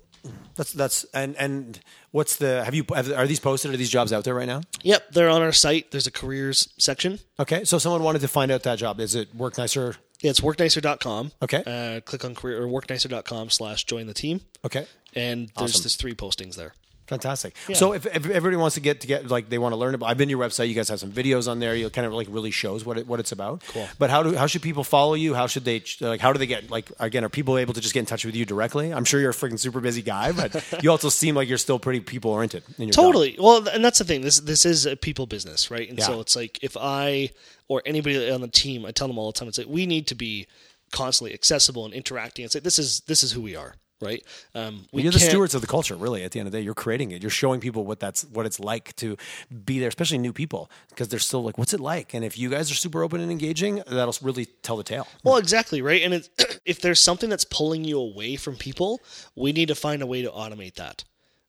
That's 0.55 0.73
that's 0.73 1.05
and 1.13 1.33
and 1.37 1.79
what's 2.11 2.35
the 2.35 2.65
have 2.65 2.75
you 2.75 2.83
have, 2.93 3.09
are 3.13 3.25
these 3.25 3.39
posted? 3.39 3.73
Are 3.73 3.77
these 3.77 3.89
jobs 3.89 4.11
out 4.11 4.25
there 4.25 4.35
right 4.35 4.47
now? 4.47 4.61
Yep, 4.83 5.11
they're 5.11 5.29
on 5.29 5.41
our 5.41 5.53
site. 5.53 5.91
There's 5.91 6.07
a 6.07 6.11
careers 6.11 6.67
section. 6.77 7.19
Okay, 7.39 7.63
so 7.63 7.77
someone 7.77 8.03
wanted 8.03 8.19
to 8.19 8.27
find 8.27 8.51
out 8.51 8.63
that 8.63 8.79
job. 8.79 8.99
Is 8.99 9.15
it 9.15 9.33
work 9.33 9.57
nicer? 9.57 9.95
Yeah, 10.21 10.31
it's 10.31 10.41
worknicer.com. 10.41 11.31
Okay. 11.41 11.63
Uh, 11.65 12.01
click 12.01 12.25
on 12.25 12.35
career 12.35 12.61
or 12.61 12.67
worknicer.com 12.67 13.49
slash 13.49 13.85
join 13.85 14.07
the 14.07 14.13
team. 14.13 14.41
Okay, 14.65 14.85
And 15.15 15.47
there's 15.57 15.71
Awesome. 15.75 15.83
there's 15.83 15.95
three 15.95 16.13
postings 16.15 16.55
there. 16.57 16.73
Fantastic. 17.09 17.55
So 17.73 17.93
if, 17.93 18.05
if 18.05 18.25
everybody 18.29 18.55
wants 18.55 18.75
to 18.75 18.79
get 18.81 19.01
to 19.01 19.07
get 19.07 19.27
like 19.29 19.49
they 19.49 19.57
want 19.57 19.73
to 19.73 19.77
learn 19.77 19.93
about, 19.95 20.09
I've 20.09 20.17
been 20.17 20.29
to 20.29 20.31
your 20.31 20.39
website. 20.39 20.69
You 20.69 20.75
guys 20.75 20.87
have 20.89 20.99
some 20.99 21.11
videos 21.11 21.49
on 21.51 21.59
there. 21.59 21.75
You 21.75 21.89
kind 21.89 22.07
of 22.07 22.13
like 22.13 22.27
really 22.29 22.51
shows 22.51 22.85
what 22.85 22.97
it, 22.97 23.07
what 23.07 23.19
it's 23.19 23.31
about. 23.31 23.63
Cool. 23.67 23.87
But 23.97 24.09
how 24.09 24.23
do 24.23 24.35
how 24.35 24.47
should 24.47 24.61
people 24.61 24.83
follow 24.83 25.15
you? 25.15 25.33
How 25.33 25.47
should 25.47 25.65
they 25.65 25.83
like? 25.99 26.21
How 26.21 26.31
do 26.31 26.39
they 26.39 26.47
get 26.47 26.69
like 26.69 26.91
again? 26.99 27.23
Are 27.25 27.29
people 27.29 27.57
able 27.57 27.73
to 27.73 27.81
just 27.81 27.93
get 27.93 28.01
in 28.01 28.05
touch 28.05 28.23
with 28.23 28.35
you 28.35 28.45
directly? 28.45 28.93
I'm 28.93 29.03
sure 29.05 29.19
you're 29.19 29.31
a 29.31 29.33
freaking 29.33 29.59
super 29.59 29.81
busy 29.81 30.01
guy, 30.01 30.31
but 30.31 30.63
you 30.83 30.91
also 30.91 31.09
seem 31.09 31.35
like 31.35 31.49
you're 31.49 31.57
still 31.57 31.79
pretty 31.79 31.99
people 31.99 32.31
oriented 32.31 32.63
in 32.77 32.87
your 32.87 32.93
job. 32.93 33.03
Totally. 33.05 33.35
Well, 33.39 33.67
and 33.67 33.83
that's 33.83 33.99
the 33.99 34.05
thing. 34.05 34.21
This 34.21 34.39
this 34.39 34.65
is 34.65 34.85
a 34.85 34.95
people 34.95 35.25
business, 35.25 35.69
right? 35.69 35.89
And 35.89 35.97
Yeah. 35.99 36.05
so 36.05 36.19
it's 36.21 36.35
like 36.35 36.63
if 36.63 36.77
I 36.79 37.31
or 37.67 37.81
anybody 37.85 38.29
on 38.31 38.41
the 38.41 38.47
team, 38.47 38.85
I 38.85 38.91
tell 38.91 39.07
them 39.07 39.17
all 39.17 39.31
the 39.31 39.37
time, 39.37 39.47
it's 39.47 39.57
like 39.57 39.67
we 39.67 39.85
need 39.85 40.07
to 40.07 40.15
be 40.15 40.47
constantly 40.91 41.33
accessible 41.33 41.85
and 41.85 41.93
interacting. 41.93 42.45
It's 42.45 42.55
like 42.55 42.63
this 42.63 42.79
is 42.79 43.01
this 43.01 43.23
is 43.23 43.31
who 43.33 43.41
we 43.41 43.55
are, 43.55 43.75
right? 44.01 44.23
Um, 44.55 44.85
we 44.91 45.03
You're 45.03 45.11
the 45.11 45.19
stewards 45.19 45.53
of 45.55 45.61
the 45.61 45.67
culture, 45.67 45.95
really. 45.95 46.23
At 46.23 46.31
the 46.31 46.39
end 46.39 46.47
of 46.47 46.51
the 46.51 46.59
day, 46.59 46.63
you're 46.63 46.73
creating 46.73 47.11
it. 47.11 47.21
You're 47.21 47.29
showing 47.29 47.59
people 47.59 47.83
what 47.85 47.99
that's 47.99 48.23
what 48.25 48.45
it's 48.45 48.59
like 48.59 48.95
to 48.97 49.17
be 49.65 49.79
there, 49.79 49.89
especially 49.89 50.17
new 50.17 50.33
people, 50.33 50.69
because 50.89 51.07
they're 51.09 51.19
still 51.19 51.43
like, 51.43 51.57
"What's 51.57 51.73
it 51.73 51.79
like?" 51.79 52.13
And 52.13 52.23
if 52.23 52.37
you 52.37 52.49
guys 52.49 52.71
are 52.71 52.75
super 52.75 53.03
open 53.03 53.21
and 53.21 53.31
engaging, 53.31 53.83
that'll 53.87 54.15
really 54.21 54.45
tell 54.63 54.77
the 54.77 54.83
tale. 54.83 55.07
Well, 55.23 55.37
exactly, 55.37 55.81
right? 55.81 56.01
And 56.01 56.13
it, 56.13 56.61
if 56.65 56.81
there's 56.81 57.01
something 57.03 57.29
that's 57.29 57.45
pulling 57.45 57.83
you 57.83 57.99
away 57.99 58.35
from 58.35 58.55
people, 58.55 59.01
we 59.35 59.51
need 59.51 59.67
to 59.67 59.75
find 59.75 60.01
a 60.01 60.05
way 60.07 60.21
to 60.21 60.29
automate 60.29 60.75
that, 60.75 61.03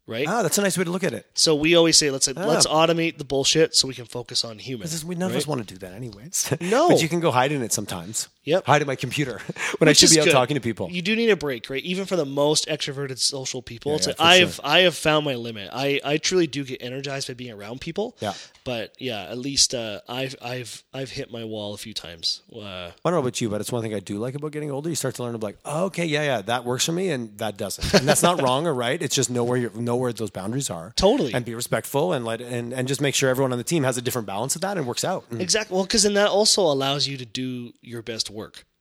right? 0.07 0.27
Ah, 0.29 0.43
that's 0.43 0.59
a 0.59 0.63
nice 0.63 0.77
way 0.77 0.85
to 0.85 0.91
look 0.91 1.05
at 1.05 1.13
it. 1.15 1.27
So 1.35 1.55
we 1.55 1.75
always 1.77 1.97
say 1.97 2.11
let's 2.11 2.29
let's 2.35 2.67
automate 2.67 3.19
the 3.19 3.25
bullshit 3.25 3.75
so 3.77 3.87
we 3.89 3.95
can 3.95 4.07
focus 4.07 4.45
on 4.45 4.59
humans. 4.59 4.93
Is- 4.93 5.05
we 5.05 5.15
none 5.15 5.31
of 5.31 5.37
us 5.37 5.47
want 5.47 5.67
to 5.67 5.75
do 5.75 5.79
that, 5.79 5.95
anyways. 5.95 6.53
No. 6.61 6.89
but 6.89 7.03
you 7.03 7.09
can 7.09 7.21
go 7.21 7.31
hide 7.31 7.53
in 7.53 7.63
it 7.63 7.73
sometimes. 7.73 8.29
Yep. 8.45 8.67
hide 8.67 8.81
in 8.81 8.87
my 8.87 8.97
computer 8.97 9.41
when 9.79 9.89
I 9.89 9.93
should 9.93 10.11
be 10.11 10.19
out 10.19 10.25
good. 10.25 10.33
talking 10.33 10.55
to 10.55 10.61
people. 10.61 10.91
You 10.91 11.03
do 11.03 11.15
need 11.15 11.31
a 11.31 11.37
break, 11.37 11.69
right? 11.69 11.83
Even 11.83 12.07
for 12.07 12.17
the 12.17 12.25
most 12.25 12.67
extroverted 12.69 13.19
social 13.19 13.63
people, 13.63 13.95
it's 13.97 14.07
yeah, 14.07 14.15
like 14.19 14.43
I've 14.43 14.55
sure. 14.55 14.65
I 14.65 14.79
have 14.81 14.97
found 14.97 15.25
my 15.25 15.35
limit. 15.35 15.71
I 15.73 16.01
I 16.05 16.17
truly 16.17 16.47
do 16.47 16.65
get 16.65 16.83
energized 16.83 17.29
by 17.29 17.35
being 17.35 17.53
around 17.53 17.81
people. 17.81 18.17
Yeah. 18.21 18.35
But 18.65 18.95
yeah, 18.99 19.23
at 19.23 19.39
least 19.39 19.75
uh, 19.75 20.01
I've 20.09 20.37
I've 20.43 20.85
I've 20.93 21.11
hit 21.11 21.31
my 21.31 21.45
wall 21.45 21.75
a 21.75 21.79
few 21.79 21.95
times. 21.95 22.43
Uh, 22.55 22.59
I 22.59 22.93
don't 23.05 23.13
know 23.13 23.19
about 23.19 23.41
you, 23.41 23.49
but 23.49 23.61
it's 23.61 23.73
one 23.73 23.83
thing 23.83 23.95
I 23.95 24.01
do 24.01 24.19
like 24.19 24.35
about 24.35 24.53
getting 24.53 24.71
older. 24.71 24.89
You 24.89 24.95
start 24.95 25.15
to 25.17 25.23
learn, 25.23 25.33
to 25.33 25.39
be 25.39 25.47
like, 25.47 25.59
oh, 25.65 25.87
okay, 25.87 26.05
yeah, 26.05 26.23
yeah, 26.23 26.43
that 26.43 26.65
works 26.65 26.87
for 26.87 26.93
me, 26.93 27.11
and 27.11 27.37
that 27.39 27.57
doesn't. 27.57 27.95
And 27.95 28.09
that's 28.09 28.23
not 28.23 28.41
wrong 28.43 28.67
or 28.67 28.75
right. 28.75 29.01
It's 29.01 29.15
just 29.15 29.31
know 29.31 29.45
where 29.45 29.59
you 29.59 29.71
know 29.75 29.97
where 29.97 30.13
those 30.13 30.31
boundaries 30.31 30.71
are. 30.71 30.93
Totally. 30.97 31.33
and 31.35 31.45
be 31.45 31.55
respectful, 31.55 32.13
and 32.13 32.25
let 32.25 32.41
and, 32.41 32.73
and 32.73 32.89
just 32.89 33.01
make 33.01 33.15
sure 33.15 33.29
everyone 33.31 33.53
on 33.53 33.59
the 33.59 33.65
team 33.65 33.85
has 33.85 33.97
a 33.97 34.03
different 34.03 34.27
balance 34.27 34.55
of 34.55 34.63
that 34.63 34.77
and 34.77 34.87
works 34.87 35.05
out. 35.05 35.25
Exactly. 35.33 35.75
Well, 35.75 35.85
because 35.85 36.03
then 36.03 36.15
that 36.15 36.29
also 36.29 36.63
allows 36.63 37.07
you 37.07 37.17
to 37.17 37.27
do 37.27 37.73
your 37.81 38.03
best 38.03 38.31
work, 38.31 38.40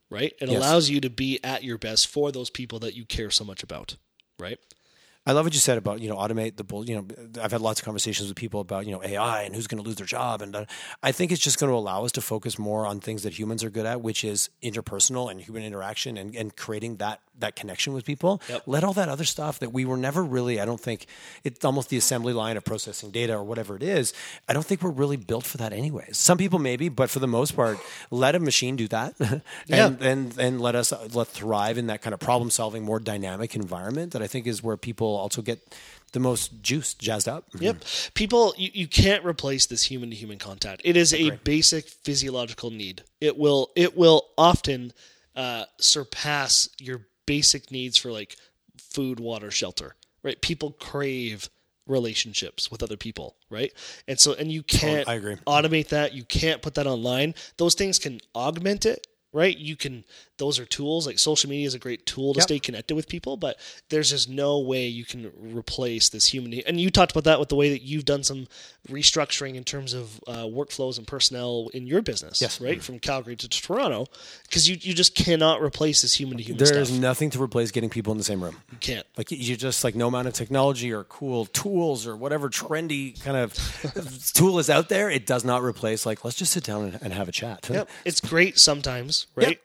right? 0.09 0.33
It 0.41 0.49
Yes. 0.49 0.57
allows 0.57 0.89
you 0.89 0.99
to 1.01 1.09
be 1.09 1.39
at 1.43 1.63
your 1.63 1.77
best 1.77 2.07
for 2.07 2.31
those 2.31 2.49
people 2.49 2.79
that 2.79 2.95
you 2.95 3.05
care 3.05 3.29
so 3.29 3.43
much 3.43 3.63
about, 3.63 3.95
right? 4.39 4.59
I 5.29 5.33
love 5.33 5.45
what 5.45 5.53
you 5.53 5.59
said 5.59 5.77
about 5.77 5.99
you 6.01 6.09
know 6.09 6.15
automate 6.15 6.55
the 6.55 6.63
bull. 6.63 6.89
You 6.89 6.95
know, 6.95 7.05
I've 7.41 7.51
had 7.51 7.61
lots 7.61 7.79
of 7.79 7.85
conversations 7.85 8.27
with 8.29 8.35
people 8.35 8.61
about 8.61 8.87
you 8.87 8.91
know 8.91 9.03
AI 9.03 9.43
and 9.43 9.53
who's 9.55 9.67
going 9.67 9.81
to 9.81 9.87
lose 9.87 9.97
their 9.97 10.07
job, 10.07 10.41
and 10.41 10.55
uh, 10.55 10.65
I 11.03 11.11
think 11.11 11.31
it's 11.31 11.41
just 11.41 11.59
going 11.59 11.71
to 11.71 11.75
allow 11.75 12.03
us 12.03 12.11
to 12.13 12.21
focus 12.21 12.57
more 12.57 12.87
on 12.87 12.99
things 12.99 13.21
that 13.23 13.37
humans 13.37 13.63
are 13.63 13.69
good 13.69 13.85
at, 13.85 14.01
which 14.01 14.23
is 14.23 14.49
interpersonal 14.63 15.29
and 15.29 15.39
human 15.39 15.61
interaction, 15.63 16.17
and, 16.17 16.35
and 16.35 16.55
creating 16.55 16.97
that 16.97 17.21
that 17.37 17.55
connection 17.55 17.93
with 17.93 18.05
people. 18.05 18.41
Yep. 18.49 18.63
Let 18.65 18.83
all 18.83 18.93
that 18.93 19.07
other 19.07 19.23
stuff 19.23 19.59
that 19.59 19.71
we 19.71 19.85
were 19.85 19.97
never 19.97 20.23
really. 20.23 20.59
I 20.59 20.65
don't 20.65 20.79
think 20.81 21.05
it's 21.43 21.63
almost 21.63 21.89
the 21.89 21.97
assembly 21.97 22.33
line 22.33 22.57
of 22.57 22.65
processing 22.65 23.11
data 23.11 23.35
or 23.35 23.43
whatever 23.43 23.75
it 23.75 23.83
is. 23.83 24.13
I 24.49 24.53
don't 24.53 24.65
think 24.65 24.81
we're 24.81 24.89
really 24.89 25.15
built 25.17 25.45
for 25.45 25.57
that, 25.57 25.71
anyways. 25.73 26.17
Some 26.17 26.37
people 26.39 26.57
maybe, 26.57 26.89
but 26.89 27.09
for 27.11 27.19
the 27.19 27.27
most 27.27 27.55
part, 27.55 27.77
let 28.09 28.33
a 28.33 28.39
machine 28.39 28.75
do 28.75 28.87
that, 28.87 29.13
and 29.19 29.41
Yeah. 29.67 29.91
and 30.01 30.35
and 30.39 30.59
let 30.59 30.73
us 30.75 30.91
uh, 30.91 31.07
let 31.13 31.27
thrive 31.27 31.77
in 31.77 31.85
that 31.87 32.01
kind 32.01 32.13
of 32.15 32.19
problem 32.19 32.49
solving, 32.49 32.83
more 32.83 32.99
dynamic 32.99 33.55
environment. 33.55 34.11
That 34.13 34.23
I 34.23 34.27
think 34.27 34.47
is 34.47 34.63
where 34.63 34.75
people 34.75 35.18
also 35.19 35.41
get 35.41 35.75
the 36.11 36.19
most 36.19 36.61
juiced, 36.61 36.99
jazzed 36.99 37.27
up. 37.27 37.45
Yep. 37.59 37.83
People, 38.13 38.53
you, 38.57 38.69
you 38.73 38.87
can't 38.87 39.23
replace 39.23 39.67
this 39.67 39.83
human 39.83 40.09
to 40.09 40.15
human 40.15 40.39
contact. 40.39 40.81
It 40.83 40.97
is 40.97 41.13
a 41.13 41.31
basic 41.43 41.87
physiological 41.87 42.71
need. 42.71 43.03
It 43.21 43.37
will 43.37 43.71
it 43.75 43.95
will 43.95 44.27
often 44.37 44.93
uh, 45.35 45.65
surpass 45.79 46.69
your 46.79 47.01
basic 47.25 47.71
needs 47.71 47.97
for 47.97 48.11
like 48.11 48.35
food, 48.77 49.19
water, 49.19 49.51
shelter. 49.51 49.95
Right? 50.23 50.41
People 50.41 50.71
crave 50.71 51.49
relationships 51.89 52.71
with 52.71 52.83
other 52.83 52.97
people, 52.97 53.35
right? 53.49 53.73
And 54.07 54.19
so 54.19 54.33
and 54.33 54.51
you 54.51 54.63
can't 54.63 55.07
I 55.07 55.15
agree. 55.15 55.35
automate 55.47 55.89
that. 55.89 56.13
You 56.13 56.23
can't 56.23 56.61
put 56.61 56.75
that 56.75 56.87
online. 56.87 57.35
Those 57.57 57.73
things 57.73 57.99
can 57.99 58.19
augment 58.35 58.85
it, 58.85 59.07
right? 59.33 59.57
You 59.57 59.75
can 59.75 60.03
those 60.37 60.57
are 60.57 60.65
tools. 60.65 61.05
Like 61.05 61.19
social 61.19 61.49
media 61.49 61.67
is 61.67 61.73
a 61.73 61.79
great 61.79 62.05
tool 62.05 62.33
to 62.33 62.37
Yep. 62.39 62.43
stay 62.43 62.59
connected 62.59 62.95
with 62.95 63.09
people, 63.09 63.35
but 63.35 63.59
there's 63.89 64.09
just 64.11 64.29
no 64.29 64.59
way 64.59 64.87
you 64.87 65.03
can 65.03 65.31
replace 65.53 66.07
this 66.09 66.27
human. 66.27 66.53
And 66.65 66.79
you 66.79 66.89
talked 66.89 67.11
about 67.11 67.25
that 67.25 67.39
with 67.41 67.49
the 67.49 67.55
way 67.57 67.69
that 67.71 67.81
you've 67.81 68.05
done 68.05 68.23
some 68.23 68.47
restructuring 68.89 69.55
in 69.55 69.63
terms 69.65 69.93
of 69.93 70.19
uh, 70.27 70.45
workflows 70.45 70.97
and 70.97 71.05
personnel 71.05 71.69
in 71.73 71.85
your 71.85 72.01
business, 72.01 72.41
Yes. 72.41 72.59
right? 72.61 72.81
From 72.81 72.99
Calgary 72.99 73.35
to 73.35 73.49
Toronto, 73.49 74.07
because 74.43 74.69
you, 74.69 74.77
you 74.79 74.93
just 74.93 75.13
cannot 75.13 75.61
replace 75.61 76.01
this 76.01 76.13
human 76.19 76.37
to 76.37 76.43
human 76.43 76.63
There 76.63 76.77
is 76.79 76.97
nothing 76.97 77.29
to 77.31 77.41
replace 77.43 77.71
getting 77.71 77.89
people 77.89 78.11
in 78.11 78.17
the 78.17 78.23
same 78.23 78.41
room. 78.43 78.55
You 78.71 78.77
can't. 78.79 79.05
Like 79.17 79.31
you 79.31 79.55
just 79.57 79.83
like 79.83 79.95
no 79.95 80.07
amount 80.07 80.27
of 80.29 80.33
technology 80.33 80.91
or 80.93 81.03
cool 81.03 81.45
tools 81.47 82.07
or 82.07 82.15
whatever 82.15 82.49
trendy 82.49 83.21
kind 83.21 83.35
of 83.37 83.53
tool 84.33 84.57
is 84.59 84.69
out 84.69 84.87
there. 84.89 85.09
It 85.09 85.25
does 85.25 85.43
not 85.43 85.63
replace 85.63 86.05
like 86.05 86.23
let's 86.23 86.37
just 86.37 86.53
sit 86.53 86.63
down 86.63 86.85
and, 86.85 86.99
and 87.01 87.13
have 87.13 87.27
a 87.27 87.31
chat. 87.33 87.67
Yep. 87.69 87.89
It's 88.05 88.21
great 88.21 88.57
sometimes, 88.57 89.18
right? 89.35 89.59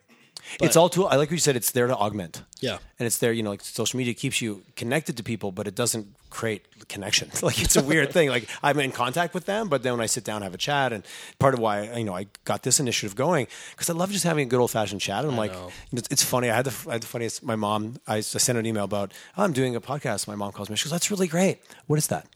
it's 0.61 0.77
all 0.77 0.89
tool. 0.89 1.07
I 1.07 1.17
like 1.17 1.29
what 1.29 1.33
you 1.33 1.39
said. 1.39 1.57
It's 1.57 1.71
there 1.71 1.87
to 1.87 1.97
augment. 1.97 2.43
Yeah. 2.61 2.79
and 2.99 3.07
it's 3.07 3.19
there. 3.19 3.33
You 3.33 3.43
know, 3.43 3.51
like 3.51 3.63
social 3.63 3.99
media 3.99 4.15
keeps 4.15 4.41
you 4.41 4.63
connected 4.77 5.17
to 5.17 5.23
people, 5.23 5.53
but 5.53 5.67
it 5.67 5.75
doesn't 5.75 6.07
create 6.31 6.89
connection. 6.89 7.31
like 7.43 7.61
it's 7.61 7.77
a 7.77 7.83
weird 7.83 8.13
thing. 8.13 8.29
Like 8.29 8.49
I'm 8.63 8.79
in 8.81 8.93
contact 8.93 9.35
with 9.35 9.47
them, 9.47 9.69
but 9.69 9.83
then 9.83 9.93
when 9.93 10.01
I 10.01 10.07
sit 10.07 10.25
down 10.25 10.37
and 10.37 10.45
have 10.45 10.55
a 10.55 10.59
chat, 10.59 10.93
and 10.93 11.05
part 11.39 11.55
of 11.55 11.61
why 11.61 11.93
you 11.97 12.05
know 12.05 12.15
I 12.15 12.27
got 12.45 12.63
this 12.63 12.81
initiative 12.81 13.17
going 13.17 13.47
because 13.71 13.91
I 13.91 13.93
love 13.95 14.11
just 14.11 14.25
having 14.25 14.47
a 14.47 14.51
good 14.51 14.61
old 14.61 14.71
fashioned 14.71 15.01
chat. 15.01 15.25
And 15.25 15.33
I'm 15.33 15.39
like, 15.39 15.53
know. 15.53 15.71
it's, 15.93 16.09
it's 16.11 16.25
funny. 16.25 16.51
I 16.51 16.57
had 16.57 16.67
the 16.67 16.89
I 16.89 16.95
had 16.95 17.03
the 17.03 17.07
funniest. 17.07 17.43
My 17.43 17.57
mom. 17.57 17.97
I 18.07 18.21
sent 18.21 18.59
an 18.59 18.67
email 18.67 18.85
about 18.85 19.13
oh, 19.37 19.45
I'm 19.45 19.53
doing 19.53 19.77
a 19.77 19.81
podcast. 19.81 20.29
My 20.29 20.35
mom 20.35 20.53
calls 20.53 20.71
me. 20.71 20.77
She 20.77 20.85
goes, 20.85 20.93
"That's 20.93 21.11
really 21.11 21.29
great. 21.29 21.59
What 21.87 21.99
is 21.99 22.09
that?" 22.09 22.27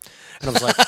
And 0.41 0.49
I 0.49 0.53
was 0.53 0.63
like. 0.63 0.75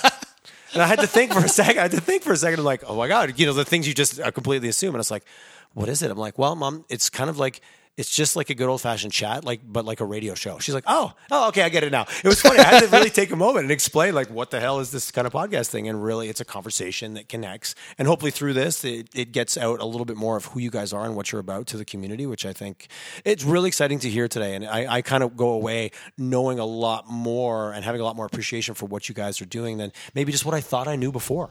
And 0.74 0.82
I 0.82 0.88
had 0.88 1.00
to 1.00 1.08
think 1.08 1.34
for 1.34 1.40
a 1.40 1.50
second. 1.50 1.80
I 1.80 1.82
had 1.82 1.92
to 1.92 2.00
think 2.00 2.24
for 2.24 2.32
a 2.32 2.38
second. 2.38 2.60
I'm 2.60 2.66
like, 2.66 2.86
oh 2.88 2.96
my 2.96 3.10
god, 3.10 3.38
you 3.38 3.46
know, 3.46 3.52
the 3.52 3.66
things 3.66 3.86
you 3.90 3.94
just 3.94 4.22
uh, 4.22 4.32
completely 4.32 4.70
assume. 4.70 4.92
And 4.92 4.98
I 4.98 5.00
was 5.00 5.12
like, 5.12 5.26
what 5.74 5.90
is 5.90 6.02
it? 6.02 6.12
I'm 6.12 6.18
like, 6.18 6.38
well, 6.38 6.56
mom, 6.56 6.86
it's 6.90 7.10
kind 7.10 7.30
of 7.30 7.38
like 7.38 7.62
it's 7.98 8.10
just 8.10 8.38
like 8.38 8.50
a 8.50 8.56
good 8.56 8.70
old 8.70 8.80
fashioned 8.80 9.12
chat, 9.12 9.44
like 9.44 9.60
but 9.64 9.84
like 9.84 10.00
a 10.00 10.06
radio 10.06 10.34
show. 10.34 10.60
She's 10.60 10.74
like, 10.74 10.86
oh, 10.88 11.14
oh, 11.30 11.50
okay, 11.50 11.62
I 11.62 11.70
get 11.70 11.84
it 11.84 11.92
now. 11.92 12.06
It 12.24 12.28
was 12.28 12.42
funny. 12.42 12.60
I 12.60 12.64
had 12.64 12.80
to 12.84 12.88
really 12.88 13.10
take 13.10 13.32
a 13.32 13.36
moment 13.36 13.64
and 13.64 13.72
explain 13.72 14.16
like 14.16 14.30
what 14.30 14.50
the 14.50 14.60
hell 14.60 14.80
is 14.80 14.92
this 14.92 15.12
kind 15.12 15.28
of 15.28 15.34
podcast 15.34 15.68
thing, 15.68 15.90
and 15.90 16.02
really, 16.02 16.30
it's 16.30 16.40
a 16.40 16.46
conversation 16.46 17.16
that 17.16 17.28
connects. 17.28 17.76
And 17.98 18.08
hopefully, 18.08 18.32
through 18.32 18.54
this, 18.54 18.86
it, 18.86 19.10
it 19.14 19.34
gets 19.34 19.58
out 19.58 19.82
a 19.82 19.86
little 19.86 20.06
bit 20.06 20.16
more 20.16 20.38
of 20.38 20.46
who 20.46 20.60
you 20.60 20.72
guys 20.72 20.94
are 20.94 21.06
and 21.06 21.16
what 21.16 21.32
you're 21.32 21.42
about 21.42 21.68
to 21.68 21.78
the 21.78 21.86
community, 21.86 22.26
which 22.26 22.46
I 22.46 22.54
think 22.54 22.88
it's 23.26 23.44
really 23.44 23.68
exciting 23.68 24.00
to 24.00 24.10
hear 24.10 24.28
today. 24.28 24.56
And 24.56 24.66
I, 24.66 24.96
I 24.96 25.02
kind 25.02 25.22
of 25.22 25.36
go 25.36 25.50
away 25.50 25.92
knowing 26.18 26.60
a 26.60 26.66
lot 26.66 27.10
more 27.10 27.74
and 27.74 27.84
having 27.84 28.00
a 28.00 28.04
lot 28.06 28.16
more 28.16 28.26
appreciation 28.26 28.74
for 28.74 28.86
what 28.86 29.10
you 29.10 29.16
guys 29.16 29.42
are 29.42 29.46
doing 29.46 29.78
than 29.78 29.92
maybe 30.16 30.32
just 30.32 30.46
what 30.46 30.56
I 30.56 30.62
thought 30.62 30.88
I 30.88 30.96
knew 30.96 31.12
before. 31.12 31.50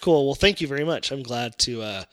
Cool. 0.00 0.26
Well, 0.26 0.34
thank 0.34 0.60
you 0.60 0.66
very 0.66 0.84
much. 0.84 1.12
I'm 1.12 1.22
glad 1.22 1.58
to. 1.60 1.82
Uh, 1.82 2.04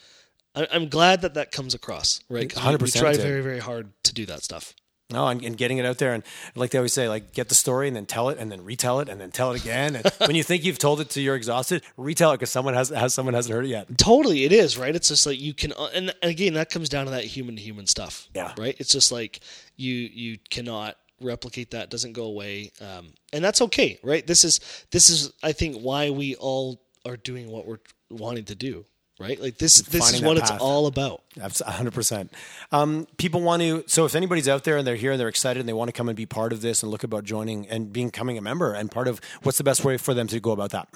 I- 0.56 0.68
I'm 0.72 0.90
glad 0.90 1.22
that 1.22 1.34
that 1.36 1.52
comes 1.52 1.74
across, 1.74 2.20
right? 2.30 2.50
'Cause 2.50 2.64
we- 2.64 2.70
we 2.70 2.78
100% 2.78 3.00
try 3.02 3.14
very, 3.18 3.42
very 3.42 3.60
hard 3.60 3.92
to 4.04 4.14
do 4.14 4.26
that 4.28 4.44
stuff. 4.44 4.74
No, 5.10 5.28
and, 5.28 5.44
and 5.44 5.56
getting 5.58 5.78
it 5.78 5.86
out 5.86 6.00
there, 6.00 6.14
and 6.14 6.24
like 6.56 6.72
they 6.72 6.80
always 6.80 6.94
say, 6.94 7.08
like 7.08 7.34
get 7.34 7.50
the 7.50 7.54
story 7.56 7.88
and 7.88 7.96
then 7.96 8.06
tell 8.08 8.30
it, 8.30 8.40
and 8.40 8.52
then 8.52 8.64
retell 8.64 9.00
it, 9.00 9.10
and 9.10 9.22
then 9.22 9.30
tell 9.32 9.52
it 9.52 9.62
again. 9.62 9.96
And 9.98 10.06
when 10.20 10.36
you 10.36 10.44
think 10.44 10.64
you've 10.64 10.80
told 10.80 11.02
it 11.02 11.10
to 11.12 11.22
you're 11.22 11.36
exhausted, 11.36 11.84
retell 11.98 12.32
it 12.32 12.36
because 12.38 12.50
someone 12.50 12.74
has, 12.74 12.90
has 12.90 13.14
someone 13.14 13.36
hasn't 13.36 13.54
heard 13.54 13.66
it 13.66 13.68
yet. 13.68 13.96
Totally, 13.98 14.44
it 14.44 14.52
is 14.52 14.76
right. 14.78 14.96
It's 14.96 15.10
just 15.10 15.26
like 15.28 15.40
you 15.40 15.54
can, 15.54 15.72
uh, 15.74 15.90
and, 15.94 16.16
and 16.24 16.32
again, 16.32 16.54
that 16.56 16.70
comes 16.72 16.90
down 16.90 17.06
to 17.06 17.12
that 17.12 17.26
human 17.26 17.56
to 17.58 17.62
human 17.62 17.86
stuff. 17.86 18.28
Yeah. 18.34 18.54
Right. 18.58 18.76
It's 18.80 18.92
just 18.92 19.12
like 19.12 19.42
you 19.76 19.94
you 19.94 20.40
cannot 20.50 20.98
replicate 21.22 21.72
that. 21.72 21.92
Doesn't 21.92 22.14
go 22.14 22.24
away, 22.24 22.72
um, 22.82 23.14
and 23.34 23.44
that's 23.44 23.62
okay. 23.62 24.00
Right. 24.04 24.26
This 24.26 24.44
is 24.44 24.62
this 24.92 25.10
is 25.12 25.32
I 25.44 25.52
think 25.52 25.78
why 25.82 26.10
we 26.10 26.36
all 26.36 26.82
are 27.06 27.18
doing 27.18 27.52
what 27.52 27.68
we're 27.68 27.80
wanting 28.10 28.46
to 28.46 28.56
do. 28.56 28.86
Right. 29.20 29.40
Like 29.40 29.58
this 29.58 29.82
this 29.82 30.02
Finding 30.02 30.16
is 30.16 30.22
that 30.22 30.28
what 30.28 30.38
it's 30.38 30.52
all 30.52 30.88
about. 30.88 31.22
Abs- 31.40 31.62
100%. 31.62 32.30
Um, 32.72 33.08
people 33.18 33.42
want 33.42 33.62
to, 33.62 33.84
so 33.88 34.06
if 34.06 34.16
anybody's 34.16 34.50
out 34.50 34.64
there 34.64 34.78
and 34.78 34.88
they're 34.88 34.96
here 34.96 35.12
and 35.12 35.20
they're 35.20 35.28
excited 35.28 35.60
and 35.60 35.70
they 35.70 35.74
want 35.74 35.88
to 35.88 35.94
come 35.94 36.10
and 36.10 36.16
be 36.16 36.26
part 36.26 36.52
of 36.52 36.62
this 36.62 36.82
and 36.82 36.92
look 36.92 37.04
about 37.04 37.24
joining 37.24 37.68
and 37.68 37.94
becoming 37.94 38.38
a 38.38 38.42
member 38.42 38.74
and 38.74 38.90
part 38.92 39.08
of 39.08 39.22
what's 39.44 39.58
the 39.58 39.64
best 39.64 39.86
way 39.86 39.98
for 39.98 40.14
them 40.14 40.28
to 40.28 40.40
go 40.40 40.52
about 40.52 40.72
that? 40.72 40.90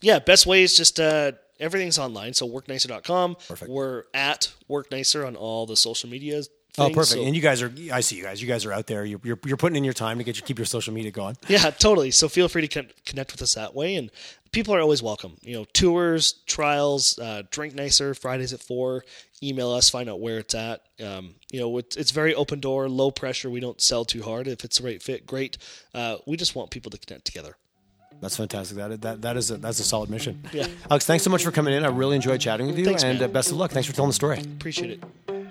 Yeah, 0.00 0.18
best 0.20 0.46
way 0.46 0.62
is 0.62 0.76
just 0.76 1.00
uh, 1.00 1.32
everything's 1.58 1.98
online. 1.98 2.34
So 2.34 2.48
worknicer.com. 2.48 3.36
Perfect. 3.48 3.70
We're 3.70 4.04
at 4.14 4.52
worknicer 4.70 5.26
on 5.26 5.34
all 5.34 5.66
the 5.66 5.76
social 5.76 6.08
medias. 6.08 6.48
Oh, 6.76 6.88
perfect. 6.88 7.20
so- 7.20 7.24
and 7.24 7.36
you 7.36 7.40
guys 7.42 7.62
are, 7.62 7.72
I 7.92 8.00
see 8.00 8.16
you 8.16 8.24
guys. 8.24 8.42
You 8.42 8.48
guys 8.48 8.64
are 8.64 8.72
out 8.72 8.86
there. 8.86 9.04
You're, 9.04 9.20
you're, 9.22 9.38
you're 9.44 9.56
putting 9.56 9.76
in 9.76 9.84
your 9.84 9.92
time 9.94 10.18
to 10.18 10.24
get 10.24 10.36
your, 10.36 10.46
keep 10.46 10.58
your 10.58 10.66
social 10.66 10.92
media 10.92 11.10
going. 11.12 11.36
Yeah, 11.48 11.70
totally. 11.70 12.10
So 12.10 12.28
feel 12.28 12.48
free 12.48 12.66
to 12.66 12.68
con- 12.68 12.90
connect 13.06 13.32
with 13.32 13.42
us 13.42 13.54
that 13.54 13.74
way, 13.74 13.94
and 13.94 14.10
people 14.50 14.74
are 14.74 14.80
always 14.80 15.02
welcome. 15.02 15.36
You 15.42 15.54
know, 15.54 15.64
tours, 15.72 16.32
trials, 16.46 17.18
uh, 17.18 17.42
drink 17.50 17.74
nicer 17.74 18.14
Fridays 18.14 18.52
at 18.52 18.60
four. 18.60 19.04
Email 19.42 19.70
us, 19.70 19.90
find 19.90 20.08
out 20.08 20.20
where 20.20 20.38
it's 20.38 20.54
at. 20.54 20.80
Um, 21.04 21.34
you 21.50 21.60
know, 21.60 21.78
it's, 21.78 21.96
it's 21.96 22.10
very 22.10 22.34
open 22.34 22.60
door, 22.60 22.88
low 22.88 23.10
pressure. 23.10 23.50
We 23.50 23.60
don't 23.60 23.80
sell 23.80 24.04
too 24.04 24.22
hard. 24.22 24.48
If 24.48 24.64
it's 24.64 24.78
the 24.78 24.84
right 24.86 25.02
fit, 25.02 25.26
great. 25.26 25.58
Uh, 25.92 26.16
we 26.26 26.36
just 26.36 26.54
want 26.56 26.70
people 26.70 26.90
to 26.90 26.98
connect 26.98 27.24
together. 27.26 27.56
That's 28.20 28.36
fantastic. 28.36 28.78
That, 28.78 29.02
that, 29.02 29.22
that 29.22 29.36
is 29.36 29.50
a, 29.50 29.58
that's 29.58 29.80
a 29.80 29.84
solid 29.84 30.08
mission. 30.08 30.42
Yeah. 30.52 30.66
Alex, 30.90 31.04
thanks 31.04 31.24
so 31.24 31.30
much 31.30 31.44
for 31.44 31.50
coming 31.50 31.74
in. 31.74 31.84
I 31.84 31.88
really 31.88 32.16
enjoyed 32.16 32.40
chatting 32.40 32.66
with 32.66 32.78
you 32.78 32.84
Thanks, 32.84 33.02
and 33.04 33.20
uh, 33.20 33.28
best 33.28 33.50
of 33.50 33.58
luck. 33.58 33.70
Thanks 33.70 33.86
for 33.86 33.94
telling 33.94 34.08
the 34.08 34.14
story. 34.14 34.38
Appreciate 34.40 34.90
it. 35.28 35.43